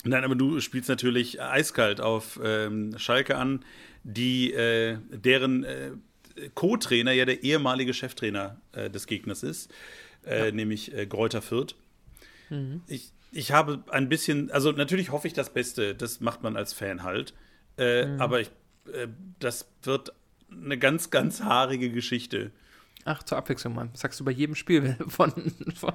nein, 0.05 0.25
aber 0.25 0.35
du 0.35 0.61
spielst 0.61 0.89
natürlich 0.89 1.41
eiskalt 1.41 2.01
auf 2.01 2.41
ähm, 2.43 2.99
Schalke 2.99 3.37
an, 3.37 3.65
die 4.03 4.53
äh, 4.53 4.99
deren 5.11 5.65
äh, 5.65 5.93
Co-Trainer 6.55 7.13
ja 7.13 7.25
der 7.25 7.43
ehemalige 7.43 7.95
Cheftrainer 7.95 8.61
äh, 8.73 8.91
des 8.91 9.07
Gegners 9.07 9.43
ist, 9.43 9.73
äh, 10.27 10.47
ja. 10.47 10.53
nämlich 10.53 10.95
äh, 10.95 11.07
Gräuter 11.07 11.43
Fürth. 11.43 11.75
Mhm. 12.51 12.83
Ich, 12.87 13.13
ich 13.33 13.53
habe 13.53 13.85
ein 13.91 14.09
bisschen, 14.09 14.51
also 14.51 14.73
natürlich 14.73 15.11
hoffe 15.11 15.27
ich 15.27 15.33
das 15.33 15.53
Beste, 15.53 15.95
das 15.95 16.21
macht 16.21 16.43
man 16.43 16.57
als 16.57 16.73
Fan 16.73 17.03
halt, 17.03 17.35
äh, 17.79 18.07
mhm. 18.07 18.21
aber 18.21 18.41
ich, 18.41 18.51
das 19.39 19.67
wird 19.83 20.13
eine 20.51 20.79
ganz, 20.79 21.11
ganz 21.11 21.43
haarige 21.43 21.91
Geschichte. 21.91 22.51
Ach, 23.05 23.23
zur 23.23 23.39
Abwechslung 23.39 23.75
mal. 23.75 23.89
sagst 23.95 24.21
du 24.21 24.25
bei 24.25 24.31
jedem 24.31 24.55
Spiel 24.55 24.97
von. 25.09 25.33
von 25.75 25.95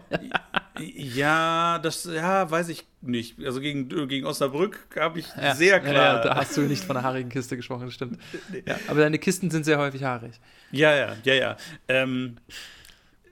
ja, 0.79 1.79
das 1.79 2.05
ja, 2.05 2.49
weiß 2.49 2.69
ich 2.69 2.85
nicht. 3.01 3.39
Also 3.43 3.61
gegen, 3.61 3.87
gegen 4.07 4.25
Osnabrück 4.25 4.87
habe 4.95 5.19
ich 5.19 5.27
ja, 5.35 5.55
sehr 5.55 5.79
klar. 5.79 5.93
Ja, 5.93 6.15
ja, 6.15 6.23
da 6.23 6.35
hast 6.35 6.55
du 6.57 6.61
nicht 6.61 6.83
von 6.83 6.97
einer 6.97 7.05
haarigen 7.05 7.29
Kiste 7.29 7.55
gesprochen, 7.57 7.91
stimmt. 7.91 8.19
Ja, 8.65 8.77
aber 8.87 9.01
deine 9.01 9.19
Kisten 9.19 9.49
sind 9.51 9.63
sehr 9.65 9.77
häufig 9.77 10.03
haarig. 10.03 10.39
Ja, 10.71 10.95
ja, 10.95 11.15
ja, 11.23 11.33
ja. 11.33 11.57
Ähm, 11.87 12.37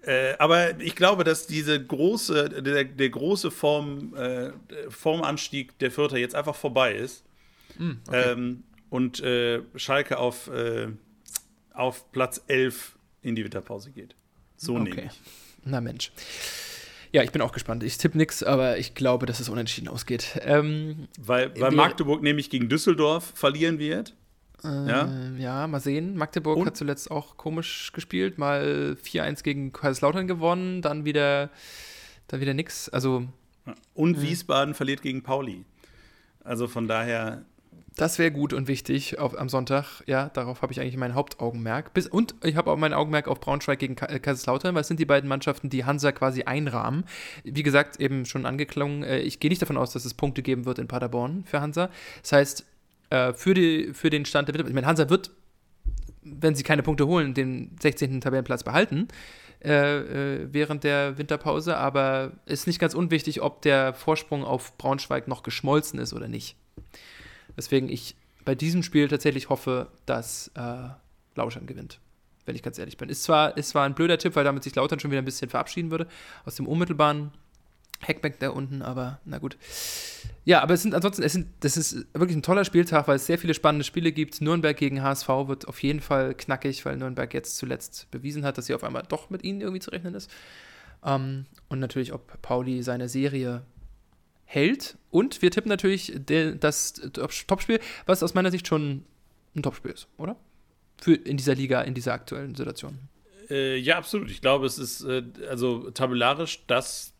äh, 0.03 0.35
aber 0.39 0.79
ich 0.79 0.95
glaube, 0.95 1.23
dass 1.23 1.47
diese 1.47 1.83
große, 1.83 2.61
der, 2.61 2.85
der 2.85 3.09
große 3.09 3.51
Form, 3.51 4.15
äh, 4.15 4.51
Formanstieg 4.89 5.77
der 5.79 5.91
Vierter 5.91 6.17
jetzt 6.17 6.35
einfach 6.35 6.55
vorbei 6.55 6.93
ist. 6.93 7.25
Mm, 7.77 7.91
okay. 8.07 8.31
ähm, 8.31 8.63
und 8.89 9.19
äh, 9.19 9.61
Schalke 9.75 10.17
auf, 10.17 10.47
äh, 10.47 10.87
auf 11.73 12.11
Platz 12.11 12.41
11 12.47 12.95
in 13.21 13.35
die 13.35 13.43
Winterpause 13.43 13.91
geht. 13.91 14.15
So 14.55 14.75
okay. 14.75 14.83
nehme 14.83 15.01
ich. 15.07 15.19
Na 15.65 15.81
Mensch. 15.81 16.11
Ja, 17.11 17.23
ich 17.23 17.31
bin 17.31 17.41
auch 17.41 17.51
gespannt. 17.51 17.83
Ich 17.83 17.97
tippe 17.97 18.17
nichts, 18.17 18.43
aber 18.43 18.77
ich 18.77 18.93
glaube, 18.93 19.25
dass 19.25 19.39
es 19.39 19.49
unentschieden 19.49 19.87
ausgeht. 19.87 20.39
Ähm, 20.41 21.07
weil, 21.19 21.59
weil 21.59 21.71
Magdeburg 21.71 22.21
nämlich 22.21 22.49
gegen 22.49 22.69
Düsseldorf 22.69 23.31
verlieren 23.35 23.79
wird. 23.79 24.15
Äh, 24.63 24.89
ja? 24.89 25.09
ja, 25.37 25.67
mal 25.67 25.79
sehen. 25.79 26.17
Magdeburg 26.17 26.57
Und? 26.57 26.67
hat 26.67 26.77
zuletzt 26.77 27.11
auch 27.11 27.37
komisch 27.37 27.91
gespielt. 27.93 28.37
Mal 28.37 28.97
4-1 29.01 29.43
gegen 29.43 29.71
Kaiserslautern 29.71 30.27
gewonnen, 30.27 30.81
dann 30.81 31.05
wieder, 31.05 31.49
dann 32.27 32.41
wieder 32.41 32.53
nix. 32.53 32.89
Also, 32.89 33.27
Und 33.93 34.21
Wiesbaden 34.21 34.73
verliert 34.73 35.01
gegen 35.01 35.23
Pauli. 35.23 35.65
Also 36.43 36.67
von 36.67 36.87
daher 36.87 37.45
das 37.97 38.19
wäre 38.19 38.31
gut 38.31 38.53
und 38.53 38.67
wichtig 38.67 39.17
auf, 39.17 39.37
am 39.37 39.49
Sonntag. 39.49 40.03
Ja, 40.05 40.29
darauf 40.29 40.61
habe 40.61 40.71
ich 40.71 40.79
eigentlich 40.79 40.97
mein 40.97 41.15
Hauptaugenmerk. 41.15 41.93
Bis, 41.93 42.05
und 42.05 42.35
ich 42.43 42.55
habe 42.55 42.71
auch 42.71 42.77
mein 42.77 42.93
Augenmerk 42.93 43.27
auf 43.27 43.39
Braunschweig 43.39 43.79
gegen 43.79 43.97
äh, 43.97 44.19
Kaiserslautern, 44.19 44.75
weil 44.75 44.81
es 44.81 44.87
sind 44.87 44.99
die 44.99 45.05
beiden 45.05 45.27
Mannschaften, 45.27 45.69
die 45.69 45.83
Hansa 45.83 46.11
quasi 46.11 46.43
einrahmen. 46.43 47.05
Wie 47.43 47.63
gesagt, 47.63 47.99
eben 47.99 48.25
schon 48.25 48.45
angeklungen, 48.45 49.03
äh, 49.03 49.19
ich 49.19 49.39
gehe 49.39 49.49
nicht 49.49 49.61
davon 49.61 49.77
aus, 49.77 49.93
dass 49.93 50.05
es 50.05 50.13
Punkte 50.13 50.43
geben 50.43 50.65
wird 50.65 50.77
in 50.77 50.87
Paderborn 50.87 51.43
für 51.45 51.59
Hansa. 51.59 51.89
Das 52.21 52.31
heißt, 52.33 52.65
äh, 53.09 53.33
für, 53.33 53.55
die, 53.55 53.93
für 53.93 54.11
den 54.11 54.25
Stand 54.25 54.47
der 54.47 54.53
Winterpause, 54.53 54.71
ich 54.71 54.75
meine, 54.75 54.87
Hansa 54.87 55.09
wird, 55.09 55.31
wenn 56.21 56.53
sie 56.53 56.63
keine 56.63 56.83
Punkte 56.83 57.07
holen, 57.07 57.33
den 57.33 57.75
16. 57.81 58.21
Tabellenplatz 58.21 58.63
behalten. 58.63 59.07
Äh, 59.63 60.43
äh, 60.43 60.47
während 60.51 60.83
der 60.83 61.17
Winterpause, 61.17 61.77
aber 61.77 62.33
ist 62.45 62.67
nicht 62.67 62.77
ganz 62.77 62.93
unwichtig, 62.93 63.41
ob 63.41 63.63
der 63.63 63.95
Vorsprung 63.95 64.43
auf 64.43 64.77
Braunschweig 64.77 65.27
noch 65.27 65.41
geschmolzen 65.41 65.99
ist 65.99 66.13
oder 66.13 66.27
nicht. 66.27 66.55
Weswegen 67.57 67.89
ich 67.89 68.15
bei 68.45 68.55
diesem 68.55 68.81
Spiel 68.81 69.09
tatsächlich 69.09 69.49
hoffe, 69.49 69.91
dass 70.05 70.49
äh, 70.55 70.87
Lauschern 71.35 71.65
gewinnt. 71.65 71.99
Wenn 72.45 72.55
ich 72.55 72.63
ganz 72.63 72.79
ehrlich 72.79 72.95
bin. 72.95 73.09
Ist 73.09 73.23
zwar, 73.23 73.57
ist 73.57 73.69
zwar 73.69 73.85
ein 73.85 73.93
blöder 73.93 74.17
Tipp, 74.17 74.37
weil 74.37 74.45
damit 74.45 74.63
sich 74.63 74.73
Lautern 74.73 75.01
schon 75.01 75.11
wieder 75.11 75.21
ein 75.21 75.25
bisschen 75.25 75.49
verabschieden 75.49 75.91
würde 75.91 76.07
aus 76.45 76.55
dem 76.55 76.65
unmittelbaren 76.65 77.31
Hackback 78.01 78.39
da 78.39 78.51
unten, 78.51 78.81
aber 78.81 79.19
na 79.25 79.39
gut. 79.39 79.57
Ja, 80.45 80.61
aber 80.61 80.75
es 80.75 80.81
sind 80.83 80.93
ansonsten, 80.93 81.23
es 81.23 81.33
sind, 81.33 81.47
das 81.61 81.77
ist 81.77 82.05
wirklich 82.13 82.37
ein 82.37 82.43
toller 82.43 82.63
Spieltag, 82.63 83.07
weil 83.07 83.15
es 83.15 83.25
sehr 83.25 83.39
viele 83.39 83.53
spannende 83.53 83.83
Spiele 83.83 84.11
gibt. 84.11 84.39
Nürnberg 84.39 84.77
gegen 84.77 85.01
HSV 85.01 85.27
wird 85.47 85.67
auf 85.67 85.81
jeden 85.81 85.99
Fall 85.99 86.35
knackig, 86.35 86.85
weil 86.85 86.95
Nürnberg 86.95 87.33
jetzt 87.33 87.57
zuletzt 87.57 88.09
bewiesen 88.11 88.45
hat, 88.45 88.57
dass 88.57 88.67
sie 88.67 88.75
auf 88.75 88.83
einmal 88.83 89.03
doch 89.07 89.29
mit 89.29 89.43
ihnen 89.43 89.61
irgendwie 89.61 89.81
zu 89.81 89.89
rechnen 89.89 90.13
ist. 90.13 90.31
Ähm, 91.03 91.47
und 91.69 91.79
natürlich, 91.79 92.13
ob 92.13 92.41
Pauli 92.41 92.83
seine 92.83 93.09
Serie 93.09 93.63
hält. 94.47 94.97
Und 95.11 95.41
wir 95.41 95.51
tippen 95.51 95.69
natürlich 95.69 96.13
das 96.25 96.93
Topspiel, 97.13 97.79
was 98.05 98.23
aus 98.23 98.33
meiner 98.33 98.49
Sicht 98.49 98.67
schon 98.67 99.03
ein 99.55 99.61
Topspiel 99.61 99.91
ist, 99.91 100.07
oder? 100.17 100.35
Für 100.99 101.13
in 101.13 101.37
dieser 101.37 101.53
Liga, 101.53 101.81
in 101.81 101.93
dieser 101.93 102.13
aktuellen 102.13 102.55
Situation. 102.55 102.97
Äh, 103.49 103.77
ja, 103.77 103.97
absolut. 103.97 104.31
Ich 104.31 104.41
glaube, 104.41 104.65
es 104.65 104.79
ist 104.79 105.03
äh, 105.03 105.23
also 105.49 105.91
tabellarisch 105.91 106.63
das, 106.67 107.13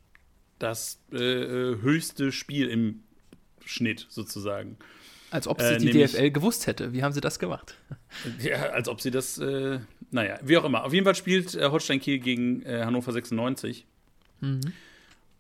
das 0.58 1.00
äh, 1.12 1.18
äh 1.18 1.82
höchste 1.82 2.32
Spiel 2.32 2.70
im 2.70 3.04
Schnitt 3.66 4.08
sozusagen. 4.10 4.78
Als 5.30 5.48
ob 5.48 5.62
sie 5.62 5.74
äh, 5.74 5.78
die 5.78 5.92
DFL 5.92 6.32
gewusst 6.32 6.68
hätte. 6.68 6.94
Wie 6.94 7.04
haben 7.04 7.14
sie 7.14 7.22
das 7.22 7.40
gemacht? 7.40 7.76
Ja, 8.42 8.70
als 8.70 8.88
ob 8.88 9.02
sie 9.02 9.12
das, 9.12 9.38
äh, 9.38 9.80
naja, 10.12 10.40
wie 10.42 10.58
auch 10.58 10.64
immer. 10.64 10.86
Auf 10.86 10.94
jeden 10.94 11.04
Fall 11.04 11.14
spielt 11.14 11.56
Holstein 11.56 12.00
Kiel 12.00 12.20
gegen 12.20 12.64
Hannover 12.66 13.12
96. 13.12 13.86
Mhm. 14.40 14.62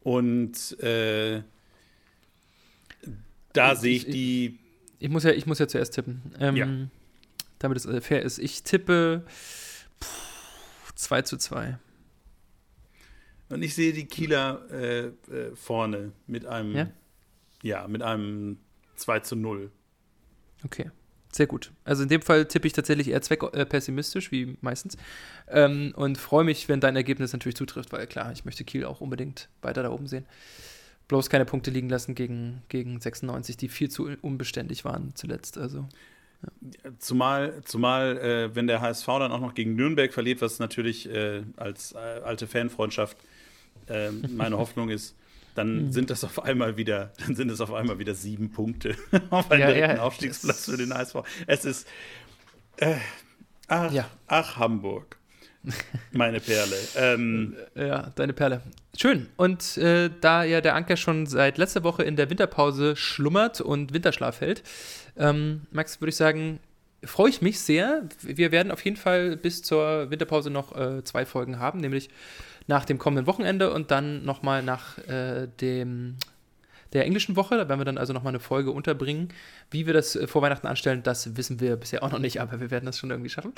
Und 0.03 0.79
äh, 0.79 1.41
da 3.57 3.75
sehe 3.75 3.95
ich, 3.95 4.07
ich 4.07 4.13
die. 4.13 4.59
Ich 4.99 5.09
muss, 5.09 5.23
ja, 5.23 5.31
ich 5.31 5.45
muss 5.45 5.59
ja 5.59 5.67
zuerst 5.67 5.93
tippen. 5.93 6.21
Ähm, 6.39 6.55
ja. 6.55 6.67
Damit 7.59 7.77
es 7.77 7.85
äh, 7.85 8.01
fair 8.01 8.21
ist. 8.21 8.39
Ich 8.39 8.63
tippe 8.63 9.23
pff, 10.01 10.93
2 10.95 11.21
zu 11.23 11.37
2. 11.37 11.77
Und 13.49 13.61
ich 13.61 13.75
sehe 13.75 13.93
die 13.93 14.05
Kieler 14.05 14.69
äh, 14.71 15.11
vorne 15.55 16.11
mit 16.25 16.45
einem. 16.45 16.75
Ja? 16.75 16.89
Ja, 17.63 17.87
mit 17.87 18.01
einem 18.01 18.57
2 18.95 19.19
zu 19.21 19.35
0. 19.35 19.71
Okay. 20.63 20.91
Sehr 21.31 21.47
gut. 21.47 21.71
Also 21.83 22.03
in 22.03 22.09
dem 22.09 22.21
Fall 22.21 22.45
tippe 22.45 22.67
ich 22.67 22.73
tatsächlich 22.73 23.09
eher 23.09 23.21
zweckpessimistisch, 23.21 24.29
äh, 24.29 24.31
wie 24.31 24.57
meistens. 24.61 24.97
Ähm, 25.47 25.93
und 25.95 26.17
freue 26.17 26.43
mich, 26.43 26.67
wenn 26.67 26.79
dein 26.79 26.95
Ergebnis 26.95 27.33
natürlich 27.33 27.55
zutrifft, 27.55 27.91
weil 27.91 28.07
klar, 28.07 28.31
ich 28.31 28.45
möchte 28.45 28.63
Kiel 28.63 28.85
auch 28.85 29.01
unbedingt 29.01 29.49
weiter 29.61 29.83
da 29.83 29.91
oben 29.91 30.07
sehen. 30.07 30.25
Bloß 31.07 31.29
keine 31.29 31.45
Punkte 31.45 31.71
liegen 31.71 31.89
lassen 31.89 32.15
gegen, 32.15 32.63
gegen 32.69 32.99
96, 32.99 33.55
die 33.57 33.69
viel 33.69 33.89
zu 33.89 34.09
unbeständig 34.21 34.83
waren 34.83 35.13
zuletzt. 35.15 35.57
Also. 35.57 35.87
Ja. 36.41 36.91
Zumal, 36.99 37.61
zumal 37.63 38.17
äh, 38.17 38.55
wenn 38.55 38.67
der 38.67 38.81
HSV 38.81 39.05
dann 39.05 39.31
auch 39.31 39.39
noch 39.39 39.53
gegen 39.53 39.75
Nürnberg 39.75 40.13
verliert, 40.13 40.41
was 40.41 40.59
natürlich 40.59 41.09
äh, 41.09 41.43
als 41.55 41.93
äh, 41.93 41.97
alte 41.97 42.45
Fanfreundschaft 42.47 43.17
äh, 43.87 44.11
meine 44.11 44.57
Hoffnung 44.57 44.89
ist, 44.89 45.15
dann 45.55 45.85
mhm. 45.85 45.91
sind 45.91 46.09
das 46.09 46.23
auf 46.23 46.43
einmal 46.43 46.77
wieder, 46.77 47.13
dann 47.25 47.35
sind 47.35 47.49
es 47.49 47.61
auf 47.61 47.73
einmal 47.73 47.97
wieder 47.97 48.13
sieben 48.13 48.51
Punkte 48.51 48.95
auf 49.31 49.49
einen 49.49 49.61
ja, 49.61 49.67
direkten 49.67 49.97
ja, 49.97 50.03
Aufstiegsplatz 50.03 50.65
für 50.65 50.77
den 50.77 50.93
HSV. 50.93 51.15
Es 51.47 51.65
ist 51.65 51.87
äh, 52.77 52.95
ach, 53.67 53.91
ja. 53.91 54.07
ach, 54.27 54.57
Hamburg. 54.57 55.17
Meine 56.11 56.39
Perle. 56.39 56.75
Ähm, 56.95 57.55
ja, 57.75 58.11
deine 58.15 58.33
Perle. 58.33 58.61
Schön. 58.99 59.29
Und 59.37 59.77
äh, 59.77 60.09
da 60.21 60.43
ja 60.43 60.59
der 60.59 60.73
Anker 60.73 60.97
schon 60.97 61.27
seit 61.27 61.59
letzter 61.59 61.83
Woche 61.83 62.01
in 62.01 62.15
der 62.15 62.31
Winterpause 62.31 62.95
schlummert 62.95 63.61
und 63.61 63.93
Winterschlaf 63.93 64.41
hält, 64.41 64.63
ähm, 65.17 65.61
Max, 65.69 66.01
würde 66.01 66.09
ich 66.09 66.15
sagen, 66.15 66.59
freue 67.03 67.29
ich 67.29 67.43
mich 67.43 67.59
sehr. 67.59 68.01
Wir 68.21 68.51
werden 68.51 68.71
auf 68.71 68.83
jeden 68.83 68.97
Fall 68.97 69.37
bis 69.37 69.61
zur 69.61 70.09
Winterpause 70.09 70.49
noch 70.49 70.75
äh, 70.75 71.03
zwei 71.03 71.27
Folgen 71.27 71.59
haben, 71.59 71.79
nämlich 71.79 72.09
nach 72.65 72.85
dem 72.85 72.97
kommenden 72.97 73.27
Wochenende 73.27 73.71
und 73.71 73.91
dann 73.91 74.25
nochmal 74.25 74.63
nach 74.63 74.97
äh, 75.07 75.47
dem 75.61 76.15
der 76.97 77.05
englischen 77.05 77.35
Woche. 77.35 77.55
Da 77.57 77.69
werden 77.69 77.79
wir 77.79 77.85
dann 77.85 77.97
also 77.97 78.11
nochmal 78.11 78.31
eine 78.31 78.39
Folge 78.39 78.71
unterbringen. 78.71 79.29
Wie 79.69 79.85
wir 79.85 79.93
das 79.93 80.15
äh, 80.15 80.27
vor 80.27 80.41
Weihnachten 80.41 80.67
anstellen, 80.67 81.03
das 81.03 81.37
wissen 81.37 81.59
wir 81.59 81.75
bisher 81.75 82.03
auch 82.03 82.11
noch 82.11 82.19
nicht, 82.19 82.41
aber 82.41 82.59
wir 82.59 82.71
werden 82.71 82.85
das 82.85 82.97
schon 82.97 83.11
irgendwie 83.11 83.29
schaffen. 83.29 83.53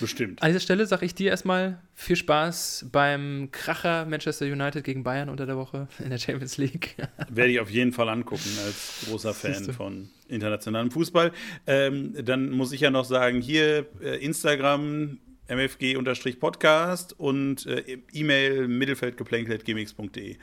Bestimmt. 0.00 0.42
An 0.42 0.48
dieser 0.48 0.60
Stelle 0.60 0.86
sage 0.86 1.04
ich 1.04 1.14
dir 1.14 1.30
erstmal 1.30 1.80
viel 1.94 2.16
Spaß 2.16 2.86
beim 2.90 3.50
Kracher 3.52 4.06
Manchester 4.06 4.46
United 4.46 4.84
gegen 4.84 5.04
Bayern 5.04 5.28
unter 5.28 5.46
der 5.46 5.56
Woche 5.56 5.86
in 5.98 6.10
der 6.10 6.18
Champions 6.18 6.56
League. 6.56 6.96
Werde 7.28 7.52
ich 7.52 7.60
auf 7.60 7.70
jeden 7.70 7.92
Fall 7.92 8.08
angucken 8.08 8.50
als 8.64 9.04
großer 9.08 9.34
Fan 9.34 9.72
von 9.72 10.08
internationalem 10.28 10.90
Fußball. 10.90 11.32
Ähm, 11.66 12.14
dann 12.24 12.50
muss 12.50 12.72
ich 12.72 12.80
ja 12.80 12.90
noch 12.90 13.04
sagen, 13.04 13.40
hier 13.40 13.86
äh, 14.02 14.24
Instagram, 14.24 15.18
mfg-podcast 15.48 17.18
und 17.18 17.66
äh, 17.66 17.98
E-Mail 18.12 18.68
mittelfeldgeplänkel.gmx.de. 18.68 20.36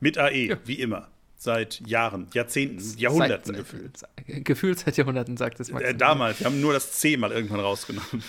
Mit 0.00 0.18
AE, 0.18 0.48
ja. 0.48 0.56
wie 0.64 0.80
immer 0.80 1.08
seit 1.40 1.80
Jahren, 1.88 2.26
Jahrzehnten, 2.34 2.98
Jahrhunderten 2.98 3.54
gefühlt. 3.54 4.02
Gefühlt 4.26 4.78
seit 4.78 4.98
Jahrhunderten, 4.98 5.38
sagt 5.38 5.58
es 5.58 5.72
Max. 5.72 5.84
Äh, 5.84 5.94
damals, 5.94 6.40
wir 6.40 6.46
haben 6.46 6.60
nur 6.60 6.74
das 6.74 6.92
C 6.92 7.16
mal 7.16 7.32
irgendwann 7.32 7.60
rausgenommen. 7.60 8.22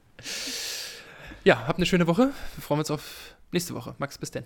ja, 1.44 1.66
habt 1.66 1.78
eine 1.78 1.84
schöne 1.84 2.06
Woche. 2.06 2.32
Wir 2.56 2.62
freuen 2.62 2.80
uns 2.80 2.90
auf 2.90 3.34
nächste 3.52 3.74
Woche. 3.74 3.94
Max, 3.98 4.16
bis 4.16 4.30
denn. 4.30 4.44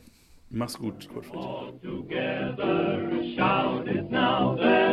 Mach's 0.50 0.76
gut, 0.76 1.08
All 1.32 1.72
together, 1.80 2.98
shout 3.36 3.86
it 3.86 4.10
Gottfried. 4.10 4.83